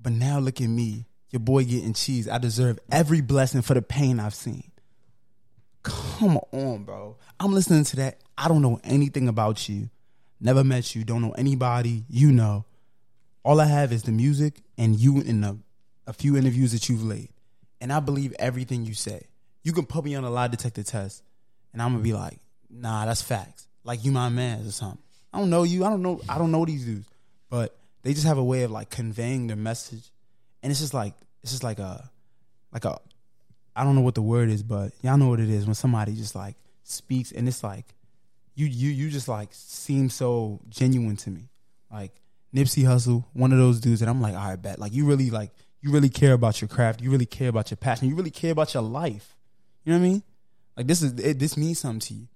But 0.01 0.13
now 0.13 0.39
look 0.39 0.61
at 0.61 0.69
me, 0.69 1.07
your 1.35 1.41
boy 1.41 1.65
getting 1.65 1.95
cheese. 1.95 2.29
I 2.29 2.39
deserve 2.39 2.79
every 2.93 3.21
blessing 3.21 3.61
for 3.61 3.75
the 3.75 3.83
pain 3.83 4.21
I've 4.21 4.37
seen. 4.37 4.71
Come 5.83 6.39
on, 6.53 6.85
bro. 6.85 7.17
I'm 7.41 7.53
listening 7.53 7.83
to 7.83 7.97
that. 7.97 8.21
I 8.39 8.47
don't 8.47 8.63
know 8.63 8.79
anything 8.85 9.27
about 9.27 9.69
you. 9.69 9.91
Never 10.41 10.63
met 10.63 10.95
you. 10.95 11.03
Don't 11.03 11.23
know 11.23 11.33
anybody 11.33 12.05
you 12.09 12.31
know. 12.31 12.65
All 13.43 13.61
I 13.61 13.67
have 13.67 13.93
is 13.93 14.05
the 14.05 14.13
music 14.13 14.63
and 14.79 14.95
you 14.95 15.23
in 15.23 15.43
a, 15.43 15.57
a 16.07 16.13
few 16.13 16.37
interviews 16.37 16.71
that 16.71 16.89
you've 16.89 17.03
laid. 17.03 17.31
And 17.81 17.93
I 17.93 17.99
believe 17.99 18.33
everything 18.39 18.85
you 18.87 18.95
say. 18.95 19.27
You 19.65 19.73
can 19.73 19.87
put 19.87 20.05
me 20.05 20.15
on 20.15 20.23
a 20.23 20.31
lie 20.31 20.47
detector 20.47 20.85
test, 20.85 21.25
and 21.73 21.83
I'm 21.83 21.93
gonna 21.93 22.05
be 22.05 22.13
like, 22.13 22.39
nah, 22.71 23.07
that's 23.07 23.23
facts. 23.23 23.67
Like 23.83 24.05
you 24.05 24.13
my 24.13 24.29
man 24.29 24.65
or 24.65 24.71
something. 24.71 25.03
I 25.33 25.41
don't 25.41 25.51
know 25.51 25.65
you. 25.65 25.85
I 25.85 25.91
don't 25.91 26.03
know. 26.03 26.21
I 26.29 26.39
don't 26.39 26.53
know 26.53 26.65
these 26.65 26.85
dudes, 26.85 27.09
but 27.51 27.77
they 28.03 28.15
just 28.15 28.27
have 28.27 28.39
a 28.39 28.45
way 28.45 28.63
of 28.63 28.71
like 28.71 28.91
conveying 28.91 29.49
their 29.49 29.57
message, 29.57 30.13
and 30.65 30.71
it's 30.71 30.81
just 30.81 30.95
like 30.95 31.13
it's 31.43 31.53
just 31.53 31.63
like 31.63 31.79
a 31.79 32.11
like 32.73 32.87
a 32.87 32.99
I 33.77 33.85
don't 33.85 33.95
know 33.95 34.01
what 34.01 34.15
the 34.15 34.23
word 34.23 34.49
is, 34.49 34.63
but 34.63 34.93
y'all 35.03 35.19
know 35.19 35.29
what 35.29 35.41
it 35.41 35.51
is 35.51 35.67
when 35.67 35.75
somebody 35.75 36.15
just 36.15 36.35
like 36.35 36.57
speaks 36.85 37.33
and 37.33 37.47
it's 37.47 37.63
like 37.63 37.85
you 38.55 38.67
you 38.67 38.91
you 38.91 39.11
just 39.11 39.29
like 39.29 39.51
seem 39.53 40.09
so 40.09 40.61
genuine 40.71 41.17
to 41.19 41.31
me. 41.31 41.51
Like 41.93 42.13
Nipsey 42.55 42.85
Hussle, 42.85 43.25
one 43.35 43.53
of 43.53 43.59
those 43.59 43.79
dudes 43.79 44.01
that 44.01 44.09
I'm 44.09 44.23
like, 44.23 44.35
all 44.35 44.49
right, 44.49 44.61
bet. 44.61 44.79
Like 44.79 44.95
you 44.95 45.05
really 45.05 45.31
like 45.31 45.51
you 45.83 45.93
really 45.93 46.09
care 46.09 46.33
about 46.33 46.63
your 46.63 46.69
craft, 46.69 47.03
you 47.03 47.11
really 47.11 47.27
care 47.27 47.51
about 47.51 47.71
your 47.71 47.77
passion, 47.77 48.09
you 48.09 48.15
really 48.15 48.31
care 48.31 48.53
about 48.53 48.73
your 48.73 48.83
life. 48.83 49.37
You 49.85 49.93
know 49.93 49.99
what 49.99 50.07
I 50.07 50.09
mean? 50.09 50.23
Like 50.79 50.87
this 50.87 51.03
is 51.03 51.13
it, 51.21 51.39
this 51.39 51.59
means 51.59 51.79
something 51.79 52.01
to 52.01 52.15
you. 52.15 52.29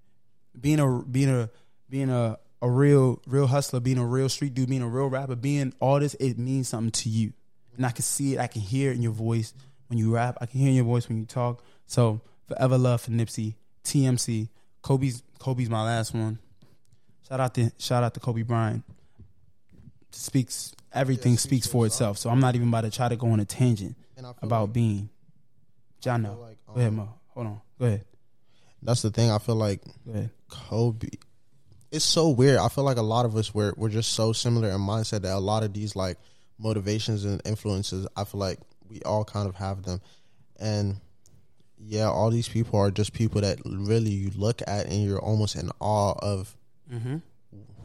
Being 0.59 0.79
a 0.79 1.01
being 1.01 1.29
a 1.29 1.49
being 1.89 2.11
a 2.11 2.37
a 2.61 2.69
real 2.69 3.23
real 3.25 3.47
hustler, 3.47 3.79
being 3.79 3.97
a 3.97 4.05
real 4.05 4.29
street 4.29 4.53
dude, 4.53 4.69
being 4.69 4.83
a 4.83 4.87
real 4.87 5.07
rapper, 5.07 5.35
being 5.35 5.73
all 5.79 5.99
this, 5.99 6.13
it 6.19 6.37
means 6.37 6.69
something 6.69 6.91
to 6.91 7.09
you. 7.09 7.33
And 7.79 7.85
I 7.85 7.91
can 7.91 8.03
see 8.03 8.33
it, 8.33 8.39
I 8.39 8.47
can 8.47 8.61
hear 8.61 8.91
it 8.91 8.95
in 8.95 9.01
your 9.01 9.13
voice 9.13 9.53
when 9.87 9.97
you 9.97 10.13
rap, 10.13 10.37
I 10.41 10.45
can 10.47 10.59
hear 10.59 10.67
in 10.67 10.75
your 10.75 10.83
voice 10.83 11.07
when 11.07 11.17
you 11.17 11.25
talk. 11.25 11.63
So 11.85 12.19
forever 12.45 12.77
love 12.77 12.99
for 12.99 13.11
Nipsey, 13.11 13.55
TMC, 13.85 14.49
Kobe's 14.81 15.23
Kobe's 15.39 15.69
my 15.69 15.81
last 15.85 16.13
one. 16.13 16.39
Shout 17.29 17.39
out 17.39 17.53
to 17.55 17.71
shout 17.77 18.03
out 18.03 18.13
to 18.15 18.19
Kobe 18.19 18.41
Bryant. 18.41 18.83
Speaks 20.11 20.73
everything 20.91 21.37
speaks 21.37 21.67
for 21.67 21.85
itself. 21.85 22.17
So 22.17 22.29
I'm 22.29 22.41
not 22.41 22.55
even 22.55 22.67
about 22.67 22.81
to 22.81 22.91
try 22.91 23.07
to 23.07 23.15
go 23.15 23.27
on 23.27 23.39
a 23.39 23.45
tangent 23.45 23.95
And 24.17 24.25
I 24.27 24.31
feel 24.33 24.39
about 24.41 24.61
like- 24.63 24.73
being. 24.73 25.09
John, 26.01 26.21
no. 26.23 26.37
like, 26.39 26.57
Go 26.67 26.73
ahead, 26.73 26.87
um, 26.89 26.95
Mo. 26.95 27.09
Hold 27.29 27.47
on. 27.47 27.61
Go 27.79 27.85
ahead. 27.85 28.05
That's 28.81 29.01
the 29.01 29.11
thing. 29.11 29.31
I 29.31 29.37
feel 29.37 29.55
like. 29.55 29.81
Kobe. 30.49 31.07
It's 31.91 32.05
so 32.05 32.29
weird. 32.29 32.57
I 32.59 32.67
feel 32.69 32.83
like 32.83 32.97
a 32.97 33.01
lot 33.01 33.25
of 33.25 33.35
us 33.35 33.53
we're 33.53 33.73
we're 33.77 33.89
just 33.89 34.13
so 34.13 34.33
similar 34.33 34.69
in 34.69 34.77
mindset 34.81 35.21
that 35.23 35.33
a 35.33 35.39
lot 35.39 35.63
of 35.63 35.73
these 35.73 35.95
like 35.95 36.17
motivations 36.59 37.25
and 37.25 37.41
influences. 37.45 38.07
I 38.15 38.23
feel 38.25 38.39
like 38.39 38.59
we 38.89 39.01
all 39.01 39.23
kind 39.23 39.47
of 39.47 39.55
have 39.55 39.83
them, 39.83 40.01
and 40.59 40.99
yeah, 41.79 42.09
all 42.09 42.29
these 42.29 42.49
people 42.49 42.79
are 42.79 42.91
just 42.91 43.13
people 43.13 43.41
that 43.41 43.59
really 43.65 44.11
you 44.11 44.31
look 44.35 44.61
at 44.67 44.87
and 44.87 45.03
you're 45.03 45.19
almost 45.19 45.55
in 45.55 45.71
awe 45.79 46.13
of 46.19 46.55
mm-hmm. 46.91 47.17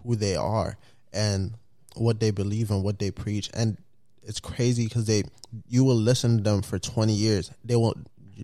who 0.02 0.16
they 0.16 0.34
are 0.34 0.76
and 1.12 1.54
what 1.94 2.18
they 2.18 2.30
believe 2.30 2.70
and 2.70 2.82
what 2.82 2.98
they 2.98 3.10
preach. 3.10 3.50
And 3.54 3.78
it's 4.22 4.40
crazy 4.40 4.84
because 4.84 5.06
they 5.06 5.24
you 5.68 5.84
will 5.84 5.96
listen 5.96 6.38
to 6.38 6.42
them 6.42 6.62
for 6.62 6.78
20 6.78 7.12
years. 7.12 7.52
They 7.64 7.76
will 7.76 7.94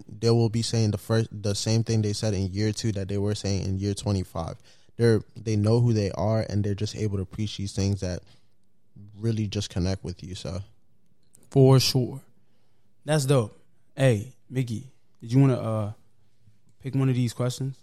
they 0.09 0.31
will 0.31 0.49
be 0.49 0.63
saying 0.63 0.93
the 0.93 0.99
first 0.99 1.29
the 1.33 1.55
same 1.55 1.83
thing 1.83 2.03
they 2.03 2.13
said 2.13 2.33
in 2.33 2.53
year 2.53 2.73
2 2.73 2.93
that 2.93 3.09
they 3.09 3.19
were 3.19 3.35
saying 3.35 3.65
in 3.65 3.79
year 3.79 3.95
25. 3.95 4.57
They're 4.97 5.23
they 5.37 5.57
know 5.57 5.81
who 5.81 5.93
they 5.93 6.13
are 6.13 6.47
and 6.49 6.63
they're 6.63 6.75
just 6.75 6.95
able 6.95 7.19
to 7.19 7.25
preach 7.25 7.57
these 7.57 7.73
things 7.73 8.01
that 8.01 8.21
really 9.21 9.47
just 9.47 9.71
connect 9.71 10.03
with 10.05 10.23
you. 10.23 10.35
So 10.35 10.63
For 11.51 11.79
sure. 11.81 12.21
That's 13.05 13.25
dope. 13.27 13.57
Hey, 13.97 14.33
Mickey, 14.49 14.87
did 15.21 15.33
you 15.33 15.41
want 15.41 15.53
to 15.53 15.61
uh 15.61 15.93
pick 16.83 16.95
one 16.95 17.09
of 17.09 17.15
these 17.15 17.33
questions? 17.33 17.77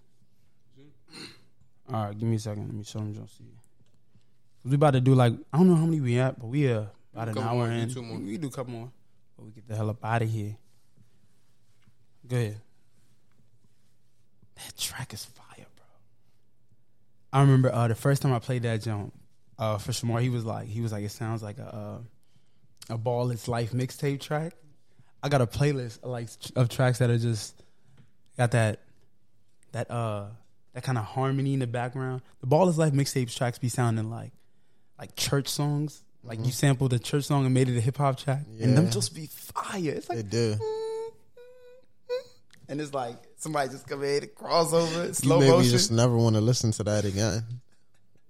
All 1.90 2.06
right, 2.06 2.18
give 2.20 2.28
me 2.28 2.36
a 2.36 2.40
second. 2.40 2.66
Let 2.68 2.74
me 2.76 2.84
show 2.84 3.00
them. 3.00 3.14
Just 3.14 3.38
see. 3.38 3.46
We 4.66 4.76
about 4.76 4.92
to 4.92 5.00
do 5.02 5.16
like 5.16 5.34
I 5.54 5.58
don't 5.58 5.68
know 5.70 5.76
how 5.76 5.86
many 5.86 6.02
we 6.02 6.20
at, 6.20 6.38
but 6.40 6.48
we 6.48 6.72
uh 6.72 6.84
about 7.14 7.30
an 7.30 7.34
Couple 7.36 7.50
hour 7.50 7.68
more, 7.68 7.72
in. 7.72 7.90
two 7.94 8.02
more. 8.02 8.18
We 8.20 8.34
can 8.34 8.42
do 8.42 8.48
a 8.48 8.52
couple 8.52 8.74
more, 8.74 8.92
but 9.38 9.46
we 9.46 9.52
get 9.52 9.68
the 9.68 9.76
hell 9.76 9.90
up 9.90 10.04
out 10.04 10.22
of 10.22 10.30
here. 10.30 10.58
Go 12.28 12.36
ahead. 12.36 12.58
That 14.56 14.78
track 14.78 15.14
is 15.14 15.24
fire, 15.26 15.66
bro. 15.76 15.86
I 17.32 17.42
remember 17.42 17.74
uh 17.74 17.88
the 17.88 17.96
first 17.96 18.22
time 18.22 18.34
I 18.34 18.40
played 18.40 18.64
that 18.64 18.82
jump, 18.82 19.14
uh 19.60 19.78
for 19.78 19.92
Shamar, 19.92 20.22
he 20.22 20.30
was 20.30 20.46
like 20.46 20.68
he 20.68 20.82
was 20.82 20.92
like 20.92 21.04
it 21.04 21.12
sounds 21.12 21.44
like 21.44 21.58
a 21.58 22.02
uh, 22.90 22.94
a 22.94 22.98
ball 22.98 23.32
it's 23.32 23.48
life 23.48 23.72
mixtape 23.72 24.22
track. 24.22 24.54
I 25.24 25.30
got 25.30 25.42
a 25.42 25.48
playlist 25.48 26.04
of, 26.04 26.10
like 26.10 26.30
of 26.56 26.70
tracks 26.70 27.00
that 27.00 27.10
are 27.10 27.18
just 27.18 27.62
got 28.38 28.52
that 28.52 28.80
that 29.72 29.90
uh 29.92 30.26
that 30.74 30.84
kind 30.84 30.98
of 30.98 31.06
harmony 31.06 31.54
in 31.54 31.60
the 31.60 31.68
background. 31.68 32.22
The 32.42 32.48
ball 32.48 32.70
is 32.70 32.78
life 32.78 32.94
mixtape 32.94 33.36
tracks 33.36 33.58
be 33.58 33.70
sounding 33.70 34.10
like 34.10 34.32
like 35.00 35.16
church 35.16 35.48
songs. 35.48 36.04
Like 36.24 36.46
you 36.46 36.52
sampled 36.52 36.94
a 36.94 37.00
church 37.00 37.24
song 37.24 37.46
and 37.46 37.54
made 37.54 37.70
it 37.70 37.78
a 37.78 37.82
hip 37.82 37.98
hop 37.98 38.18
track, 38.18 38.42
and 38.62 38.76
them 38.76 38.92
just 38.92 39.16
be 39.16 39.28
fire. 39.28 39.94
It's 39.94 40.10
like 40.10 40.18
they 40.18 40.24
do. 40.24 40.56
and 42.68 42.82
it's 42.82 42.94
like 42.94 43.16
somebody 43.38 43.70
just 43.70 43.88
come 43.88 44.04
in 44.04 44.24
and 44.24 44.36
cross 44.36 44.74
over 44.74 45.06
You 45.06 45.14
slow 45.14 45.40
maybe 45.40 45.52
motion. 45.52 45.72
just 45.72 45.92
never 45.92 46.18
want 46.18 46.36
to 46.36 46.42
listen 46.42 46.72
to 46.74 46.84
that 46.84 47.06
again. 47.06 47.44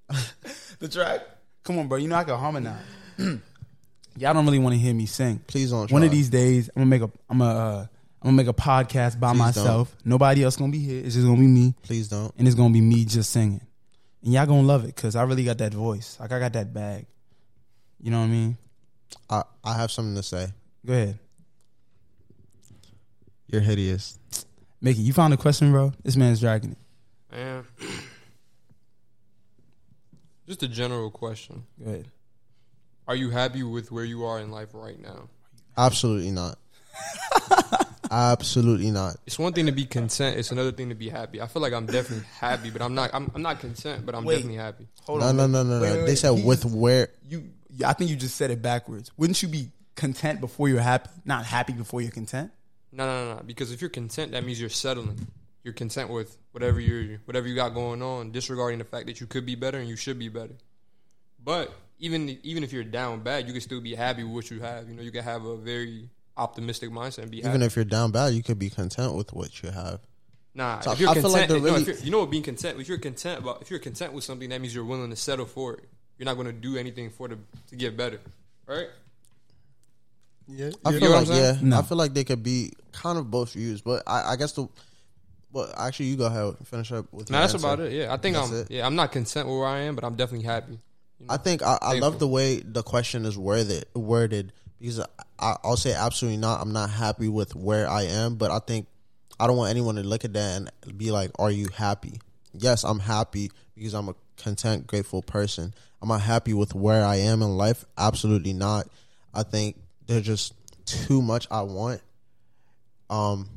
the 0.79 0.87
track. 0.87 1.21
Come 1.63 1.79
on, 1.79 1.87
bro. 1.87 1.97
You 1.97 2.07
know 2.07 2.15
I 2.15 2.23
can 2.23 2.37
harmonize. 2.37 2.83
Y'all 3.17 4.33
don't 4.33 4.45
really 4.45 4.59
want 4.59 4.73
to 4.73 4.79
hear 4.79 4.93
me 4.93 5.05
sing. 5.05 5.39
Please 5.47 5.71
don't. 5.71 5.91
One 5.91 6.03
of 6.03 6.11
these 6.11 6.29
days, 6.29 6.69
I'm 6.75 6.81
gonna 6.81 6.89
make 6.89 7.01
a 7.01 7.11
I'm 7.29 7.37
gonna 7.39 7.51
uh, 7.51 7.79
I'm 8.21 8.29
gonna 8.29 8.37
make 8.37 8.47
a 8.47 8.53
podcast 8.53 9.19
by 9.19 9.31
Please 9.31 9.39
myself. 9.39 9.95
Nobody 10.03 10.43
else 10.43 10.55
gonna 10.55 10.71
be 10.71 10.79
here. 10.79 11.03
It's 11.05 11.13
just 11.13 11.27
gonna 11.27 11.39
be 11.39 11.45
me, 11.47 11.75
Please 11.83 12.07
don't. 12.07 12.33
and 12.37 12.47
it's 12.47 12.55
gonna 12.55 12.73
be 12.73 12.81
me 12.81 13.05
just 13.05 13.31
singing. 13.31 13.61
And 14.23 14.33
y'all 14.33 14.45
gonna 14.47 14.63
love 14.63 14.83
it 14.85 14.95
because 14.95 15.15
I 15.15 15.23
really 15.23 15.43
got 15.43 15.59
that 15.59 15.73
voice. 15.73 16.17
Like 16.19 16.31
I 16.31 16.39
got 16.39 16.53
that 16.53 16.73
bag. 16.73 17.05
You 18.01 18.11
know 18.11 18.19
what 18.19 18.25
I 18.25 18.29
mean? 18.29 18.57
I 19.29 19.43
I 19.63 19.73
have 19.75 19.91
something 19.91 20.15
to 20.15 20.23
say. 20.23 20.47
Go 20.85 20.93
ahead, 20.93 21.19
You're 23.47 23.61
hideous. 23.61 24.17
Mickey. 24.81 25.01
You 25.01 25.13
found 25.13 25.33
a 25.33 25.37
question, 25.37 25.71
bro. 25.71 25.91
This 26.03 26.15
man's 26.15 26.39
dragging 26.39 26.71
it. 26.71 26.77
Man. 27.35 27.65
Just 30.47 30.63
a 30.63 30.67
general 30.67 31.11
question. 31.11 31.63
Go 31.83 31.89
ahead. 31.91 32.07
Are 33.07 33.15
you 33.15 33.29
happy 33.29 33.63
with 33.63 33.91
where 33.91 34.05
you 34.05 34.25
are 34.25 34.39
in 34.39 34.51
life 34.51 34.69
right 34.73 34.99
now? 34.99 35.29
Absolutely 35.77 36.31
not. 36.31 36.57
Absolutely 38.11 38.91
not. 38.91 39.17
It's 39.25 39.37
one 39.37 39.51
thing 39.53 39.65
to 39.65 39.71
be 39.73 39.85
content. 39.85 40.37
It's 40.37 40.51
another 40.51 40.71
thing 40.71 40.89
to 40.89 40.95
be 40.95 41.09
happy. 41.09 41.41
I 41.41 41.47
feel 41.47 41.61
like 41.61 41.73
I'm 41.73 41.85
definitely 41.85 42.25
happy, 42.39 42.69
but 42.69 42.81
I'm 42.81 42.95
not. 42.95 43.09
I'm, 43.13 43.29
I'm 43.35 43.41
not 43.41 43.59
content, 43.59 44.05
but 44.05 44.15
I'm 44.15 44.23
Wait. 44.23 44.35
definitely 44.35 44.57
happy. 44.57 44.87
Hold 45.03 45.19
No, 45.19 45.27
on. 45.27 45.35
no, 45.37 45.47
no, 45.47 45.63
no, 45.63 45.81
Wait, 45.81 45.89
no. 45.89 45.95
wait, 45.99 46.05
They 46.05 46.15
said 46.15 46.29
with 46.31 46.63
where 46.65 47.09
you. 47.27 47.49
I 47.85 47.93
think 47.93 48.09
you 48.09 48.15
just 48.15 48.35
said 48.35 48.49
it 48.49 48.61
backwards. 48.61 49.11
Wouldn't 49.17 49.41
you 49.43 49.49
be 49.49 49.69
content 49.95 50.39
before 50.39 50.69
you're 50.69 50.79
happy? 50.79 51.09
Not 51.25 51.45
happy 51.45 51.73
before 51.73 52.01
you're 52.01 52.11
content. 52.11 52.51
No, 52.93 53.05
no, 53.05 53.25
no, 53.25 53.35
no. 53.35 53.43
Because 53.43 53.71
if 53.73 53.81
you're 53.81 53.89
content, 53.89 54.31
that 54.31 54.43
means 54.45 54.59
you're 54.59 54.69
settling. 54.69 55.27
You're 55.67 55.73
content 55.73 56.09
with 56.09 56.37
whatever 56.53 56.79
you're, 56.79 57.19
whatever 57.25 57.45
you 57.45 57.53
got 57.53 57.73
going 57.73 58.01
on, 58.01 58.31
disregarding 58.31 58.79
the 58.79 58.85
fact 58.85 59.05
that 59.07 59.19
you 59.19 59.27
could 59.27 59.45
be 59.45 59.55
better 59.55 59.77
and 59.77 59.89
you 59.89 59.97
should 59.97 60.17
be 60.17 60.29
better. 60.29 60.55
But 61.43 61.73
even 61.99 62.39
even 62.43 62.63
if 62.63 62.71
you're 62.71 62.85
down 62.85 63.19
bad, 63.19 63.47
you 63.47 63.51
can 63.51 63.59
still 63.59 63.81
be 63.81 63.93
happy 63.93 64.23
with 64.23 64.31
what 64.33 64.49
you 64.49 64.61
have. 64.61 64.87
You 64.87 64.95
know, 64.95 65.01
you 65.01 65.11
can 65.11 65.25
have 65.25 65.43
a 65.43 65.57
very 65.57 66.09
optimistic 66.37 66.89
mindset 66.89 67.23
and 67.23 67.31
be 67.31 67.41
happy. 67.41 67.49
even 67.49 67.63
if 67.63 67.75
you're 67.75 67.83
down 67.83 68.11
bad, 68.11 68.33
you 68.33 68.43
could 68.43 68.57
be 68.57 68.69
content 68.69 69.13
with 69.15 69.33
what 69.33 69.61
you 69.61 69.69
have. 69.69 69.99
Nah, 70.55 70.79
So 70.79 70.93
if 70.93 71.01
you're 71.01 71.09
I 71.09 71.15
feel 71.15 71.23
like 71.23 71.31
content, 71.31 71.49
they're 71.49 71.59
no, 71.59 71.77
really- 71.77 71.81
if 71.81 71.97
you're, 71.99 72.05
you 72.05 72.11
know 72.11 72.19
what 72.19 72.31
being 72.31 72.43
content. 72.43 72.79
If 72.79 72.87
you're 72.87 72.97
content 72.97 73.41
about, 73.41 73.61
if 73.61 73.69
you're 73.69 73.79
content 73.79 74.13
with 74.13 74.23
something, 74.23 74.47
that 74.47 74.61
means 74.61 74.73
you're 74.73 74.85
willing 74.85 75.09
to 75.09 75.17
settle 75.17 75.45
for 75.45 75.73
it. 75.73 75.83
You're 76.17 76.27
not 76.27 76.35
going 76.35 76.47
to 76.47 76.53
do 76.53 76.77
anything 76.77 77.09
for 77.09 77.27
the 77.27 77.37
to 77.71 77.75
get 77.75 77.97
better, 77.97 78.21
right? 78.67 78.87
Yeah, 80.47 80.69
I 80.85 80.97
feel 80.97 81.11
like 81.11 81.27
yeah, 81.27 81.57
No. 81.61 81.79
I 81.79 81.81
feel 81.81 81.97
like 81.97 82.13
they 82.13 82.23
could 82.23 82.41
be 82.41 82.71
kind 82.93 83.17
of 83.17 83.29
both 83.29 83.53
used, 83.53 83.83
but 83.83 84.03
I, 84.07 84.31
I 84.31 84.35
guess 84.37 84.53
the. 84.53 84.69
Well, 85.57 85.73
actually, 85.75 86.05
you 86.05 86.17
go 86.17 86.27
ahead 86.27 86.43
and 86.43 86.67
finish 86.67 86.91
up 86.91 87.11
with. 87.11 87.31
Your 87.31 87.39
that's 87.39 87.55
answer. 87.55 87.65
about 87.65 87.79
it. 87.79 87.91
Yeah, 87.91 88.13
I 88.13 88.17
think 88.17 88.35
That's 88.35 88.51
I'm. 88.51 88.57
it. 88.57 88.67
Yeah, 88.69 88.85
I'm 88.85 88.95
not 88.95 89.11
content 89.11 89.47
with 89.47 89.57
where 89.57 89.67
I 89.67 89.79
am, 89.79 89.95
but 89.95 90.03
I'm 90.03 90.15
definitely 90.15 90.45
happy. 90.45 90.73
You 91.19 91.25
know? 91.25 91.33
I 91.33 91.37
think 91.37 91.63
I, 91.63 91.79
I 91.81 91.97
love 91.97 92.19
the 92.19 92.27
way 92.27 92.59
the 92.59 92.83
question 92.83 93.25
is 93.25 93.39
worded. 93.39 93.85
Worded 93.95 94.53
because 94.79 94.99
I, 95.39 95.55
I'll 95.63 95.75
say 95.75 95.93
absolutely 95.93 96.37
not. 96.37 96.61
I'm 96.61 96.73
not 96.73 96.91
happy 96.91 97.27
with 97.27 97.55
where 97.55 97.89
I 97.89 98.03
am, 98.03 98.35
but 98.35 98.51
I 98.51 98.59
think 98.59 98.85
I 99.39 99.47
don't 99.47 99.57
want 99.57 99.71
anyone 99.71 99.95
to 99.95 100.03
look 100.03 100.25
at 100.25 100.33
that 100.33 100.57
and 100.57 100.95
be 100.95 101.09
like, 101.09 101.31
"Are 101.39 101.49
you 101.49 101.69
happy?" 101.73 102.21
Yes, 102.53 102.83
I'm 102.83 102.99
happy 102.99 103.49
because 103.73 103.95
I'm 103.95 104.09
a 104.09 104.15
content, 104.37 104.85
grateful 104.85 105.23
person. 105.23 105.73
Am 106.03 106.11
I 106.11 106.19
happy 106.19 106.53
with 106.53 106.75
where 106.75 107.03
I 107.03 107.15
am 107.15 107.41
in 107.41 107.57
life? 107.57 107.83
Absolutely 107.97 108.53
not. 108.53 108.87
I 109.33 109.41
think 109.41 109.77
there's 110.05 110.21
just 110.21 110.53
too 110.85 111.23
much 111.23 111.47
I 111.49 111.63
want. 111.63 112.01
Um, 113.09 113.49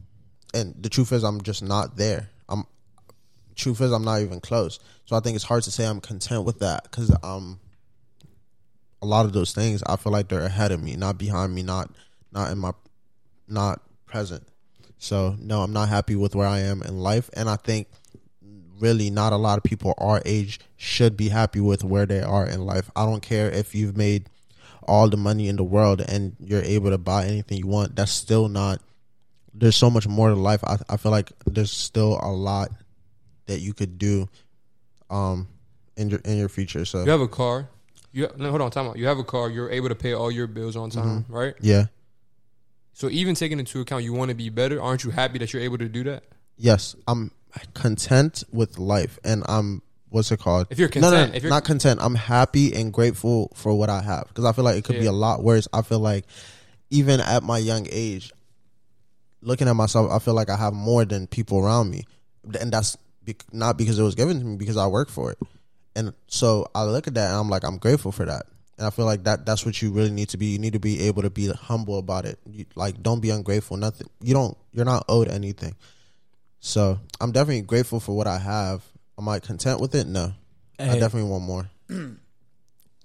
and 0.54 0.74
the 0.80 0.88
truth 0.88 1.12
is, 1.12 1.22
I'm 1.22 1.40
just 1.42 1.62
not 1.62 1.96
there. 1.96 2.30
I'm 2.48 2.64
truth 3.54 3.80
is 3.80 3.92
I'm 3.92 4.04
not 4.04 4.20
even 4.22 4.40
close. 4.40 4.78
So 5.04 5.16
I 5.16 5.20
think 5.20 5.36
it's 5.36 5.44
hard 5.44 5.62
to 5.64 5.70
say 5.70 5.86
I'm 5.86 6.00
content 6.00 6.44
with 6.44 6.60
that 6.60 6.84
because 6.84 7.14
um 7.22 7.60
a 9.02 9.06
lot 9.06 9.26
of 9.26 9.32
those 9.32 9.52
things 9.52 9.82
I 9.82 9.96
feel 9.96 10.12
like 10.12 10.28
they're 10.28 10.40
ahead 10.40 10.72
of 10.72 10.82
me, 10.82 10.96
not 10.96 11.18
behind 11.18 11.54
me, 11.54 11.62
not 11.62 11.90
not 12.32 12.50
in 12.50 12.58
my 12.58 12.72
not 13.48 13.82
present. 14.06 14.46
So 14.98 15.36
no, 15.38 15.62
I'm 15.62 15.72
not 15.72 15.88
happy 15.88 16.16
with 16.16 16.34
where 16.34 16.48
I 16.48 16.60
am 16.60 16.82
in 16.82 16.98
life, 16.98 17.30
and 17.34 17.48
I 17.48 17.56
think 17.56 17.88
really 18.78 19.10
not 19.10 19.32
a 19.32 19.36
lot 19.36 19.58
of 19.58 19.64
people 19.64 19.94
our 19.98 20.22
age 20.24 20.58
should 20.76 21.16
be 21.16 21.28
happy 21.28 21.60
with 21.60 21.84
where 21.84 22.06
they 22.06 22.22
are 22.22 22.46
in 22.46 22.64
life. 22.64 22.90
I 22.96 23.04
don't 23.04 23.22
care 23.22 23.50
if 23.50 23.74
you've 23.74 23.96
made 23.96 24.28
all 24.84 25.08
the 25.08 25.16
money 25.16 25.48
in 25.48 25.56
the 25.56 25.64
world 25.64 26.00
and 26.00 26.34
you're 26.40 26.62
able 26.62 26.90
to 26.90 26.98
buy 26.98 27.26
anything 27.26 27.58
you 27.58 27.66
want. 27.66 27.94
That's 27.94 28.10
still 28.10 28.48
not. 28.48 28.80
There's 29.52 29.76
so 29.76 29.90
much 29.90 30.06
more 30.06 30.28
to 30.28 30.34
life. 30.36 30.62
I, 30.64 30.76
I 30.88 30.96
feel 30.96 31.10
like 31.12 31.32
there's 31.46 31.72
still 31.72 32.18
a 32.22 32.30
lot 32.30 32.70
that 33.46 33.60
you 33.60 33.72
could 33.74 33.98
do, 33.98 34.28
um, 35.10 35.48
in 35.96 36.08
your 36.10 36.20
in 36.20 36.38
your 36.38 36.48
future. 36.48 36.84
So 36.84 37.04
you 37.04 37.10
have 37.10 37.20
a 37.20 37.28
car. 37.28 37.68
You 38.12 38.28
no, 38.36 38.50
hold 38.50 38.62
on, 38.62 38.70
time 38.70 38.86
out. 38.88 38.96
You 38.98 39.06
have 39.06 39.18
a 39.18 39.24
car. 39.24 39.50
You're 39.50 39.70
able 39.70 39.88
to 39.88 39.94
pay 39.94 40.12
all 40.12 40.30
your 40.30 40.46
bills 40.46 40.76
on 40.76 40.90
time, 40.90 41.22
Mm-hmm. 41.24 41.32
right? 41.32 41.54
yeah, 41.60 41.86
So 42.92 43.08
even 43.10 43.34
taking 43.34 43.58
into 43.58 43.80
account 43.80 44.04
you 44.04 44.12
want 44.12 44.30
to 44.30 44.34
be 44.34 44.48
better, 44.50 44.80
aren't 44.82 45.04
you 45.04 45.10
happy 45.10 45.38
that 45.38 45.52
you're 45.52 45.62
able 45.62 45.78
to 45.78 45.88
do 45.88 46.04
that? 46.04 46.24
yes, 46.56 46.94
I'm 47.08 47.30
content 47.74 48.44
with 48.52 48.78
life, 48.78 49.18
and 49.24 49.42
I'm 49.48 49.82
what's 50.10 50.30
it 50.32 50.38
called? 50.40 50.66
If 50.70 50.78
you're 50.78 50.88
No, 50.96 51.02
no, 51.02 51.10
content, 51.10 51.34
if 51.36 51.42
you're 51.42 51.50
not 51.50 51.64
content. 51.64 52.00
I'm 52.02 52.14
happy 52.16 52.74
and 52.74 52.92
grateful 52.92 53.50
for 53.54 53.72
what 53.76 53.88
I 53.90 54.02
have 54.02 54.26
because 54.28 54.44
I 54.44 54.52
feel 54.52 54.64
like 54.64 54.76
it 54.76 54.84
could 54.84 54.98
be 54.98 55.06
a 55.06 55.12
lot 55.12 55.42
worse. 55.42 55.66
I 55.72 55.82
feel 55.82 56.00
like 56.00 56.24
even 56.90 57.20
at 57.20 57.42
my 57.42 57.58
young 57.58 57.86
age, 57.90 58.32
looking 59.42 59.68
at 59.68 59.74
myself, 59.74 60.10
I 60.10 60.18
feel 60.18 60.34
like 60.34 60.50
I 60.50 60.56
have 60.56 60.72
more 60.72 61.04
than 61.04 61.26
people 61.26 61.58
around 61.58 61.90
me, 61.90 62.04
and 62.58 62.72
that's 62.72 62.96
be- 63.24 63.36
not 63.52 63.76
because 63.76 63.98
it 63.98 64.02
was 64.02 64.14
given 64.14 64.38
to 64.38 64.44
me 64.44 64.56
because 64.56 64.76
I 64.76 64.86
work 64.86 65.08
for 65.08 65.32
it. 65.32 65.38
And 65.96 66.12
so 66.28 66.70
I 66.74 66.84
look 66.84 67.06
at 67.06 67.14
that 67.14 67.30
and 67.30 67.36
I'm 67.36 67.48
like, 67.48 67.64
I'm 67.64 67.78
grateful 67.78 68.12
for 68.12 68.24
that. 68.24 68.46
And 68.78 68.86
I 68.86 68.90
feel 68.90 69.04
like 69.04 69.24
that 69.24 69.44
that's 69.44 69.66
what 69.66 69.82
you 69.82 69.90
really 69.90 70.10
need 70.10 70.30
to 70.30 70.38
be. 70.38 70.46
You 70.46 70.58
need 70.58 70.72
to 70.72 70.78
be 70.78 71.02
able 71.02 71.22
to 71.22 71.30
be 71.30 71.48
humble 71.48 71.98
about 71.98 72.24
it. 72.24 72.38
You, 72.48 72.64
like, 72.76 73.02
don't 73.02 73.20
be 73.20 73.30
ungrateful. 73.30 73.76
Nothing. 73.76 74.08
You 74.22 74.32
don't. 74.32 74.56
You're 74.72 74.86
not 74.86 75.04
owed 75.08 75.28
anything. 75.28 75.74
So 76.60 76.98
I'm 77.20 77.32
definitely 77.32 77.62
grateful 77.62 78.00
for 78.00 78.16
what 78.16 78.26
I 78.26 78.38
have. 78.38 78.82
Am 79.18 79.28
I 79.28 79.38
content 79.40 79.80
with 79.80 79.94
it? 79.94 80.06
No. 80.06 80.32
I 80.78 80.98
definitely 80.98 81.28
want 81.28 81.44
more. 81.44 81.70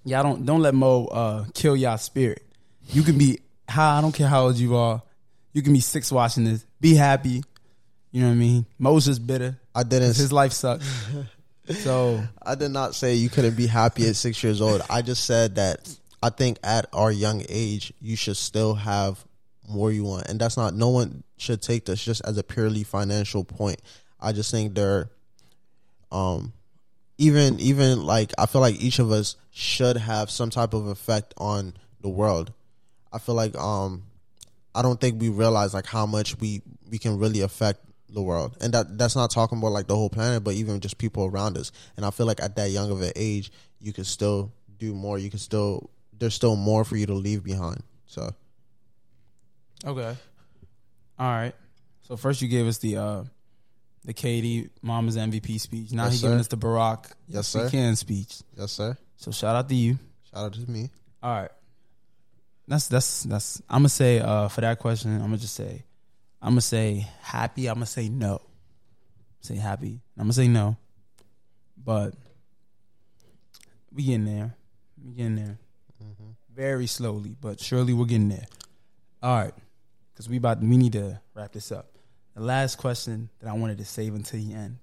Y'all 0.05 0.23
don't 0.23 0.45
don't 0.45 0.61
let 0.61 0.73
Mo 0.75 1.07
uh, 1.07 1.45
kill 1.53 1.75
y'all 1.75 1.97
spirit. 1.97 2.45
You 2.89 3.01
can 3.01 3.17
be 3.17 3.39
high. 3.67 3.97
I 3.97 4.01
don't 4.01 4.13
care 4.13 4.27
how 4.27 4.43
old 4.43 4.55
you 4.55 4.75
are. 4.75 5.01
You 5.55 5.61
can 5.61 5.71
be 5.71 5.79
six 5.79 6.11
watching 6.11 6.43
this. 6.43 6.65
Be 6.81 6.95
happy. 6.95 7.41
You 8.11 8.21
know 8.21 8.27
what 8.27 8.33
I 8.33 8.37
mean? 8.37 8.65
Mo's 8.77 9.05
just 9.05 9.25
bitter. 9.25 9.57
I 9.73 9.83
didn't. 9.83 10.17
His 10.17 10.33
life 10.33 10.51
sucks. 10.51 10.85
so 11.69 12.21
I 12.45 12.55
did 12.55 12.71
not 12.71 12.93
say 12.93 13.15
you 13.15 13.29
couldn't 13.29 13.55
be 13.55 13.65
happy 13.65 14.05
at 14.09 14.17
six 14.17 14.43
years 14.43 14.59
old. 14.59 14.81
I 14.89 15.01
just 15.01 15.23
said 15.23 15.55
that 15.55 15.97
I 16.21 16.29
think 16.29 16.59
at 16.61 16.87
our 16.91 17.09
young 17.09 17.45
age, 17.47 17.93
you 18.01 18.17
should 18.17 18.35
still 18.35 18.75
have 18.75 19.23
more 19.65 19.93
you 19.93 20.03
want. 20.03 20.27
And 20.27 20.41
that's 20.41 20.57
not, 20.57 20.73
no 20.73 20.89
one 20.89 21.23
should 21.37 21.61
take 21.61 21.85
this 21.85 22.03
just 22.03 22.21
as 22.25 22.37
a 22.37 22.43
purely 22.43 22.83
financial 22.83 23.45
point. 23.45 23.81
I 24.19 24.33
just 24.33 24.51
think 24.51 24.75
there, 24.75 25.09
um, 26.11 26.51
even, 27.17 27.61
even 27.61 28.05
like, 28.05 28.33
I 28.37 28.45
feel 28.45 28.59
like 28.59 28.81
each 28.81 28.99
of 28.99 29.09
us 29.09 29.37
should 29.51 29.95
have 29.95 30.29
some 30.29 30.49
type 30.49 30.73
of 30.73 30.87
effect 30.87 31.33
on 31.37 31.75
the 32.01 32.09
world. 32.09 32.51
I 33.13 33.19
feel 33.19 33.35
like, 33.35 33.55
um, 33.55 34.03
I 34.75 34.81
don't 34.81 34.99
think 34.99 35.21
we 35.21 35.29
realize 35.29 35.73
like 35.73 35.85
how 35.85 36.05
much 36.05 36.37
we, 36.39 36.61
we 36.91 36.97
can 36.97 37.17
really 37.17 37.41
affect 37.41 37.79
the 38.09 38.21
world. 38.21 38.55
And 38.61 38.73
that 38.73 38.97
that's 38.97 39.15
not 39.15 39.31
talking 39.31 39.57
about 39.57 39.71
like 39.71 39.87
the 39.87 39.95
whole 39.95 40.09
planet, 40.09 40.43
but 40.43 40.53
even 40.53 40.79
just 40.79 40.97
people 40.97 41.25
around 41.25 41.57
us. 41.57 41.71
And 41.97 42.05
I 42.05 42.11
feel 42.11 42.25
like 42.25 42.41
at 42.41 42.55
that 42.57 42.69
young 42.69 42.91
of 42.91 43.01
an 43.01 43.11
age, 43.15 43.51
you 43.79 43.93
can 43.93 44.03
still 44.03 44.51
do 44.77 44.93
more. 44.93 45.17
You 45.17 45.29
can 45.29 45.39
still 45.39 45.89
there's 46.17 46.33
still 46.33 46.55
more 46.55 46.83
for 46.85 46.95
you 46.97 47.05
to 47.07 47.13
leave 47.13 47.43
behind. 47.43 47.81
So 48.05 48.33
okay, 49.85 50.15
all 51.19 51.27
right. 51.31 51.53
So 52.03 52.15
first 52.17 52.41
you 52.41 52.47
gave 52.47 52.67
us 52.67 52.77
the 52.77 52.97
uh, 52.97 53.23
the 54.05 54.13
KD 54.13 54.69
Mama's 54.81 55.17
MVP 55.17 55.59
speech. 55.59 55.91
Now 55.91 56.05
Yes, 56.05 56.13
he 56.15 56.21
giving 56.21 56.39
us 56.39 56.47
the 56.47 56.57
Barack 56.57 57.11
Yes, 57.27 57.47
sir. 57.47 57.69
can 57.69 57.95
speech. 57.95 58.37
yes, 58.57 58.71
sir. 58.71 58.97
So 59.17 59.31
shout 59.31 59.55
out 59.55 59.67
to 59.69 59.75
you. 59.75 59.97
Shout 60.31 60.45
out 60.45 60.53
to 60.53 60.69
me. 60.69 60.89
All 61.23 61.41
right. 61.41 61.51
That's 62.67 62.87
that's 62.87 63.23
that's 63.23 63.61
I'm 63.69 63.79
gonna 63.79 63.89
say 63.89 64.19
uh 64.19 64.47
for 64.47 64.61
that 64.61 64.79
question, 64.79 65.13
I'm 65.15 65.21
gonna 65.21 65.37
just 65.37 65.55
say 65.55 65.83
I'm 66.41 66.51
gonna 66.51 66.61
say 66.61 67.07
happy, 67.21 67.67
I'm 67.67 67.75
gonna 67.75 67.85
say 67.85 68.09
no. 68.09 68.41
Say 69.41 69.55
happy. 69.55 70.01
I'm 70.17 70.23
gonna 70.23 70.33
say 70.33 70.47
no. 70.47 70.77
But 71.77 72.15
we 73.91 74.03
getting 74.03 74.25
there. 74.25 74.55
We 75.03 75.13
getting 75.13 75.35
there. 75.35 75.57
Very 76.53 76.87
slowly, 76.87 77.35
but 77.39 77.59
surely 77.59 77.93
we're 77.93 78.05
getting 78.05 78.29
there. 78.29 78.45
All 79.21 79.35
right. 79.37 79.53
Cause 80.15 80.29
we 80.29 80.37
about 80.37 80.61
we 80.61 80.77
need 80.77 80.93
to 80.93 81.19
wrap 81.33 81.51
this 81.51 81.71
up. 81.71 81.91
The 82.35 82.41
last 82.41 82.77
question 82.77 83.29
that 83.39 83.49
I 83.49 83.53
wanted 83.53 83.77
to 83.79 83.85
save 83.85 84.15
until 84.15 84.39
the 84.39 84.53
end. 84.53 84.77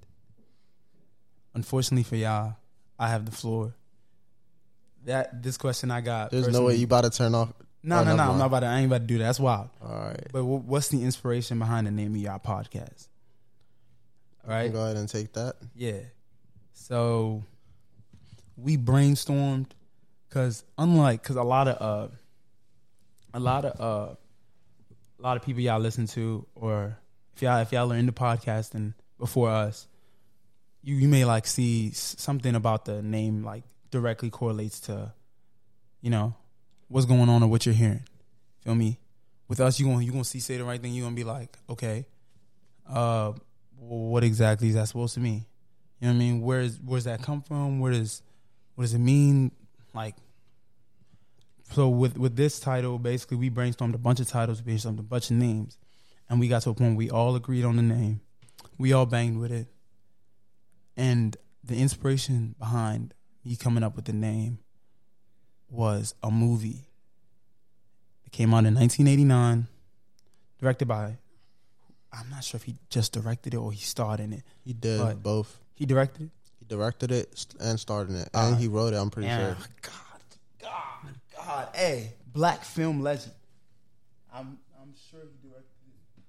Unfortunately 1.55 2.03
for 2.03 2.17
y'all, 2.17 2.57
I 2.99 3.09
have 3.09 3.25
the 3.25 3.33
floor. 3.33 3.75
That 5.05 5.43
this 5.43 5.57
question 5.57 5.91
I 5.91 6.01
got. 6.01 6.31
There's 6.31 6.49
no 6.49 6.65
way 6.65 6.77
you 6.77 6.85
about 6.85 7.05
to 7.05 7.11
turn 7.11 7.35
off. 7.35 7.53
No, 7.83 8.01
Oh, 8.01 8.05
no, 8.05 8.17
no. 8.17 8.31
I'm 8.31 8.39
not 8.39 8.47
about 8.47 8.61
to. 8.61 8.67
I 8.67 8.79
ain't 8.79 8.87
about 8.87 9.01
to 9.03 9.07
do 9.07 9.19
that. 9.19 9.25
That's 9.25 9.41
wild. 9.41 9.71
All 9.83 9.91
right. 9.91 10.27
But 10.33 10.43
wh- 10.43 10.67
what's 10.69 10.89
the 10.89 11.03
inspiration 11.03 11.59
behind 11.59 11.87
the 11.87 11.91
name 11.91 12.15
of 12.15 12.21
your 12.21 12.39
podcast? 12.39 13.09
All 14.45 14.51
right. 14.51 14.73
Go 14.73 14.85
ahead 14.85 14.97
and 14.97 15.09
take 15.09 15.33
that. 15.35 15.57
Yeah. 15.75 15.99
So 16.73 17.43
we 18.57 18.77
brainstormed 18.77 19.67
because 20.29 20.65
unlike 20.79 21.23
because 21.23 21.37
a 21.37 21.43
lot 21.43 21.69
of 21.69 21.81
uh 21.81 22.09
a 23.35 23.41
lot 23.41 23.65
of 23.65 23.81
uh 23.81 24.15
a 25.19 25.23
lot 25.23 25.37
of 25.37 25.43
people 25.43 25.63
y'all 25.63 25.81
listen 25.81 26.07
to 26.09 26.47
or 26.55 26.97
if 27.35 27.43
y'all 27.43 27.61
if 27.61 27.73
y'all 27.73 27.93
are 27.93 27.97
into 27.97 28.13
podcasting 28.13 28.95
before 29.19 29.49
us, 29.51 29.87
you 30.83 30.97
you 30.97 31.09
may 31.09 31.25
like 31.25 31.47
see 31.47 31.91
something 31.93 32.55
about 32.55 32.85
the 32.85 33.01
name 33.03 33.45
like 33.45 33.65
directly 33.91 34.31
correlates 34.31 34.81
to 34.81 35.13
you 36.01 36.11
know 36.11 36.35
what's 36.93 37.07
going 37.07 37.29
on 37.29 37.43
or 37.43 37.49
what 37.49 37.65
you're 37.65 37.75
hearing. 37.75 38.05
Feel 38.61 38.75
me? 38.75 38.99
With 39.49 39.61
us, 39.61 39.81
you 39.81 39.87
gonna 39.87 40.05
you 40.05 40.13
gonna 40.13 40.25
see 40.25 40.41
say 40.41 40.57
the 40.57 40.65
right 40.65 40.81
thing. 40.81 40.93
You 40.93 41.03
gonna 41.03 41.17
be 41.17 41.25
like, 41.25 41.57
okay, 41.69 42.07
uh, 42.89 43.33
what 43.79 44.23
exactly 44.23 44.69
is 44.69 44.75
that 44.75 44.89
supposed 44.89 45.15
to 45.15 45.21
mean? 45.21 45.45
You 46.01 46.09
know 46.09 46.15
what 46.15 46.15
I 46.15 46.19
mean? 46.19 46.41
Where's 46.43 46.79
where's 46.81 47.05
that 47.05 47.23
come 47.23 47.43
from? 47.43 47.81
Where 47.81 47.93
does 47.93 48.23
what 48.75 48.85
does 48.85 48.95
it 48.95 48.99
mean? 48.99 49.51
Like, 49.95 50.15
so 51.73 51.89
with 51.89 52.19
with 52.19 52.37
this 52.37 52.61
title, 52.61 52.99
basically, 52.99 53.39
we 53.39 53.51
brainstormed 53.51 53.95
a 53.95 53.99
bunch 53.99 54.21
of 54.21 54.29
titles, 54.29 54.63
we 54.63 54.73
brainstormed 54.73 54.99
a 54.99 55.03
bunch 55.03 55.31
of 55.31 55.37
names, 55.37 55.79
and 56.29 56.41
we 56.41 56.49
got 56.49 56.63
to 56.63 56.71
a 56.71 56.75
point 56.75 56.97
we 56.97 57.11
all 57.11 57.35
agreed 57.35 57.65
on 57.65 57.77
the 57.77 57.83
name. 57.83 58.21
We 58.79 58.93
all 58.93 59.07
banged 59.07 59.39
with 59.39 59.53
it, 59.53 59.67
and 60.97 61.37
the 61.65 61.77
inspiration 61.77 62.55
behind 62.59 63.15
me 63.45 63.57
coming 63.57 63.83
up 63.83 63.97
with 63.97 64.05
the 64.07 64.13
name 64.13 64.59
was 65.73 66.15
a 66.23 66.31
movie. 66.31 66.85
It 68.27 68.33
came 68.33 68.53
out 68.55 68.65
in 68.67 68.75
1989, 68.75 69.67
directed 70.61 70.87
by. 70.87 71.17
I'm 72.13 72.29
not 72.31 72.45
sure 72.45 72.59
if 72.59 72.65
he 72.65 72.77
just 72.91 73.13
directed 73.13 73.55
it 73.55 73.57
or 73.57 73.73
he 73.73 73.81
starred 73.81 74.21
in 74.21 74.33
it. 74.35 74.43
He 74.65 74.75
did 74.75 75.01
But- 75.01 75.23
both. 75.23 75.59
He 75.75 75.87
directed 75.87 76.25
it. 76.25 76.31
He 76.59 76.67
directed 76.67 77.11
it 77.11 77.47
and 77.59 77.81
starred 77.81 78.09
in 78.11 78.17
it, 78.17 78.29
and 78.35 78.57
he 78.59 78.69
wrote 78.69 78.93
it. 78.93 78.97
I'm 78.97 79.11
pretty 79.11 79.27
Yeah. 79.29 79.55
sure. 79.57 79.67
God, 79.81 80.21
God, 80.61 81.15
God. 81.37 81.69
Hey, 81.75 82.15
black 82.27 82.63
film 82.65 83.01
legend. 83.03 83.35
I'm 84.33 84.59
I'm 84.81 84.95
sure 85.11 85.21
he 85.21 85.49
directed 85.49 85.67
it. 85.89 86.25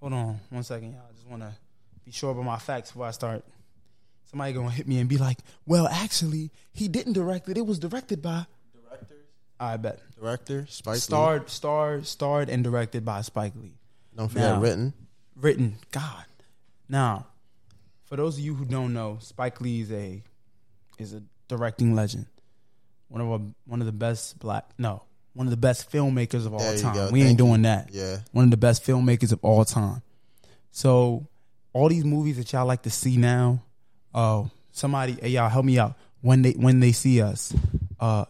Hold 0.00 0.12
on 0.12 0.40
one 0.50 0.62
second, 0.64 0.92
y'all. 0.92 1.06
I 1.08 1.12
just 1.14 1.26
want 1.26 1.42
to 1.42 1.54
be 2.04 2.10
sure 2.10 2.32
about 2.32 2.44
my 2.44 2.58
facts 2.58 2.90
before 2.90 3.06
I 3.06 3.10
start. 3.12 3.44
Somebody 4.30 4.52
gonna 4.52 4.70
hit 4.70 4.86
me 4.86 4.98
and 4.98 5.08
be 5.08 5.16
like, 5.18 5.38
"Well, 5.66 5.88
actually, 5.88 6.50
he 6.72 6.86
didn't 6.88 7.14
direct 7.14 7.48
it. 7.48 7.56
It 7.56 7.66
was 7.66 7.78
directed 7.78 8.20
by." 8.22 8.46
Directors. 8.74 9.24
I 9.58 9.76
bet. 9.78 10.00
Director 10.18 10.66
Spike. 10.68 10.94
Lee. 10.94 11.00
Starred, 11.00 11.50
starred, 11.50 12.06
starred, 12.06 12.48
and 12.50 12.62
directed 12.62 13.04
by 13.04 13.22
Spike 13.22 13.54
Lee. 13.56 13.74
Don't 14.16 14.28
forget 14.28 14.54
Now- 14.54 14.60
written. 14.60 14.92
Written, 15.34 15.76
God. 15.92 16.24
Now, 16.88 17.26
for 18.04 18.16
those 18.16 18.36
of 18.38 18.44
you 18.44 18.54
who 18.54 18.64
don't 18.64 18.92
know, 18.92 19.18
Spike 19.20 19.60
Lee 19.60 19.80
is 19.80 19.92
a 19.92 20.22
is 20.98 21.12
a 21.14 21.22
directing 21.46 21.94
legend. 21.94 22.26
One 23.08 23.20
of 23.20 23.30
our, 23.30 23.40
one 23.66 23.80
of 23.80 23.86
the 23.86 23.92
best 23.92 24.38
black 24.40 24.68
no, 24.78 25.02
one 25.32 25.46
of 25.46 25.50
the 25.52 25.56
best 25.56 25.90
filmmakers 25.90 26.44
of 26.44 26.52
all 26.52 26.58
There 26.58 26.78
time. 26.78 27.12
We 27.12 27.20
ain't 27.20 27.28
Thank 27.28 27.38
you. 27.38 27.46
doing 27.46 27.62
that. 27.62 27.90
Yeah. 27.92 28.18
One 28.32 28.44
of 28.44 28.50
the 28.50 28.56
best 28.56 28.84
filmmakers 28.84 29.32
of 29.32 29.38
all 29.42 29.64
time. 29.64 30.02
So, 30.72 31.26
all 31.72 31.88
these 31.88 32.04
movies 32.04 32.36
that 32.36 32.52
y'all 32.52 32.66
like 32.66 32.82
to 32.82 32.90
see 32.90 33.16
now, 33.16 33.62
uh, 34.14 34.44
somebody, 34.72 35.18
hey 35.20 35.28
y'all, 35.30 35.48
help 35.48 35.64
me 35.64 35.78
out. 35.78 35.94
When 36.20 36.42
they 36.42 36.52
when 36.52 36.80
they 36.80 36.92
see 36.92 37.22
us, 37.22 37.54
uh, 38.00 38.24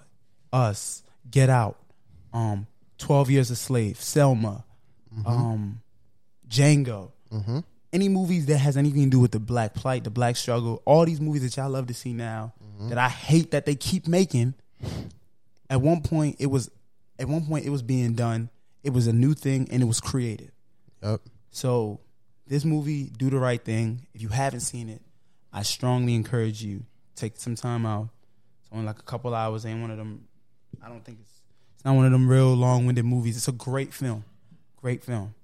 us, 0.52 1.02
Get 1.30 1.48
Out, 1.48 1.78
um, 2.32 2.66
Twelve 2.98 3.30
Years 3.30 3.50
a 3.50 3.56
Slave, 3.56 4.00
Selma, 4.00 4.64
um, 5.26 5.80
Django. 6.48 7.12
Any 7.90 8.10
movies 8.10 8.44
that 8.46 8.58
has 8.58 8.76
anything 8.76 9.04
to 9.04 9.10
do 9.10 9.20
with 9.20 9.30
the 9.32 9.38
black 9.40 9.72
plight, 9.72 10.04
the 10.04 10.10
black 10.10 10.36
struggle, 10.36 10.82
all 10.84 11.06
these 11.06 11.20
movies 11.22 11.42
that 11.42 11.56
y'all 11.56 11.70
love 11.70 11.86
to 11.86 11.94
see 11.94 12.12
now, 12.12 12.52
that 12.80 12.98
I 12.98 13.08
hate 13.08 13.52
that 13.52 13.64
they 13.64 13.74
keep 13.74 14.06
making. 14.06 14.52
At 15.70 15.80
one 15.80 16.02
point, 16.02 16.36
it 16.38 16.46
was, 16.46 16.70
at 17.18 17.28
one 17.28 17.46
point, 17.46 17.64
it 17.64 17.70
was 17.70 17.82
being 17.82 18.12
done. 18.12 18.50
It 18.84 18.90
was 18.90 19.06
a 19.06 19.12
new 19.12 19.32
thing, 19.34 19.68
and 19.70 19.82
it 19.82 19.86
was 19.86 20.00
created. 20.00 20.52
Yep. 21.02 21.20
So, 21.50 22.00
this 22.46 22.64
movie, 22.64 23.04
Do 23.04 23.30
the 23.30 23.38
Right 23.38 23.62
Thing. 23.62 24.06
If 24.14 24.20
you 24.22 24.28
haven't 24.28 24.60
seen 24.60 24.88
it, 24.90 25.00
I 25.52 25.62
strongly 25.62 26.14
encourage 26.14 26.62
you 26.62 26.84
take 27.16 27.38
some 27.38 27.54
time 27.54 27.86
out. 27.86 28.08
It's 28.62 28.70
only 28.72 28.86
like 28.86 28.98
a 28.98 29.02
couple 29.02 29.34
hours. 29.34 29.64
Ain't 29.66 29.80
one 29.80 29.90
of 29.90 29.96
them. 29.96 30.26
I 30.82 30.88
don't 30.88 31.04
think 31.04 31.18
it's. 31.20 31.32
It's 31.74 31.84
not 31.84 31.94
one 31.94 32.06
of 32.06 32.12
them 32.12 32.28
real 32.28 32.54
long-winded 32.54 33.04
movies. 33.04 33.36
It's 33.36 33.48
a 33.48 33.52
great 33.52 33.94
film. 33.94 34.24
Great 34.76 35.02
film. 35.02 35.34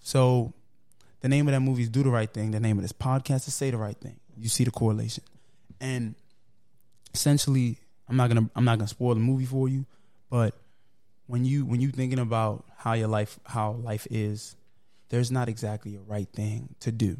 So, 0.00 0.52
the 1.20 1.28
name 1.28 1.48
of 1.48 1.52
that 1.52 1.60
movie 1.60 1.82
is 1.82 1.88
Do 1.88 2.02
the 2.02 2.10
Right 2.10 2.32
Thing. 2.32 2.50
The 2.50 2.60
name 2.60 2.78
of 2.78 2.82
this 2.82 2.92
podcast 2.92 3.48
is 3.48 3.54
Say 3.54 3.70
the 3.70 3.76
Right 3.76 3.96
Thing. 3.96 4.20
You 4.36 4.48
see 4.48 4.64
the 4.64 4.70
correlation, 4.70 5.24
and 5.80 6.14
essentially, 7.12 7.78
I'm 8.08 8.16
not 8.16 8.28
gonna 8.28 8.48
I'm 8.54 8.64
not 8.64 8.78
gonna 8.78 8.88
spoil 8.88 9.14
the 9.14 9.20
movie 9.20 9.46
for 9.46 9.68
you, 9.68 9.84
but 10.30 10.54
when 11.26 11.44
you 11.44 11.64
when 11.64 11.80
you 11.80 11.90
thinking 11.90 12.20
about 12.20 12.64
how 12.76 12.92
your 12.92 13.08
life 13.08 13.40
how 13.44 13.72
life 13.72 14.06
is, 14.10 14.54
there's 15.08 15.30
not 15.30 15.48
exactly 15.48 15.96
a 15.96 16.00
right 16.00 16.28
thing 16.32 16.74
to 16.80 16.92
do. 16.92 17.18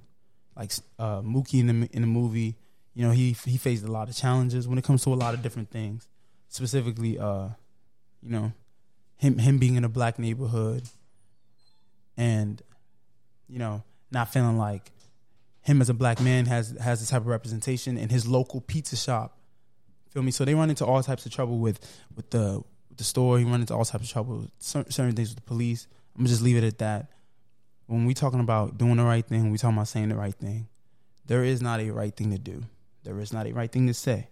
Like 0.59 0.73
uh, 0.99 1.23
Mookie 1.23 1.61
in 1.61 1.67
the 1.69 1.89
in 1.93 2.03
the 2.03 2.09
movie, 2.09 2.57
you 2.95 3.07
know, 3.07 3.13
he 3.13 3.33
he 3.45 3.57
faced 3.57 3.85
a 3.85 3.93
lot 3.93 4.09
of 4.09 4.17
challenges 4.17 4.67
when 4.67 4.77
it 4.77 4.85
comes 4.85 5.05
to 5.05 5.13
a 5.13 5.15
lot 5.15 5.33
of 5.33 5.41
different 5.41 5.71
things. 5.71 6.09
Specifically, 6.49 7.17
uh, 7.19 7.51
you 8.23 8.31
know, 8.31 8.53
him 9.19 9.39
him 9.39 9.59
being 9.59 9.77
in 9.77 9.85
a 9.85 9.89
black 9.89 10.19
neighborhood, 10.19 10.83
and 12.17 12.61
you 13.49 13.61
know, 13.61 13.85
not 14.11 14.33
feeling 14.33 14.59
like 14.59 14.91
him 15.61 15.81
as 15.81 15.89
a 15.89 15.95
black 15.95 16.21
man 16.21 16.47
has 16.47 16.77
has 16.81 16.99
this 16.99 17.11
type 17.11 17.21
of 17.21 17.29
representation 17.29 17.97
in 17.97 18.09
his 18.09 18.27
local 18.27 18.61
pizza 18.61 18.97
shop. 18.97 19.39
Feel 20.11 20.23
me? 20.23 20.33
So 20.33 20.45
they 20.45 20.55
run 20.55 20.71
into 20.71 20.85
all 20.85 21.03
types 21.03 21.25
of 21.25 21.31
trouble 21.31 21.59
with 21.59 21.79
with 22.17 22.31
the 22.31 22.65
with 22.89 22.99
the 22.99 23.05
store. 23.05 23.39
He 23.39 23.45
run 23.45 23.61
into 23.61 23.75
all 23.75 23.85
types 23.85 24.05
of 24.05 24.11
trouble 24.11 24.39
with 24.39 24.51
certain 24.59 25.15
things 25.15 25.29
with 25.29 25.37
the 25.37 25.43
police. 25.43 25.87
I'm 26.17 26.23
gonna 26.23 26.31
just 26.31 26.43
leave 26.43 26.57
it 26.57 26.65
at 26.65 26.79
that. 26.79 27.13
When 27.89 28.05
we 28.05 28.15
talking 28.15 28.41
about 28.41 28.79
doing 28.79 28.97
the 28.97 29.05
right 29.05 29.27
thing, 29.27 29.45
when 29.45 29.51
we 29.51 29.59
talking 29.59 29.77
about 29.77 29.89
saying 29.89 30.11
the 30.11 30.15
right 30.15 30.35
thing, 30.35 30.69
there 31.27 31.43
is 31.43 31.61
not 31.61 31.81
a 31.81 31.91
right 31.91 32.15
thing 32.15 32.31
to 32.31 32.39
do. 32.39 32.63
There 33.03 33.19
is 33.19 33.33
not 33.33 33.47
a 33.47 33.53
right 33.53 33.73
thing 33.73 33.87
to 33.87 33.95
say. 33.95 34.29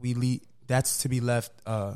We 0.00 0.14
lead. 0.14 0.40
That's 0.66 1.02
to 1.02 1.08
be 1.08 1.20
left 1.20 1.52
uh, 1.66 1.94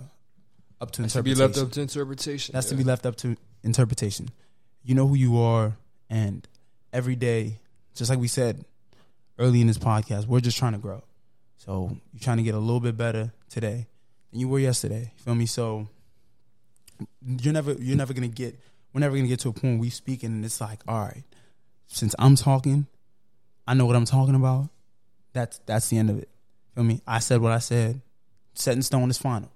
up 0.81 0.91
to 0.93 1.03
that's 1.03 1.17
interpretation. 1.17 1.23
To 1.23 1.23
be 1.23 1.35
left 1.35 1.59
up 1.59 1.73
to 1.73 1.81
interpretation. 1.81 2.53
That's 2.53 2.69
to 2.69 2.75
be 2.75 2.85
left 2.85 3.07
up 3.07 3.17
to 3.17 3.37
interpretation. 3.63 4.29
You 4.83 4.95
know 4.95 5.07
who 5.09 5.15
you 5.15 5.41
are, 5.41 5.79
and 6.11 6.47
every 6.93 7.17
day, 7.17 7.59
just 7.95 8.11
like 8.11 8.19
we 8.19 8.29
said 8.29 8.65
early 9.39 9.63
in 9.63 9.67
this 9.67 9.79
podcast, 9.79 10.27
we're 10.27 10.41
just 10.41 10.59
trying 10.59 10.73
to 10.73 10.79
grow. 10.79 11.03
So 11.57 11.97
you're 12.13 12.21
trying 12.21 12.37
to 12.37 12.43
get 12.43 12.55
a 12.55 12.59
little 12.59 12.81
bit 12.81 12.99
better 12.99 13.33
today 13.49 13.87
than 14.31 14.41
you 14.41 14.49
were 14.49 14.59
yesterday. 14.59 15.13
You 15.17 15.25
feel 15.25 15.35
me? 15.35 15.47
So 15.47 15.89
you're 17.25 17.55
never 17.55 17.73
you're 17.73 17.97
never 17.97 18.13
gonna 18.13 18.29
get 18.29 18.59
we're 18.95 19.01
never 19.01 19.17
gonna 19.17 19.29
get 19.29 19.41
to 19.41 19.49
a 19.49 19.53
point 19.53 19.75
where 19.75 19.81
we 19.81 19.91
speaking 19.91 20.31
and 20.31 20.45
it's 20.45 20.61
like, 20.61 20.81
all 20.87 21.01
right, 21.01 21.25
since 21.89 22.15
I'm 22.19 22.37
talking, 22.37 22.87
I 23.67 23.75
know 23.75 23.87
what 23.87 23.97
I'm 23.97 24.05
talking 24.05 24.37
about. 24.37 24.69
That's 25.33 25.59
that's 25.67 25.89
the 25.89 25.99
end 25.99 26.11
of 26.11 26.19
it. 26.19 26.29
Feel 26.75 26.85
me? 26.85 27.01
I 27.07 27.19
said 27.19 27.41
what 27.41 27.53
I 27.53 27.59
said. 27.59 28.01
Set 28.55 28.77
in 28.77 28.83
stone 28.83 29.11
is 29.11 29.19
final. 29.19 29.51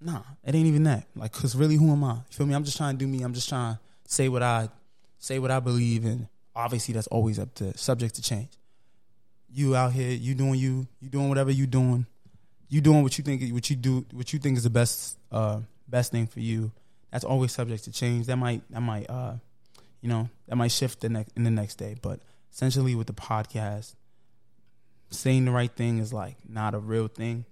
Nah, 0.00 0.22
it 0.44 0.54
ain't 0.54 0.66
even 0.66 0.84
that. 0.84 1.04
Like, 1.14 1.32
cause 1.32 1.54
really, 1.54 1.76
who 1.76 1.92
am 1.92 2.02
I? 2.02 2.20
Feel 2.30 2.46
me? 2.46 2.54
I'm 2.54 2.64
just 2.64 2.78
trying 2.78 2.94
to 2.94 2.98
do 2.98 3.06
me. 3.06 3.22
I'm 3.22 3.34
just 3.34 3.50
trying 3.50 3.74
to 3.74 3.80
say 4.06 4.30
what 4.30 4.42
I 4.42 4.70
say 5.18 5.38
what 5.38 5.50
I 5.50 5.60
believe, 5.60 6.06
and 6.06 6.26
obviously 6.56 6.94
that's 6.94 7.06
always 7.08 7.38
up 7.38 7.54
to 7.56 7.76
subject 7.76 8.14
to 8.14 8.22
change. 8.22 8.48
You 9.52 9.76
out 9.76 9.92
here, 9.92 10.10
you 10.10 10.34
doing 10.34 10.54
you, 10.54 10.86
you 11.00 11.10
doing 11.10 11.28
whatever 11.28 11.50
you 11.50 11.66
doing, 11.66 12.06
you 12.70 12.80
doing 12.80 13.02
what 13.02 13.18
you 13.18 13.24
think 13.24 13.52
what 13.52 13.68
you 13.68 13.76
do 13.76 14.06
what 14.12 14.32
you 14.32 14.38
think 14.38 14.56
is 14.56 14.64
the 14.64 14.70
best 14.70 15.18
uh 15.30 15.60
best 15.86 16.12
thing 16.12 16.26
for 16.26 16.40
you. 16.40 16.72
That's 17.10 17.24
always 17.24 17.52
subject 17.52 17.84
to 17.84 17.92
change. 17.92 18.26
That 18.26 18.36
might 18.36 18.62
that 18.70 18.80
might 18.80 19.08
uh 19.08 19.34
you 20.00 20.08
know 20.08 20.28
that 20.48 20.56
might 20.56 20.72
shift 20.72 21.00
the 21.00 21.08
next 21.08 21.36
in 21.36 21.44
the 21.44 21.50
next 21.50 21.76
day, 21.76 21.96
but 22.00 22.20
essentially 22.52 22.94
with 22.94 23.06
the 23.06 23.12
podcast, 23.12 23.94
saying 25.10 25.44
the 25.44 25.50
right 25.50 25.70
thing 25.70 25.98
is 25.98 26.12
like 26.12 26.36
not 26.48 26.74
a 26.74 26.78
real 26.78 27.08
thing 27.08 27.44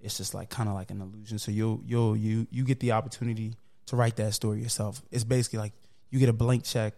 it's 0.00 0.16
just 0.16 0.34
like 0.34 0.48
kind 0.48 0.68
of 0.68 0.74
like 0.74 0.90
an 0.90 1.00
illusion. 1.00 1.38
So 1.38 1.50
you'll 1.50 1.80
you'll 1.84 2.16
you 2.16 2.46
you 2.50 2.64
get 2.64 2.80
the 2.80 2.92
opportunity 2.92 3.54
to 3.86 3.96
write 3.96 4.16
that 4.16 4.34
story 4.34 4.62
yourself. 4.62 5.02
It's 5.10 5.24
basically 5.24 5.58
like 5.58 5.72
you 6.10 6.18
get 6.18 6.28
a 6.28 6.32
blank 6.32 6.64
check, 6.64 6.94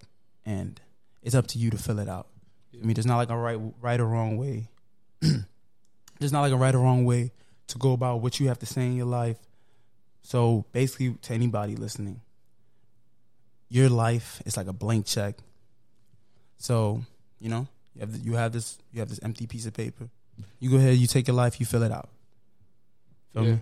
and 0.47 0.80
it's 1.22 1.34
up 1.34 1.47
to 1.48 1.59
you 1.59 1.70
to 1.70 1.78
fill 1.78 1.98
it 1.98 2.09
out. 2.09 2.28
I 2.74 2.84
mean, 2.84 2.94
there's 2.94 3.06
not 3.06 3.16
like 3.16 3.30
a 3.30 3.36
right 3.36 3.59
right 3.80 4.01
or 4.01 4.06
wrong 4.06 4.36
way. 4.36 4.68
there's 5.20 6.32
not 6.32 6.43
like 6.43 6.52
a 6.52 6.56
right 6.56 6.74
or 6.74 6.78
wrong 6.78 7.05
way 7.05 7.32
to 7.68 7.78
go 7.78 7.93
about 7.93 8.20
what 8.20 8.39
you 8.39 8.48
have 8.48 8.59
to 8.60 8.66
say 8.66 8.86
in 8.86 8.97
your 8.97 9.06
life. 9.06 9.39
So 10.23 10.65
basically, 10.73 11.15
to 11.23 11.35
anybody 11.35 11.77
listening, 11.77 12.20
your 13.69 13.89
life 13.89 14.40
is 14.47 14.57
like 14.57 14.66
a 14.66 14.73
blank 14.73 15.07
check. 15.07 15.36
So 16.59 17.05
you 17.40 17.49
know 17.51 17.66
you 17.94 18.01
have 18.01 18.16
you 18.16 18.32
have 18.35 18.53
this 18.53 18.78
you 18.93 19.01
have 19.01 19.09
this 19.09 19.20
empty 19.23 19.47
piece 19.47 19.66
of 19.66 19.74
paper. 19.74 20.09
You 20.61 20.70
go 20.70 20.77
ahead, 20.77 20.97
you 20.97 21.07
take 21.07 21.27
your 21.27 21.36
life, 21.36 21.61
you 21.61 21.66
fill 21.66 21.82
it 21.82 21.93
out. 21.93 22.09
Feel 23.35 23.44
Yeah. 23.44 23.53
me? 23.53 23.61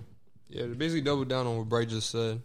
Yeah, 0.49 0.62
to 0.66 0.74
basically 0.74 1.03
double 1.03 1.24
down 1.24 1.47
on 1.47 1.57
what 1.59 1.69
Bright 1.69 1.89
just 1.89 2.11
said. 2.11 2.43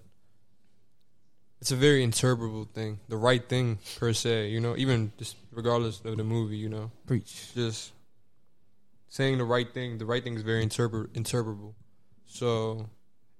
It's 1.61 1.71
a 1.71 1.75
very 1.75 2.05
interpretable 2.05 2.69
thing. 2.69 2.99
The 3.07 3.17
right 3.17 3.47
thing 3.47 3.79
per 3.97 4.13
se, 4.13 4.49
you 4.49 4.59
know, 4.59 4.75
even 4.77 5.11
just 5.17 5.35
regardless 5.51 6.01
of 6.05 6.17
the 6.17 6.23
movie, 6.23 6.57
you 6.57 6.69
know. 6.69 6.91
Preach. 7.07 7.53
Just 7.55 7.91
saying 9.09 9.39
the 9.39 9.45
right 9.45 9.73
thing, 9.73 9.97
the 9.97 10.05
right 10.05 10.23
thing 10.23 10.35
is 10.35 10.43
very 10.43 10.61
interpret 10.61 11.13
interpretable. 11.13 11.73
So 12.27 12.89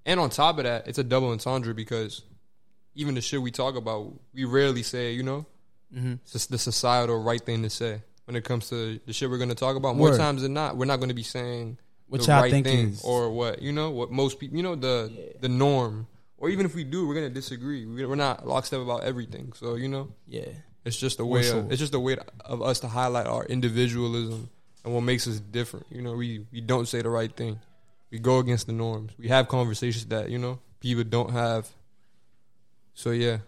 and 0.06 0.19
on 0.19 0.30
top 0.30 0.57
of 0.57 0.64
that, 0.65 0.88
it's 0.88 0.98
a 0.99 1.03
double 1.03 1.30
entendre 1.32 1.73
because 1.73 2.22
even 2.95 3.15
the 3.15 3.22
shit 3.22 3.41
we 3.41 3.52
talk 3.52 3.76
about, 3.76 4.14
we 4.34 4.45
rarely 4.45 4.84
say, 4.84 5.14
you 5.14 5.23
know, 5.23 5.45
Mm-hmm. 5.95 6.14
it's 6.23 6.34
just 6.34 6.49
the 6.49 6.57
societal 6.57 7.22
right 7.23 7.40
thing 7.40 7.61
to 7.61 7.69
say 7.69 8.02
when 8.26 8.36
it 8.36 8.44
comes 8.44 8.69
to 8.69 8.99
the 9.06 9.14
shit 9.14 9.30
we're 9.30 9.38
going 9.38 9.49
to 9.49 9.56
talk 9.56 9.76
about. 9.77 9.95
More 9.95 10.10
Word. 10.10 10.18
times 10.18 10.41
than 10.41 10.53
not, 10.53 10.76
we're 10.76 10.86
not 10.86 10.98
going 10.98 11.10
to 11.10 11.15
be 11.15 11.23
saying 11.23 11.77
What 12.07 12.22
the 12.26 12.32
right 12.32 12.52
thing 12.52 12.90
is- 12.90 13.03
or 13.03 13.30
what 13.30 13.61
you 13.61 13.72
know 13.72 13.91
what 13.91 14.11
most 14.11 14.40
people 14.40 14.57
you 14.57 14.64
know 14.64 14.76
the 14.76 15.36
the 15.41 15.48
norm. 15.48 16.07
Or 16.38 16.49
even 16.49 16.65
if 16.65 16.76
we 16.76 16.84
do, 16.84 17.07
we're 17.07 17.14
gonna 17.14 17.30
disagree. 17.30 17.86
We- 17.86 18.06
We're 18.06 18.15
not 18.15 18.45
lockstep 18.48 18.82
about 18.82 19.03
everything. 19.03 19.53
So 19.56 19.76
you 19.76 19.88
know, 19.88 20.11
Yeah. 20.27 20.49
it's 20.84 20.98
just 20.98 21.19
a 21.19 21.26
way. 21.26 21.44
sure. 21.44 21.60
Of, 21.60 21.72
it's 21.72 21.80
just 21.80 21.94
a 21.94 21.99
way 21.99 22.18
of 22.44 22.61
us 22.61 22.80
to 22.82 22.88
highlight 22.88 23.27
our 23.27 23.45
individualism 23.45 24.49
and 24.84 24.94
what 24.94 25.02
makes 25.02 25.27
us 25.27 25.40
different. 25.40 25.86
You 25.91 26.02
know, 26.02 26.14
we 26.14 26.45
we 26.52 26.61
don't 26.61 26.88
say 26.88 27.02
the 27.03 27.10
right 27.10 27.34
thing. 27.34 27.60
We 28.15 28.19
go 28.19 28.39
against 28.39 28.67
the 28.67 28.71
norms. 28.71 29.11
We 29.17 29.27
have 29.27 29.49
conversations 29.49 30.05
that 30.05 30.29
you 30.29 30.37
know 30.37 30.59
people 30.79 31.03
don't 31.03 31.31
have. 31.31 31.67
So 32.93 33.11
yeah, 33.11 33.39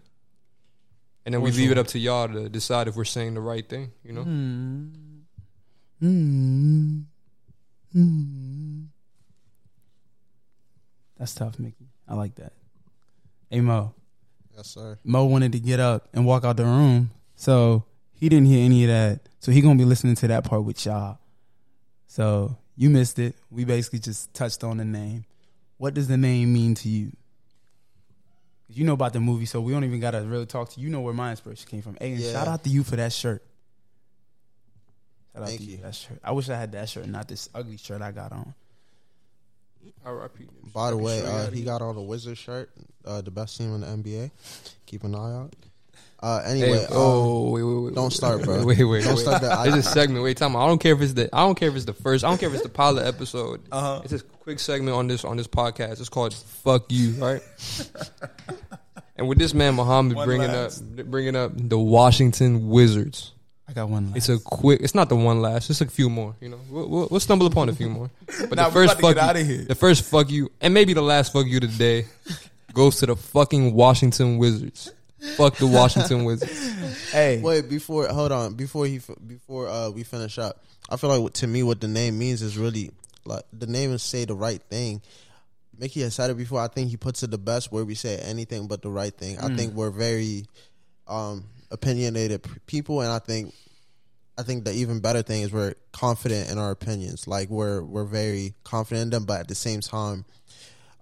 and 1.25 1.33
then 1.33 1.39
we 1.39 1.51
leave 1.51 1.71
it 1.71 1.77
up 1.77 1.87
to 1.87 1.99
y'all 1.99 2.27
to 2.27 2.49
decide 2.49 2.89
if 2.89 2.97
we're 2.97 3.05
saying 3.05 3.33
the 3.35 3.39
right 3.39 3.65
thing. 3.67 3.93
You 4.03 4.11
know, 4.11 4.23
Mm. 6.03 7.05
Mm. 7.95 8.87
That's 11.17 11.33
tough, 11.33 11.57
Mickey. 11.59 11.87
I 12.09 12.15
like 12.15 12.35
that. 12.35 12.51
Hey 13.49 13.61
Mo. 13.61 13.93
Yes, 14.53 14.67
sir. 14.67 14.99
Mo 15.05 15.23
wanted 15.23 15.53
to 15.53 15.61
get 15.61 15.79
up 15.79 16.09
and 16.13 16.25
walk 16.25 16.43
out 16.43 16.57
the 16.57 16.65
room, 16.65 17.11
so 17.37 17.85
he 18.11 18.27
didn't 18.27 18.47
hear 18.47 18.65
any 18.65 18.83
of 18.83 18.89
that. 18.89 19.29
So 19.39 19.53
he 19.53 19.61
gonna 19.61 19.75
be 19.79 19.85
listening 19.85 20.15
to 20.15 20.27
that 20.27 20.43
part 20.43 20.65
with 20.65 20.85
y'all. 20.85 21.19
So 22.07 22.57
you 22.77 22.89
missed 22.89 23.19
it. 23.19 23.35
We 23.51 23.65
basically 23.65 23.99
just 23.99 24.33
touched 24.33 24.63
on 24.63 24.77
the 24.77 24.85
name. 24.85 25.25
What 25.77 25.93
does 25.93 26.07
the 26.07 26.17
name 26.17 26.53
mean 26.53 26.75
to 26.75 26.87
you? 26.89 27.11
'Cause 28.67 28.77
You 28.77 28.85
know 28.85 28.93
about 28.93 29.13
the 29.13 29.19
movie, 29.19 29.45
so 29.45 29.59
we 29.61 29.71
don't 29.73 29.83
even 29.83 29.99
gotta 29.99 30.21
really 30.21 30.45
talk 30.45 30.69
to 30.71 30.79
you. 30.79 30.85
You 30.87 30.91
know 30.91 31.01
where 31.01 31.13
my 31.13 31.31
inspiration 31.31 31.67
came 31.69 31.81
from. 31.81 31.97
Hey, 31.99 32.13
and 32.13 32.21
Yeah. 32.21 32.31
shout 32.33 32.47
out 32.47 32.63
to 32.63 32.69
you 32.69 32.83
for 32.83 32.95
that 32.97 33.11
shirt. 33.13 33.41
Shout 35.33 35.43
out 35.43 35.47
Thank 35.49 35.59
to 35.61 35.65
you 35.65 35.71
you. 35.77 35.83
that 35.83 35.95
shirt. 35.95 36.19
I 36.23 36.31
wish 36.31 36.49
I 36.49 36.57
had 36.57 36.71
that 36.73 36.89
shirt, 36.89 37.07
not 37.07 37.27
this 37.27 37.49
ugly 37.53 37.77
shirt 37.77 38.01
I 38.01 38.11
got 38.11 38.31
on. 38.31 38.53
R.I.P. 40.03 40.43
Nipsey. 40.45 40.73
By 40.73 40.89
the 40.91 40.97
way, 40.97 41.21
uh, 41.21 41.49
he 41.51 41.63
got 41.63 41.81
on 41.81 41.95
a 41.95 42.01
Wizard 42.01 42.37
shirt, 42.37 42.69
uh, 43.05 43.21
the 43.21 43.31
best 43.31 43.57
team 43.57 43.73
in 43.75 43.81
the 43.81 43.87
NBA. 43.87 44.31
Keep 44.85 45.03
an 45.05 45.15
eye 45.15 45.33
out. 45.33 45.53
Uh, 46.19 46.43
Hey, 46.43 46.61
anyway, 46.63 46.79
um, 46.85 46.87
oh 46.91 47.49
wait, 47.51 47.61
wait, 47.63 47.75
wait. 47.85 47.95
don't 47.95 48.11
start, 48.11 48.41
bro. 48.43 48.65
Wait, 48.65 48.83
wait, 48.83 49.03
Don't 49.03 49.15
wait. 49.15 49.19
start 49.21 49.41
that. 49.43 49.67
It's 49.67 49.77
a 49.77 49.83
segment. 49.83 50.23
Wait, 50.23 50.35
time. 50.37 50.55
I 50.55 50.65
don't 50.65 50.79
care 50.79 50.93
if 50.93 51.01
it's 51.01 51.13
the. 51.13 51.29
I 51.33 51.41
don't 51.45 51.53
care 51.55 51.69
if 51.69 51.75
it's 51.75 51.85
the 51.85 51.93
first. 51.93 52.23
I 52.25 52.29
don't 52.29 52.39
care 52.39 52.49
if 52.49 52.55
it's 52.55 52.63
the 52.63 52.69
pilot 52.69 53.05
episode. 53.05 53.61
Uh-huh. 53.71 54.01
It's 54.03 54.13
a 54.13 54.19
quick 54.19 54.59
segment 54.59 54.97
on 54.97 55.07
this 55.07 55.23
on 55.23 55.37
this 55.37 55.47
podcast. 55.47 55.99
It's 55.99 56.09
called 56.09 56.33
"Fuck 56.33 56.91
You," 56.91 57.11
right? 57.23 57.41
and 59.15 59.27
with 59.27 59.37
this 59.37 59.53
man 59.53 59.75
Muhammad 59.75 60.15
One 60.15 60.25
bringing 60.25 60.47
last. 60.51 60.81
up 60.99 61.05
bringing 61.05 61.35
up 61.35 61.51
the 61.55 61.77
Washington 61.79 62.69
Wizards. 62.69 63.33
I 63.69 63.73
got 63.73 63.89
one. 63.89 64.07
Last. 64.07 64.17
It's 64.17 64.29
a 64.29 64.39
quick. 64.39 64.81
It's 64.81 64.95
not 64.95 65.09
the 65.09 65.15
one 65.15 65.41
last. 65.41 65.69
It's 65.69 65.81
a 65.81 65.85
few 65.87 66.09
more. 66.09 66.35
You 66.39 66.49
know, 66.49 66.59
we'll, 66.69 66.87
we'll, 66.89 67.07
we'll 67.11 67.19
stumble 67.19 67.47
upon 67.47 67.67
a 67.69 67.73
few 67.73 67.89
more. 67.89 68.09
But 68.49 68.53
Nah, 68.55 68.67
the 68.69 68.71
first 68.71 68.97
about 68.97 69.09
to 69.09 69.13
get 69.13 69.19
fuck 69.21 69.29
outta 69.29 69.39
you, 69.43 69.45
here. 69.57 69.65
the 69.65 69.75
first 69.75 70.03
fuck 70.05 70.29
you, 70.31 70.49
and 70.61 70.73
maybe 70.73 70.93
the 70.93 71.01
last 71.01 71.33
fuck 71.33 71.45
you 71.45 71.59
today, 71.59 72.05
goes 72.73 72.97
to 72.99 73.05
the 73.07 73.15
fucking 73.15 73.73
Washington 73.73 74.37
Wizards. 74.37 74.91
Fuck 75.35 75.55
the 75.57 75.67
Washington 75.67 76.25
Wizards. 76.25 77.11
hey, 77.11 77.41
Wait, 77.41 77.69
before 77.69 78.07
hold 78.07 78.31
on, 78.31 78.53
before 78.53 78.85
he 78.85 78.99
before 79.25 79.67
uh, 79.67 79.89
we 79.89 80.03
finish 80.03 80.37
up, 80.37 80.63
I 80.89 80.97
feel 80.97 81.09
like 81.17 81.33
to 81.33 81.47
me 81.47 81.63
what 81.63 81.81
the 81.81 81.87
name 81.87 82.17
means 82.19 82.41
is 82.41 82.57
really 82.57 82.91
like 83.25 83.43
the 83.51 83.67
name 83.67 83.91
is 83.91 84.03
say 84.03 84.25
the 84.25 84.35
right 84.35 84.61
thing. 84.69 85.01
Mickey 85.77 86.01
has 86.01 86.15
said 86.15 86.29
it 86.29 86.37
before. 86.37 86.59
I 86.59 86.67
think 86.67 86.89
he 86.89 86.97
puts 86.97 87.21
it 87.23 87.31
the 87.31 87.37
best 87.37 87.71
where 87.71 87.85
we 87.85 87.93
say 87.95 88.17
anything 88.17 88.67
but 88.67 88.81
the 88.81 88.89
right 88.89 89.13
thing. 89.15 89.37
I 89.39 89.55
think 89.55 89.73
we're 89.73 89.91
very 89.91 90.45
um, 91.07 91.45
opinionated 91.71 92.43
people, 92.65 93.01
and 93.01 93.11
I 93.11 93.19
think 93.19 93.53
I 94.37 94.43
think 94.43 94.65
the 94.65 94.71
even 94.73 94.99
better 94.99 95.21
thing 95.23 95.41
is 95.41 95.51
we're 95.51 95.75
confident 95.91 96.51
in 96.51 96.57
our 96.57 96.71
opinions. 96.71 97.27
Like 97.27 97.49
we're 97.49 97.81
we're 97.83 98.05
very 98.05 98.53
confident 98.63 99.03
in 99.03 99.09
them, 99.11 99.25
but 99.25 99.39
at 99.41 99.47
the 99.47 99.55
same 99.55 99.81
time, 99.81 100.25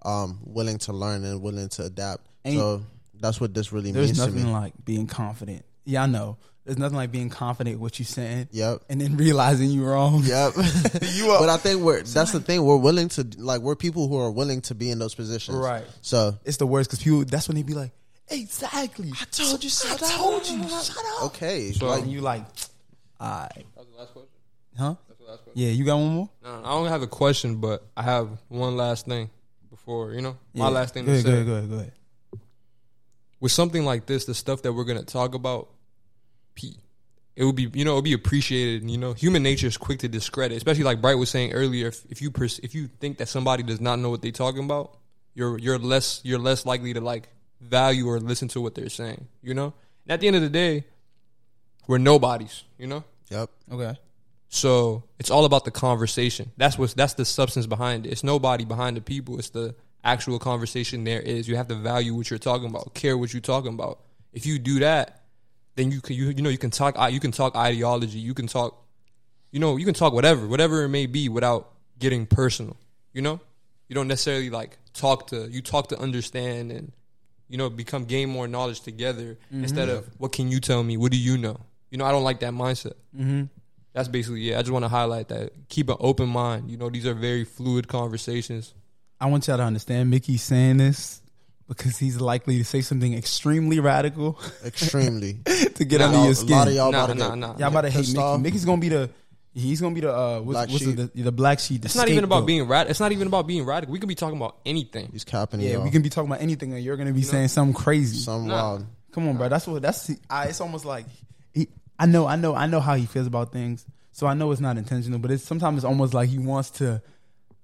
um, 0.04 0.40
willing 0.44 0.78
to 0.80 0.94
learn 0.94 1.24
and 1.26 1.42
willing 1.42 1.70
to 1.70 1.84
adapt. 1.86 2.26
Ain't- 2.46 2.60
so 2.60 2.84
that's 3.20 3.40
what 3.42 3.54
this 3.54 3.72
really 3.72 3.92
there's 3.92 4.08
means 4.08 4.18
to 4.20 4.26
me. 4.28 4.32
There's 4.32 4.44
nothing 4.44 4.54
me. 4.54 4.60
like 4.60 4.74
being 4.86 5.08
confident. 5.08 5.64
Yeah, 5.86 6.04
I 6.04 6.06
know. 6.08 6.38
There's 6.66 6.80
nothing 6.80 6.98
like 6.98 7.12
being 7.12 7.30
confident 7.30 7.80
what 7.80 8.00
you're 8.00 8.08
saying. 8.08 8.48
Yep. 8.52 8.86
And 8.90 9.00
then 9.00 9.18
realizing 9.18 9.70
you're 9.70 9.92
wrong. 9.92 10.24
Yep. 10.24 10.54
You 11.14 11.30
are- 11.30 11.40
but 11.40 11.50
I 11.50 11.58
think 11.58 11.82
we're 11.82 12.02
that's 12.02 12.32
the 12.32 12.40
thing. 12.40 12.64
We're 12.64 12.76
willing 12.78 13.10
to 13.10 13.28
like 13.38 13.62
we're 13.62 13.76
people 13.76 14.08
who 14.08 14.18
are 14.18 14.32
willing 14.32 14.62
to 14.62 14.74
be 14.76 14.90
in 14.90 14.98
those 14.98 15.14
positions. 15.14 15.58
Right. 15.58 15.86
So 16.02 16.38
It's 16.44 16.58
the 16.58 16.66
worst 16.68 16.90
because 16.90 17.04
people. 17.04 17.24
That's 17.26 17.48
when 17.48 17.56
they 17.58 17.62
be 17.64 17.76
like, 17.76 17.92
"Exactly, 18.30 19.12
I 19.22 19.26
told 19.26 19.64
you, 19.64 19.70
so. 19.70 19.90
I 19.94 19.96
told 19.98 20.48
you, 20.50 20.64
shut 20.68 20.98
up." 21.18 21.24
okay. 21.26 21.72
So- 21.72 21.86
like 21.88 22.02
And 22.04 22.12
you 22.12 22.22
like, 22.22 22.46
alright, 23.22 23.52
That 23.76 23.78
was 23.78 23.88
the 23.94 24.00
last 24.00 24.14
question. 24.14 24.30
huh? 24.78 24.96
That's 25.08 25.20
the 25.20 25.26
last 25.28 25.44
question. 25.44 25.62
Yeah, 25.62 25.70
you 25.70 25.86
got 25.86 25.98
one 25.98 26.14
more. 26.16 26.30
No, 26.44 26.62
I 26.66 26.70
don't 26.72 26.88
have 26.88 27.04
a 27.04 27.08
question, 27.08 27.58
but 27.58 27.86
I 27.96 28.02
have 28.02 28.30
one 28.50 28.76
last 28.76 29.06
thing 29.06 29.30
before 29.70 30.14
you 30.14 30.22
know 30.22 30.36
my 30.56 30.66
Yeah. 30.66 30.70
last 30.72 30.94
thing 30.96 31.06
Go 31.06 31.12
to 31.14 31.20
ahead, 31.20 31.26
say. 31.26 31.30
go 31.32 31.36
ahead, 31.36 31.46
go 31.48 31.54
ahead, 31.54 31.70
go 31.70 31.76
ahead. 31.76 31.92
With 33.46 33.52
something 33.52 33.86
like 33.86 34.08
this, 34.08 34.26
the 34.26 34.34
stuff 34.34 34.64
that 34.64 34.74
we're 34.74 34.86
gonna 34.86 35.04
talk 35.04 35.36
about, 35.36 35.70
P, 36.56 36.80
it 37.36 37.44
would 37.44 37.56
be 37.56 37.70
you 37.76 37.86
know 37.86 37.92
it 37.92 37.96
would 37.98 38.04
be 38.04 38.14
appreciated. 38.14 38.82
and, 38.82 38.90
You 38.90 38.98
know, 38.98 39.14
human 39.14 39.44
nature 39.44 39.68
is 39.68 39.78
quick 39.78 40.00
to 40.00 40.08
discredit, 40.08 40.58
especially 40.58 40.84
like 40.84 41.00
Bright 41.00 41.20
was 41.20 41.30
saying 41.30 41.54
earlier. 41.54 41.90
If, 41.90 42.04
if 42.10 42.24
you 42.24 42.32
pers- 42.32 42.58
if 42.64 42.74
you 42.74 42.88
think 42.88 43.20
that 43.20 43.28
somebody 43.28 43.62
does 43.62 43.80
not 43.80 44.00
know 44.00 44.10
what 44.10 44.24
they're 44.24 44.32
talking 44.32 44.64
about, 44.64 44.98
you're 45.36 45.60
you're 45.60 45.78
less 45.78 46.22
you're 46.24 46.40
less 46.40 46.66
likely 46.66 46.92
to 46.94 47.02
like 47.02 47.30
value 47.62 48.10
or 48.10 48.20
listen 48.20 48.48
to 48.48 48.62
what 48.62 48.74
they're 48.74 48.90
saying. 48.90 49.28
You 49.44 49.54
know, 49.54 49.76
and 50.08 50.14
at 50.14 50.22
the 50.22 50.26
end 50.26 50.38
of 50.38 50.42
the 50.42 50.50
day, 50.50 50.86
we're 51.86 52.00
nobodies. 52.00 52.64
You 52.80 52.88
know. 52.88 53.04
yep. 53.30 53.52
Okay. 53.72 53.96
So 54.50 55.04
it's 55.20 55.30
all 55.30 55.46
about 55.46 55.66
the 55.66 55.72
conversation. 55.72 56.50
That's 56.58 56.80
what's 56.80 56.96
that's 56.96 57.14
the 57.14 57.26
substance 57.26 57.68
behind 57.68 58.08
it. 58.08 58.10
It's 58.10 58.24
nobody 58.24 58.66
behind 58.66 58.98
the 58.98 59.02
people. 59.02 59.38
It's 59.38 59.50
the 59.52 59.76
actual 60.06 60.40
conversation 60.40 61.04
there 61.04 61.20
is. 61.20 61.48
You 61.48 61.58
have 61.58 61.68
to 61.68 61.76
value 61.76 62.14
what 62.14 62.30
you're 62.30 62.40
talking 62.40 62.70
about, 62.70 62.94
care 62.94 63.18
what 63.18 63.34
you're 63.34 63.42
talking 63.42 63.74
about. 63.74 64.00
If 64.32 64.46
you 64.46 64.60
do 64.60 64.80
that, 64.80 65.24
then 65.76 65.92
you 65.92 66.00
can 66.00 66.16
you 66.16 66.28
you 66.28 66.42
know 66.42 66.50
you 66.50 66.58
can 66.58 66.72
talk 66.72 66.96
you 67.12 67.20
can 67.20 67.32
talk 67.32 67.56
ideology. 67.56 68.20
You 68.20 68.34
can 68.34 68.48
talk 68.48 68.82
you 69.52 69.60
know 69.60 69.78
you 69.78 69.86
can 69.86 69.94
talk 69.94 70.14
whatever 70.14 70.48
whatever 70.48 70.84
it 70.84 70.90
may 70.90 71.06
be 71.06 71.28
without 71.28 71.72
getting 72.00 72.26
personal. 72.26 72.78
You 73.12 73.22
know 73.22 73.42
you 73.88 73.96
don't 73.96 74.08
necessarily 74.08 74.50
like 74.50 74.78
talk 74.94 75.28
to 75.28 75.50
you 75.50 75.62
talk 75.62 75.90
to 75.90 76.00
understand 76.00 76.72
and 76.72 76.92
you 77.48 77.58
know 77.58 77.70
become 77.70 78.06
gain 78.06 78.30
more 78.30 78.48
knowledge 78.48 78.82
together 78.82 79.38
mm-hmm. 79.52 79.64
instead 79.64 79.90
of 79.90 80.10
what 80.18 80.32
can 80.32 80.50
you 80.50 80.60
tell 80.60 80.84
me? 80.84 80.98
What 80.98 81.12
do 81.12 81.18
you 81.18 81.38
know? 81.38 81.60
You 81.90 81.98
know 81.98 82.06
I 82.06 82.12
don't 82.12 82.24
like 82.24 82.40
that 82.40 82.54
mindset 82.54 82.94
mm-hmm. 83.16 83.44
that's 83.94 84.08
basically 84.08 84.42
yeah. 84.42 84.60
I 84.60 84.62
just 84.62 84.72
want 84.72 84.86
to 84.86 84.90
highlight 84.90 85.28
that. 85.30 85.52
Keep 85.70 85.90
an 85.90 85.98
open 86.00 86.30
mind. 86.30 86.70
You 86.70 86.78
know, 86.78 86.90
these 86.90 87.06
are 87.06 87.14
very 87.14 87.44
fluid 87.44 87.88
conversations. 87.88 88.74
I 89.20 89.28
want 89.28 89.48
y'all 89.48 89.58
to 89.58 89.64
understand 89.64 90.10
Mickey's 90.10 90.44
saying 90.44 90.78
this 90.78 91.22
because 91.68 91.98
he's 91.98 92.20
likely 92.22 92.58
to 92.58 92.64
say 92.66 92.82
something 92.82 93.14
extremely 93.14 93.80
radical 93.80 94.40
Extremely. 94.66 95.40
to 95.76 95.86
get 95.86 96.00
Nah, 96.00 96.06
under 96.08 96.18
Y'all- 96.18 96.24
your 96.26 96.32
a 96.32 96.36
skin. 96.36 96.50
lot 96.52 96.68
of 96.68 96.74
y'all 96.74 96.92
Nah, 96.92 97.04
about 97.06 97.14
to 97.14 97.20
nah, 97.20 97.30
get 97.30 97.38
nah. 97.38 97.58
Y'all 97.58 97.68
about 97.70 97.82
to 97.82 97.90
hate 97.90 98.00
pissed 98.00 98.14
Mickey. 98.14 98.24
off. 98.24 98.40
Mickey's 98.42 98.66
gonna 98.66 98.82
be 98.82 98.90
the 98.90 99.10
he's 99.54 99.80
gonna 99.82 99.96
be 99.96 100.02
the 100.02 100.14
uh 100.14 100.40
what's, 100.42 100.52
Black 100.58 100.70
what's 100.70 100.84
sheep. 100.84 100.96
the, 100.96 101.10
the 101.24 101.32
black 101.32 101.60
sheep. 101.60 101.82
The 101.82 101.86
It's 101.88 101.96
not 101.96 102.10
even 102.10 102.24
about 102.24 102.36
scapegoat. 102.40 102.48
being 102.48 102.64
rad. 102.68 102.90
It's 102.90 103.00
not 103.00 103.12
even 103.14 103.28
about 103.28 103.48
being 103.48 103.66
radical. 103.66 103.94
We 103.94 104.00
could 104.00 104.10
be 104.10 104.16
talking 104.16 104.38
about 104.38 104.58
anything. 104.66 105.10
He's 105.12 105.24
capping 105.24 105.62
Yeah, 105.62 105.74
y'all. 105.74 105.84
we 105.84 105.92
can 105.92 106.02
be 106.02 106.10
talking 106.10 106.30
about 106.30 106.42
anything, 106.42 106.74
and 106.74 106.84
you're 106.84 106.98
gonna 106.98 107.14
be 107.14 107.22
saying 107.24 107.48
something 107.48 107.74
crazy. 107.74 108.18
some 108.18 108.48
Nah. 108.48 108.54
wild. 108.54 108.86
Come 109.14 109.28
on, 109.30 109.38
bro. 109.38 109.48
That's 109.50 109.66
what. 109.66 109.82
That's. 109.82 110.12
I, 110.30 110.48
it's 110.48 110.60
almost 110.60 110.84
like 110.86 111.06
he. 111.54 111.70
I 111.98 112.06
know. 112.06 112.28
I 112.28 112.36
know. 112.36 112.54
I 112.54 112.68
know 112.68 112.82
how 112.82 112.96
he 112.96 113.06
feels 113.06 113.28
about 113.28 113.54
things. 113.54 113.86
So 114.12 114.28
I 114.28 114.34
know 114.34 114.52
it's 114.52 114.62
not 114.62 114.78
intentional, 114.78 115.20
but 115.20 115.32
it's 115.32 115.44
sometimes 115.44 115.78
it's 115.78 115.86
almost 115.86 116.14
like 116.14 116.28
he 116.30 116.38
wants 116.38 116.70
to 116.72 117.02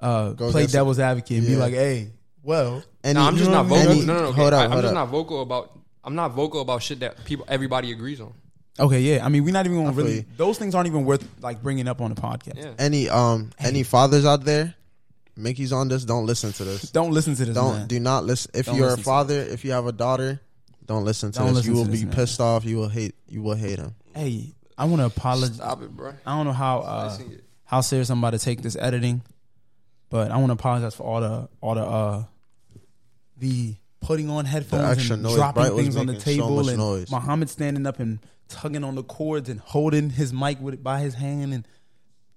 uh, 0.01 0.33
play 0.33 0.49
against- 0.49 0.73
devil's 0.73 0.99
advocate 0.99 1.37
and 1.39 1.47
be 1.47 1.55
like, 1.55 1.73
"Hey, 1.73 2.11
well, 2.43 2.83
Any, 3.03 3.13
no, 3.15 3.21
I'm 3.21 3.37
just 3.37 3.51
not 3.51 3.65
vocal. 3.67 3.93
mean? 3.95 4.05
no, 4.05 4.13
no, 4.13 4.19
no. 4.25 4.31
Hold 4.31 4.53
okay, 4.53 4.55
up, 4.55 4.61
I, 4.61 4.73
hold 4.73 4.73
am 4.77 4.81
just 4.81 4.87
up. 4.87 4.93
not 4.95 5.09
vocal 5.09 5.41
about. 5.41 5.79
I'm 6.03 6.15
not 6.15 6.31
vocal 6.31 6.61
about 6.61 6.81
shit 6.81 6.99
that 7.01 7.23
people 7.25 7.45
everybody 7.47 7.91
agrees 7.91 8.19
on. 8.19 8.33
okay, 8.79 8.99
yeah." 9.01 9.25
I 9.25 9.29
mean, 9.29 9.43
we're 9.43 9.53
not 9.53 9.65
even 9.65 9.77
gonna 9.83 9.95
really. 9.95 10.25
Those 10.37 10.57
things 10.57 10.73
aren't 10.75 10.87
even 10.87 11.05
worth 11.05 11.27
like 11.41 11.61
bringing 11.61 11.87
up 11.87 12.01
on 12.01 12.13
the 12.13 12.19
podcast. 12.21 12.57
Yeah. 12.57 12.71
Any 12.79 13.09
um 13.09 13.51
any 13.59 13.83
fathers 13.83 14.25
out 14.25 14.43
there, 14.43 14.73
Mickey's 15.35 15.71
on 15.71 15.87
this. 15.87 16.03
Don't 16.03 16.25
listen 16.25 16.51
to 16.53 16.63
this. 16.63 16.83
Don't 16.91 17.11
listen 17.11 17.35
to 17.35 17.45
this. 17.45 17.53
Don't 17.55 17.75
man. 17.77 17.87
do 17.87 17.99
not 17.99 18.25
listen. 18.25 18.51
If 18.55 18.65
Don't 18.65 18.75
you're 18.77 18.85
listen 18.87 19.01
a 19.01 19.03
father, 19.03 19.39
if 19.41 19.63
you 19.63 19.71
have 19.73 19.85
a 19.85 19.91
daughter, 19.91 20.39
don't 20.85 21.05
listen 21.05 21.31
to 21.33 21.37
Don't 21.39 21.47
this. 21.49 21.57
listen 21.57 21.71
you 21.73 21.77
will 21.77 21.85
be 21.85 21.91
this, 21.91 22.03
man. 22.03 22.13
pissed 22.13 22.41
off. 22.41 22.65
You 22.65 22.77
will 22.77 22.89
hate. 22.89 23.13
You 23.27 23.43
will 23.43 23.55
hate 23.55 23.77
him. 23.77 23.93
Hey, 24.15 24.53
I 24.77 24.85
want 24.85 24.99
to 25.01 25.05
apologize. 25.05 25.55
Stop 25.57 25.83
it, 25.83 25.95
bro. 25.95 26.13
I 26.25 26.35
don't 26.35 26.47
know 26.47 26.53
how 26.53 26.79
uh, 26.79 27.17
how 27.65 27.81
serious 27.81 28.09
I'm 28.09 28.17
about 28.17 28.31
to 28.31 28.39
take 28.39 28.61
this 28.63 28.75
editing, 28.75 29.21
but 30.11 30.29
I 30.29 30.38
want 30.38 30.49
to 30.49 30.53
apologize 30.53 30.93
for 30.93 31.03
all 31.03 31.21
the 31.21 31.49
all 31.61 31.73
the 31.75 31.83
uh 31.83 32.23
the 33.38 33.73
putting 34.01 34.29
on 34.29 34.45
headphones 34.45 35.09
and 35.09 35.23
noise. 35.23 35.35
dropping 35.35 35.63
Bright 35.63 35.73
things 35.75 35.95
on 35.95 36.05
the 36.05 36.13
making 36.13 36.35
so 36.35 36.41
table 36.41 36.69
and 36.69 36.77
noise. 36.77 37.11
Muhammad 37.11 37.49
standing 37.49 37.88
up 37.88 37.99
and 37.99 38.19
tugging 38.49 38.83
on 38.83 38.95
the 38.95 39.03
cords 39.03 39.49
and 39.49 39.59
holding 39.59 40.09
his 40.11 40.31
mic 40.33 40.59
with 40.61 40.73
it 40.75 40.83
by 40.83 40.99
his 40.99 41.15
hand 41.15 41.53
and 41.53 41.67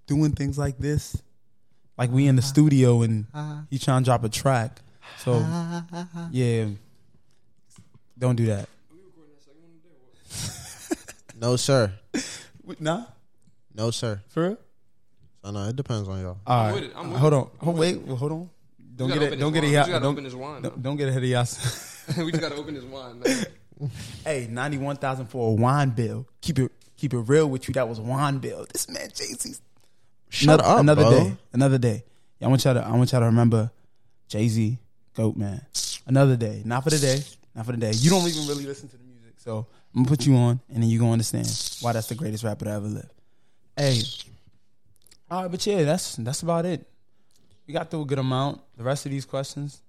doing 0.06 0.32
things 0.32 0.56
like 0.56 0.78
this, 0.78 1.20
like 1.98 2.10
we 2.10 2.26
in 2.26 2.36
the 2.36 2.42
studio 2.42 3.02
and 3.02 3.26
he 3.70 3.78
trying 3.78 4.02
to 4.02 4.04
drop 4.06 4.24
a 4.24 4.28
track. 4.28 4.80
So 5.18 5.38
yeah, 6.30 6.66
don't 8.18 8.36
do 8.36 8.46
that. 8.46 8.68
No 11.40 11.56
sir. 11.56 11.92
Nah, 12.80 13.04
No 13.74 13.90
sir. 13.90 14.22
for 14.28 14.42
real. 14.48 14.58
So 15.44 15.50
no, 15.50 15.68
it 15.68 15.76
depends 15.76 16.08
on 16.08 16.20
y'all. 16.22 16.38
All 16.46 16.72
with 16.72 16.84
it. 16.84 16.92
I'm 16.96 17.10
with 17.10 17.20
hold 17.20 17.32
it. 17.34 17.36
on. 17.36 17.50
Hold, 17.60 17.78
wait, 17.78 18.00
well, 18.00 18.16
hold 18.16 18.32
on. 18.32 18.50
Don't 18.96 19.08
get 19.08 19.14
gotta 19.16 19.26
it. 19.26 19.28
open 19.28 19.38
Don't 19.40 19.52
this 19.52 19.60
get 19.60 19.64
it. 19.64 19.66
wine. 19.66 19.72
Yeah, 19.74 19.84
We 19.84 19.90
gotta 19.92 20.02
don't, 20.02 20.12
open 20.12 20.24
this 20.24 20.34
wine. 20.34 20.62
don't, 20.62 20.82
don't 20.82 20.96
get 20.96 21.08
ahead 21.08 21.22
of 21.22 21.28
y'all. 21.28 21.40
we 22.24 22.30
just 22.30 22.40
gotta 22.40 22.54
open 22.54 22.74
this 22.74 22.84
wine, 22.84 23.20
man. 23.20 23.90
hey, 24.24 24.46
ninety 24.50 24.78
one 24.78 24.96
thousand 24.96 25.26
for 25.26 25.50
a 25.50 25.52
wine 25.54 25.90
bill. 25.90 26.26
Keep 26.40 26.60
it 26.60 26.72
keep 26.96 27.12
it 27.12 27.18
real 27.18 27.46
with 27.50 27.68
you. 27.68 27.74
That 27.74 27.88
was 27.88 28.00
wine 28.00 28.38
bill. 28.38 28.64
This 28.72 28.88
man 28.88 29.08
Jay 29.14 29.26
Z. 29.38 29.54
Shut 30.30 30.44
another, 30.60 30.64
up, 30.64 30.80
another 30.80 31.02
bro. 31.02 31.10
day. 31.10 31.36
Another 31.52 31.78
day. 31.78 32.04
Yeah, 32.38 32.46
I 32.46 32.50
want 32.50 32.64
y'all 32.64 32.74
to. 32.74 32.80
I 32.86 32.90
want 32.92 33.12
y'all 33.12 33.20
to 33.20 33.26
remember 33.26 33.70
Jay 34.28 34.48
Z, 34.48 34.78
Goat 35.14 35.36
Man. 35.36 35.60
Another 36.06 36.36
day. 36.36 36.62
Not 36.64 36.84
for 36.84 36.90
the 36.90 36.98
day. 36.98 37.22
Not 37.54 37.66
for 37.66 37.72
the 37.72 37.78
day. 37.78 37.92
You 37.92 38.08
don't 38.10 38.26
even 38.26 38.46
really 38.48 38.64
listen 38.64 38.88
to 38.88 38.96
the 38.96 39.04
music, 39.04 39.34
so 39.38 39.66
I'm 39.94 40.04
gonna 40.04 40.08
put 40.16 40.24
you 40.26 40.36
on, 40.36 40.60
and 40.72 40.82
then 40.82 40.88
you 40.88 40.98
gonna 40.98 41.12
understand 41.12 41.46
why 41.82 41.92
that's 41.92 42.08
the 42.08 42.14
greatest 42.14 42.44
rapper 42.44 42.64
to 42.64 42.70
ever 42.70 42.86
live. 42.86 43.10
Hey. 43.76 44.00
All 45.34 45.42
right, 45.42 45.50
but 45.50 45.66
yeah, 45.66 45.82
that's 45.82 46.14
that's 46.14 46.42
about 46.42 46.64
it. 46.64 46.86
We 47.66 47.74
got 47.74 47.90
through 47.90 48.02
a 48.02 48.04
good 48.04 48.20
amount. 48.20 48.60
The 48.76 48.84
rest 48.84 49.04
of 49.04 49.10
these 49.10 49.24
questions. 49.24 49.82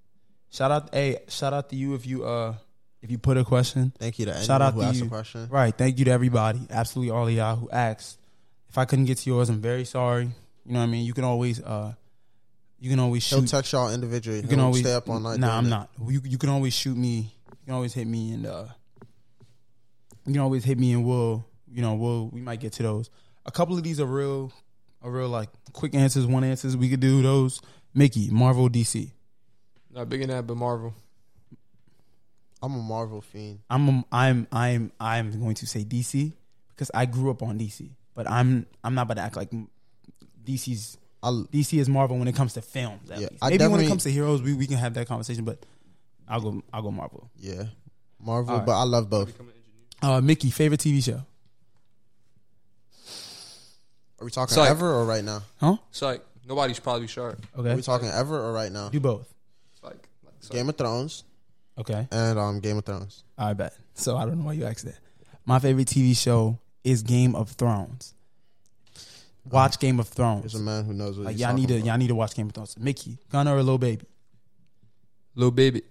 Shout 0.50 0.72
out, 0.72 0.92
hey, 0.92 1.20
shout 1.28 1.54
out 1.54 1.70
to 1.70 1.76
you 1.76 1.94
if 1.94 2.08
you 2.08 2.26
uh 2.26 2.56
if 3.04 3.12
you 3.12 3.20
put 3.20 3.38
a 3.38 3.44
question. 3.44 3.94
Thank 4.00 4.18
you 4.18 4.26
to 4.26 4.42
Shout 4.42 4.64
out 4.64 4.74
who 4.74 4.82
to 4.82 4.88
asked 4.88 4.98
you. 4.98 5.06
a 5.06 5.08
question. 5.08 5.48
Right. 5.52 5.78
Thank 5.78 6.00
you 6.00 6.06
to 6.06 6.12
everybody. 6.12 6.62
Absolutely 6.72 7.12
all 7.12 7.28
of 7.28 7.34
y'all 7.34 7.58
who 7.58 7.70
asked. 7.70 8.18
If 8.70 8.80
I 8.80 8.86
couldn't 8.86 9.06
get 9.06 9.20
to 9.20 9.30
yours, 9.30 9.50
I'm 9.50 9.62
very 9.62 9.86
sorry. 9.86 10.24
You 10.66 10.74
know 10.74 10.80
what 10.80 10.86
I 10.86 10.88
mean? 10.88 11.06
You 11.06 11.14
can 11.14 11.24
always 11.26 11.62
uh 11.62 11.94
you 12.80 12.90
can 12.90 13.00
always 13.00 13.22
shoot. 13.22 13.36
He'll 13.36 13.46
text 13.46 13.72
y'all 13.72 13.94
individually. 13.94 14.38
you 14.38 14.48
can 14.48 14.58
He'll 14.58 14.66
always 14.66 14.82
stay 14.82 14.94
up 14.96 15.08
all 15.08 15.20
night. 15.20 15.38
Nah, 15.40 15.56
I'm 15.60 15.68
it. 15.68 15.70
not. 15.70 15.90
You 16.08 16.22
you 16.24 16.40
can 16.40 16.50
always 16.50 16.74
shoot 16.74 16.98
me. 16.98 17.32
You 17.52 17.66
can 17.66 17.74
always 17.76 17.94
hit 17.94 18.08
me 18.08 18.32
and 18.34 18.48
uh 18.48 18.66
you 20.26 20.34
can 20.34 20.42
always 20.42 20.66
hit 20.66 20.80
me 20.80 20.94
and 20.94 21.06
we'll 21.06 21.46
you 21.72 21.84
know, 21.84 21.94
we'll 21.94 22.30
we 22.30 22.42
might 22.42 22.62
get 22.62 22.74
to 22.74 22.84
those. 22.84 23.12
A 23.46 23.52
couple 23.52 23.78
of 23.78 23.84
these 23.84 24.00
are 24.00 24.08
real 24.08 24.52
are 25.06 25.12
real 25.12 25.30
like 25.30 25.50
quick 25.74 25.94
answers, 25.96 26.26
one 26.26 26.44
answers. 26.44 26.76
We 26.76 26.90
could 26.90 27.00
do 27.00 27.22
those. 27.22 27.62
Mickey, 27.94 28.30
Marvel, 28.30 28.68
DC. 28.70 29.12
Not 29.94 30.10
big 30.10 30.22
in 30.22 30.30
that, 30.30 30.46
but 30.48 30.58
Marvel. 30.58 30.94
I'm 32.62 32.74
a 32.74 32.78
Marvel 32.82 33.22
fiend. 33.22 33.60
I'm 33.70 33.88
a, 33.90 34.04
I'm 34.12 34.48
I'm 34.52 34.92
I'm 35.00 35.40
going 35.40 35.56
to 35.56 35.68
say 35.68 35.84
DC 35.84 36.34
because 36.70 36.90
I 36.94 37.06
grew 37.06 37.30
up 37.30 37.44
on 37.44 37.60
DC, 37.60 37.90
but 38.16 38.30
I'm 38.30 38.66
I'm 38.84 38.96
not 38.96 39.04
about 39.04 39.16
to 39.16 39.22
act 39.22 39.36
like 39.36 39.52
DC's 40.44 40.98
I 41.24 41.30
DC 41.30 41.80
is 41.80 41.88
Marvel 41.90 42.18
when 42.18 42.28
it 42.28 42.36
comes 42.36 42.54
to 42.54 42.62
films. 42.62 43.10
At 43.12 43.20
Yeah, 43.20 43.28
least. 43.32 43.44
Maybe 43.44 43.68
when 43.68 43.80
it 43.82 43.88
comes 43.88 44.04
to 44.04 44.12
heroes, 44.12 44.42
we, 44.42 44.54
we 44.54 44.68
can 44.68 44.78
have 44.78 44.94
that 44.96 45.08
conversation. 45.08 45.44
But 45.46 45.60
I'll 46.28 46.42
go 46.42 46.62
I'll 46.74 46.82
go 46.82 46.92
Marvel. 46.92 47.30
yeah, 47.38 47.66
Marvel, 48.20 48.52
All 48.54 48.58
right. 48.60 48.66
but 48.66 48.80
I 48.80 48.84
love 48.84 49.10
both. 49.10 49.28
Become 49.28 49.48
an. 49.50 49.54
Uh, 50.10 50.22
Mickey, 50.22 50.50
favorite 50.52 50.82
TV 50.82 51.04
show? 51.04 51.22
Are 54.20 54.26
we 54.26 54.32
talking 54.32 54.54
Psych. 54.56 54.70
ever 54.70 54.94
or 54.94 55.06
right 55.06 55.24
now? 55.24 55.42
Huh? 55.60 55.78
It's 55.90 56.02
like 56.02 56.24
nobody's 56.48 56.80
probably 56.80 57.08
sharp. 57.08 57.46
Are 57.56 57.62
Okay, 57.62 57.76
we 57.76 57.82
talking 57.82 58.08
ever 58.10 58.40
or 58.40 58.54
right 58.54 58.72
now? 58.72 58.90
do 58.90 59.00
both. 59.00 59.34
It's 59.74 59.84
like, 59.84 59.94
like 60.24 60.34
it's 60.38 60.50
Game 60.50 60.70
of 60.70 60.78
Thrones 60.78 61.24
Okay, 61.78 62.08
and 62.12 62.40
um 62.40 62.60
Game 62.62 62.78
of 62.78 62.86
Thrones. 62.86 63.24
I 63.38 63.54
bet. 63.54 63.76
So 63.94 64.16
I 64.18 64.26
don't 64.26 64.40
know 64.40 64.46
why 64.46 64.54
you 64.54 64.66
asked 64.66 64.86
that. 64.86 64.98
My 65.46 65.60
favorite 65.60 65.88
TV 65.88 66.16
show 66.18 66.58
is 66.84 67.04
Game 67.04 67.36
of 67.36 67.50
Thrones. 67.52 68.14
Watch 69.50 69.80
Game 69.80 70.00
of 70.00 70.08
Thrones. 70.08 70.42
There's 70.44 70.56
a 70.56 70.60
man 70.60 70.86
who 70.86 70.94
knows 70.94 71.18
what 71.18 71.26
Like 71.26 71.34
he's 71.34 71.42
y'all 71.42 71.54
need 71.54 71.68
to 71.68 71.74
talking 71.76 71.82
about. 71.82 71.88
y'all 71.88 71.98
need 72.00 72.08
to 72.08 72.16
watch 72.16 72.34
Game 72.36 72.48
of 72.48 72.54
Thrones. 72.54 72.78
Mickey, 72.80 73.18
Gunna 73.30 73.54
or 73.56 73.62
Lil 73.62 73.78
Baby? 73.78 74.06
Lil 75.36 75.52
Baby. 75.52 75.84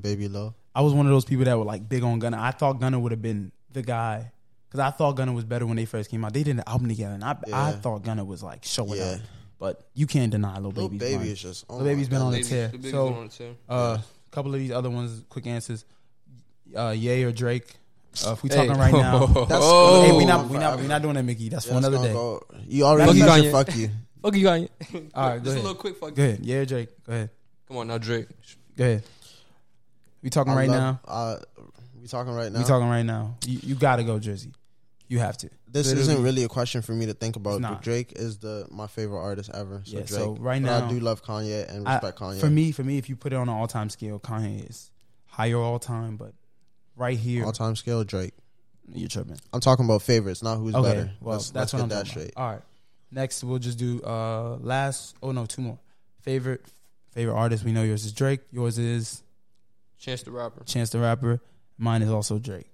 Baby 0.00 0.28
Low. 0.28 0.54
I 0.74 0.80
was 0.80 0.94
one 0.94 1.04
of 1.06 1.12
those 1.12 1.24
people 1.26 1.44
that 1.44 1.58
were 1.58 1.64
like 1.64 1.86
big 1.88 2.02
on 2.02 2.18
Gunna. 2.18 2.38
I 2.40 2.52
thought 2.52 2.80
Gunna 2.80 2.98
would 2.98 3.12
have 3.12 3.20
been 3.20 3.52
the 3.72 3.82
guy 3.82 4.32
because 4.72 4.80
I 4.80 4.90
thought 4.90 5.12
Gunna 5.16 5.32
was 5.34 5.44
better 5.44 5.66
when 5.66 5.76
they 5.76 5.84
first 5.84 6.10
came 6.10 6.24
out. 6.24 6.32
They 6.32 6.42
did 6.42 6.56
an 6.56 6.62
album 6.66 6.88
together, 6.88 7.12
and 7.14 7.22
I 7.22 7.36
I 7.52 7.72
thought 7.72 8.02
Gunna 8.04 8.24
was 8.24 8.42
like 8.42 8.64
showing 8.64 8.98
Yeah. 8.98 9.04
up. 9.16 9.20
But 9.58 9.86
you 9.94 10.06
can't 10.06 10.32
deny 10.32 10.54
Lil 10.58 10.70
Little 10.70 10.88
Baby's 10.88 11.00
baby 11.00 11.16
run. 11.18 11.26
is 11.26 11.40
just. 11.42 11.64
Oh 11.68 11.76
Lil 11.76 11.84
Baby's 11.84 12.10
my 12.10 12.16
been 12.16 12.22
on 12.22 12.32
the 12.32 12.38
Baby- 12.38 12.48
tear. 12.48 12.62
Lil 12.68 12.78
Baby's 12.78 12.90
So- 12.90 13.08
been 13.08 13.16
on 13.18 13.24
the 13.24 13.32
tear. 13.32 13.52
Uh, 13.68 13.98
a 14.00 14.30
couple 14.34 14.54
of 14.54 14.58
these 14.60 14.70
other 14.72 14.90
ones, 14.90 15.22
quick 15.28 15.46
answers. 15.46 15.84
Uh, 16.76 16.88
Ye 16.96 17.22
or 17.22 17.32
Drake? 17.32 17.76
Uh, 18.26 18.32
if 18.32 18.42
we 18.42 18.48
Hey. 18.48 18.56
talking 18.56 18.72
right 18.80 18.92
now, 18.92 19.26
That's 19.26 19.50
Oh. 19.64 20.02
hey, 20.02 20.12
we 20.12 20.24
gonna 20.24 20.42
not 20.42 20.48
we 20.50 20.58
not 20.58 20.80
we 20.80 20.86
not 20.86 21.02
doing 21.02 21.14
that, 21.14 21.22
Mickey. 21.22 21.48
That's 21.48 21.64
for 21.66 21.72
Yeah, 21.72 21.78
it's 21.78 21.86
another 21.86 22.06
day. 22.08 22.12
go- 22.12 22.42
You 22.66 22.84
already 22.86 23.06
Fuck 23.06 23.16
you, 23.16 23.22
said 23.22 23.44
Kanye. 23.44 23.52
fuck 23.52 23.76
you. 23.76 23.90
Fuck 24.22 24.36
you, 24.36 24.46
Kanye. 24.46 24.68
All 25.14 25.28
right, 25.28 25.38
go 25.38 25.44
Just 25.44 25.56
a 25.56 25.60
little 25.60 25.74
quick 25.76 25.96
fuck. 25.98 26.14
Go 26.14 26.22
ahead. 26.22 26.40
Yeah, 26.42 26.64
Drake. 26.64 26.88
Go 27.06 27.12
ahead. 27.12 27.30
Come 27.68 27.76
on 27.76 27.88
now, 27.88 27.98
Drake. 27.98 28.26
Go 28.76 28.84
ahead. 28.84 29.02
We 30.22 30.30
talking 30.30 30.52
I 30.52 30.56
right 30.56 30.68
love- 30.68 30.80
now. 30.80 31.00
Uh, 31.06 31.36
we 32.00 32.08
talking 32.08 32.32
right 32.34 32.50
now. 32.52 32.58
We 32.58 32.64
talking 32.64 32.88
right 32.88 33.02
now. 33.04 33.36
You, 33.46 33.60
you 33.62 33.74
got 33.76 33.96
to 33.96 34.04
go, 34.04 34.18
Jersey. 34.18 34.50
You 35.12 35.18
have 35.18 35.36
to. 35.38 35.50
this 35.68 35.88
Literally. 35.88 36.00
isn't 36.12 36.22
really 36.24 36.44
a 36.44 36.48
question 36.48 36.80
for 36.80 36.92
me 36.92 37.04
to 37.06 37.12
think 37.14 37.36
about. 37.36 37.60
But. 37.60 37.82
Drake 37.82 38.12
is 38.16 38.38
the 38.38 38.66
my 38.70 38.86
favorite 38.86 39.20
artist 39.20 39.50
ever. 39.52 39.82
So 39.84 39.90
Yeah, 39.98 40.02
Drake. 40.04 40.08
so 40.08 40.36
right 40.36 40.62
But 40.62 40.68
now- 40.80 40.86
I 40.86 40.88
do 40.90 41.00
love 41.00 41.22
Kanye 41.22 41.68
and 41.68 41.86
I- 41.86 41.94
respect 41.96 42.18
Kanye. 42.18 42.40
For 42.40 42.48
me, 42.50 42.72
for 42.72 42.82
me, 42.82 42.96
if 42.98 43.08
you 43.10 43.16
put 43.16 43.32
it 43.32 43.36
on 43.36 43.48
an 43.50 43.54
all 43.54 43.68
time 43.68 43.90
scale, 43.90 44.18
Kanye 44.18 44.68
is 44.70 44.90
higher 45.26 45.58
all 45.58 45.78
time, 45.78 46.16
but 46.16 46.32
right 46.96 47.18
here, 47.18 47.44
all 47.44 47.52
time 47.52 47.76
scale 47.76 48.04
Drake. 48.04 48.32
you're 48.92 49.08
tripping. 49.08 49.38
I'm 49.52 49.60
talking 49.60 49.84
about 49.84 50.00
favorites, 50.02 50.42
not 50.42 50.56
who's 50.56 50.74
Okay, 50.74 50.88
better. 50.88 51.10
well, 51.20 51.34
let's, 51.36 51.50
that's 51.50 51.72
let's 51.72 51.72
what 51.74 51.78
get 51.78 51.82
I'm 51.82 51.88
that 52.04 52.06
straight. 52.06 52.32
about. 52.32 52.42
All 52.42 52.52
right, 52.52 52.62
next 53.10 53.44
we'll 53.44 53.58
just 53.58 53.78
do 53.78 54.00
uh 54.02 54.56
last. 54.60 55.14
Oh 55.22 55.32
no, 55.32 55.44
two 55.46 55.60
more. 55.62 55.78
Favorite 56.22 56.62
favorite 57.10 57.34
artist. 57.34 57.64
We 57.64 57.72
know 57.72 57.82
yours 57.82 58.04
is 58.06 58.12
Drake. 58.12 58.40
Yours 58.50 58.78
is 58.78 59.22
Chance 59.98 60.22
the 60.22 60.30
Rapper. 60.30 60.64
Chance 60.64 60.88
the 60.90 61.00
Rapper. 61.00 61.40
Mine 61.76 62.00
is 62.02 62.10
also 62.10 62.38
Drake, 62.38 62.70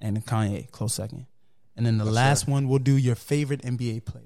and 0.00 0.24
Kanye 0.24 0.70
close 0.70 0.94
second. 0.94 1.26
And 1.76 1.86
then 1.86 1.98
the 1.98 2.04
Yes, 2.06 2.14
last 2.14 2.46
sir. 2.46 2.52
one, 2.52 2.68
we'll 2.68 2.78
do 2.80 2.96
your 2.96 3.14
favorite 3.14 3.62
NBA 3.62 4.04
player. 4.04 4.24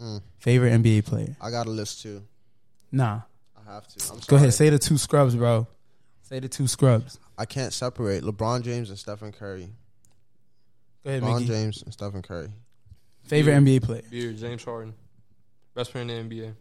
Mm. 0.00 0.22
Favorite 0.38 0.72
NBA 0.72 1.04
player. 1.04 1.36
I 1.40 1.50
got 1.50 1.66
a 1.66 1.70
list 1.70 2.02
too. 2.02 2.22
Nah, 2.90 3.20
I 3.56 3.72
have 3.72 3.86
to. 3.88 4.12
I'm 4.12 4.20
go 4.26 4.36
ahead. 4.36 4.52
Say 4.54 4.70
the 4.70 4.78
two 4.78 4.98
scrubs, 4.98 5.34
bro. 5.36 5.66
Say 6.22 6.40
the 6.40 6.48
two 6.48 6.66
scrubs. 6.66 7.18
I 7.36 7.44
can't 7.44 7.72
separate 7.72 8.22
LeBron 8.22 8.62
James 8.62 8.88
and 8.90 8.98
Stephen 8.98 9.32
Curry. 9.32 9.68
Go 11.04 11.10
ahead, 11.10 11.22
LeBron 11.22 11.34
Mickey. 11.40 11.46
James 11.48 11.82
and 11.82 11.92
Stephen 11.92 12.22
Curry. 12.22 12.48
Favorite 13.24 13.52
Yeah. 13.52 13.58
NBA 13.60 13.82
player. 13.82 14.02
Beard, 14.10 14.36
James 14.38 14.64
Harden. 14.64 14.94
Best 15.74 15.90
player 15.92 16.02
in 16.02 16.08
the 16.08 16.14
NBA. 16.36 16.54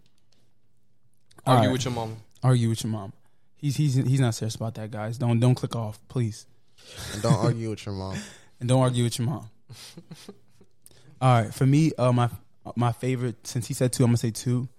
All 1.46 1.54
Argue 1.56 1.68
right. 1.70 1.74
with 1.74 1.86
your 1.86 1.94
mom. 1.94 2.18
Argue 2.42 2.70
with 2.70 2.84
your 2.84 2.92
mom. 2.92 3.14
He's 3.56 3.78
he's 3.78 3.96
he's 3.96 4.20
not 4.20 4.36
serious 4.36 4.56
about 4.56 4.76
that, 4.76 4.92
guys. 4.92 5.18
Don't 5.18 5.40
don't 5.40 5.56
click 5.56 5.76
off, 5.76 6.00
please, 6.10 6.46
And 7.14 7.22
don't 7.22 7.34
argue 7.34 7.70
with 7.70 7.86
your 7.86 7.96
mom. 7.96 8.18
and 8.64 8.70
don't 8.70 8.80
argue 8.82 9.04
with 9.04 9.20
your 9.20 9.28
mom. 9.28 9.50
All 11.22 11.42
right, 11.42 11.54
for 11.54 11.66
me, 11.66 11.92
uh, 11.98 12.14
my 12.14 12.30
my 12.78 12.94
favorite 12.94 13.46
since 13.46 13.68
he 13.68 13.74
said 13.74 13.92
two, 13.92 14.04
I'm 14.04 14.10
gonna 14.12 14.18
say 14.18 14.32
two. 14.32 14.70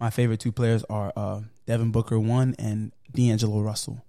My 0.00 0.08
favorite 0.08 0.40
two 0.40 0.50
players 0.50 0.82
are 0.88 1.12
uh, 1.14 1.40
Devin 1.66 1.90
Booker 1.92 2.18
one 2.18 2.54
and 2.58 2.90
D'Angelo 3.12 3.60
Russell. 3.60 4.02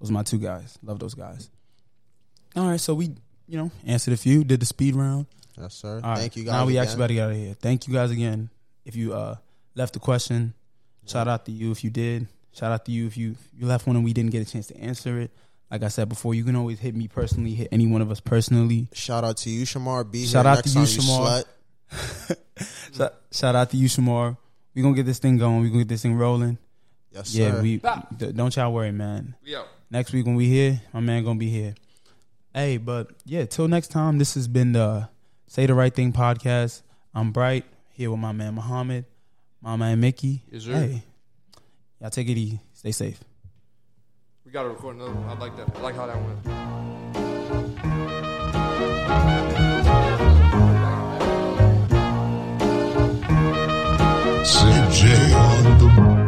Those 0.00 0.10
are 0.10 0.14
my 0.14 0.24
two 0.24 0.38
guys. 0.38 0.78
Love 0.82 0.98
those 0.98 1.14
guys. 1.14 1.48
All 2.56 2.68
right, 2.68 2.80
so 2.80 2.92
we 2.94 3.14
you 3.46 3.56
know 3.56 3.70
answered 3.86 4.14
a 4.14 4.16
few, 4.16 4.42
did 4.42 4.58
the 4.58 4.66
speed 4.66 4.96
round. 4.96 5.26
Yes, 5.56 5.74
sir. 5.74 6.00
All 6.02 6.10
right, 6.10 6.18
Thank 6.18 6.34
you 6.34 6.42
guys. 6.42 6.52
Now 6.54 6.66
we 6.66 6.72
again. 6.72 6.82
actually 6.82 6.96
about 6.96 7.06
to 7.06 7.14
get 7.14 7.22
out 7.24 7.30
of 7.30 7.36
here. 7.36 7.54
Thank 7.54 7.86
you 7.86 7.94
guys 7.94 8.10
again. 8.10 8.50
If 8.84 8.96
you 8.96 9.14
uh, 9.14 9.36
left 9.76 9.94
a 9.94 10.00
question, 10.00 10.54
shout 11.06 11.28
out 11.28 11.44
to 11.46 11.52
you 11.52 11.70
if 11.70 11.84
you 11.84 11.90
did. 11.90 12.26
Shout 12.52 12.72
out 12.72 12.84
to 12.86 12.90
you 12.90 13.06
if 13.06 13.16
you 13.16 13.36
you 13.56 13.66
left 13.66 13.86
one 13.86 13.94
and 13.94 14.04
we 14.04 14.12
didn't 14.12 14.32
get 14.32 14.42
a 14.46 14.50
chance 14.50 14.66
to 14.68 14.76
answer 14.76 15.20
it. 15.20 15.30
Like 15.72 15.82
I 15.84 15.88
said 15.88 16.08
before, 16.10 16.34
you 16.34 16.44
can 16.44 16.54
always 16.54 16.78
hit 16.78 16.94
me 16.94 17.08
personally, 17.08 17.54
hit 17.54 17.68
any 17.72 17.86
one 17.86 18.02
of 18.02 18.10
us 18.10 18.20
personally. 18.20 18.88
Shout 18.92 19.24
out 19.24 19.38
to 19.38 19.50
you, 19.50 19.64
Shamar. 19.64 20.08
Be 20.08 20.26
Shout 20.26 20.44
here 20.44 20.50
out 20.52 20.56
next 20.58 20.72
to 20.74 20.80
you, 20.80 20.86
time, 20.86 20.94
Shamar. 20.94 21.44
slut. 22.28 22.36
Shout, 22.96 23.14
shout 23.32 23.56
out 23.56 23.70
to 23.70 23.76
you, 23.78 23.88
Shamar. 23.88 24.36
We 24.74 24.82
gonna 24.82 24.94
get 24.94 25.06
this 25.06 25.18
thing 25.18 25.38
going. 25.38 25.62
We 25.62 25.68
gonna 25.68 25.80
get 25.84 25.88
this 25.88 26.02
thing 26.02 26.14
rolling. 26.14 26.58
Yes, 27.10 27.34
yeah, 27.34 27.52
sir. 27.52 27.62
we 27.62 27.78
d- 28.16 28.32
don't 28.32 28.54
y'all 28.54 28.72
worry, 28.72 28.92
man. 28.92 29.34
We 29.44 29.56
out. 29.56 29.66
Next 29.90 30.12
week 30.12 30.26
when 30.26 30.34
we 30.34 30.46
here, 30.46 30.80
my 30.92 31.00
man 31.00 31.24
gonna 31.24 31.38
be 31.38 31.48
here. 31.48 31.74
Hey, 32.54 32.76
but 32.76 33.08
yeah, 33.24 33.46
till 33.46 33.66
next 33.66 33.88
time. 33.88 34.18
This 34.18 34.34
has 34.34 34.48
been 34.48 34.72
the 34.72 35.08
Say 35.46 35.64
the 35.64 35.72
Right 35.74 35.94
Thing 35.94 36.12
podcast. 36.12 36.82
I'm 37.14 37.32
Bright 37.32 37.64
here 37.90 38.10
with 38.10 38.20
my 38.20 38.32
man 38.32 38.54
Muhammad, 38.54 39.06
my 39.62 39.76
man 39.76 40.00
Mickey. 40.00 40.42
Yes, 40.50 40.64
sir. 40.64 40.72
hey, 40.74 41.02
y'all 42.00 42.10
take 42.10 42.28
it 42.28 42.36
easy. 42.36 42.60
Stay 42.74 42.92
safe 42.92 43.22
we 44.52 44.54
got 44.54 44.64
to 44.64 44.68
record 44.68 44.96
another 44.96 45.12
one. 45.12 45.24
I 45.30 45.40
like 45.40 45.56
that. 45.56 45.74
I 45.74 45.80
like 45.80 45.94
how 45.94 46.06
that 46.06 46.14
went. 46.14 46.44
CJ 54.44 55.34
on 55.34 55.78
the 55.78 56.21